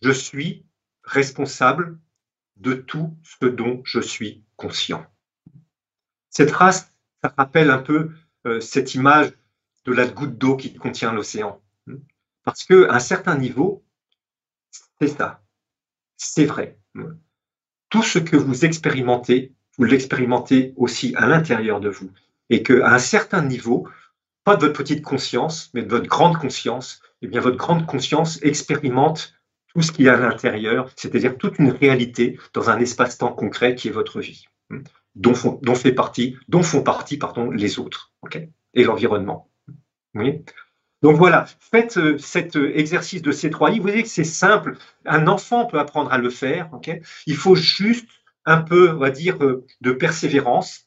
je 0.01 0.11
suis 0.11 0.65
responsable 1.03 1.99
de 2.57 2.75
tout 2.75 3.17
ce 3.23 3.47
dont 3.47 3.83
je 3.85 4.01
suis 4.01 4.45
conscient. 4.57 5.07
Cette 6.31 6.51
phrase, 6.51 6.91
ça 7.23 7.35
rappelle 7.37 7.71
un 7.71 7.79
peu 7.79 8.11
euh, 8.47 8.61
cette 8.61 8.95
image 8.95 9.33
de 9.85 9.93
la 9.93 10.07
goutte 10.07 10.39
d'eau 10.39 10.57
qui 10.57 10.75
contient 10.75 11.13
l'océan. 11.13 11.61
Parce 12.45 12.65
qu'à 12.65 12.93
un 12.93 12.99
certain 13.01 13.37
niveau, 13.37 13.85
c'est 15.01 15.09
ça. 15.09 15.43
C'est 16.17 16.47
vrai. 16.47 16.79
Tout 17.91 18.03
ce 18.03 18.19
que 18.19 18.37
vous 18.37 18.65
expérimentez, 18.65 19.53
vous 19.77 19.85
l'expérimentez 19.85 20.75
aussi 20.77 21.15
à 21.17 21.27
l'intérieur 21.27 21.81
de 21.81 21.89
vous. 21.89 22.11
Et 22.51 22.63
qu'à 22.63 22.93
un 22.93 22.99
certain 22.99 23.43
niveau, 23.43 23.89
pas 24.45 24.57
de 24.57 24.67
votre 24.67 24.79
petite 24.79 25.03
conscience, 25.03 25.71
mais 25.75 25.83
de 25.83 25.89
votre 25.89 26.09
grande 26.09 26.37
conscience, 26.37 27.03
eh 27.23 27.27
bien, 27.27 27.41
votre 27.41 27.57
grande 27.57 27.87
conscience 27.87 28.43
expérimente 28.43 29.35
tout 29.75 29.83
ce 29.83 29.93
qu'il 29.93 30.07
y 30.07 30.09
a 30.09 30.15
à 30.15 30.21
l'intérieur, 30.21 30.91
c'est-à-dire 30.97 31.37
toute 31.37 31.59
une 31.59 31.71
réalité 31.71 32.39
dans 32.55 32.71
un 32.71 32.79
espace-temps 32.79 33.33
concret 33.33 33.75
qui 33.75 33.89
est 33.89 33.93
votre 33.93 34.21
vie, 34.21 34.47
dont 35.15 35.35
font, 35.35 35.61
fait 35.75 35.93
partie, 35.93 36.37
dont 36.49 36.63
font 36.63 36.83
partie 36.83 37.19
pardon, 37.19 37.51
les 37.51 37.79
autres 37.79 38.13
et 38.75 38.85
l'environnement. 38.85 39.51
Donc 41.03 41.17
voilà, 41.17 41.47
faites 41.61 41.97
euh, 41.97 42.19
cet 42.19 42.57
euh, 42.57 42.77
exercice 42.77 43.23
de 43.23 43.31
C3I. 43.31 43.77
Vous 43.77 43.83
voyez 43.83 44.03
que 44.03 44.09
c'est 44.09 44.25
simple. 44.25 44.77
Un 45.05 45.29
enfant 45.29 45.67
peut 45.67 45.79
apprendre 45.79 46.13
à 46.13 46.19
le 46.19 46.31
faire. 46.31 46.71
Il 47.27 47.37
faut 47.37 47.55
juste 47.55 48.09
un 48.45 48.61
peu, 48.63 48.91
on 48.91 48.99
va 48.99 49.11
dire, 49.11 49.43
euh, 49.45 49.65
de 49.81 49.93
persévérance 49.93 50.87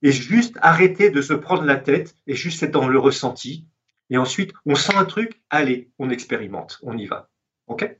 et 0.00 0.12
juste 0.12 0.56
arrêter 0.62 1.10
de 1.10 1.20
se 1.20 1.34
prendre 1.34 1.64
la 1.64 1.76
tête 1.76 2.16
et 2.26 2.34
juste 2.34 2.62
être 2.62 2.70
dans 2.70 2.88
le 2.88 2.98
ressenti. 2.98 3.66
Et 4.08 4.16
ensuite, 4.16 4.52
on 4.64 4.74
sent 4.74 4.94
un 4.96 5.04
truc, 5.04 5.42
allez, 5.50 5.90
on 5.98 6.10
expérimente, 6.10 6.78
on 6.82 6.96
y 6.96 7.06
va. 7.06 7.30
OK? 7.66 7.98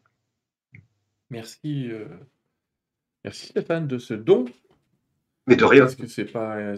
Merci, 1.30 1.90
merci 3.24 3.46
Stéphane 3.46 3.86
de 3.86 3.98
ce 3.98 4.12
don. 4.12 4.44
Mais 5.46 5.56
de 5.56 5.64
rien. 5.64 5.84
Parce 5.84 5.94
que 5.94 6.06
c'est 6.06 6.26
pas, 6.26 6.76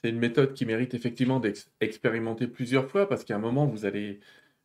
c'est 0.00 0.10
une 0.10 0.18
méthode 0.18 0.54
qui 0.54 0.64
mérite 0.66 0.94
effectivement 0.94 1.40
d'expérimenter 1.40 2.46
plusieurs 2.46 2.88
fois 2.88 3.08
parce 3.08 3.24
qu'à 3.24 3.36
un 3.36 3.40
moment, 3.40 3.66
vous 3.66 3.84
allez, 3.84 4.20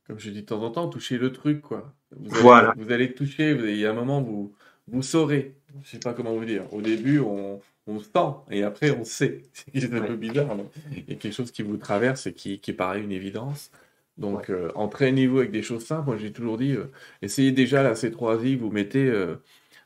comme 0.07 0.19
je 0.19 0.29
dis 0.29 0.41
de 0.41 0.45
temps 0.45 0.61
en 0.63 0.69
temps, 0.69 0.87
toucher 0.87 1.17
le 1.17 1.31
truc. 1.31 1.61
Quoi. 1.61 1.93
Vous, 2.11 2.31
allez, 2.31 2.41
voilà. 2.41 2.73
vous 2.77 2.91
allez 2.91 3.13
toucher, 3.13 3.51
il 3.51 3.77
y 3.77 3.85
a 3.85 3.91
un 3.91 3.93
moment, 3.93 4.21
vous, 4.21 4.53
vous 4.87 5.01
saurez. 5.01 5.55
Je 5.73 5.79
ne 5.79 5.83
sais 5.85 5.99
pas 5.99 6.13
comment 6.13 6.33
vous 6.33 6.45
dire. 6.45 6.71
Au 6.71 6.81
début, 6.81 7.19
on, 7.19 7.59
on 7.87 7.99
sent 7.99 8.35
et 8.51 8.63
après, 8.63 8.91
on 8.91 9.03
sait. 9.03 9.41
C'est 9.53 9.93
un 9.93 10.01
peu 10.01 10.15
bizarre. 10.15 10.55
Il 10.91 11.09
y 11.09 11.13
a 11.13 11.15
quelque 11.15 11.33
chose 11.33 11.51
qui 11.51 11.63
vous 11.63 11.77
traverse 11.77 12.27
et 12.27 12.33
qui, 12.33 12.59
qui 12.59 12.73
paraît 12.73 13.01
une 13.01 13.11
évidence. 13.11 13.71
Donc, 14.17 14.49
euh, 14.49 14.71
entraînez-vous 14.75 15.39
avec 15.39 15.51
des 15.51 15.63
choses 15.63 15.85
simples. 15.85 16.05
Moi, 16.07 16.17
j'ai 16.17 16.31
toujours 16.31 16.57
dit, 16.57 16.73
euh, 16.73 16.91
essayez 17.23 17.51
déjà 17.51 17.81
la 17.81 17.93
C3I, 17.93 18.57
vous 18.57 18.69
mettez. 18.69 19.05
Euh, 19.07 19.37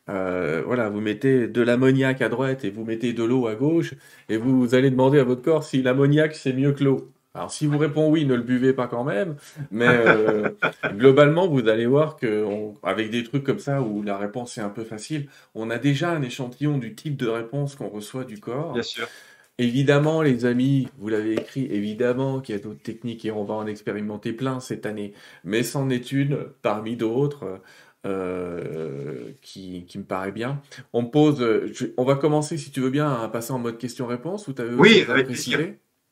euh, 0.09 0.63
voilà, 0.65 0.89
vous 0.89 1.01
mettez 1.01 1.47
de 1.47 1.61
l'ammoniac 1.61 2.21
à 2.21 2.29
droite 2.29 2.63
et 2.63 2.69
vous 2.69 2.85
mettez 2.85 3.13
de 3.13 3.23
l'eau 3.23 3.47
à 3.47 3.55
gauche, 3.55 3.93
et 4.29 4.37
vous, 4.37 4.75
allez 4.75 4.89
demander 4.89 5.19
à 5.19 5.23
votre 5.23 5.41
corps 5.41 5.63
si 5.63 5.81
l'ammoniac 5.81 6.35
c'est 6.35 6.53
mieux 6.53 6.71
que 6.71 6.83
l'eau. 6.83 7.11
Alors 7.33 7.51
si 7.51 7.67
vous 7.67 7.77
répond 7.77 8.09
oui, 8.09 8.25
ne 8.25 8.33
le 8.33 8.41
buvez 8.41 8.73
pas 8.73 8.87
quand 8.87 9.03
même, 9.03 9.35
mais 9.69 9.87
euh, 9.87 10.49
globalement 10.95 11.47
vous 11.47 11.67
allez 11.67 11.85
voir 11.85 12.15
que 12.15 12.45
avec 12.81 13.11
des 13.11 13.23
trucs 13.23 13.43
comme 13.43 13.59
ça 13.59 13.81
où 13.81 14.01
la 14.01 14.17
réponse 14.17 14.57
est 14.57 14.61
un 14.61 14.69
peu 14.69 14.83
facile, 14.83 15.27
on 15.53 15.69
a 15.69 15.77
déjà 15.77 16.09
un 16.11 16.23
échantillon 16.23 16.79
du 16.79 16.95
type 16.95 17.15
de 17.15 17.27
réponse 17.27 17.75
qu'on 17.75 17.89
reçoit 17.89 18.23
du 18.23 18.39
corps. 18.39 18.73
Bien 18.73 18.81
sûr. 18.81 19.07
Évidemment, 19.59 20.21
les 20.21 20.45
amis, 20.45 20.87
vous 20.99 21.09
l'avez 21.09 21.33
écrit, 21.33 21.65
évidemment 21.65 22.41
qu'il 22.41 22.53
y 22.53 22.57
a 22.59 22.61
d'autres 22.61 22.81
techniques 22.81 23.25
et 23.25 23.31
on 23.31 23.43
va 23.43 23.55
en 23.55 23.65
expérimenter 23.65 24.31
plein 24.31 24.59
cette 24.59 24.85
année, 24.85 25.13
mais 25.43 25.63
c'en 25.63 25.89
est 25.89 26.11
une 26.11 26.37
parmi 26.61 26.95
d'autres. 26.95 27.59
Euh, 28.07 29.31
qui, 29.41 29.85
me 29.95 30.03
paraît 30.03 30.31
bien. 30.31 30.61
On 30.93 31.05
pose, 31.05 31.45
on 31.97 32.03
va 32.03 32.15
commencer, 32.15 32.57
si 32.57 32.71
tu 32.71 32.79
veux 32.79 32.89
bien, 32.89 33.11
à 33.11 33.27
passer 33.27 33.51
en 33.51 33.59
mode 33.59 33.77
question-réponse. 33.77 34.49
Oui, 34.77 35.03
avec 35.07 35.27
plaisir. 35.27 35.59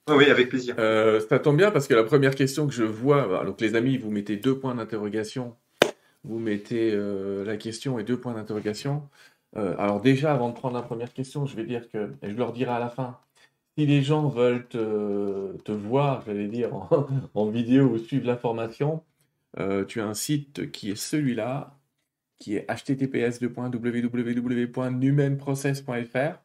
Oui, 0.09 0.25
avec 0.25 0.49
plaisir. 0.49 0.75
Euh, 0.77 1.19
ça 1.21 1.39
tombe 1.39 1.57
bien 1.57 1.71
parce 1.71 1.87
que 1.87 1.93
la 1.93 2.03
première 2.03 2.35
question 2.35 2.67
que 2.67 2.73
je 2.73 2.83
vois, 2.83 3.27
bah, 3.27 3.43
donc 3.45 3.61
les 3.61 3.75
amis, 3.75 3.97
vous 3.97 4.11
mettez 4.11 4.35
deux 4.35 4.57
points 4.57 4.75
d'interrogation, 4.75 5.55
vous 6.23 6.39
mettez 6.39 6.91
euh, 6.93 7.45
la 7.45 7.57
question 7.57 7.97
et 7.99 8.03
deux 8.03 8.17
points 8.19 8.33
d'interrogation. 8.33 9.03
alors 9.55 10.01
déjà, 10.01 10.33
avant 10.33 10.49
de 10.49 10.55
prendre 10.55 10.75
la 10.75 10.81
première 10.81 11.13
question, 11.13 11.45
je 11.45 11.55
vais 11.55 11.63
dire 11.63 11.89
que, 11.89 12.11
et 12.21 12.31
je 12.31 12.35
leur 12.35 12.51
dirai 12.51 12.71
à 12.71 12.79
la 12.79 12.89
fin, 12.89 13.17
si 13.77 13.85
les 13.85 14.01
gens 14.01 14.27
veulent 14.27 14.67
te, 14.67 15.71
voir, 15.71 16.23
j'allais 16.25 16.47
dire, 16.47 16.73
en, 16.75 17.07
en, 17.35 17.49
vidéo 17.49 17.85
ou 17.85 17.97
suivre 17.97 18.27
la 18.27 18.37
formation, 18.37 19.01
tu 19.87 20.01
as 20.01 20.05
un 20.05 20.13
site 20.13 20.71
qui 20.71 20.91
est 20.91 20.95
celui-là, 20.95 21.75
qui 22.37 22.55
est 22.55 22.65
https 22.69 23.41
www.numenprocess.fr. 23.41 26.41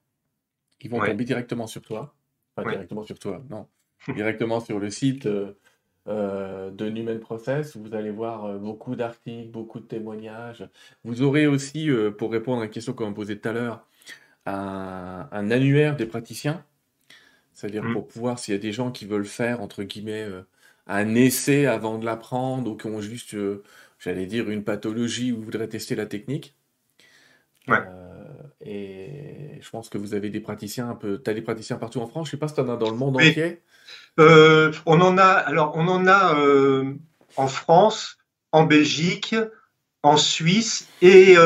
Ils 0.82 0.90
vont 0.90 1.00
tomber 1.00 1.24
directement 1.24 1.66
sur 1.66 1.82
toi. 1.82 2.14
Enfin, 2.56 2.70
directement 2.70 3.04
sur 3.04 3.18
toi, 3.18 3.42
non. 3.48 3.66
directement 4.14 4.60
sur 4.60 4.78
le 4.78 4.90
site 4.90 5.26
euh, 5.26 5.52
euh, 6.08 6.70
de 6.70 6.88
Numen 6.88 7.20
Process. 7.20 7.76
Vous 7.76 7.94
allez 7.94 8.10
voir 8.10 8.44
euh, 8.44 8.58
beaucoup 8.58 8.96
d'articles, 8.96 9.50
beaucoup 9.50 9.80
de 9.80 9.84
témoignages. 9.84 10.68
Vous 11.04 11.22
aurez 11.22 11.46
aussi, 11.46 11.90
pour 12.18 12.32
répondre 12.32 12.62
à 12.62 12.64
une 12.64 12.70
question 12.70 12.92
qu'on 12.92 13.08
m'a 13.08 13.14
posée 13.14 13.38
tout 13.38 13.48
à 13.48 13.52
l'heure, 13.52 13.86
un, 14.46 15.50
annuaire 15.50 15.96
des 15.96 16.06
praticiens. 16.06 16.64
C'est-à-dire 17.52 17.84
mm. 17.84 17.92
pour 17.92 18.08
pouvoir, 18.08 18.38
s'il 18.38 18.54
y 18.54 18.56
a 18.56 18.60
des 18.60 18.72
gens 18.72 18.90
qui 18.90 19.06
veulent 19.06 19.26
faire, 19.26 19.60
entre 19.60 19.82
guillemets, 19.82 20.26
un 20.86 21.14
essai 21.14 21.66
avant 21.66 21.98
de 21.98 22.06
l'apprendre 22.06 22.70
ou 22.70 22.76
qui 22.76 22.86
ont 22.86 23.00
juste 23.00 23.36
j'allais 24.00 24.26
dire, 24.26 24.50
une 24.50 24.64
pathologie 24.64 25.30
où 25.30 25.36
vous 25.36 25.44
voudrez 25.44 25.68
tester 25.68 25.94
la 25.94 26.06
technique. 26.06 26.56
Ouais. 27.68 27.78
Euh, 27.78 28.24
et 28.64 29.58
je 29.60 29.70
pense 29.70 29.88
que 29.88 29.98
vous 29.98 30.14
avez 30.14 30.30
des 30.30 30.40
praticiens 30.40 30.90
un 30.90 30.96
peu. 30.96 31.22
Tu 31.22 31.30
as 31.30 31.34
des 31.34 31.42
praticiens 31.42 31.76
partout 31.76 32.00
en 32.00 32.08
France? 32.08 32.26
Je 32.26 32.30
ne 32.30 32.32
sais 32.32 32.40
pas 32.40 32.48
si 32.48 32.54
tu 32.54 32.60
en 32.60 32.68
as 32.68 32.76
dans 32.76 32.90
le 32.90 32.96
monde 32.96 33.16
entier. 33.16 33.60
Euh, 34.18 34.72
on 34.86 35.00
en 35.00 35.16
a. 35.18 35.24
Alors, 35.24 35.76
on 35.76 35.86
en 35.86 36.08
a 36.08 36.34
euh, 36.40 36.94
en 37.36 37.46
France, 37.46 38.18
en 38.50 38.64
Belgique, 38.64 39.36
en 40.02 40.16
Suisse 40.16 40.88
et, 41.02 41.36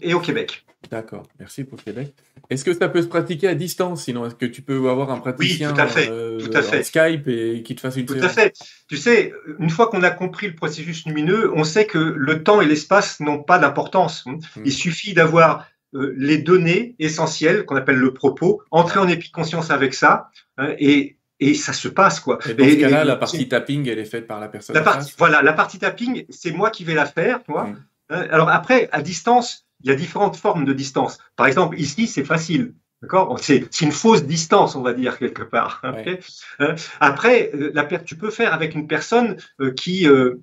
et 0.00 0.14
au 0.14 0.20
Québec. 0.20 0.64
D'accord, 0.90 1.26
merci 1.38 1.64
pour 1.64 1.82
Québec. 1.82 2.14
Est-ce 2.50 2.64
que 2.64 2.74
ça 2.74 2.88
peut 2.88 3.02
se 3.02 3.06
pratiquer 3.06 3.48
à 3.48 3.54
distance 3.54 4.04
Sinon, 4.04 4.26
est-ce 4.26 4.34
que 4.34 4.46
tu 4.46 4.62
peux 4.62 4.90
avoir 4.90 5.10
un 5.10 5.18
praticien 5.18 5.70
oui, 5.70 5.74
tout 5.74 5.80
à 5.80 5.86
fait, 5.86 6.08
euh, 6.10 6.38
tout 6.38 6.56
à 6.56 6.62
fait. 6.62 6.82
Skype 6.82 7.28
et 7.28 7.62
qui 7.62 7.74
te 7.74 7.80
fasse 7.80 7.96
une 7.96 8.06
Tout 8.06 8.14
à 8.20 8.28
fait. 8.28 8.54
Tu 8.88 8.96
sais, 8.96 9.32
une 9.58 9.70
fois 9.70 9.88
qu'on 9.88 10.02
a 10.02 10.10
compris 10.10 10.48
le 10.48 10.54
processus 10.54 11.06
lumineux, 11.06 11.50
on 11.54 11.64
sait 11.64 11.86
que 11.86 11.98
le 11.98 12.42
temps 12.42 12.60
et 12.60 12.66
l'espace 12.66 13.20
n'ont 13.20 13.42
pas 13.42 13.58
d'importance. 13.58 14.26
Hmm. 14.26 14.38
Il 14.64 14.72
suffit 14.72 15.14
d'avoir 15.14 15.66
euh, 15.94 16.14
les 16.16 16.38
données 16.38 16.94
essentielles 16.98 17.64
qu'on 17.64 17.76
appelle 17.76 17.98
le 17.98 18.12
propos, 18.12 18.62
entrer 18.70 18.98
en 18.98 19.08
épiconscience 19.08 19.70
avec 19.70 19.94
ça 19.94 20.30
hein, 20.58 20.74
et 20.78 21.16
et 21.40 21.54
ça 21.54 21.72
se 21.72 21.88
passe 21.88 22.20
quoi. 22.20 22.38
Et 22.48 22.54
dans 22.54 22.64
ce 22.64 22.74
cas-là, 22.76 23.04
la 23.04 23.16
partie 23.16 23.48
tapping, 23.48 23.88
elle 23.88 23.98
est 23.98 24.04
faite 24.04 24.28
par 24.28 24.38
la 24.38 24.46
personne. 24.46 24.76
La 24.76 24.82
partie, 24.82 25.12
voilà, 25.18 25.42
la 25.42 25.52
partie 25.52 25.78
tapping, 25.78 26.24
c'est 26.28 26.52
moi 26.52 26.70
qui 26.70 26.84
vais 26.84 26.94
la 26.94 27.04
faire, 27.04 27.42
tu 27.42 27.50
vois. 27.50 27.64
Hmm. 27.64 27.76
Alors 28.10 28.48
après, 28.48 28.88
à 28.92 29.02
distance, 29.02 29.66
il 29.82 29.90
y 29.90 29.92
a 29.92 29.96
différentes 29.96 30.36
formes 30.36 30.64
de 30.64 30.72
distance. 30.72 31.18
Par 31.36 31.46
exemple, 31.46 31.78
ici, 31.78 32.06
c'est 32.06 32.24
facile. 32.24 32.74
D'accord? 33.02 33.36
C'est 33.40 33.80
une 33.80 33.90
fausse 33.90 34.24
distance, 34.24 34.76
on 34.76 34.82
va 34.82 34.92
dire, 34.92 35.18
quelque 35.18 35.42
part. 35.42 35.82
Hein? 35.82 36.74
Après, 37.00 37.50
euh, 37.54 37.72
la, 37.74 37.84
tu 37.84 38.16
peux 38.16 38.30
faire 38.30 38.54
avec 38.54 38.76
une 38.76 38.86
personne 38.86 39.36
euh, 39.60 39.72
qui, 39.72 40.06
euh, 40.06 40.40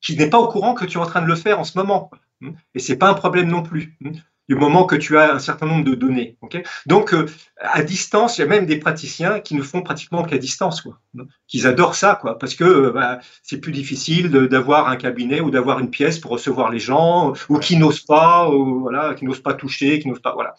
qui 0.00 0.16
n'est 0.16 0.30
pas 0.30 0.38
au 0.38 0.48
courant 0.48 0.74
que 0.74 0.84
tu 0.84 0.98
es 0.98 1.00
en 1.00 1.06
train 1.06 1.22
de 1.22 1.26
le 1.26 1.34
faire 1.34 1.58
en 1.58 1.64
ce 1.64 1.76
moment. 1.76 2.10
Et 2.74 2.78
c'est 2.78 2.96
pas 2.96 3.10
un 3.10 3.14
problème 3.14 3.48
non 3.48 3.64
plus 3.64 3.98
du 4.48 4.54
moment 4.54 4.84
que 4.84 4.96
tu 4.96 5.18
as 5.18 5.34
un 5.34 5.38
certain 5.38 5.66
nombre 5.66 5.84
de 5.84 5.94
données. 5.94 6.38
Donc, 6.86 7.12
euh, 7.12 7.26
à 7.58 7.82
distance, 7.82 8.38
il 8.38 8.42
y 8.42 8.44
a 8.44 8.46
même 8.46 8.66
des 8.66 8.78
praticiens 8.78 9.40
qui 9.40 9.54
ne 9.54 9.62
font 9.62 9.82
pratiquement 9.82 10.24
qu'à 10.24 10.38
distance, 10.38 10.80
quoi. 10.80 11.00
Qu'ils 11.46 11.66
adorent 11.66 11.94
ça, 11.94 12.18
quoi, 12.20 12.38
parce 12.38 12.54
que 12.54 12.64
euh, 12.64 12.90
bah, 12.92 13.18
c'est 13.42 13.60
plus 13.60 13.72
difficile 13.72 14.30
d'avoir 14.30 14.88
un 14.88 14.96
cabinet 14.96 15.40
ou 15.40 15.50
d'avoir 15.50 15.80
une 15.80 15.90
pièce 15.90 16.18
pour 16.18 16.30
recevoir 16.30 16.70
les 16.70 16.78
gens, 16.78 17.34
ou 17.48 17.58
qui 17.58 17.76
n'osent 17.76 18.04
pas, 18.04 18.48
voilà, 18.50 19.14
qui 19.14 19.24
n'osent 19.24 19.42
pas 19.42 19.54
toucher, 19.54 19.98
qui 19.98 20.08
n'osent 20.08 20.22
pas, 20.22 20.32
voilà. 20.32 20.54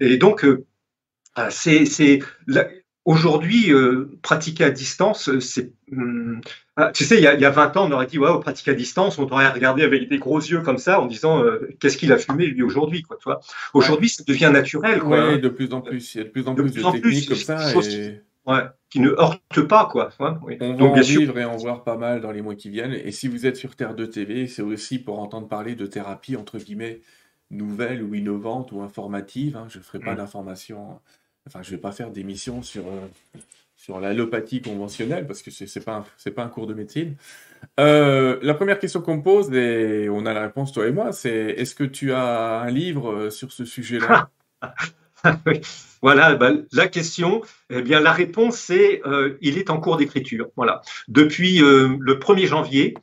Et 0.00 0.16
donc, 0.18 0.44
euh, 0.44 0.66
c'est 1.48 2.20
Aujourd'hui, 3.10 3.72
euh, 3.72 4.08
pratiquer 4.22 4.62
à 4.62 4.70
distance, 4.70 5.28
euh, 5.28 5.40
c'est. 5.40 5.72
Hum, 5.90 6.40
ah, 6.76 6.92
tu 6.92 7.04
sais, 7.04 7.16
il 7.16 7.22
y, 7.22 7.26
a, 7.26 7.34
il 7.34 7.40
y, 7.40 7.44
a, 7.44 7.50
20 7.50 7.76
ans, 7.76 7.88
on 7.88 7.92
aurait 7.92 8.06
dit, 8.06 8.18
ouais, 8.18 8.28
pratiquer 8.40 8.70
à 8.70 8.74
distance, 8.74 9.18
on 9.18 9.28
aurait 9.28 9.48
regardé 9.48 9.82
avec 9.82 10.08
des 10.08 10.18
gros 10.18 10.38
yeux 10.38 10.60
comme 10.60 10.78
ça 10.78 11.00
en 11.00 11.06
disant, 11.06 11.42
euh, 11.42 11.68
qu'est-ce 11.80 11.96
qu'il 11.98 12.12
a 12.12 12.18
fumé 12.18 12.46
lui 12.46 12.62
aujourd'hui, 12.62 13.02
quoi. 13.02 13.40
Aujourd'hui, 13.74 14.08
ça 14.10 14.22
devient 14.24 14.50
naturel, 14.52 15.00
quoi. 15.00 15.32
Oui, 15.32 15.40
de 15.40 15.48
plus 15.48 15.72
en 15.74 15.80
plus. 15.80 16.14
Il 16.14 16.18
y 16.18 16.20
a 16.20 16.24
de 16.24 16.28
plus 16.28 16.46
en 16.46 16.54
plus 16.54 16.70
de, 16.70 16.92
techniques 16.92 17.28
comme 17.28 17.36
ça. 17.36 17.72
Et... 17.82 18.20
Ouais, 18.46 18.62
qui 18.90 19.00
ne 19.00 19.10
heurtent 19.10 19.62
pas, 19.62 19.88
quoi. 19.90 20.10
oui. 20.46 20.56
On 20.60 20.74
Donc, 20.74 20.94
va 20.94 21.00
en 21.00 21.02
vivre 21.02 21.36
et 21.36 21.44
en 21.44 21.56
voir 21.56 21.82
pas 21.82 21.96
mal 21.96 22.20
dans 22.20 22.30
les 22.30 22.42
mois 22.42 22.54
qui 22.54 22.70
viennent. 22.70 22.92
Et 22.92 23.10
si 23.10 23.26
vous 23.26 23.44
êtes 23.44 23.56
sur 23.56 23.74
Terre 23.74 23.94
2 23.94 24.08
TV, 24.08 24.46
c'est 24.46 24.62
aussi 24.62 25.00
pour 25.00 25.18
entendre 25.18 25.48
parler 25.48 25.74
de 25.74 25.86
thérapie, 25.86 26.36
entre 26.36 26.58
guillemets, 26.58 27.00
nouvelle 27.50 28.02
ou 28.04 28.14
innovante 28.14 28.70
ou 28.70 28.82
informative. 28.82 29.56
Hein. 29.56 29.66
Je 29.68 29.78
ne 29.78 29.82
ferai 29.82 29.98
pas 29.98 30.12
Mm. 30.12 30.18
d'information, 30.18 31.00
enfin, 31.46 31.62
je 31.62 31.70
ne 31.70 31.76
vais 31.76 31.80
pas 31.80 31.92
faire 31.92 32.10
d'émission 32.10 32.62
sur, 32.62 32.86
euh, 32.86 33.06
sur 33.80 33.98
l'allopathie 33.98 34.60
conventionnelle 34.60 35.26
parce 35.26 35.42
que 35.42 35.50
ce 35.50 35.64
n'est 35.64 35.84
pas, 35.84 36.04
c'est 36.18 36.32
pas 36.32 36.44
un 36.44 36.48
cours 36.48 36.66
de 36.66 36.74
médecine. 36.74 37.16
Euh, 37.78 38.38
la 38.42 38.54
première 38.54 38.78
question 38.78 39.00
qu'on 39.00 39.16
me 39.16 39.22
pose, 39.22 39.52
et 39.52 40.08
on 40.10 40.26
a 40.26 40.34
la 40.34 40.42
réponse 40.42 40.72
toi 40.72 40.86
et 40.86 40.92
moi, 40.92 41.12
c'est 41.12 41.30
est-ce 41.30 41.74
que 41.74 41.84
tu 41.84 42.12
as 42.12 42.60
un 42.60 42.70
livre 42.70 43.12
euh, 43.12 43.30
sur 43.30 43.52
ce 43.52 43.64
sujet-là? 43.64 44.30
Voilà, 46.02 46.34
ben, 46.34 46.64
la 46.72 46.88
question, 46.88 47.42
eh 47.68 47.82
bien, 47.82 48.00
la 48.00 48.12
réponse, 48.12 48.56
c'est 48.56 49.02
euh, 49.04 49.36
il 49.42 49.58
est 49.58 49.68
en 49.68 49.78
cours 49.78 49.98
d'écriture. 49.98 50.46
Voilà. 50.56 50.80
Depuis 51.08 51.58
le 51.58 52.14
1er 52.14 52.46
janvier. 52.46 52.94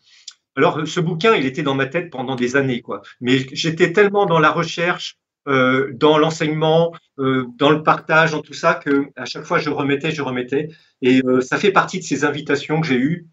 Alors, 0.56 0.88
ce 0.88 1.00
bouquin, 1.00 1.36
il 1.36 1.46
était 1.46 1.62
dans 1.62 1.76
ma 1.76 1.86
tête 1.86 2.10
pendant 2.10 2.36
des 2.36 2.56
années, 2.56 2.82
quoi. 2.82 3.04
Mais 3.22 3.38
j'étais 3.54 3.94
tellement 3.94 4.26
dans 4.26 4.40
la 4.40 4.50
recherche, 4.50 5.20
euh, 5.48 5.92
dans 5.94 6.18
l'enseignement, 6.18 6.94
euh, 7.20 7.46
dans 7.58 7.70
le 7.70 7.82
partage, 7.82 8.32
dans 8.32 8.42
tout 8.42 8.54
ça, 8.54 8.74
que 8.74 9.08
à 9.16 9.26
chaque 9.26 9.46
fois, 9.46 9.60
je 9.60 9.70
remettais, 9.70 10.12
je 10.12 10.22
remettais. 10.22 10.70
Et 11.02 11.22
euh, 11.26 11.42
ça 11.42 11.58
fait 11.58 11.72
partie 11.72 12.00
de 12.00 12.04
ces 12.04 12.26
invitations 12.26 12.82
que 12.82 12.88
j'ai 12.88 12.98
eues 12.98 13.28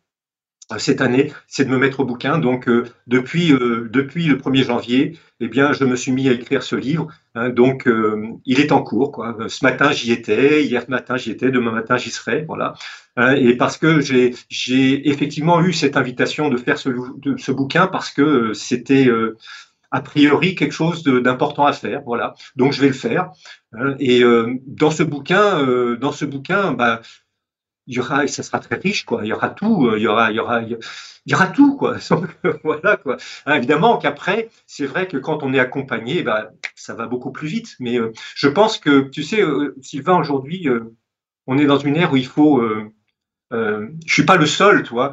cette 0.78 1.02
année, 1.02 1.30
c'est 1.46 1.66
de 1.66 1.70
me 1.70 1.76
mettre 1.76 2.00
au 2.00 2.06
bouquin. 2.06 2.38
Donc, 2.38 2.70
depuis, 3.06 3.48
depuis 3.50 4.24
le 4.24 4.36
1er 4.38 4.64
janvier, 4.64 5.18
eh 5.40 5.48
bien, 5.48 5.74
je 5.74 5.84
me 5.84 5.94
suis 5.94 6.10
mis 6.10 6.26
à 6.26 6.32
écrire 6.32 6.62
ce 6.62 6.74
livre. 6.74 7.08
Hein, 7.34 7.50
donc, 7.50 7.86
il 8.46 8.60
est 8.60 8.72
en 8.72 8.82
cours. 8.82 9.22
Ce 9.46 9.62
matin, 9.62 9.92
j'y 9.92 10.10
étais. 10.10 10.64
Hier 10.64 10.82
matin, 10.88 11.18
j'y 11.18 11.32
étais. 11.32 11.50
Demain 11.50 11.70
matin, 11.70 11.98
j'y 11.98 12.08
serai. 12.08 12.46
Voilà. 12.48 12.72
Hein, 13.16 13.34
et 13.34 13.58
parce 13.58 13.76
que 13.76 14.00
j'ai, 14.00 14.32
effectivement 15.10 15.62
eu 15.62 15.74
cette 15.74 15.98
invitation 15.98 16.48
de 16.48 16.56
faire 16.56 16.78
ce, 16.78 17.52
bouquin 17.52 17.86
parce 17.86 18.10
que 18.10 18.54
c'était 18.54 19.06
a 19.94 20.00
priori 20.00 20.56
quelque 20.56 20.72
chose 20.72 21.04
d'important 21.04 21.66
à 21.66 21.72
faire. 21.72 22.02
Voilà. 22.04 22.34
Donc, 22.56 22.72
je 22.72 22.80
vais 22.80 22.88
le 22.88 22.94
faire. 22.94 23.30
Hein, 23.72 23.94
et 24.00 24.24
euh, 24.24 24.54
dans 24.66 24.90
ce 24.90 25.04
bouquin, 25.04 25.60
euh, 25.60 25.96
dans 25.96 26.10
ce 26.10 26.24
bouquin, 26.24 26.72
bah, 26.72 27.00
il 27.86 27.94
y 27.94 28.00
aura, 28.00 28.26
ça 28.26 28.42
sera 28.42 28.58
très 28.58 28.74
riche, 28.74 29.04
quoi. 29.04 29.20
Il 29.22 29.28
y 29.28 29.32
aura 29.32 29.50
tout, 29.50 29.86
euh, 29.86 29.98
il 29.98 30.02
y 30.02 30.08
aura, 30.08 30.32
il 30.32 30.36
y 30.36 30.40
aura, 30.40 30.62
il 30.62 30.78
y 31.26 31.34
aura 31.34 31.46
tout, 31.46 31.76
quoi. 31.76 31.96
Voilà, 32.64 32.96
quoi. 32.96 33.18
Hein, 33.46 33.54
évidemment 33.54 33.96
qu'après, 33.98 34.48
c'est 34.66 34.86
vrai 34.86 35.06
que 35.06 35.16
quand 35.16 35.44
on 35.44 35.54
est 35.54 35.60
accompagné, 35.60 36.24
bah, 36.24 36.50
ça 36.74 36.94
va 36.94 37.06
beaucoup 37.06 37.30
plus 37.30 37.46
vite. 37.46 37.76
Mais 37.78 37.96
euh, 38.00 38.12
je 38.34 38.48
pense 38.48 38.78
que, 38.78 39.08
tu 39.10 39.22
sais, 39.22 39.42
euh, 39.42 39.76
Sylvain, 39.80 40.18
aujourd'hui, 40.18 40.68
euh, 40.68 40.96
on 41.46 41.56
est 41.56 41.66
dans 41.66 41.78
une 41.78 41.96
ère 41.96 42.12
où 42.12 42.16
il 42.16 42.26
faut. 42.26 42.62
Euh, 43.52 43.88
je 44.06 44.12
suis 44.12 44.24
pas 44.24 44.36
le 44.36 44.46
seul, 44.46 44.82
tu 44.82 44.90
vois. 44.90 45.12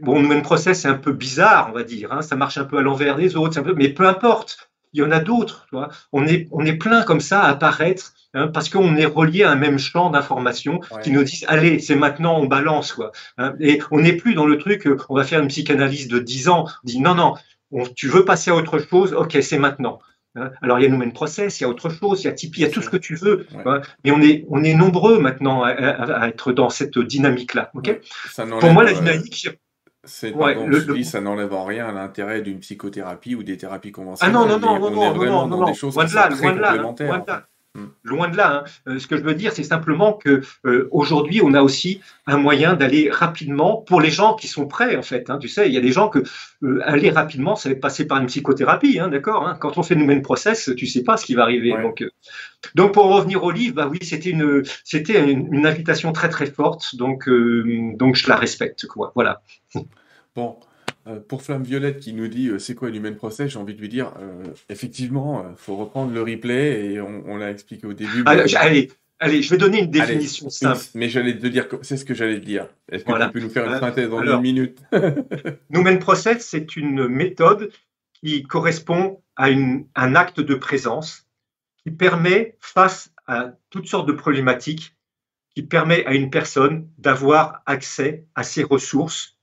Bon, 0.00 0.20
Human 0.20 0.42
Process, 0.42 0.80
c'est 0.80 0.88
un 0.88 0.94
peu 0.94 1.12
bizarre, 1.12 1.68
on 1.70 1.74
va 1.74 1.84
dire. 1.84 2.12
Hein, 2.12 2.22
ça 2.22 2.34
marche 2.36 2.58
un 2.58 2.64
peu 2.64 2.78
à 2.78 2.82
l'envers 2.82 3.16
des 3.16 3.36
autres, 3.36 3.54
c'est 3.54 3.60
un 3.60 3.64
peu, 3.64 3.74
mais 3.74 3.88
peu 3.90 4.06
importe. 4.06 4.70
Il 4.94 5.00
y 5.00 5.02
en 5.02 5.10
a 5.10 5.20
d'autres, 5.20 5.66
tu 5.68 5.76
vois. 5.76 5.90
On 6.12 6.26
est, 6.26 6.48
on 6.50 6.64
est 6.64 6.72
plein 6.72 7.02
comme 7.02 7.20
ça 7.20 7.42
à 7.42 7.50
apparaître 7.50 8.14
hein, 8.32 8.48
parce 8.48 8.70
qu'on 8.70 8.96
est 8.96 9.04
relié 9.04 9.42
à 9.44 9.50
un 9.50 9.54
même 9.54 9.78
champ 9.78 10.08
d'information 10.08 10.80
Ouais. 10.90 11.02
qui 11.02 11.10
nous 11.10 11.22
disent 11.24 11.44
allez, 11.46 11.78
c'est 11.78 11.94
maintenant, 11.94 12.38
on 12.40 12.46
balance 12.46 12.92
quoi. 12.94 13.12
Hein, 13.36 13.52
et 13.60 13.80
on 13.90 14.00
n'est 14.00 14.14
plus 14.14 14.32
dans 14.34 14.46
le 14.46 14.56
truc, 14.56 14.86
euh, 14.86 14.96
on 15.10 15.14
va 15.16 15.24
faire 15.24 15.40
une 15.42 15.48
psychanalyse 15.48 16.08
de 16.08 16.18
10 16.18 16.48
ans. 16.48 16.64
On 16.66 16.86
dit 16.86 17.00
non, 17.00 17.14
non, 17.14 17.34
on- 17.70 17.84
tu 17.86 18.08
veux 18.08 18.24
passer 18.24 18.50
à 18.50 18.54
autre 18.56 18.78
chose, 18.78 19.12
ok, 19.12 19.36
c'est 19.42 19.58
maintenant. 19.58 19.98
Hein, 20.38 20.50
alors 20.62 20.78
il 20.78 20.84
y 20.84 20.86
a 20.86 20.88
Numen 20.90 21.12
Process, 21.12 21.60
il 21.60 21.64
y 21.64 21.66
a 21.66 21.68
autre 21.68 21.90
chose, 21.90 22.22
il 22.22 22.26
y 22.26 22.28
a 22.28 22.32
Tipeee, 22.32 22.60
il 22.60 22.62
y 22.62 22.66
a 22.66 22.70
tout 22.70 22.82
ce 22.82 22.90
que 22.90 22.96
tu 22.96 23.14
veux. 23.16 23.46
Ouais. 23.54 23.62
hein, 23.66 23.80
mais 24.04 24.10
on 24.10 24.20
est, 24.20 24.44
on 24.48 24.62
est 24.64 24.74
nombreux 24.74 25.18
maintenant 25.18 25.62
à, 25.62 25.70
à- 25.70 26.20
à 26.22 26.28
être 26.28 26.52
dans 26.52 26.70
cette 26.70 26.98
dynamique-là. 26.98 27.70
Pour 28.60 28.72
moi, 28.72 28.84
la 28.84 28.90
euh, 28.90 28.94
dynamique, 28.94 29.48
C'est, 30.04 30.32
Ouais, 30.32 30.54
pardon, 30.54 30.68
le- 30.68 30.80
je 30.80 30.86
le- 30.86 30.94
dis, 30.94 31.04
ça 31.04 31.20
n'enlève 31.20 31.52
en 31.52 31.64
rien 31.64 31.92
l'intérêt 31.92 32.40
d'une 32.40 32.60
psychothérapie 32.60 33.34
ou 33.34 33.42
des 33.42 33.56
thérapies 33.56 33.88
Ah 33.92 33.96
conventionnelles. 33.96 34.34
non, 34.34 34.46
non, 34.46 34.58
non, 34.58 34.68
on 34.76 34.78
non, 34.80 34.88
est 34.88 34.94
non, 34.94 35.12
vraiment 35.12 35.42
non, 35.42 35.48
dans 35.48 35.56
non, 35.58 35.64
des 35.66 35.70
non, 35.72 35.74
choses 35.74 35.94
loin 35.96 36.04
qui 36.06 36.12
sont 36.12 36.18
très 36.28 36.36
complémentaires. 36.46 37.08
Loin 37.74 37.82
de 37.82 37.86
en 37.86 37.86
fait. 37.86 37.86
là. 37.86 37.86
Mm. 37.86 37.86
Loin 38.04 38.28
de 38.28 38.36
là. 38.36 38.64
hein. 38.64 38.64
Euh, 38.88 38.98
ce 38.98 39.06
que 39.06 39.16
je 39.16 39.22
veux 39.22 39.34
dire, 39.34 39.52
c'est 39.52 39.62
simplement 39.64 40.12
que 40.12 40.42
euh, 40.64 40.88
aujourd'hui, 40.90 41.40
on 41.42 41.54
a 41.54 41.62
aussi 41.62 42.00
un 42.26 42.36
moyen 42.36 42.74
d'aller 42.74 43.10
rapidement 43.10 43.76
pour 43.76 44.00
les 44.00 44.10
gens 44.10 44.34
qui 44.34 44.48
sont 44.48 44.66
prêts, 44.66 44.96
en 44.96 45.02
fait. 45.02 45.30
hein. 45.30 45.38
tu 45.38 45.48
sais, 45.48 45.68
il 45.68 45.74
y 45.74 45.78
a 45.78 45.80
des 45.80 45.92
gens 45.92 46.08
que 46.08 46.22
euh, 46.62 46.80
aller 46.84 47.10
rapidement, 47.10 47.56
ça 47.56 47.68
va 47.68 47.74
passer 47.76 48.06
par 48.06 48.18
une 48.20 48.26
psychothérapie, 48.26 48.98
hein, 48.98 49.08
d'accord. 49.08 49.58
Quand 49.60 49.78
on 49.78 49.82
fait 49.82 49.94
nous-mêmes 49.94 50.22
process, 50.22 50.70
tu 50.76 50.86
sais 50.86 51.02
pas 51.04 51.16
ce 51.16 51.26
qui 51.26 51.34
va 51.34 51.42
arriver. 51.42 51.72
Ouais. 51.72 51.82
Donc, 51.82 52.02
euh, 52.02 52.10
donc, 52.74 52.92
pour 52.92 53.04
revenir 53.04 53.44
au 53.44 53.50
livre, 53.50 53.74
bah 53.76 53.88
oui, 53.88 53.98
c'était 54.02 54.30
une, 54.30 54.62
c'était 54.84 55.30
une, 55.30 55.52
une 55.54 55.66
invitation 55.66 56.12
très 56.12 56.28
très 56.28 56.46
forte. 56.46 56.96
Donc, 56.96 57.28
donc 57.28 58.16
je 58.16 58.28
la 58.28 58.36
respecte, 58.36 58.86
quoi. 58.86 59.12
Voilà. 59.14 59.42
Bon, 60.34 60.58
euh, 61.08 61.20
pour 61.20 61.42
Flamme 61.42 61.62
Violette 61.62 62.00
qui 62.00 62.12
nous 62.12 62.28
dit 62.28 62.48
euh, 62.48 62.58
c'est 62.58 62.74
quoi 62.74 62.90
l'human 62.90 63.14
process, 63.16 63.50
j'ai 63.50 63.58
envie 63.58 63.74
de 63.74 63.80
lui 63.80 63.88
dire 63.88 64.12
euh, 64.20 64.44
effectivement, 64.68 65.44
faut 65.56 65.76
reprendre 65.76 66.12
le 66.12 66.20
replay 66.22 66.92
et 66.92 67.00
on, 67.00 67.22
on 67.26 67.36
l'a 67.36 67.50
expliqué 67.50 67.86
au 67.86 67.92
début. 67.94 68.22
mais- 68.24 68.54
Allez, 68.56 68.90
allez, 69.20 69.42
je 69.42 69.50
vais 69.50 69.56
donner 69.56 69.78
une 69.82 69.96
Allez, 70.00 70.14
définition 70.14 70.46
une- 70.46 70.50
simple. 70.50 70.84
mais 70.94 71.08
j'allais 71.08 71.38
te 71.38 71.46
dire, 71.46 71.66
c'est 71.82 71.96
ce 71.96 72.04
que 72.04 72.14
j'allais 72.14 72.40
te 72.40 72.44
dire. 72.44 72.68
Est-ce 72.90 73.04
que 73.04 73.08
Voilà. 73.10 73.26
tu 73.26 73.32
peux 73.32 73.40
nous 73.40 73.50
faire 73.50 73.66
une 73.72 73.78
synthèse 73.80 74.12
en 74.12 74.18
alors- 74.18 74.36
une 74.36 74.42
minute? 74.42 74.78
Process, 76.00 76.46
c'est 76.46 76.76
une 76.76 77.08
méthode 77.08 77.70
qui 78.14 78.42
correspond 78.42 79.20
à 79.36 79.50
une- 79.50 79.86
un 79.94 80.14
acte 80.14 80.40
de 80.40 80.54
présence 80.54 81.26
qui 81.82 81.90
permet, 81.90 82.56
face 82.60 83.12
à 83.26 83.52
toutes 83.70 83.86
sortes 83.86 84.08
de 84.08 84.12
problématiques, 84.12 84.94
qui 85.54 85.62
permet 85.62 86.04
à 86.06 86.14
une 86.14 86.30
personne 86.30 86.88
d'avoir 86.98 87.62
accès 87.66 88.24
à 88.34 88.42
ses 88.42 88.62
ressources 88.62 89.37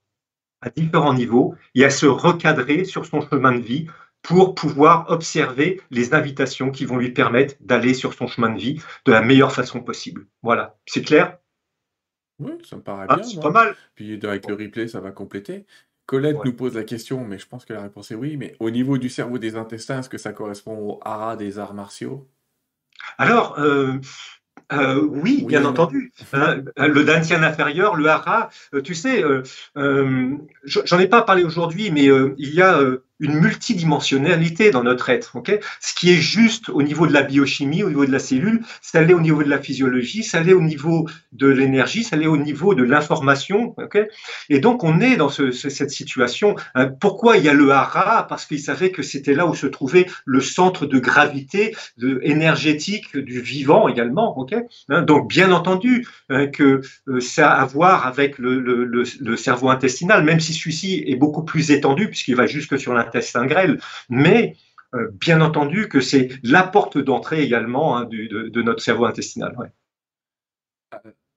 à 0.66 0.70
différents 0.70 1.14
niveaux 1.14 1.56
et 1.76 1.86
à 1.86 1.90
se 1.90 2.06
recadrer 2.06 2.86
sur 2.86 3.06
son 3.06 3.22
chemin 3.22 3.54
de 3.54 3.62
vie 3.62 3.88
pour 4.22 4.56
pouvoir 4.56 5.06
observer 5.10 5.82
les 5.92 6.14
invitations 6.14 6.72
qui 6.72 6.86
vont 6.86 6.98
lui 6.98 7.12
permettre 7.12 7.56
d'aller 7.60 7.94
sur 7.94 8.14
son 8.14 8.28
chemin 8.28 8.50
de 8.50 8.60
vie 8.60 8.82
de 9.06 9.12
la 9.12 9.22
meilleure 9.22 9.52
façon 9.52 9.82
possible. 9.82 10.26
Voilà, 10.42 10.76
c'est 10.88 11.04
clair? 11.04 11.38
Oui, 12.40 12.52
ça 12.64 12.76
me 12.76 12.82
paraît 12.82 13.06
Ah, 13.08 13.16
bien. 13.16 13.24
C'est 13.24 13.40
pas 13.40 13.52
mal. 13.52 13.76
Puis 13.96 14.20
avec 14.24 14.48
le 14.48 14.56
replay, 14.56 14.88
ça 14.88 15.00
va 15.00 15.12
compléter. 15.12 15.66
Colette 16.06 16.38
Ouais. 16.38 16.46
nous 16.46 16.54
pose 16.54 16.76
la 16.76 16.84
question, 16.84 17.24
mais 17.26 17.40
je 17.40 17.48
pense 17.48 17.66
que 17.66 17.74
la 17.74 17.82
réponse 17.82 18.12
est 18.12 18.16
oui. 18.16 18.36
Mais 18.38 18.56
au 18.60 18.70
niveau 18.72 18.98
du 18.98 19.10
cerveau 19.10 19.38
des 19.38 19.56
intestins, 19.56 20.00
est-ce 20.00 20.10
que 20.10 20.18
ça 20.18 20.34
correspond 20.34 20.78
au 20.78 21.00
hara 21.04 21.36
des 21.36 21.58
arts 21.60 21.74
martiaux? 21.74 22.28
Alors, 23.18 23.60
euh, 23.60 23.98
euh, 24.74 25.02
oui, 25.02 25.44
bien 25.48 25.64
entendu. 25.66 26.12
Hein, 26.34 26.64
le 26.78 27.04
dantien 27.04 27.44
inférieur, 27.44 27.96
le 27.96 28.08
hara, 28.08 28.50
euh, 28.74 28.82
tu 28.82 28.96
sais, 28.96 29.24
euh, 29.24 29.44
euh, 29.78 30.32
je- 30.64 30.80
j'en 30.86 30.98
ai 31.00 31.08
pas 31.08 31.22
parlé 31.22 31.44
aujourd'hui, 31.44 31.92
mais 31.92 32.06
il 32.38 32.54
y 32.54 32.62
a 32.62 32.80
une 33.20 33.40
multidimensionnalité 33.40 34.72
dans 34.72 34.84
notre 34.84 35.10
être. 35.10 35.36
ok? 35.36 35.58
Ce 35.80 35.94
qui 35.96 36.12
est 36.12 36.18
juste 36.22 36.70
au 36.70 36.82
niveau 36.82 37.08
de 37.08 37.14
la 37.14 37.22
biochimie, 37.22 37.84
au 37.84 37.90
niveau 37.90 38.06
de 38.06 38.12
la 38.12 38.20
cellule, 38.20 38.62
ça 38.82 39.02
l'est 39.02 39.14
au 39.14 39.22
niveau 39.22 39.44
de 39.44 39.50
la 39.50 39.60
physiologie, 39.60 40.24
ça 40.24 40.42
l'est 40.42 40.54
au 40.54 40.62
niveau 40.62 41.08
de 41.32 41.48
l'énergie, 41.48 42.04
ça 42.04 42.16
l'est 42.16 42.28
au 42.28 42.38
niveau 42.38 42.74
de 42.76 42.84
l'information. 42.84 43.74
ok? 43.78 44.00
Et 44.50 44.60
donc, 44.60 44.84
on 44.84 45.00
est 45.00 45.16
dans 45.16 45.30
ce- 45.30 45.52
ce- 45.52 45.70
cette 45.70 45.92
situation. 45.92 46.56
hein. 46.76 46.88
Pourquoi 47.00 47.38
il 47.38 47.44
y 47.46 47.50
a 47.50 47.54
le 47.54 47.70
hara? 47.72 48.28
Parce 48.28 48.46
qu'il 48.46 48.60
savait 48.60 48.92
que 48.92 49.02
c'était 49.02 49.34
là 49.34 49.48
où 49.48 49.56
se 49.56 49.68
trouvait 49.68 50.06
le 50.26 50.42
centre 50.42 50.86
de 50.86 51.00
gravité 51.00 51.76
de, 51.98 52.20
énergétique 52.24 53.16
du 53.18 53.40
vivant 53.42 53.88
également. 53.88 54.38
ok? 54.38 54.56
Hein, 54.90 55.02
donc, 55.04 55.30
bien 55.30 55.52
entendu 55.52 56.06
hein, 56.30 56.48
que 56.48 56.82
euh, 57.08 57.20
ça 57.20 57.52
a 57.52 57.62
à 57.62 57.66
voir 57.66 58.06
avec 58.06 58.38
le, 58.38 58.60
le- 58.60 58.84
le- 58.86 59.04
le 59.20 59.36
cerveau 59.38 59.70
intestinal, 59.70 60.24
même 60.24 60.40
si 60.40 60.54
celui-ci 60.54 61.04
est 61.08 61.16
beaucoup 61.16 61.44
plus 61.44 61.72
étendu 61.72 62.10
puisqu'il 62.10 62.36
va 62.36 62.46
jusque 62.48 62.78
sur 62.78 62.94
l'intestin 62.94 63.05
grêle. 63.46 63.80
Mais 64.10 64.56
euh, 64.94 65.10
bien 65.14 65.42
entendu 65.42 65.90
que 65.90 66.00
c'est 66.00 66.30
la 66.44 66.64
porte 66.64 66.98
d'entrée 66.98 67.44
également 67.44 67.98
hein, 67.98 68.06
de, 68.06 68.62
notre 68.62 68.82
cerveau 68.82 69.06
intestinal. 69.06 69.56
ouais. 69.58 69.72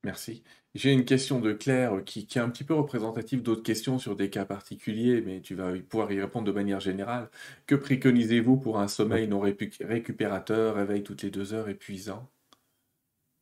Merci. 0.05 0.45
J'ai 0.75 0.93
une 0.93 1.05
question 1.05 1.41
de 1.41 1.53
Claire 1.53 2.05
qui, 2.05 2.27
qui 2.27 2.39
est 2.39 2.41
un 2.41 2.51
petit 2.51 2.63
peu 2.63 2.75
représentative 2.75 3.43
d'autres 3.43 3.63
questions 3.63 3.99
sur 3.99 4.15
des 4.15 4.31
cas 4.31 4.45
particuliers, 4.45 5.21
mais 5.21 5.41
tu 5.41 5.55
vas 5.55 5.73
pouvoir 5.89 6.13
y 6.13 6.21
répondre 6.21 6.47
de 6.47 6.53
manière 6.53 6.79
générale. 6.79 7.31
Que 7.67 7.75
préconisez-vous 7.75 8.59
pour 8.59 8.79
un 8.79 8.87
sommeil 8.87 9.27
non 9.27 9.41
récupérateur, 9.41 10.77
réveil 10.77 11.03
toutes 11.03 11.23
les 11.23 11.31
deux 11.31 11.53
heures, 11.53 11.69
épuisant? 11.69 12.31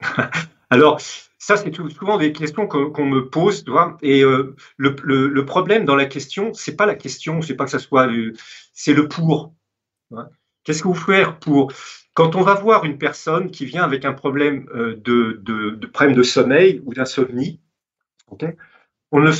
Alors, 0.71 1.01
ça, 1.47 1.57
c'est 1.57 1.75
souvent 1.75 2.19
des 2.19 2.33
questions 2.33 2.67
que- 2.67 2.89
qu'on 2.89 3.07
me 3.07 3.29
pose, 3.29 3.65
tu 3.65 3.71
vois. 3.71 3.97
Et 4.03 4.25
euh, 4.25 4.57
le, 4.79 5.45
problème 5.45 5.85
dans 5.85 5.95
la 5.95 6.07
question, 6.07 6.53
c'est 6.55 6.75
pas 6.75 6.87
la 6.87 6.97
question, 6.97 7.41
c'est 7.43 7.55
pas 7.55 7.65
que 7.65 7.71
ça 7.71 7.79
soit, 7.79 8.09
euh, 8.09 8.33
c'est 8.73 8.95
le 8.95 9.07
pour. 9.09 9.55
Qu'est-ce 10.65 10.83
que 10.83 10.89
vous 10.89 10.95
faire 10.95 11.39
pour 11.39 11.73
quand 12.15 12.35
on 12.35 12.43
va 12.43 12.55
voir 12.55 12.85
une 12.85 12.99
personne 12.99 13.51
qui 13.51 13.67
vient 13.67 13.85
avec 13.85 14.05
un 14.05 14.15
problème 14.15 14.67
euh, 14.75 14.97
de, 14.97 15.41
de, 15.43 16.23
sommeil 16.23 16.83
ou 16.85 16.95
d'insomnie, 16.95 17.61
on 18.29 19.21
ne, 19.21 19.31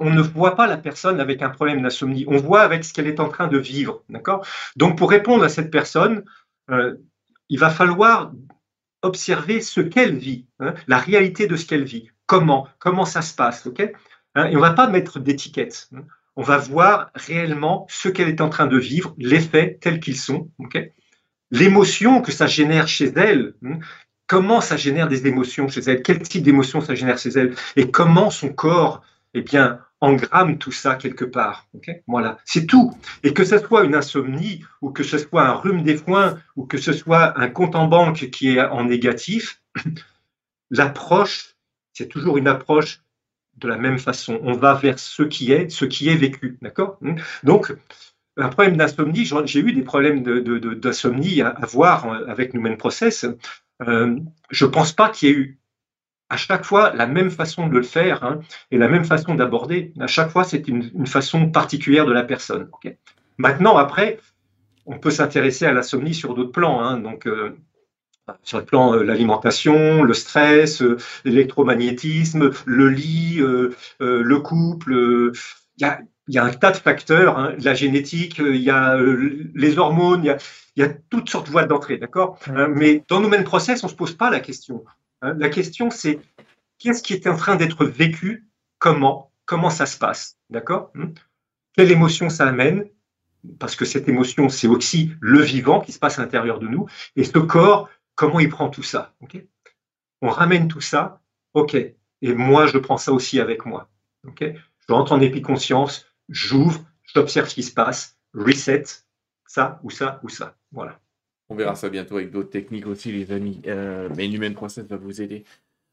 on, 0.00 0.10
ne, 0.10 0.20
voit 0.20 0.56
pas 0.56 0.66
la 0.66 0.76
personne 0.76 1.20
avec 1.20 1.40
un 1.40 1.50
problème 1.50 1.82
d'insomnie, 1.82 2.24
on 2.26 2.36
voit 2.36 2.62
avec 2.62 2.84
ce 2.84 2.92
qu'elle 2.92 3.06
est 3.06 3.20
en 3.20 3.28
train 3.28 3.46
de 3.46 3.58
vivre, 3.58 4.02
d'accord? 4.08 4.44
Donc, 4.74 4.98
pour 4.98 5.08
répondre 5.08 5.44
à 5.44 5.48
cette 5.48 5.70
personne, 5.70 6.24
il 7.48 7.58
va 7.58 7.70
falloir 7.70 8.32
observer 9.02 9.60
ce 9.60 9.80
qu'elle 9.80 10.16
vit, 10.16 10.46
hein, 10.60 10.74
la 10.86 10.98
réalité 10.98 11.46
de 11.46 11.56
ce 11.56 11.66
qu'elle 11.66 11.84
vit, 11.84 12.10
comment, 12.26 12.68
comment 12.78 13.04
ça 13.04 13.22
se 13.22 13.34
passe, 13.34 13.66
ok 13.66 13.92
Hein, 14.38 14.50
Et 14.50 14.56
on 14.56 14.60
va 14.60 14.72
pas 14.72 14.86
mettre 14.88 15.18
d'étiquette. 15.18 15.88
hein. 15.96 16.02
On 16.36 16.42
va 16.42 16.58
voir 16.58 17.10
réellement 17.14 17.86
ce 17.88 18.10
qu'elle 18.10 18.28
est 18.28 18.42
en 18.42 18.50
train 18.50 18.66
de 18.66 18.76
vivre, 18.76 19.14
les 19.16 19.40
faits 19.40 19.80
tels 19.80 19.98
qu'ils 20.00 20.18
sont, 20.18 20.50
ok 20.58 20.78
l'émotion 21.50 22.22
que 22.22 22.32
ça 22.32 22.46
génère 22.46 22.88
chez 22.88 23.12
elle, 23.16 23.54
comment 24.26 24.60
ça 24.60 24.76
génère 24.76 25.08
des 25.08 25.26
émotions 25.26 25.68
chez 25.68 25.80
elle, 25.80 26.02
quel 26.02 26.20
type 26.20 26.42
d'émotion 26.42 26.80
ça 26.80 26.94
génère 26.94 27.18
chez 27.18 27.30
elle, 27.30 27.54
et 27.76 27.90
comment 27.90 28.30
son 28.30 28.48
corps, 28.52 29.02
eh 29.34 29.42
bien, 29.42 29.80
engramme 30.00 30.58
tout 30.58 30.72
ça 30.72 30.94
quelque 30.94 31.24
part. 31.24 31.68
voilà, 32.06 32.38
c'est 32.44 32.66
tout. 32.66 32.92
Et 33.22 33.32
que 33.32 33.44
ce 33.44 33.58
soit 33.58 33.84
une 33.84 33.94
insomnie, 33.94 34.64
ou 34.82 34.90
que 34.90 35.02
ce 35.02 35.18
soit 35.18 35.46
un 35.46 35.54
rhume 35.54 35.82
des 35.82 35.96
foins, 35.96 36.38
ou 36.56 36.66
que 36.66 36.78
ce 36.78 36.92
soit 36.92 37.38
un 37.38 37.48
compte 37.48 37.74
en 37.74 37.86
banque 37.86 38.30
qui 38.30 38.56
est 38.56 38.60
en 38.60 38.84
négatif, 38.84 39.62
l'approche, 40.70 41.56
c'est 41.92 42.08
toujours 42.08 42.36
une 42.36 42.48
approche 42.48 43.00
de 43.56 43.68
la 43.68 43.78
même 43.78 43.98
façon. 43.98 44.38
On 44.42 44.52
va 44.52 44.74
vers 44.74 44.98
ce 44.98 45.22
qui 45.22 45.52
est, 45.52 45.70
ce 45.70 45.84
qui 45.84 46.08
est 46.08 46.16
vécu. 46.16 46.58
D'accord? 46.60 46.98
Donc, 47.42 47.74
un 48.36 48.48
problème 48.48 48.76
d'insomnie, 48.76 49.24
j'ai 49.46 49.60
eu 49.60 49.72
des 49.72 49.82
problèmes 49.82 50.22
d'insomnie 50.22 51.40
à, 51.40 51.54
voir 51.62 52.06
avec 52.28 52.52
Numen 52.52 52.76
Process. 52.76 53.24
Euh, 53.82 54.18
je 54.50 54.66
ne 54.66 54.70
pense 54.70 54.92
pas 54.92 55.08
qu'il 55.08 55.28
y 55.28 55.32
ait 55.32 55.34
eu 55.34 55.58
à 56.28 56.36
chaque 56.36 56.64
fois 56.64 56.92
la 56.94 57.06
même 57.06 57.30
façon 57.30 57.68
de 57.68 57.72
le 57.72 57.82
faire 57.82 58.24
hein, 58.24 58.40
et 58.70 58.78
la 58.78 58.88
même 58.88 59.04
façon 59.04 59.34
d'aborder. 59.34 59.92
À 60.00 60.06
chaque 60.06 60.30
fois, 60.30 60.44
c'est 60.44 60.68
une, 60.68 61.06
façon 61.06 61.50
particulière 61.50 62.06
de 62.06 62.12
la 62.12 62.22
personne. 62.22 62.68
Maintenant, 63.38 63.76
après, 63.76 64.18
on 64.86 64.98
peut 64.98 65.10
s'intéresser 65.10 65.66
à 65.66 65.72
l'insomnie 65.72 66.14
sur 66.14 66.34
d'autres 66.34 66.52
plans. 66.52 66.80
Hein. 66.80 66.98
donc, 66.98 67.26
euh, 67.26 67.56
sur 68.42 68.58
le 68.58 68.64
plan 68.64 68.92
de 68.92 68.98
euh, 68.98 69.04
l'alimentation, 69.04 70.02
le 70.02 70.14
stress, 70.14 70.82
l'électromagnétisme, 71.24 72.50
le 72.64 72.88
lit, 72.88 73.40
le 74.00 74.38
couple. 74.40 75.32
Il 75.78 75.82
y 75.82 75.84
a, 75.84 76.00
il 76.28 76.34
y 76.34 76.38
a 76.38 76.44
un 76.44 76.50
tas 76.50 76.72
de 76.72 76.76
facteurs, 76.76 77.38
hein, 77.38 77.54
la 77.60 77.74
génétique, 77.74 78.40
euh, 78.40 78.54
il 78.54 78.62
y 78.62 78.70
a 78.70 78.96
euh, 78.96 79.48
les 79.54 79.78
hormones, 79.78 80.24
il 80.24 80.36
y 80.76 80.82
a, 80.82 80.88
toutes 81.10 81.30
sortes 81.30 81.46
de 81.46 81.52
voies 81.52 81.64
d'entrée, 81.64 81.98
d'accord 81.98 82.38
Mais 82.74 83.04
dans 83.08 83.20
nos 83.20 83.28
mêmes 83.28 83.44
process, 83.44 83.82
on 83.84 83.86
ne 83.86 83.92
se 83.92 83.96
pose 83.96 84.14
pas 84.14 84.30
la 84.30 84.40
question. 84.40 84.84
Hein. 85.22 85.34
la 85.38 85.48
question, 85.48 85.90
c'est 85.90 86.20
qu'est-ce 86.78 87.02
qui 87.02 87.12
est 87.14 87.26
en 87.26 87.36
train 87.36 87.56
d'être 87.56 87.84
vécu 87.84 88.48
Comment 88.78 89.32
Comment 89.46 89.70
ça 89.70 89.86
se 89.86 89.98
passe 89.98 90.38
D'accord 90.50 90.90
hmm? 90.94 91.12
Quelle 91.74 91.92
émotion 91.92 92.28
ça 92.28 92.48
amène? 92.48 92.88
Parce 93.58 93.76
que 93.76 93.84
cette 93.84 94.08
émotion, 94.08 94.48
c'est 94.48 94.66
aussi 94.66 95.12
le 95.20 95.40
vivant 95.40 95.80
qui 95.80 95.92
se 95.92 95.98
passe 95.98 96.18
à 96.18 96.22
l'intérieur 96.22 96.58
de 96.58 96.66
nous. 96.66 96.86
Et 97.14 97.24
ce 97.24 97.38
corps, 97.38 97.88
comment 98.14 98.40
il 98.40 98.48
prend 98.48 98.68
tout 98.68 98.82
ça 98.82 99.14
On 100.20 100.28
ramène 100.28 100.68
tout 100.68 100.80
ça, 100.80 101.20
ok. 101.54 101.74
Et 101.74 102.32
moi, 102.34 102.66
je 102.66 102.78
prends 102.78 102.96
ça 102.96 103.12
aussi 103.12 103.38
avec 103.38 103.66
moi. 103.66 103.88
ok? 104.26 104.44
Je 104.88 104.92
rentre 104.92 105.12
en 105.12 105.20
épiconscience, 105.20 106.06
j'ouvre, 106.28 106.84
j'observe 107.14 107.48
ce 107.48 107.54
qui 107.54 107.62
se 107.62 107.72
passe, 107.72 108.16
reset, 108.34 108.84
ça 109.46 109.80
ou 109.82 109.90
ça 109.90 110.20
ou 110.22 110.28
ça. 110.28 110.56
Voilà. 110.72 111.00
On 111.48 111.54
verra 111.54 111.74
ça 111.74 111.88
bientôt 111.88 112.16
avec 112.16 112.30
d'autres 112.30 112.50
techniques 112.50 112.86
aussi, 112.86 113.12
les 113.12 113.32
amis. 113.32 113.60
Euh, 113.66 114.08
mais 114.16 114.28
Human 114.28 114.54
Process 114.54 114.84
va 114.86 114.96
vous 114.96 115.22
aider. 115.22 115.44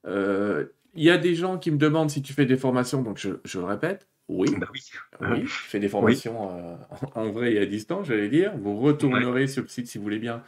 Euh, 0.06 0.66
il 0.96 1.04
y 1.04 1.10
a 1.10 1.18
des 1.18 1.36
gens 1.36 1.58
qui 1.58 1.72
me 1.72 1.78
demandent 1.78 2.10
si 2.10 2.22
tu 2.22 2.34
fais 2.34 2.46
des 2.46 2.58
formations, 2.58 3.02
donc 3.02 3.18
je, 3.18 3.30
le 3.30 3.64
répète. 3.64 4.08
Oui. 4.30 4.50
Bah 4.58 4.68
oui. 4.74 4.82
oui. 5.22 5.42
Je 5.44 5.54
fais 5.54 5.80
des 5.80 5.90
formations 5.90 6.58
euh, 6.58 6.76
en 7.16 7.30
vrai 7.30 7.54
et 7.54 7.60
à 7.60 7.66
distance, 7.66 8.08
j'allais 8.08 8.30
dire. 8.30 8.54
Vous 8.58 8.80
retournerez 8.80 9.48
sur 9.48 9.64
le 9.64 9.68
site 9.68 9.88
si 9.88 9.98
vous 9.98 10.04
voulez 10.04 10.20
bien 10.20 10.44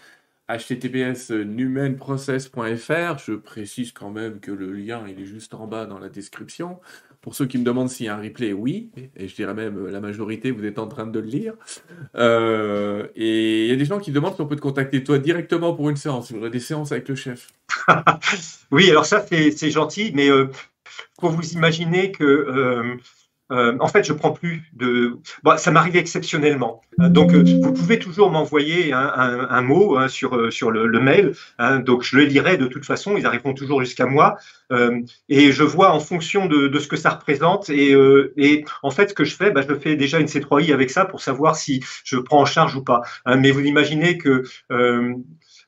https 0.48 1.32
numenprocess.fr. 1.32 3.18
Je 3.18 3.34
précise 3.34 3.91
quand 3.91 4.11
même 4.11 4.40
que 4.40 4.52
le 4.52 4.72
lien 4.72 5.03
il 5.07 5.19
est 5.19 5.26
juste 5.26 5.53
en 5.53 5.68
bas 5.68 5.86
dans 5.86 5.99
la 5.99 6.10
description. 6.10 6.80
Pour 7.26 7.34
ceux 7.34 7.47
qui 7.47 7.57
me 7.57 7.64
demandent 7.64 7.89
s'il 7.89 8.06
y 8.06 8.10
a 8.10 8.15
un 8.15 8.22
replay, 8.22 8.53
oui, 8.53 8.91
et 9.18 9.27
je 9.27 9.34
dirais 9.34 9.56
même 9.56 9.80
euh, 9.80 9.89
la 9.89 9.99
majorité, 9.99 10.52
vous 10.52 10.64
êtes 10.64 10.77
en 10.77 10.88
train 10.88 11.07
de 11.07 11.19
le 11.19 11.26
lire. 11.26 11.53
Euh, 12.15 13.07
et 13.15 13.64
il 13.64 13.68
y 13.72 13.73
a 13.73 13.76
des 13.76 13.85
gens 13.85 13.97
qui 13.97 14.11
demandent 14.11 14.35
si 14.35 14.41
on 14.41 14.45
peut 14.45 14.56
te 14.56 14.61
contacter 14.61 15.03
toi 15.03 15.18
directement 15.18 15.73
pour 15.73 15.89
une 15.89 15.95
séance, 15.95 16.30
il 16.30 16.49
des 16.52 16.60
séances 16.60 16.91
avec 16.91 17.10
le 17.10 17.15
chef. 17.15 17.47
oui, 18.72 18.91
alors 18.91 19.07
ça 19.07 19.26
c'est 19.27 19.72
gentil, 19.72 20.11
mais 20.14 20.30
euh, 20.30 20.52
pour 21.18 21.31
vous 21.31 21.53
imaginer 21.53 22.11
que 22.11 22.99
euh, 23.51 23.77
en 23.80 23.88
fait, 23.88 24.03
je 24.03 24.13
prends 24.13 24.31
plus 24.31 24.63
de. 24.73 25.19
Bon, 25.43 25.57
ça 25.57 25.69
m'arrive 25.72 25.95
exceptionnellement. 25.95 26.81
Euh, 26.99 27.09
donc, 27.09 27.34
euh, 27.34 27.43
vous 27.61 27.73
pouvez 27.73 27.99
toujours 27.99 28.31
m'envoyer 28.31 28.91
un, 28.91 29.61
mot 29.61 29.97
hein, 29.97 30.07
sur 30.07 30.51
sur 30.51 30.72
le, 30.72 30.99
mail. 30.99 31.34
Hein, 31.59 31.80
donc, 31.80 32.03
je 32.03 32.17
le 32.17 32.23
lirai 32.23 32.57
de 32.57 32.65
toute 32.65 32.85
façon. 32.85 33.17
Ils 33.17 33.26
arriveront 33.26 33.53
toujours 33.53 33.81
jusqu'à 33.81 34.07
moi. 34.07 34.38
et 35.30 35.51
je 35.51 35.63
vois 35.63 35.91
en 35.91 35.99
fonction 35.99 36.47
de, 36.47 36.67
de 36.67 36.80
ce 36.80 36.88
que 36.88 36.95
ça 36.97 37.11
représente. 37.11 37.69
Et, 37.69 37.95
et, 38.38 38.65
en 38.81 38.89
fait, 38.89 39.09
ce 39.09 39.13
que 39.13 39.23
je 39.23 39.35
fais, 39.35 39.51
bah, 39.51 39.61
je 39.67 39.76
fais 39.76 39.95
déjà 39.95 40.19
une 40.19 40.27
C3I 40.27 40.73
avec 40.73 40.89
ça 40.89 41.05
pour 41.05 41.22
savoir 41.22 41.55
si 41.55 41.84
je 42.03 42.17
prends 42.17 42.41
en 42.41 42.45
charge 42.45 42.76
ou 42.76 42.84
pas. 42.84 43.01
Hein, 43.26 43.38
mais 43.38 43.51
vous 43.51 43.61
imaginez 43.61 44.17
que 44.17 44.43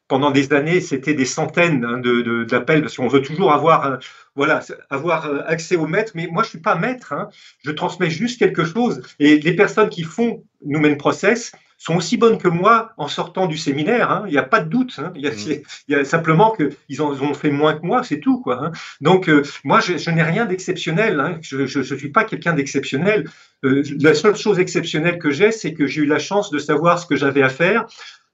pendant 0.07 0.31
des 0.31 0.53
années, 0.53 0.79
c'était 0.79 1.13
des 1.13 1.25
centaines 1.25 1.83
hein, 1.83 2.01
d'appels, 2.45 2.81
parce 2.81 2.95
qu'on 2.95 3.07
veut 3.07 3.21
toujours 3.21 3.51
avoir, 3.51 3.85
euh, 3.85 3.97
voilà, 4.35 4.61
avoir 4.89 5.25
euh, 5.25 5.41
accès 5.45 5.75
au 5.75 5.87
maître. 5.87 6.13
Mais 6.15 6.27
moi, 6.31 6.43
je 6.43 6.49
suis 6.49 6.59
pas 6.59 6.75
maître. 6.75 7.13
Hein. 7.13 7.29
Je 7.63 7.71
transmets 7.71 8.09
juste 8.09 8.39
quelque 8.39 8.63
chose. 8.63 9.01
Et 9.19 9.39
les 9.39 9.55
personnes 9.55 9.89
qui 9.89 10.03
font 10.03 10.43
nous 10.65 10.79
mènent 10.79 10.97
process 10.97 11.51
sont 11.79 11.95
aussi 11.95 12.17
bonnes 12.17 12.39
que 12.39 12.47
moi 12.47 12.93
en 12.97 13.07
sortant 13.07 13.45
du 13.45 13.57
séminaire. 13.57 14.09
Hein. 14.09 14.23
Il 14.27 14.31
n'y 14.31 14.37
a 14.37 14.43
pas 14.43 14.61
de 14.61 14.69
doute. 14.69 14.99
Il, 15.15 15.21
y 15.21 15.27
a, 15.27 15.31
mmh. 15.31 15.61
il, 15.87 15.95
y 15.95 15.95
a, 15.95 16.05
simplement 16.05 16.55
qu'ils 16.55 17.01
en 17.01 17.11
ont 17.11 17.33
fait 17.33 17.51
moins 17.51 17.75
que 17.75 17.85
moi, 17.85 18.01
c'est 18.03 18.19
tout. 18.19 18.41
Quoi, 18.41 18.71
Donc, 19.01 19.29
euh, 19.29 19.43
moi, 19.63 19.79
je, 19.79 20.09
n'ai 20.09 20.23
rien 20.23 20.45
d'exceptionnel. 20.45 21.39
Je 21.41 21.77
ne 21.77 21.83
suis 21.83 22.09
pas 22.09 22.23
quelqu'un 22.23 22.53
d'exceptionnel. 22.53 23.29
la 23.61 24.13
seule 24.15 24.35
chose 24.35 24.57
exceptionnelle 24.57 25.19
que 25.19 25.31
j'ai, 25.31 25.51
c'est 25.51 25.73
que 25.73 25.85
j'ai 25.85 26.01
eu 26.01 26.05
la 26.05 26.19
chance 26.19 26.49
de 26.49 26.57
savoir 26.57 26.97
ce 26.97 27.05
que 27.05 27.15
j'avais 27.15 27.43
à 27.43 27.49
faire 27.49 27.85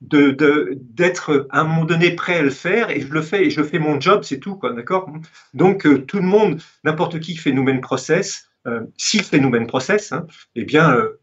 de 0.04 0.78
d'être 0.82 1.48
à 1.50 1.62
un 1.62 1.64
moment 1.64 1.86
donné 1.86 2.12
prêt 2.12 2.38
à 2.38 2.42
le 2.42 2.50
faire 2.50 2.90
et 2.90 3.02
je 3.02 3.08
le 3.08 3.22
fais 3.22 3.46
et 3.46 3.50
je 3.50 3.64
fais 3.64 3.80
mon 3.80 4.00
job, 4.00 4.24
c'est 4.24 4.40
tout, 4.40 4.56
quoi, 4.56 4.74
d'accord? 4.74 5.10
Donc 5.54 5.86
euh, 5.86 6.00
tout 6.00 6.18
le 6.18 6.24
monde, 6.24 6.62
n'importe 6.84 7.20
qui 7.20 7.36
fait 7.36 7.52
nous 7.52 7.66
process, 7.82 8.50
euh, 8.68 8.82
s'il 8.98 9.24
fait 9.24 9.40
nous 9.40 9.52
process, 9.66 10.12
hein, 10.12 10.28
eh 10.56 10.66
bien 10.66 10.94
euh, 10.94 11.20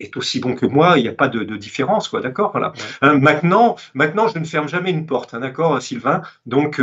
est 0.00 0.16
aussi 0.16 0.40
bon 0.40 0.54
que 0.54 0.66
moi, 0.66 0.98
il 0.98 1.02
n'y 1.02 1.08
a 1.08 1.14
pas 1.14 1.28
de, 1.28 1.56
différence, 1.56 2.08
quoi, 2.08 2.20
d'accord? 2.20 2.52
Voilà. 2.52 2.72
Hein, 3.02 3.18
maintenant, 3.18 3.76
maintenant, 3.94 4.28
je 4.28 4.38
ne 4.38 4.44
ferme 4.44 4.68
jamais 4.68 4.90
une 4.90 5.06
porte, 5.06 5.34
hein, 5.34 5.40
d'accord, 5.40 5.80
Sylvain? 5.82 6.22
Donc 6.46 6.80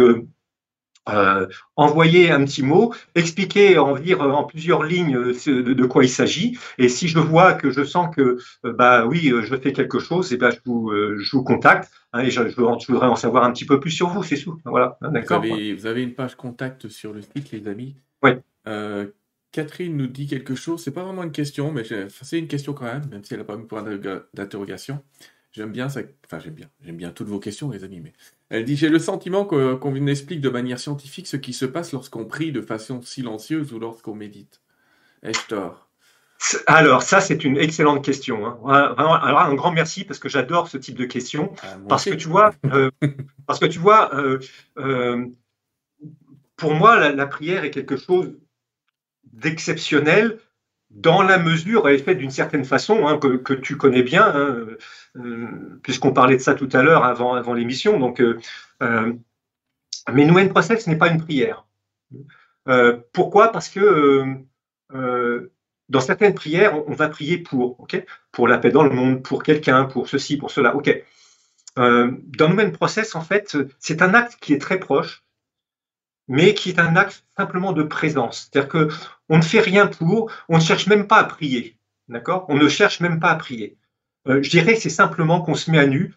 euh, 1.07 1.47
envoyer 1.75 2.31
un 2.31 2.43
petit 2.45 2.63
mot, 2.63 2.93
expliquer 3.13 3.77
en 3.77 3.95
dire 3.95 4.21
en 4.21 4.43
plusieurs 4.43 4.83
lignes 4.83 5.15
euh, 5.15 5.63
de, 5.63 5.85
quoi 5.85 6.03
il 6.03 6.09
s'agit. 6.09 6.57
Et 6.79 6.89
si 6.89 7.07
je 7.07 7.19
vois 7.19 7.53
que 7.53 7.69
je 7.69 7.83
sens 7.83 8.13
que 8.15 8.39
euh, 8.65 8.73
bah 8.73 9.05
oui, 9.05 9.31
je 9.43 9.55
fais 9.55 9.71
quelque 9.71 9.99
chose, 9.99 10.33
et 10.33 10.37
ben 10.37 10.49
je 10.49 10.57
vous, 10.65 10.91
je 10.91 11.31
vous 11.35 11.43
contacte. 11.43 11.91
Hein, 12.13 12.21
et 12.21 12.31
je, 12.31 12.41
voudrais 12.41 13.07
en 13.07 13.15
savoir 13.15 13.43
un 13.43 13.51
petit 13.51 13.65
peu 13.65 13.79
plus 13.79 13.91
sur 13.91 14.09
vous, 14.09 14.23
c'est 14.23 14.37
tout. 14.37 14.59
Voilà, 14.65 14.97
hein, 15.01 15.11
d'accord. 15.11 15.41
Vous, 15.41 15.85
avez, 15.85 16.01
une 16.01 16.13
page 16.13 16.35
contact 16.35 16.87
sur 16.87 17.13
le 17.13 17.21
site, 17.21 17.51
les 17.51 17.67
amis? 17.67 17.95
Oui. 18.23 18.31
Catherine 19.51 19.95
nous 19.95 20.07
dit 20.07 20.27
quelque 20.27 20.53
chose. 20.53 20.83
C'est 20.83 20.91
pas 20.91 21.03
vraiment 21.03 21.23
une 21.23 21.31
question, 21.31 21.71
mais 21.71 21.83
c'est 21.85 22.39
une 22.39 22.47
question 22.47 22.73
quand 22.73 22.85
même, 22.85 23.07
même 23.09 23.23
si 23.23 23.33
elle 23.33 23.39
n'a 23.39 23.45
pas 23.45 23.55
mis 23.55 23.65
point 23.65 23.83
d'interrogation. 24.33 25.01
J'aime 25.55 25.71
bien 25.71 25.87
ça. 25.87 26.01
Enfin, 26.25 26.39
j'aime 26.39 26.55
bien. 26.55 26.69
J'aime 26.81 26.97
bien 26.97 27.11
toutes 27.11 27.29
vos 27.29 27.39
questions, 27.39 27.69
les 27.71 27.85
amis. 27.85 28.01
Mais 28.01 28.11
elle 28.49 28.65
dit 28.65 28.75
J'ai 28.75 28.89
le 28.89 28.99
sentiment 28.99 29.45
qu'on 29.45 30.07
explique 30.07 30.41
de 30.41 30.49
manière 30.49 30.79
scientifique 30.79 31.27
ce 31.27 31.37
qui 31.37 31.53
se 31.53 31.65
passe 31.65 31.91
lorsqu'on 31.91 32.25
prie 32.25 32.51
de 32.51 32.61
façon 32.61 33.01
silencieuse 33.01 33.73
ou 33.73 33.79
lorsqu'on 33.79 34.15
médite. 34.15 34.61
Ai-je 35.23 35.47
tort 35.47 35.85
alors, 36.67 37.01
ça, 37.01 37.21
c'est 37.21 37.43
une 37.43 37.57
excellente 37.57 38.03
question. 38.03 38.45
Hein. 38.45 38.59
Alors, 38.97 39.39
un 39.39 39.53
grand 39.55 39.71
merci 39.71 40.03
parce 40.03 40.19
que 40.19 40.29
j'adore 40.29 40.67
ce 40.67 40.77
type 40.77 40.95
de 40.95 41.05
questions. 41.05 41.53
Ah, 41.63 41.77
parce, 41.87 42.05
que 42.05 42.13
tu 42.13 42.27
vois, 42.27 42.53
euh, 42.65 42.91
parce 43.47 43.59
que 43.59 43.65
tu 43.65 43.79
vois, 43.79 44.13
euh, 44.15 44.39
euh, 44.77 45.25
pour 46.55 46.73
moi, 46.75 47.09
la, 47.11 47.25
prière 47.25 47.63
est 47.63 47.71
quelque 47.71 47.97
chose 47.97 48.37
d'exceptionnel 49.31 50.37
dans 50.95 51.21
la 51.21 51.37
mesure, 51.37 51.89
est 51.89 51.97
faite 51.97 52.17
d'une 52.17 52.31
certaine 52.31 52.63
façon, 52.63 53.05
hein, 53.05 53.19
que, 53.19 53.53
tu 53.53 53.75
connais 53.75 54.01
bien, 54.01 54.25
hein, 54.25 54.65
euh, 55.17 55.47
puisqu'on 55.83 56.13
parlait 56.13 56.37
de 56.37 56.41
ça 56.41 56.55
tout 56.55 56.69
à 56.71 56.81
l'heure 56.81 57.03
avant, 57.03 57.53
l'émission. 57.53 57.99
Donc, 57.99 58.21
euh, 58.21 58.39
euh, 58.81 59.13
mais 60.11 60.25
Nouen 60.25 60.47
Process 60.47 60.87
n'est 60.87 60.97
pas 60.97 61.09
une 61.09 61.21
prière. 61.21 61.65
pourquoi? 63.11 63.51
Parce 63.51 63.69
que 63.69 64.23
dans 65.89 65.99
certaines 65.99 66.33
prières, 66.33 66.87
on, 66.87 66.93
va 66.93 67.09
prier 67.09 67.37
pour, 67.37 67.85
pour 68.31 68.47
la 68.47 68.57
paix 68.57 68.71
dans 68.71 68.83
le 68.83 68.89
monde, 68.89 69.21
pour 69.21 69.43
quelqu'un, 69.43 69.85
pour 69.85 70.07
ceci, 70.07 70.37
pour 70.37 70.49
cela, 70.49 70.75
ok. 70.75 71.03
dans 71.75 72.49
Nouen 72.49 72.71
Process, 72.71 73.15
en 73.15 73.21
fait, 73.21 73.57
c'est 73.79 74.01
un 74.01 74.13
acte 74.13 74.37
qui 74.39 74.53
est 74.53 74.61
très 74.61 74.79
proche, 74.79 75.24
mais 76.27 76.53
qui 76.53 76.69
est 76.69 76.79
un 76.79 76.95
acte 76.95 77.25
simplement 77.37 77.73
de 77.73 77.83
présence. 77.83 78.49
C'est-à-dire 78.51 78.69
que 78.69 78.89
on 79.29 79.37
ne 79.37 79.43
fait 79.43 79.59
rien 79.59 79.87
pour, 79.87 80.31
on 80.49 80.57
ne 80.57 80.61
cherche 80.61 80.87
même 80.87 81.07
pas 81.07 81.17
à 81.17 81.23
prier. 81.23 81.77
D'accord? 82.07 82.45
On 82.49 82.55
ne 82.55 82.67
cherche 82.67 82.99
même 82.99 83.19
pas 83.19 83.31
à 83.31 83.35
prier. 83.35 83.77
Euh, 84.27 84.41
je 84.41 84.49
dirais 84.49 84.75
c'est 84.75 84.89
simplement 84.89 85.41
qu'on 85.41 85.55
se 85.55 85.71
met 85.71 85.79
à 85.79 85.87
nu, 85.87 86.13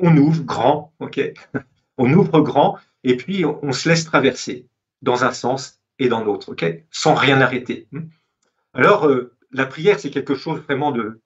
on 0.00 0.16
ouvre 0.16 0.42
grand, 0.42 0.92
ok? 0.98 1.20
On 1.98 2.10
ouvre 2.14 2.40
grand 2.40 2.78
et 3.04 3.16
puis 3.18 3.44
on, 3.44 3.72
se 3.72 3.88
laisse 3.88 4.06
traverser 4.06 4.66
dans 5.02 5.24
un 5.24 5.32
sens 5.32 5.78
et 5.98 6.08
dans 6.08 6.24
l'autre, 6.24 6.52
ok? 6.52 6.64
Sans 6.90 7.14
rien 7.14 7.40
arrêter. 7.42 7.86
Alors, 8.72 9.06
euh, 9.06 9.34
la 9.52 9.66
prière, 9.66 10.00
c'est 10.00 10.10
quelque 10.10 10.34
chose 10.34 10.60
vraiment 10.60 10.90
de, 10.90 11.20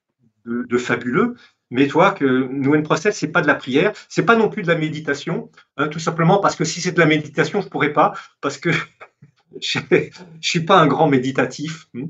fabuleux, 0.78 1.36
mais 1.70 1.86
toi 1.88 2.12
que 2.12 2.24
Nouen 2.24 2.82
Process, 2.82 3.16
c'est 3.16 3.32
pas 3.32 3.43
de 3.43 3.47
la 3.47 3.55
prière, 3.55 3.93
c'est 4.09 4.24
pas 4.24 4.36
non 4.36 4.48
plus 4.48 4.62
de 4.62 4.68
la 4.68 4.76
méditation, 4.76 5.51
hein, 5.76 5.88
tout 5.88 5.98
simplement 5.98 6.38
parce 6.38 6.56
que 6.56 6.64
si 6.64 6.80
c'est 6.80 6.93
de 6.93 6.98
la 6.98 7.06
méditation, 7.06 7.60
je 7.60 7.68
pourrais 7.68 7.93
pas, 7.93 8.14
parce 8.40 8.59
que 8.59 8.70
je, 9.60 9.78
ne 9.90 10.10
suis 10.40 10.60
pas 10.60 10.78
un 10.78 10.86
grand 10.86 11.09
méditatif, 11.09 11.88
hein. 11.94 12.06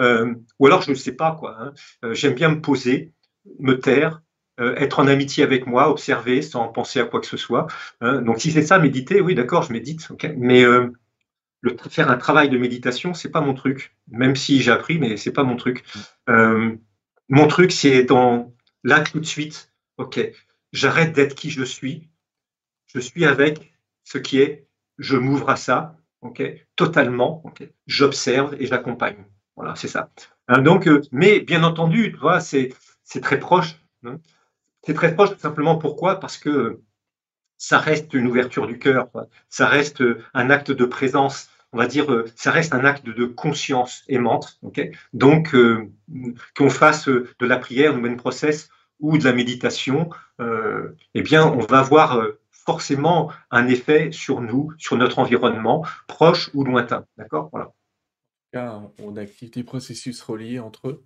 euh, 0.00 0.34
ou 0.58 0.66
alors 0.66 0.82
je 0.82 0.90
ne 0.90 0.96
sais 0.96 1.12
pas 1.12 1.32
quoi. 1.32 1.56
Hein. 1.58 1.72
Euh, 2.04 2.14
j'aime 2.14 2.34
bien 2.34 2.50
me 2.50 2.60
poser, 2.60 3.12
me 3.58 3.74
taire, 3.74 4.22
euh, 4.60 4.74
être 4.76 4.98
en 4.98 5.06
amitié 5.06 5.42
avec 5.44 5.66
moi, 5.66 5.90
observer 5.90 6.42
sans 6.42 6.68
penser 6.68 7.00
à 7.00 7.04
quoi 7.04 7.20
que 7.20 7.26
ce 7.26 7.36
soit. 7.36 7.66
donc 8.02 8.40
si 8.40 8.50
c'est 8.50 8.62
ça, 8.62 8.78
méditer, 8.78 9.20
oui, 9.20 9.34
d'accord, 9.34 9.62
je 9.62 9.72
médite, 9.72 10.08
mais 10.36 10.64
faire 11.88 12.10
un 12.10 12.16
travail 12.16 12.48
de 12.48 12.58
méditation, 12.58 13.14
c'est 13.14 13.30
pas 13.30 13.40
mon 13.40 13.54
truc. 13.54 13.96
Même 14.10 14.36
si 14.36 14.60
j'ai 14.60 14.70
appris, 14.70 14.98
mais 14.98 15.16
c'est 15.16 15.32
pas 15.32 15.44
mon 15.44 15.56
truc. 15.56 15.84
mon 16.26 17.46
truc, 17.46 17.72
c'est 17.72 18.02
dans 18.02 18.52
là 18.84 19.00
tout 19.00 19.20
de 19.20 19.26
suite, 19.26 19.72
ok, 19.96 20.20
j'arrête 20.72 21.12
d'être 21.12 21.34
qui 21.34 21.50
je 21.50 21.62
suis, 21.62 22.08
je 22.86 23.00
suis 23.00 23.24
avec 23.24 23.72
ce 24.04 24.18
qui 24.18 24.40
est, 24.40 24.66
je 24.98 25.16
m'ouvre 25.16 25.50
à 25.50 25.56
ça, 25.56 25.96
ok, 26.22 26.42
totalement, 26.76 27.42
j'observe 27.86 28.54
et 28.58 28.66
j'accompagne. 28.66 29.24
Voilà, 29.56 29.74
c'est 29.76 29.88
ça. 29.88 30.10
Hein, 30.48 30.64
euh, 30.64 31.02
mais 31.12 31.40
bien 31.40 31.64
entendu, 31.64 32.12
tu 32.12 32.72
c'est 33.04 33.20
très 33.20 33.38
proche. 33.38 33.76
Hein. 34.04 34.18
C'est 34.82 34.94
très 34.94 35.14
proche 35.14 35.36
simplement 35.38 35.76
pourquoi? 35.76 36.20
Parce 36.20 36.38
que 36.38 36.80
ça 37.56 37.78
reste 37.78 38.14
une 38.14 38.26
ouverture 38.28 38.66
du 38.66 38.78
cœur, 38.78 39.10
ça 39.48 39.66
reste 39.66 40.02
un 40.32 40.50
acte 40.50 40.70
de 40.70 40.84
présence, 40.84 41.50
on 41.72 41.78
va 41.78 41.86
dire, 41.86 42.10
euh, 42.12 42.26
ça 42.36 42.50
reste 42.50 42.74
un 42.74 42.84
acte 42.84 43.06
de 43.06 43.24
conscience 43.26 44.04
aimante. 44.08 44.58
Donc, 45.12 45.54
euh, 45.54 45.90
qu'on 46.56 46.70
fasse 46.70 47.08
de 47.08 47.46
la 47.46 47.58
prière, 47.58 47.94
nous 47.94 48.00
mène 48.00 48.16
process 48.16 48.70
ou 49.00 49.18
de 49.18 49.24
la 49.24 49.32
méditation, 49.32 50.10
euh, 50.40 50.96
eh 51.14 51.22
bien, 51.22 51.46
on 51.46 51.60
va 51.60 51.80
avoir 51.80 52.18
euh, 52.18 52.40
forcément 52.50 53.30
un 53.50 53.68
effet 53.68 54.10
sur 54.12 54.40
nous, 54.40 54.72
sur 54.78 54.96
notre 54.96 55.18
environnement, 55.18 55.84
proche 56.06 56.50
ou 56.54 56.64
lointain. 56.64 57.06
D'accord? 57.16 57.50
Voilà. 57.52 57.72
On 59.02 59.16
active 59.16 59.50
des 59.50 59.62
processus 59.62 60.20
reliés 60.22 60.58
entre 60.58 60.88
eux. 60.88 61.04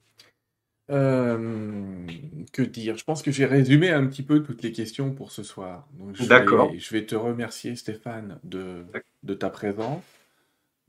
Euh, 0.91 2.07
que 2.53 2.63
dire? 2.63 2.97
Je 2.97 3.05
pense 3.05 3.23
que 3.23 3.31
j'ai 3.31 3.47
résumé 3.47 3.91
un 3.91 4.07
petit 4.07 4.23
peu 4.23 4.43
toutes 4.43 4.63
les 4.63 4.73
questions 4.73 5.13
pour 5.13 5.33
ce 5.33 5.43
soir. 5.43 5.89
D'accord. 6.29 6.73
Je 6.77 6.91
vais 6.95 7.05
te 7.05 7.15
remercier, 7.15 7.77
Stéphane, 7.77 8.39
de, 8.45 8.85
de 9.23 9.35
ta 9.35 9.51
présence. 9.51 10.03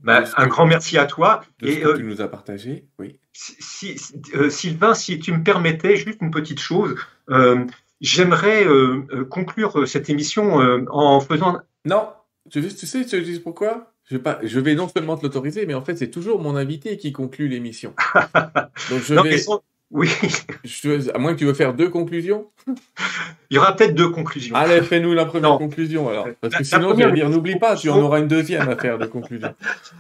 Bah, 0.04 0.24
un 0.36 0.48
grand 0.48 0.66
merci 0.66 0.98
à 0.98 1.06
toi. 1.06 1.42
et, 1.62 1.80
que 1.80 1.98
tu 1.98 2.04
nous 2.04 2.22
as 2.22 2.28
partagé. 2.28 2.86
Oui. 3.00 3.20
Sylvain, 3.32 4.94
si 4.94 5.20
tu 5.20 5.32
me 5.32 5.44
permettais 5.44 5.96
juste 5.96 6.20
une 6.22 6.32
petite 6.32 6.60
chose, 6.60 6.96
euh, 7.30 7.66
j'aimerais 8.02 8.66
euh, 8.66 9.06
euh, 9.12 9.26
conclure 9.26 9.88
cette 9.88 10.10
émission 10.10 10.56
en 10.90 11.20
faisant. 11.22 11.58
Non, 11.86 12.10
tu, 12.52 12.62
tu 12.62 12.86
sais, 12.86 13.06
tu 13.06 13.26
sais 13.26 13.40
pourquoi? 13.40 13.90
Je 14.10 14.18
vais, 14.18 14.22
pas, 14.22 14.40
je 14.44 14.60
vais 14.60 14.76
non 14.76 14.90
seulement 14.90 15.16
te 15.16 15.24
l'autoriser, 15.24 15.66
mais 15.66 15.74
en 15.74 15.82
fait, 15.82 15.96
c'est 15.96 16.12
toujours 16.12 16.42
mon 16.42 16.58
invité 16.58 16.98
qui 16.98 17.14
conclut 17.14 17.48
l'émission. 17.48 17.94
Donc, 18.90 19.02
je 19.02 19.16
vais. 19.16 19.42
Oui. 19.94 20.10
à 21.14 21.20
moins 21.20 21.34
que 21.34 21.40
tu 21.40 21.46
veux 21.46 21.54
faire 21.54 21.74
deux 21.76 21.90
conclusions. 21.90 22.50
Il 23.50 23.56
y 23.56 23.58
aura 23.60 23.76
peut-être 23.76 23.94
deux 23.94 24.10
conclusions. 24.10 24.56
Allez, 24.56 24.82
fais-nous 24.82 25.14
la 25.14 25.26
première 25.26 25.58
conclusion 25.60 26.10
alors. 26.10 26.28
Parce 26.42 26.56
que 26.56 26.64
sinon, 26.64 26.98
je 26.98 27.04
vais 27.04 27.12
dire, 27.12 27.30
n'oublie 27.30 27.60
pas, 27.60 27.76
tu 27.76 27.90
en 27.90 28.02
auras 28.02 28.20
une 28.20 28.28
deuxième 28.28 28.68
à 28.68 28.76
faire 28.76 28.98
de 28.98 29.06
conclusion. 29.06 29.54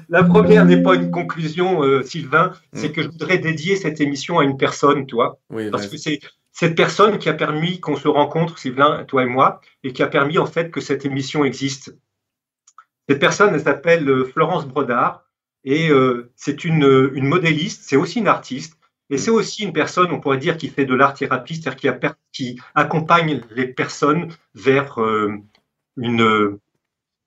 La 0.09 0.23
première 0.23 0.65
n'est 0.65 0.81
pas 0.81 0.95
une 0.95 1.11
conclusion, 1.11 1.83
euh, 1.83 2.01
Sylvain, 2.01 2.53
c'est 2.73 2.89
mm. 2.89 2.91
que 2.91 3.03
je 3.03 3.07
voudrais 3.09 3.37
dédier 3.37 3.75
cette 3.75 4.01
émission 4.01 4.39
à 4.39 4.43
une 4.43 4.57
personne, 4.57 5.05
toi. 5.05 5.39
Oui, 5.51 5.69
parce 5.69 5.87
que 5.87 5.97
c'est 5.97 6.19
cette 6.51 6.75
personne 6.75 7.19
qui 7.19 7.29
a 7.29 7.33
permis 7.33 7.79
qu'on 7.79 7.95
se 7.95 8.07
rencontre, 8.07 8.57
Sylvain, 8.57 9.03
toi 9.05 9.23
et 9.23 9.27
moi, 9.27 9.61
et 9.83 9.93
qui 9.93 10.01
a 10.01 10.07
permis 10.07 10.39
en 10.39 10.47
fait 10.47 10.71
que 10.71 10.81
cette 10.81 11.05
émission 11.05 11.45
existe. 11.45 11.95
Cette 13.07 13.19
personne, 13.19 13.53
elle 13.53 13.61
s'appelle 13.61 14.09
euh, 14.09 14.25
Florence 14.25 14.65
Brodard, 14.67 15.23
et 15.65 15.89
euh, 15.89 16.31
c'est 16.35 16.65
une, 16.65 17.11
une 17.13 17.27
modéliste, 17.27 17.83
c'est 17.85 17.95
aussi 17.95 18.19
une 18.19 18.27
artiste. 18.27 18.77
Et 19.09 19.17
c'est 19.17 19.31
aussi 19.31 19.63
une 19.63 19.73
personne, 19.73 20.11
on 20.11 20.19
pourrait 20.19 20.37
dire, 20.37 20.57
qui 20.57 20.69
fait 20.69 20.85
de 20.85 20.95
l'art-thérapie, 20.95 21.55
c'est-à-dire 21.55 22.15
qui, 22.31 22.59
accompagne 22.73 23.41
les 23.51 23.67
personnes 23.67 24.29
vers 24.55 24.99
euh, 25.01 25.33
une, 25.97 26.57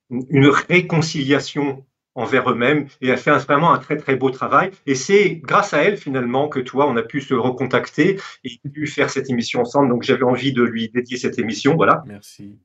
une 0.09 0.47
réconciliation 0.47 1.85
envers 2.17 2.49
eux-mêmes 2.49 2.87
et 2.99 3.09
elle 3.09 3.17
fait 3.17 3.31
vraiment 3.37 3.71
un 3.71 3.77
très 3.77 3.95
très 3.95 4.15
beau 4.15 4.31
travail. 4.31 4.71
Et 4.87 4.95
c'est 4.95 5.35
grâce 5.35 5.73
à 5.73 5.83
elle 5.83 5.97
finalement 5.97 6.49
que 6.49 6.59
toi, 6.59 6.87
on 6.89 6.97
a 6.97 7.03
pu 7.03 7.21
se 7.21 7.35
recontacter 7.35 8.19
et 8.43 8.59
pu 8.73 8.87
faire 8.87 9.09
cette 9.09 9.29
émission 9.29 9.61
ensemble. 9.61 9.89
Donc 9.89 10.03
j'avais 10.03 10.23
envie 10.23 10.51
de 10.51 10.63
lui 10.63 10.89
dédier 10.89 11.17
cette 11.17 11.37
émission. 11.37 11.75
Voilà. 11.75 12.03
Merci. 12.07 12.57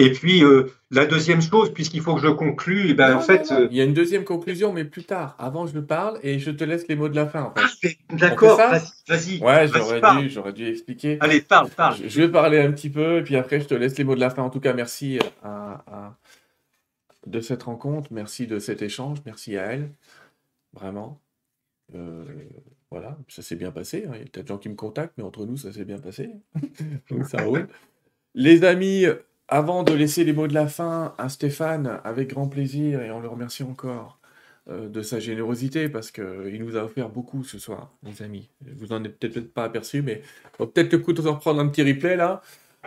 Et 0.00 0.12
puis, 0.12 0.44
euh, 0.44 0.70
la 0.92 1.06
deuxième 1.06 1.42
chose, 1.42 1.74
puisqu'il 1.74 2.00
faut 2.00 2.14
que 2.14 2.20
je 2.20 2.28
conclue, 2.28 2.86
eh 2.88 2.94
ben, 2.94 3.16
en 3.16 3.20
fait. 3.20 3.50
Euh, 3.50 3.66
Il 3.72 3.76
y 3.76 3.80
a 3.80 3.84
une 3.84 3.94
deuxième 3.94 4.22
conclusion, 4.22 4.72
mais 4.72 4.84
plus 4.84 5.02
tard. 5.02 5.34
Avant, 5.40 5.66
je 5.66 5.80
parle 5.80 6.20
et 6.22 6.38
je 6.38 6.52
te 6.52 6.62
laisse 6.62 6.86
les 6.86 6.94
mots 6.94 7.08
de 7.08 7.16
la 7.16 7.26
fin. 7.26 7.42
En 7.42 7.52
fait. 7.52 7.98
Ah, 8.08 8.14
d'accord, 8.14 8.58
vas-y. 9.08 9.42
ouais, 9.42 9.66
j'aurais 9.66 10.00
dû, 10.22 10.30
j'aurais 10.30 10.52
dû 10.52 10.68
expliquer. 10.68 11.18
Allez, 11.20 11.40
parle, 11.40 11.68
parle. 11.70 11.96
Je, 12.06 12.20
vais 12.20 12.28
parler 12.28 12.60
un 12.60 12.70
petit 12.70 12.90
peu 12.90 13.18
et 13.18 13.22
puis 13.22 13.34
après, 13.34 13.60
je 13.60 13.66
te 13.66 13.74
laisse 13.74 13.98
les 13.98 14.04
mots 14.04 14.14
de 14.14 14.20
la 14.20 14.30
fin. 14.30 14.44
En 14.44 14.50
tout 14.50 14.60
cas, 14.60 14.72
merci 14.72 15.18
à, 15.42 16.14
de 17.26 17.40
cette 17.40 17.64
rencontre, 17.64 18.12
merci 18.12 18.46
de 18.46 18.60
cet 18.60 18.82
échange, 18.82 19.18
merci 19.26 19.56
à 19.56 19.64
elle. 19.72 19.90
Vraiment. 20.74 21.20
Euh, 21.96 22.24
voilà, 22.92 23.18
ça 23.26 23.42
s'est 23.42 23.56
bien 23.56 23.72
passé. 23.72 24.04
Hein. 24.06 24.12
Il 24.14 24.18
y 24.18 24.22
a 24.22 24.26
peut-être 24.26 24.44
des 24.44 24.48
gens 24.48 24.58
qui 24.58 24.68
me 24.68 24.76
contactent, 24.76 25.14
mais 25.18 25.24
entre 25.24 25.44
nous, 25.44 25.56
ça 25.56 25.72
s'est 25.72 25.84
bien 25.84 25.98
passé. 25.98 26.30
Donc 27.10 27.24
ça 27.24 27.42
roule. 27.42 27.66
Les 28.34 28.62
amis, 28.62 29.06
avant 29.48 29.82
de 29.82 29.92
laisser 29.94 30.24
les 30.24 30.32
mots 30.32 30.46
de 30.46 30.54
la 30.54 30.68
fin 30.68 31.14
à 31.18 31.28
Stéphane, 31.28 32.00
avec 32.04 32.30
grand 32.30 32.48
plaisir, 32.48 33.00
et 33.02 33.10
on 33.10 33.20
le 33.20 33.28
remercie 33.28 33.62
encore 33.62 34.18
euh, 34.68 34.88
de 34.88 35.02
sa 35.02 35.20
générosité, 35.20 35.88
parce 35.88 36.10
qu'il 36.10 36.62
nous 36.62 36.76
a 36.76 36.84
offert 36.84 37.08
beaucoup 37.08 37.42
ce 37.44 37.58
soir, 37.58 37.92
les 38.02 38.22
amis. 38.22 38.50
Vous 38.76 38.92
en 38.92 39.02
êtes 39.04 39.18
peut-être 39.18 39.52
pas 39.52 39.64
aperçu, 39.64 40.02
mais 40.02 40.22
peut-être 40.58 40.92
le 40.92 40.98
coup 40.98 41.14
de 41.14 41.22
reprendre 41.22 41.60
un 41.60 41.68
petit 41.68 41.82
replay 41.82 42.16
là, 42.16 42.42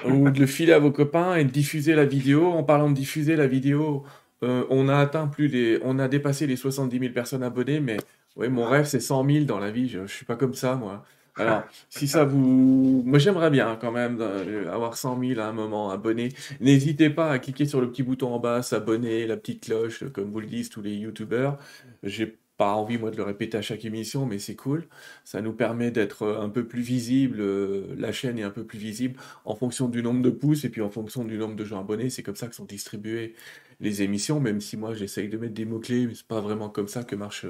ou 0.05 0.29
de 0.29 0.39
le 0.39 0.45
filer 0.45 0.73
à 0.73 0.79
vos 0.79 0.91
copains 0.91 1.35
et 1.35 1.43
de 1.43 1.49
diffuser 1.49 1.95
la 1.95 2.05
vidéo. 2.05 2.45
En 2.51 2.63
parlant 2.63 2.89
de 2.89 2.95
diffuser 2.95 3.35
la 3.35 3.47
vidéo, 3.47 4.03
euh, 4.43 4.65
on 4.69 4.87
a 4.87 4.97
atteint 4.97 5.27
plus 5.27 5.47
les, 5.47 5.79
on 5.83 5.99
a 5.99 6.07
dépassé 6.07 6.47
les 6.47 6.55
70 6.55 6.99
000 6.99 7.13
personnes 7.13 7.43
abonnées, 7.43 7.79
mais 7.79 7.97
ouais, 8.35 8.49
mon 8.49 8.65
rêve 8.65 8.85
c'est 8.85 8.99
100 8.99 9.25
000 9.25 9.45
dans 9.45 9.59
la 9.59 9.71
vie. 9.71 9.89
Je, 9.89 10.05
je 10.05 10.13
suis 10.13 10.25
pas 10.25 10.35
comme 10.35 10.53
ça, 10.53 10.75
moi. 10.75 11.03
Alors, 11.35 11.63
si 11.89 12.07
ça 12.07 12.25
vous... 12.25 13.03
Moi, 13.05 13.19
j'aimerais 13.19 13.49
bien 13.49 13.77
quand 13.79 13.91
même 13.91 14.17
euh, 14.19 14.71
avoir 14.71 14.97
100 14.97 15.19
000 15.19 15.39
à 15.39 15.45
un 15.45 15.53
moment 15.53 15.89
abonnés. 15.89 16.29
N'hésitez 16.59 17.09
pas 17.09 17.31
à 17.31 17.39
cliquer 17.39 17.65
sur 17.65 17.81
le 17.81 17.89
petit 17.89 18.03
bouton 18.03 18.33
en 18.33 18.39
bas, 18.39 18.61
s'abonner, 18.61 19.25
la 19.27 19.37
petite 19.37 19.65
cloche, 19.65 20.03
comme 20.11 20.31
vous 20.31 20.39
le 20.39 20.47
disent 20.47 20.69
tous 20.69 20.81
les 20.81 20.95
youtubeurs. 20.95 21.57
J'ai 22.03 22.37
pas 22.57 22.73
envie, 22.73 22.97
moi, 22.97 23.11
de 23.11 23.17
le 23.17 23.23
répéter 23.23 23.57
à 23.57 23.61
chaque 23.61 23.85
émission, 23.85 24.25
mais 24.25 24.37
c'est 24.37 24.55
cool. 24.55 24.85
Ça 25.23 25.41
nous 25.41 25.53
permet 25.53 25.89
d'être 25.89 26.27
un 26.27 26.49
peu 26.49 26.67
plus 26.67 26.81
visible. 26.81 27.37
Euh, 27.39 27.95
la 27.97 28.11
chaîne 28.11 28.37
est 28.37 28.43
un 28.43 28.51
peu 28.51 28.65
plus 28.65 28.77
visible 28.77 29.19
en 29.45 29.55
fonction 29.55 29.87
du 29.87 30.03
nombre 30.03 30.21
de 30.21 30.29
pouces 30.29 30.65
et 30.65 30.69
puis 30.69 30.81
en 30.81 30.89
fonction 30.89 31.23
du 31.23 31.37
nombre 31.37 31.55
de 31.55 31.65
gens 31.65 31.79
abonnés. 31.79 32.09
C'est 32.09 32.23
comme 32.23 32.35
ça 32.35 32.47
que 32.47 32.55
sont 32.55 32.65
distribuées 32.65 33.35
les 33.79 34.03
émissions, 34.03 34.39
même 34.39 34.61
si 34.61 34.77
moi, 34.77 34.93
j'essaye 34.93 35.27
de 35.27 35.37
mettre 35.37 35.55
des 35.55 35.65
mots-clés, 35.65 36.05
mais 36.07 36.13
c'est 36.13 36.27
pas 36.27 36.39
vraiment 36.39 36.69
comme 36.69 36.87
ça 36.87 37.03
que 37.03 37.15
marche 37.15 37.47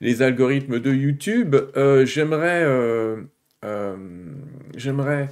les 0.00 0.22
algorithmes 0.22 0.80
de 0.80 0.92
YouTube. 0.92 1.56
Euh, 1.76 2.06
j'aimerais, 2.06 2.62
euh, 2.64 3.22
euh, 3.64 3.96
j'aimerais 4.76 5.28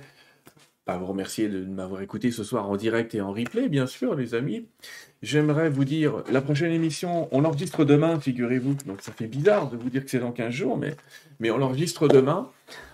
pas 0.84 0.96
vous 0.96 1.06
remercier 1.06 1.48
de 1.48 1.64
m'avoir 1.64 2.00
écouté 2.00 2.30
ce 2.30 2.44
soir 2.44 2.68
en 2.70 2.76
direct 2.76 3.14
et 3.14 3.20
en 3.20 3.32
replay, 3.32 3.68
bien 3.68 3.86
sûr, 3.86 4.14
les 4.14 4.34
amis. 4.34 4.66
J'aimerais 5.22 5.68
vous 5.68 5.84
dire, 5.84 6.22
la 6.30 6.40
prochaine 6.40 6.72
émission, 6.72 7.28
on 7.32 7.40
l'enregistre 7.40 7.84
demain, 7.84 8.18
figurez-vous. 8.20 8.74
Donc 8.86 9.02
ça 9.02 9.12
fait 9.12 9.26
bizarre 9.26 9.68
de 9.68 9.76
vous 9.76 9.90
dire 9.90 10.04
que 10.04 10.10
c'est 10.10 10.20
dans 10.20 10.32
15 10.32 10.50
jours, 10.50 10.78
mais, 10.78 10.94
mais 11.40 11.50
on 11.50 11.58
l'enregistre 11.58 12.08
demain 12.08 12.50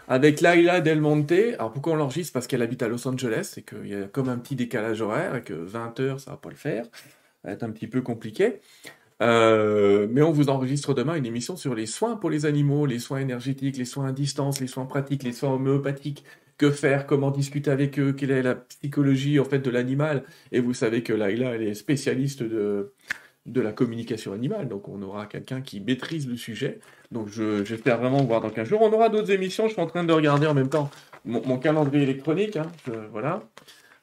avec 0.08 0.40
Laila 0.40 0.80
Del 0.80 1.00
Monte. 1.00 1.32
Alors 1.32 1.72
pourquoi 1.72 1.92
on 1.92 1.96
l'enregistre? 1.96 2.32
Parce 2.32 2.46
qu'elle 2.46 2.62
habite 2.62 2.82
à 2.82 2.88
Los 2.88 3.06
Angeles 3.06 3.54
et 3.58 3.62
qu'il 3.62 3.86
y 3.86 3.94
a 3.94 4.04
comme 4.04 4.28
un 4.28 4.38
petit 4.38 4.56
décalage 4.56 5.00
horaire 5.00 5.36
et 5.36 5.42
que 5.42 5.54
20 5.54 6.00
heures, 6.00 6.20
ça 6.20 6.32
va 6.32 6.36
pas 6.36 6.50
le 6.50 6.56
faire. 6.56 6.84
Ça 7.42 7.48
va 7.48 7.52
être 7.52 7.62
un 7.62 7.70
petit 7.70 7.86
peu 7.86 8.00
compliqué. 8.00 8.60
Euh, 9.24 10.06
mais 10.10 10.22
on 10.22 10.32
vous 10.32 10.50
enregistre 10.50 10.92
demain 10.92 11.14
une 11.14 11.24
émission 11.24 11.56
sur 11.56 11.74
les 11.74 11.86
soins 11.86 12.16
pour 12.16 12.28
les 12.30 12.44
animaux, 12.44 12.84
les 12.84 12.98
soins 12.98 13.20
énergétiques, 13.20 13.78
les 13.78 13.86
soins 13.86 14.08
à 14.08 14.12
distance, 14.12 14.60
les 14.60 14.66
soins 14.66 14.84
pratiques, 14.84 15.22
les 15.22 15.32
soins 15.32 15.50
homéopathiques. 15.54 16.24
Que 16.58 16.70
faire? 16.70 17.06
Comment 17.06 17.30
discuter 17.30 17.70
avec 17.70 17.98
eux? 17.98 18.12
Quelle 18.12 18.30
est 18.30 18.42
la 18.42 18.54
psychologie 18.54 19.40
en 19.40 19.44
fait 19.44 19.58
de 19.58 19.70
l'animal? 19.70 20.24
Et 20.52 20.60
vous 20.60 20.74
savez 20.74 21.02
que 21.02 21.12
Laila, 21.12 21.54
elle 21.56 21.62
est 21.62 21.74
spécialiste 21.74 22.44
de, 22.44 22.92
de 23.46 23.60
la 23.60 23.72
communication 23.72 24.32
animale, 24.32 24.68
donc 24.68 24.88
on 24.88 25.02
aura 25.02 25.26
quelqu'un 25.26 25.60
qui 25.60 25.80
maîtrise 25.80 26.28
le 26.28 26.36
sujet. 26.36 26.80
Donc 27.10 27.28
j'espère 27.28 27.98
vraiment 27.98 28.18
vous 28.18 28.26
voir 28.26 28.40
dans 28.40 28.50
15 28.50 28.68
jours. 28.68 28.82
On 28.82 28.92
aura 28.92 29.08
d'autres 29.08 29.30
émissions, 29.30 29.66
je 29.68 29.72
suis 29.72 29.82
en 29.82 29.86
train 29.86 30.04
de 30.04 30.12
regarder 30.12 30.46
en 30.46 30.54
même 30.54 30.68
temps 30.68 30.90
mon, 31.24 31.58
calendrier 31.58 32.04
électronique. 32.04 32.56
Hein, 32.56 32.70
voilà. 33.10 33.42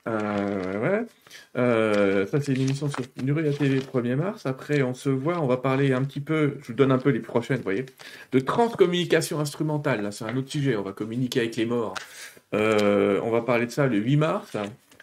Euh, 0.07 0.79
ouais. 0.79 1.07
Euh, 1.57 2.25
ça, 2.27 2.41
c'est 2.41 2.53
une 2.53 2.61
émission 2.61 2.89
sur 2.89 3.03
Nuria 3.21 3.53
TV 3.53 3.79
1er 3.79 4.15
mars. 4.15 4.45
Après, 4.45 4.81
on 4.81 4.93
se 4.93 5.09
voit, 5.09 5.39
on 5.39 5.47
va 5.47 5.57
parler 5.57 5.93
un 5.93 6.03
petit 6.03 6.21
peu, 6.21 6.57
je 6.61 6.67
vous 6.67 6.73
donne 6.73 6.91
un 6.91 6.97
peu 6.97 7.09
les 7.09 7.19
prochaines, 7.19 7.57
vous 7.57 7.63
voyez, 7.63 7.85
de 8.31 8.39
transcommunication 8.39 9.39
instrumentale. 9.39 10.01
Là, 10.01 10.11
c'est 10.11 10.25
un 10.25 10.35
autre 10.37 10.49
sujet. 10.49 10.75
On 10.75 10.83
va 10.83 10.93
communiquer 10.93 11.41
avec 11.41 11.55
les 11.55 11.65
morts. 11.65 11.93
on 12.53 13.29
va 13.31 13.41
parler 13.41 13.65
de 13.67 13.71
ça 13.71 13.87
le 13.87 13.97
8 13.97 14.17
mars 14.17 14.57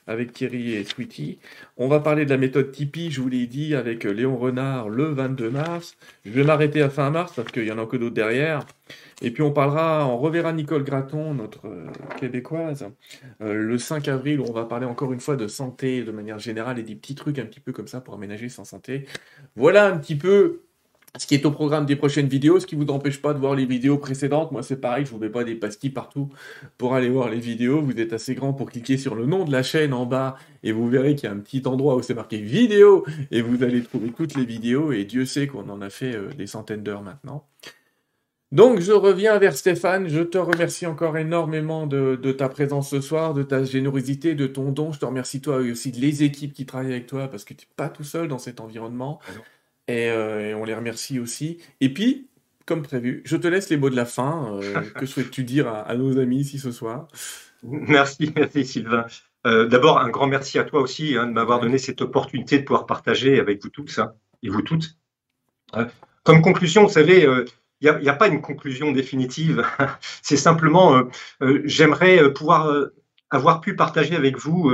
avec 0.09 0.32
Thierry 0.32 0.72
et 0.74 0.85
Sweetie. 0.85 1.39
On 1.76 1.86
va 1.86 2.01
parler 2.01 2.24
de 2.24 2.30
la 2.30 2.39
méthode 2.39 2.72
Tipeee, 2.72 3.10
je 3.10 3.20
vous 3.20 3.28
l'ai 3.28 3.47
dit, 3.47 3.74
avec 3.74 4.05
Léon 4.05 4.36
Renard 4.36 4.89
le 4.89 5.05
22 5.05 5.51
mars. 5.51 5.97
Je 6.24 6.32
vais 6.32 6.44
m'arrêter 6.44 6.82
à 6.82 6.90
fin 6.90 7.10
mars 7.10 7.32
parce 7.36 7.52
qu'il 7.52 7.64
y 7.64 7.70
en 7.70 7.78
a 7.78 7.86
que 7.86 7.97
d'autres 7.97 8.14
derrière. 8.14 8.66
Et 9.20 9.30
puis 9.30 9.43
on 9.43 9.52
parlera, 9.52 10.06
on 10.06 10.16
reverra 10.16 10.52
Nicole 10.52 10.85
Graton, 10.85 11.35
notre 11.35 11.66
euh, 11.66 11.86
québécoise, 12.18 12.89
euh, 13.43 13.55
le 13.55 13.76
5 13.76 14.06
avril 14.09 14.40
où 14.40 14.44
on 14.48 14.52
va 14.52 14.64
parler 14.64 14.86
encore 14.86 15.12
une 15.12 15.20
fois 15.20 15.36
de 15.36 15.48
santé 15.48 16.05
de 16.05 16.12
manière 16.12 16.39
générale 16.39 16.78
et 16.78 16.82
des 16.82 16.94
petits 16.94 17.16
trucs 17.16 17.39
un 17.39 17.47
petit 17.47 17.60
peu 17.60 17.72
comme 17.72 17.89
ça 17.89 18.01
pour 18.01 18.14
aménager 18.14 18.48
sa 18.48 18.64
santé. 18.64 19.06
Voilà 19.56 19.86
un 19.86 19.98
petit 19.98 20.16
peu 20.16 20.62
ce 21.16 21.26
qui 21.26 21.35
est 21.35 21.47
au 21.47 21.51
programme 21.51 21.86
des 21.86 21.97
prochaines 21.97 22.28
vidéos, 22.28 22.60
ce 22.60 22.66
qui 22.66 22.76
ne 22.76 22.85
vous 22.85 22.90
empêche 22.90 23.20
pas 23.22 23.32
de 23.32 23.39
voir 23.39 23.55
les 23.55 23.64
vidéos 23.64 23.98
précédentes. 23.98 24.52
Moi, 24.52 24.62
c'est 24.62 24.80
pareil, 24.80 25.06
je 25.06 25.10
vous 25.10 25.18
mets 25.18 25.30
pas 25.30 25.44
des 25.44 25.55
pastilles 25.55 25.90
partout 25.90 26.28
pour 26.76 26.94
aller 26.94 27.09
voir 27.09 27.30
les 27.30 27.40
vidéos. 27.40 27.80
Vous 27.80 27.98
êtes 27.98 28.12
assez 28.12 28.35
grand 28.35 28.52
pour 28.52 28.70
cliquer 28.70 28.98
sur 28.98 29.14
le 29.14 29.26
nom 29.26 29.44
de 29.44 29.52
la 29.52 29.62
chaîne 29.62 29.94
en 29.94 30.06
bas 30.06 30.36
et 30.62 30.72
vous 30.72 30.89
verrez 30.89 31.14
qu'il 31.14 31.28
y 31.28 31.32
a 31.32 31.35
un 31.35 31.39
petit 31.39 31.62
endroit 31.66 31.97
où 31.97 32.02
c'est 32.02 32.14
marqué 32.14 32.39
vidéo 32.39 33.05
et 33.30 33.40
vous 33.40 33.62
allez 33.62 33.82
trouver 33.82 34.10
toutes 34.10 34.35
les 34.35 34.44
vidéos 34.44 34.93
et 34.93 35.05
Dieu 35.05 35.24
sait 35.24 35.47
qu'on 35.47 35.68
en 35.68 35.80
a 35.80 35.90
fait 35.90 36.14
euh, 36.14 36.28
des 36.36 36.47
centaines 36.47 36.82
d'heures 36.82 37.02
maintenant. 37.02 37.47
Donc, 38.51 38.80
je 38.80 38.93
reviens 38.93 39.39
vers 39.39 39.55
Stéphane. 39.55 40.09
Je 40.09 40.22
te 40.22 40.39
remercie 40.39 40.86
encore 40.86 41.18
énormément 41.18 41.86
de, 41.86 42.16
ta 42.32 42.48
présence 42.48 42.89
ce 42.89 43.02
soir, 43.02 43.35
de 43.35 43.43
ta 43.43 43.62
générosité, 43.62 44.35
de 44.35 44.47
ton 44.47 44.72
don. 44.72 44.90
Je 44.90 44.98
te 44.98 45.05
remercie 45.05 45.43
toi 45.43 45.60
et 45.62 45.70
aussi 45.70 45.93
de 45.93 46.01
les 46.01 46.22
équipes 46.22 46.55
qui 46.55 46.64
travaillent 46.64 46.93
avec 46.93 47.06
toi 47.06 47.28
parce 47.28 47.44
que 47.44 47.52
tu 47.52 47.66
n'es 47.66 47.74
pas 47.76 47.90
tout 47.90 48.05
seul 48.05 48.26
dans 48.26 48.39
cet 48.39 48.60
environnement. 48.60 49.20
Euh, 49.89 50.51
et, 50.51 50.55
on 50.55 50.65
les 50.65 50.74
remercie 50.74 51.19
aussi. 51.19 51.59
Et 51.81 51.93
puis, 51.93 52.28
comme 52.66 52.82
prévu, 52.82 53.23
je 53.24 53.36
te 53.36 53.47
laisse 53.47 53.70
les 53.70 53.77
mots 53.77 53.90
de 53.90 53.97
la 53.97 54.05
fin. 54.05 54.59
Euh, 54.62 54.81
que 54.98 55.06
souhaites-tu 55.06 55.44
dire 55.44 55.69
à, 55.69 55.94
nos 55.97 56.19
amis 56.19 56.40
ici 56.40 56.59
ce 56.59 56.73
soir? 56.73 57.09
Merci, 57.62 58.32
merci 58.36 58.65
Sylvain. 58.65 59.06
Euh, 59.47 59.66
d'abord, 59.66 59.98
un 59.98 60.10
grand 60.10 60.27
merci 60.27 60.59
à 60.59 60.65
toi 60.65 60.81
aussi 60.81 61.16
hein, 61.16 61.27
de 61.27 61.32
m'avoir 61.32 61.60
donné 61.60 61.78
cette 61.78 62.01
opportunité 62.01 62.59
de 62.59 62.65
pouvoir 62.65 62.86
partager 62.86 63.39
avec 63.39 63.62
vous 63.62 63.70
tous 63.70 63.98
hein, 63.98 64.12
et 64.43 64.48
vous 64.48 64.62
toutes. 64.62 64.97
comme 66.24 66.43
conclusion, 66.43 66.82
vous 66.82 66.93
savez, 66.93 67.27
il 67.81 67.98
n'y 68.01 68.09
a, 68.09 68.15
pas 68.15 68.28
une 68.28 68.43
conclusion 68.43 68.93
définitive. 68.93 69.65
C'est 70.23 70.36
simplement, 70.36 71.05
j'aimerais 71.65 72.32
pouvoir 72.32 72.90
avoir 73.31 73.60
pu 73.60 73.77
partager 73.77 74.16
avec 74.16 74.36
vous 74.39 74.70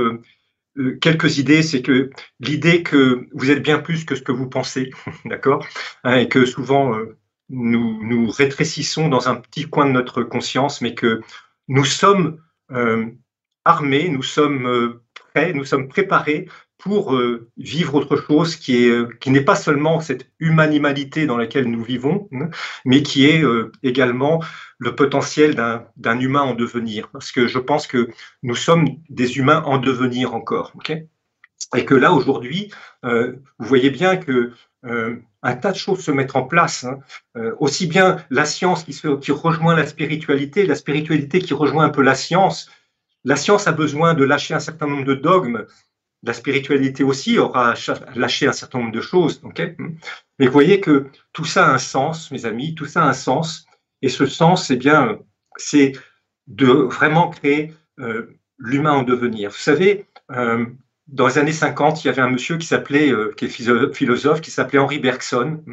euh, 0.77 0.97
quelques 0.99 1.37
idées, 1.37 1.63
c'est 1.63 1.81
que 1.81 2.09
l'idée 2.39 2.83
que 2.83 3.27
vous 3.33 3.51
êtes 3.51 3.63
bien 3.63 3.79
plus 3.79 4.05
que 4.05 4.15
ce 4.15 4.21
que 4.21 4.31
vous 4.31 4.49
pensez, 4.49 4.91
d'accord, 5.25 5.65
hein, 6.03 6.17
et 6.17 6.27
que 6.27 6.45
souvent 6.45 6.95
euh, 6.95 7.17
nous 7.49 8.03
nous 8.03 8.29
rétrécissons 8.29 9.07
dans 9.07 9.29
un 9.29 9.35
petit 9.35 9.69
coin 9.69 9.85
de 9.85 9.91
notre 9.91 10.23
conscience, 10.23 10.81
mais 10.81 10.93
que 10.93 11.21
nous 11.67 11.85
sommes 11.85 12.41
euh, 12.71 13.05
armés, 13.63 14.09
nous 14.09 14.23
sommes 14.23 14.99
prêts, 15.33 15.53
nous 15.53 15.65
sommes 15.65 15.87
préparés 15.87 16.47
pour 16.77 17.19
vivre 17.57 17.95
autre 17.95 18.17
chose 18.17 18.57
qui 18.57 18.85
est 18.85 19.19
qui 19.19 19.31
n'est 19.31 19.41
pas 19.41 19.55
seulement 19.55 20.01
cette 20.01 20.29
humanimalité 20.39 21.25
dans 21.25 21.37
laquelle 21.37 21.65
nous 21.65 21.83
vivons, 21.83 22.27
hein, 22.33 22.49
mais 22.83 23.01
qui 23.01 23.25
est 23.25 23.43
également 23.81 24.43
le 24.77 24.95
potentiel 24.95 25.55
d'un 25.97 26.19
humain 26.19 26.41
en 26.41 26.53
devenir. 26.53 27.09
Parce 27.11 27.31
que 27.31 27.47
je 27.47 27.59
pense 27.59 27.87
que 27.87 28.09
nous 28.43 28.55
sommes 28.55 28.85
des 29.09 29.37
humains 29.37 29.63
en 29.65 29.77
devenir 29.77 30.33
encore, 30.33 30.71
ok? 30.75 30.93
Et 31.75 31.85
que 31.85 31.95
là 31.95 32.13
aujourd'hui, 32.13 32.71
vous 33.03 33.35
voyez 33.59 33.89
bien 33.89 34.17
que 34.17 34.51
un 34.83 35.55
tas 35.55 35.71
de 35.71 35.77
choses 35.77 36.01
se 36.01 36.11
mettent 36.11 36.35
en 36.35 36.43
place, 36.43 36.83
hein. 36.83 36.99
aussi 37.59 37.87
bien 37.87 38.17
la 38.29 38.45
science 38.45 38.83
qui, 38.83 38.93
se, 38.93 39.17
qui 39.17 39.31
rejoint 39.31 39.75
la 39.75 39.87
spiritualité, 39.87 40.65
la 40.65 40.75
spiritualité 40.75 41.39
qui 41.39 41.53
rejoint 41.53 41.85
un 41.85 41.89
peu 41.89 42.01
la 42.01 42.15
science. 42.15 42.69
La 43.23 43.35
science 43.35 43.67
a 43.67 43.71
besoin 43.71 44.13
de 44.13 44.23
lâcher 44.23 44.53
un 44.53 44.59
certain 44.59 44.87
nombre 44.87 45.05
de 45.05 45.15
dogmes 45.15 45.65
la 46.25 46.33
spiritualité 46.33 47.03
aussi 47.03 47.37
aura 47.37 47.75
lâché 48.15 48.47
un 48.47 48.51
certain 48.51 48.79
nombre 48.79 48.91
de 48.91 49.01
choses. 49.01 49.41
Mais 50.39 50.47
vous 50.47 50.51
voyez 50.51 50.81
que 50.81 51.07
tout 51.33 51.45
ça 51.45 51.67
a 51.67 51.73
un 51.73 51.77
sens, 51.77 52.31
mes 52.31 52.45
amis, 52.45 52.75
tout 52.75 52.85
ça 52.85 53.03
a 53.03 53.07
un 53.07 53.13
sens. 53.13 53.64
Et 54.05 54.09
ce 54.09 54.27
sens, 54.27 54.69
eh 54.69 54.75
bien, 54.75 55.17
c'est 55.57 55.93
de 56.45 56.67
vraiment 56.67 57.29
créer 57.29 57.73
euh, 57.99 58.37
l'humain 58.59 58.91
en 58.91 59.01
devenir. 59.01 59.49
Vous 59.49 59.57
savez, 59.57 60.05
euh, 60.29 60.63
dans 61.07 61.25
les 61.25 61.39
années 61.39 61.51
50, 61.51 62.03
il 62.03 62.07
y 62.07 62.09
avait 62.11 62.21
un 62.21 62.29
monsieur 62.29 62.57
qui 62.57 62.67
s'appelait, 62.67 63.11
euh, 63.11 63.33
qui 63.35 63.45
est 63.45 63.93
philosophe, 63.93 64.41
qui 64.41 64.51
s'appelait 64.51 64.77
Henri 64.77 64.99
Bergson. 64.99 65.63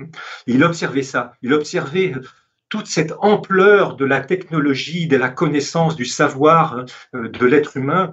il 0.47 0.65
observait 0.65 1.03
ça. 1.03 1.35
Il 1.43 1.53
observait 1.53 2.15
toute 2.71 2.87
cette 2.87 3.13
ampleur 3.19 3.97
de 3.97 4.07
la 4.07 4.23
technologie, 4.23 5.07
de 5.07 5.19
la 5.19 5.29
connaissance, 5.29 5.95
du 5.95 6.07
savoir 6.07 6.87
de 7.13 7.45
l'être 7.45 7.77
humain. 7.77 8.13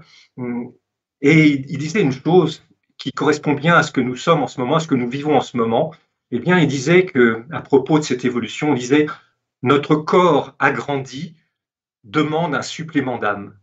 Et 1.22 1.46
il 1.46 1.78
disait 1.78 2.02
une 2.02 2.12
chose 2.12 2.62
qui 2.98 3.14
correspond 3.14 3.54
bien 3.54 3.76
à 3.76 3.84
ce 3.84 3.94
que 3.94 4.02
nous 4.02 4.18
sommes 4.18 4.44
en 4.44 4.48
ce 4.48 4.60
moment, 4.60 4.76
à 4.76 4.80
ce 4.82 4.88
que 4.88 4.96
nous 4.96 5.10
vivons 5.10 5.38
en 5.38 5.42
ce 5.42 5.56
moment. 5.56 5.94
Eh 6.32 6.40
bien, 6.40 6.60
il 6.60 6.68
disait 6.68 7.06
que, 7.06 7.46
à 7.52 7.62
propos 7.62 8.00
de 8.00 8.04
cette 8.04 8.26
évolution, 8.26 8.76
il 8.76 8.80
disait 8.80 9.06
notre 9.62 9.96
corps 9.96 10.56
agrandi 10.60 11.36
demande 12.04 12.56
un 12.56 12.62
supplément 12.62 13.18
d'âme. 13.18 13.58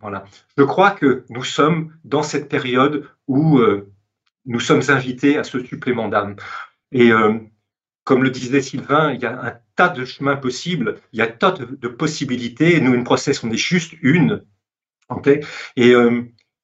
Voilà. 0.00 0.24
Je 0.56 0.62
crois 0.62 0.92
que 0.92 1.24
nous 1.28 1.44
sommes 1.44 1.92
dans 2.04 2.22
cette 2.22 2.48
période 2.48 3.08
où 3.26 3.58
euh, 3.58 3.92
nous 4.46 4.60
sommes 4.60 4.82
invités 4.88 5.36
à 5.36 5.44
ce 5.44 5.62
supplément 5.64 6.08
d'âme. 6.08 6.36
Et 6.92 7.12
euh, 7.12 7.38
comme 8.04 8.22
le 8.22 8.30
disait 8.30 8.62
Sylvain, 8.62 9.12
il 9.12 9.20
y 9.20 9.26
a 9.26 9.40
un 9.40 9.58
tas 9.76 9.88
de 9.88 10.04
chemins 10.04 10.36
possibles, 10.36 11.00
il 11.12 11.18
y 11.18 11.22
a 11.22 11.26
un 11.26 11.28
tas 11.28 11.52
de, 11.52 11.88
possibilités. 11.88 12.80
Nous, 12.80 12.94
une 12.94 13.04
process, 13.04 13.44
on 13.44 13.50
est 13.50 13.56
juste 13.56 13.94
une. 14.00 14.44
Et 15.76 15.94
euh, 15.94 16.22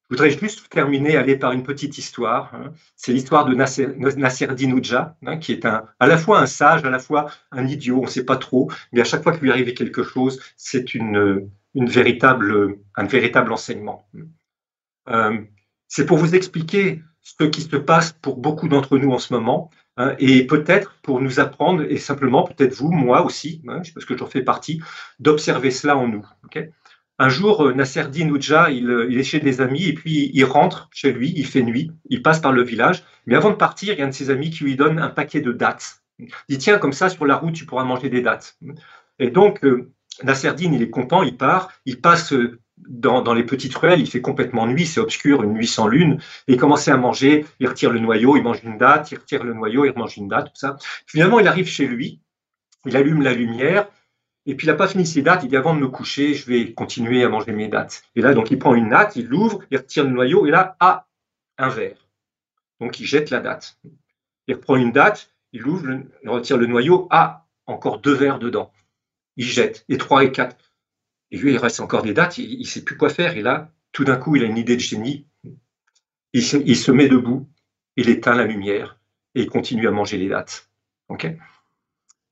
je 0.09 0.15
voudrais 0.15 0.29
juste 0.29 0.69
terminer, 0.69 1.17
aller 1.17 1.35
par 1.35 1.51
une 1.51 1.63
petite 1.63 1.97
histoire. 1.97 2.53
Hein. 2.53 2.73
C'est 2.95 3.11
l'histoire 3.11 3.45
de 3.45 3.55
Nasser, 3.55 3.87
Nasser 3.97 4.47
hein, 4.47 5.37
qui 5.37 5.51
est 5.51 5.65
à 5.65 5.83
la 5.99 6.17
fois 6.17 6.39
un 6.39 6.45
sage, 6.45 6.85
à 6.85 6.91
la 6.91 6.99
fois 6.99 7.31
un 7.51 7.65
idiot, 7.65 7.99
on 7.99 8.03
ne 8.03 8.09
sait 8.09 8.25
pas 8.25 8.37
trop, 8.37 8.71
mais 8.93 9.01
à 9.01 9.03
chaque 9.03 9.23
fois 9.23 9.31
qu'il 9.31 9.41
lui 9.41 9.51
arrivait 9.51 9.73
quelque 9.73 10.03
chose, 10.03 10.39
c'est 10.57 10.93
une, 10.93 11.49
véritable, 11.73 12.77
un 12.95 13.05
véritable 13.05 13.51
enseignement. 13.51 14.07
Euh, 15.09 15.39
c'est 15.87 16.05
pour 16.05 16.17
vous 16.17 16.35
expliquer 16.35 17.01
ce 17.21 17.43
qui 17.45 17.61
se 17.61 17.75
passe 17.75 18.11
pour 18.11 18.37
beaucoup 18.37 18.67
d'entre 18.67 18.99
nous 18.99 19.11
en 19.11 19.17
ce 19.17 19.33
moment, 19.33 19.71
hein, 19.97 20.15
et 20.19 20.45
peut-être 20.45 20.99
pour 21.01 21.19
nous 21.19 21.39
apprendre, 21.39 21.81
et 21.81 21.97
simplement, 21.97 22.43
peut-être 22.43 22.75
vous, 22.75 22.91
moi 22.91 23.25
aussi, 23.25 23.63
parce 23.65 24.05
que 24.05 24.15
j'en 24.15 24.27
fais 24.27 24.43
partie, 24.43 24.81
d'observer 25.17 25.71
cela 25.71 25.97
en 25.97 26.07
nous. 26.07 26.25
Un 27.17 27.29
jour, 27.29 27.65
euh, 27.65 27.73
Nasser 27.73 28.03
Nouja, 28.25 28.69
il, 28.71 28.89
euh, 28.89 29.07
il, 29.09 29.17
est 29.17 29.23
chez 29.23 29.39
des 29.39 29.61
amis 29.61 29.87
et 29.87 29.93
puis 29.93 30.31
il 30.33 30.43
rentre 30.43 30.89
chez 30.91 31.11
lui, 31.11 31.33
il 31.35 31.45
fait 31.45 31.63
nuit, 31.63 31.91
il 32.09 32.21
passe 32.21 32.39
par 32.39 32.51
le 32.51 32.63
village. 32.63 33.03
Mais 33.25 33.35
avant 33.35 33.51
de 33.51 33.55
partir, 33.55 33.93
il 33.93 33.99
y 33.99 34.01
a 34.01 34.05
un 34.05 34.09
de 34.09 34.13
ses 34.13 34.29
amis 34.29 34.49
qui 34.49 34.63
lui 34.63 34.75
donne 34.75 34.99
un 34.99 35.09
paquet 35.09 35.41
de 35.41 35.51
dattes. 35.51 36.01
Il 36.19 36.27
dit 36.49 36.57
Tiens, 36.57 36.77
comme 36.77 36.93
ça, 36.93 37.09
sur 37.09 37.25
la 37.25 37.35
route, 37.35 37.53
tu 37.53 37.65
pourras 37.65 37.83
manger 37.83 38.09
des 38.09 38.21
dattes. 38.21 38.57
Et 39.19 39.29
donc, 39.29 39.63
euh, 39.63 39.91
Nasserdine, 40.23 40.73
il 40.73 40.81
est 40.81 40.89
content, 40.89 41.23
il 41.23 41.37
part, 41.37 41.71
il 41.85 41.99
passe 41.99 42.33
dans, 42.77 43.21
dans, 43.21 43.33
les 43.33 43.43
petites 43.43 43.75
ruelles, 43.75 43.99
il 43.99 44.09
fait 44.09 44.21
complètement 44.21 44.67
nuit, 44.67 44.85
c'est 44.85 44.99
obscur, 44.99 45.43
une 45.43 45.53
nuit 45.53 45.67
sans 45.67 45.87
lune, 45.87 46.19
et 46.47 46.53
il 46.53 46.57
commence 46.57 46.87
à 46.87 46.97
manger, 46.97 47.45
il 47.59 47.67
retire 47.67 47.91
le 47.91 47.99
noyau, 47.99 48.37
il 48.37 48.43
mange 48.43 48.63
une 48.63 48.77
date, 48.77 49.11
il 49.11 49.17
retire 49.17 49.43
le 49.43 49.53
noyau, 49.53 49.85
il 49.85 49.93
mange 49.95 50.17
une 50.17 50.27
date, 50.27 50.47
tout 50.47 50.59
ça. 50.59 50.77
Finalement, 51.07 51.39
il 51.39 51.47
arrive 51.47 51.67
chez 51.67 51.87
lui, 51.87 52.21
il 52.85 52.95
allume 52.95 53.21
la 53.21 53.33
lumière, 53.33 53.87
et 54.45 54.55
puis 54.55 54.67
il 54.67 54.69
n'a 54.69 54.75
pas 54.75 54.87
fini 54.87 55.05
ses 55.05 55.21
dates, 55.21 55.43
il 55.43 55.49
dit 55.49 55.57
avant 55.57 55.73
de 55.73 55.79
me 55.79 55.87
coucher, 55.87 56.33
je 56.33 56.45
vais 56.45 56.73
continuer 56.73 57.23
à 57.23 57.29
manger 57.29 57.51
mes 57.51 57.67
dates. 57.67 58.03
Et 58.15 58.21
là, 58.21 58.33
donc 58.33 58.51
il 58.51 58.59
prend 58.59 58.75
une 58.75 58.89
date, 58.89 59.15
il 59.15 59.25
l'ouvre, 59.25 59.63
il 59.71 59.77
retire 59.77 60.03
le 60.03 60.11
noyau, 60.11 60.45
et 60.45 60.51
là, 60.51 60.75
ah, 60.79 61.07
un 61.57 61.69
verre. 61.69 62.07
Donc 62.79 62.99
il 62.99 63.05
jette 63.05 63.31
la 63.31 63.39
date. 63.39 63.79
Il 64.47 64.55
reprend 64.55 64.75
une 64.75 64.91
date, 64.91 65.31
il 65.51 65.65
ouvre, 65.65 65.89
il 66.23 66.29
retire 66.29 66.57
le 66.57 66.67
noyau, 66.67 67.07
ah, 67.09 67.47
encore 67.65 67.99
deux 67.99 68.13
verres 68.13 68.39
dedans. 68.39 68.71
Il 69.37 69.45
jette, 69.45 69.83
et 69.89 69.97
trois 69.97 70.23
et 70.23 70.31
quatre. 70.31 70.73
Et 71.31 71.37
lui, 71.37 71.51
il 71.53 71.57
reste 71.57 71.79
encore 71.79 72.03
des 72.03 72.13
dates, 72.13 72.37
il 72.37 72.59
ne 72.59 72.65
sait 72.65 72.83
plus 72.83 72.97
quoi 72.97 73.09
faire. 73.09 73.35
Et 73.37 73.41
là, 73.41 73.71
tout 73.91 74.03
d'un 74.03 74.17
coup, 74.17 74.35
il 74.35 74.43
a 74.43 74.45
une 74.45 74.57
idée 74.57 74.75
de 74.75 74.81
génie. 74.81 75.25
Il 76.33 76.43
se, 76.43 76.57
il 76.57 76.77
se 76.77 76.91
met 76.91 77.07
debout, 77.07 77.49
il 77.95 78.09
éteint 78.09 78.35
la 78.35 78.43
lumière, 78.43 78.99
et 79.33 79.41
il 79.41 79.49
continue 79.49 79.87
à 79.87 79.91
manger 79.91 80.17
les 80.17 80.29
dates. 80.29 80.69
OK? 81.07 81.27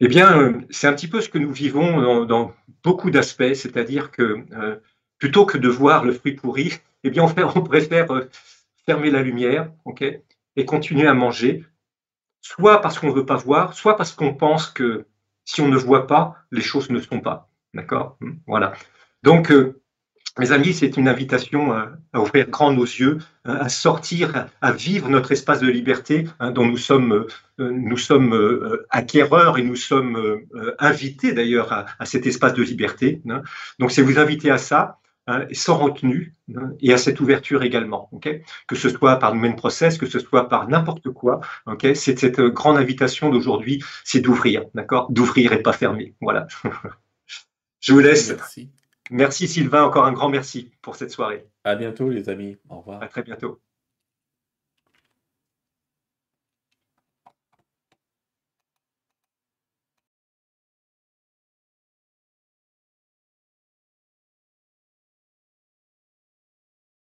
Eh 0.05 0.09
bien, 0.09 0.37
euh, 0.37 0.59
c'est 0.69 0.87
un 0.87 0.93
petit 0.93 1.07
peu 1.07 1.21
ce 1.21 1.29
que 1.29 1.37
nous 1.37 1.53
vivons 1.53 2.25
dans, 2.25 2.53
beaucoup 2.83 3.09
d'aspects, 3.09 3.53
c'est-à-dire 3.53 4.11
que 4.11 4.43
euh, 4.51 4.75
plutôt 5.17 5.45
que 5.45 5.57
de 5.57 5.69
voir 5.69 6.03
le 6.03 6.11
fruit 6.11 6.33
pourri, 6.33 6.73
eh 7.05 7.09
bien, 7.09 7.23
on, 7.23 7.61
préfère 7.61 8.11
euh, 8.11 8.29
fermer 8.85 9.11
la 9.11 9.21
lumière, 9.21 9.71
et 10.57 10.65
continuer 10.65 11.07
à 11.07 11.13
manger, 11.13 11.63
soit 12.41 12.81
parce 12.81 12.99
qu'on 12.99 13.07
ne 13.07 13.13
veut 13.13 13.25
pas 13.25 13.37
voir, 13.37 13.73
soit 13.75 13.95
parce 13.95 14.11
qu'on 14.11 14.33
pense 14.33 14.67
que 14.67 15.05
si 15.45 15.61
on 15.61 15.69
ne 15.69 15.77
voit 15.77 16.05
pas, 16.05 16.35
les 16.51 16.61
choses 16.61 16.89
ne 16.89 16.99
sont 16.99 17.21
pas. 17.21 17.49
D'accord 17.73 18.17
Voilà. 18.45 18.73
Donc, 19.23 19.53
mes 20.39 20.51
amis, 20.51 20.73
c'est 20.73 20.97
une 20.97 21.07
invitation 21.07 21.73
euh, 21.73 21.85
à 22.11 22.19
ouvrir 22.19 22.49
grand 22.49 22.73
nos 22.73 22.85
yeux, 22.85 23.19
euh, 23.47 23.59
à 23.59 23.69
sortir, 23.69 24.47
à 24.61 24.71
vivre 24.71 25.07
notre 25.07 25.31
espace 25.31 25.59
de 25.59 25.67
liberté 25.67 26.27
hein, 26.39 26.49
dont 26.49 26.65
nous 26.65 26.77
sommes, 26.77 27.27
euh, 27.59 27.69
nous 27.71 27.97
sommes 27.97 28.79
acquéreurs 28.89 29.59
et 29.59 29.63
nous 29.63 29.75
sommes 29.75 30.41
invités 30.79 31.33
d'ailleurs 31.33 31.71
à, 31.71 32.05
cet 32.05 32.25
espace 32.25 32.55
de 32.55 32.63
liberté. 32.63 33.21
Hein. 33.29 33.43
Donc 33.77 33.91
c'est 33.91 34.01
vous 34.01 34.17
inviter 34.17 34.49
à 34.49 34.57
ça, 34.57 34.97
hein, 35.27 35.45
sans 35.51 35.77
retenue, 35.77 36.33
et 36.81 36.91
à 36.91 36.97
cette 36.97 37.21
ouverture 37.21 37.61
également. 37.61 38.09
Que 38.67 38.75
ce 38.75 38.89
soit 38.89 39.17
par 39.17 39.35
le 39.35 39.39
même 39.39 39.55
process, 39.55 39.99
que 39.99 40.07
ce 40.07 40.17
soit 40.17 40.49
par 40.49 40.67
n'importe 40.67 41.11
quoi, 41.11 41.41
c'est 41.79 42.17
cette 42.17 42.41
grande 42.41 42.77
invitation 42.77 43.29
d'aujourd'hui, 43.29 43.83
c'est 44.03 44.19
d'ouvrir, 44.19 44.63
d'accord? 44.73 45.11
D'ouvrir 45.11 45.53
et 45.53 45.61
pas 45.61 45.73
fermer. 45.73 46.15
Voilà. 46.21 46.47
Je 47.81 47.93
vous 47.93 47.99
laisse. 47.99 48.29
Merci. 48.29 48.71
Merci 49.11 49.47
Sylvain, 49.47 49.83
encore 49.83 50.05
un 50.05 50.13
grand 50.13 50.29
merci 50.29 50.71
pour 50.81 50.95
cette 50.95 51.11
soirée. 51.11 51.47
À 51.63 51.75
bientôt 51.75 52.09
les 52.09 52.29
amis. 52.29 52.57
Au 52.69 52.79
revoir. 52.79 53.01
À 53.01 53.07
très 53.07 53.23
bientôt. 53.23 53.59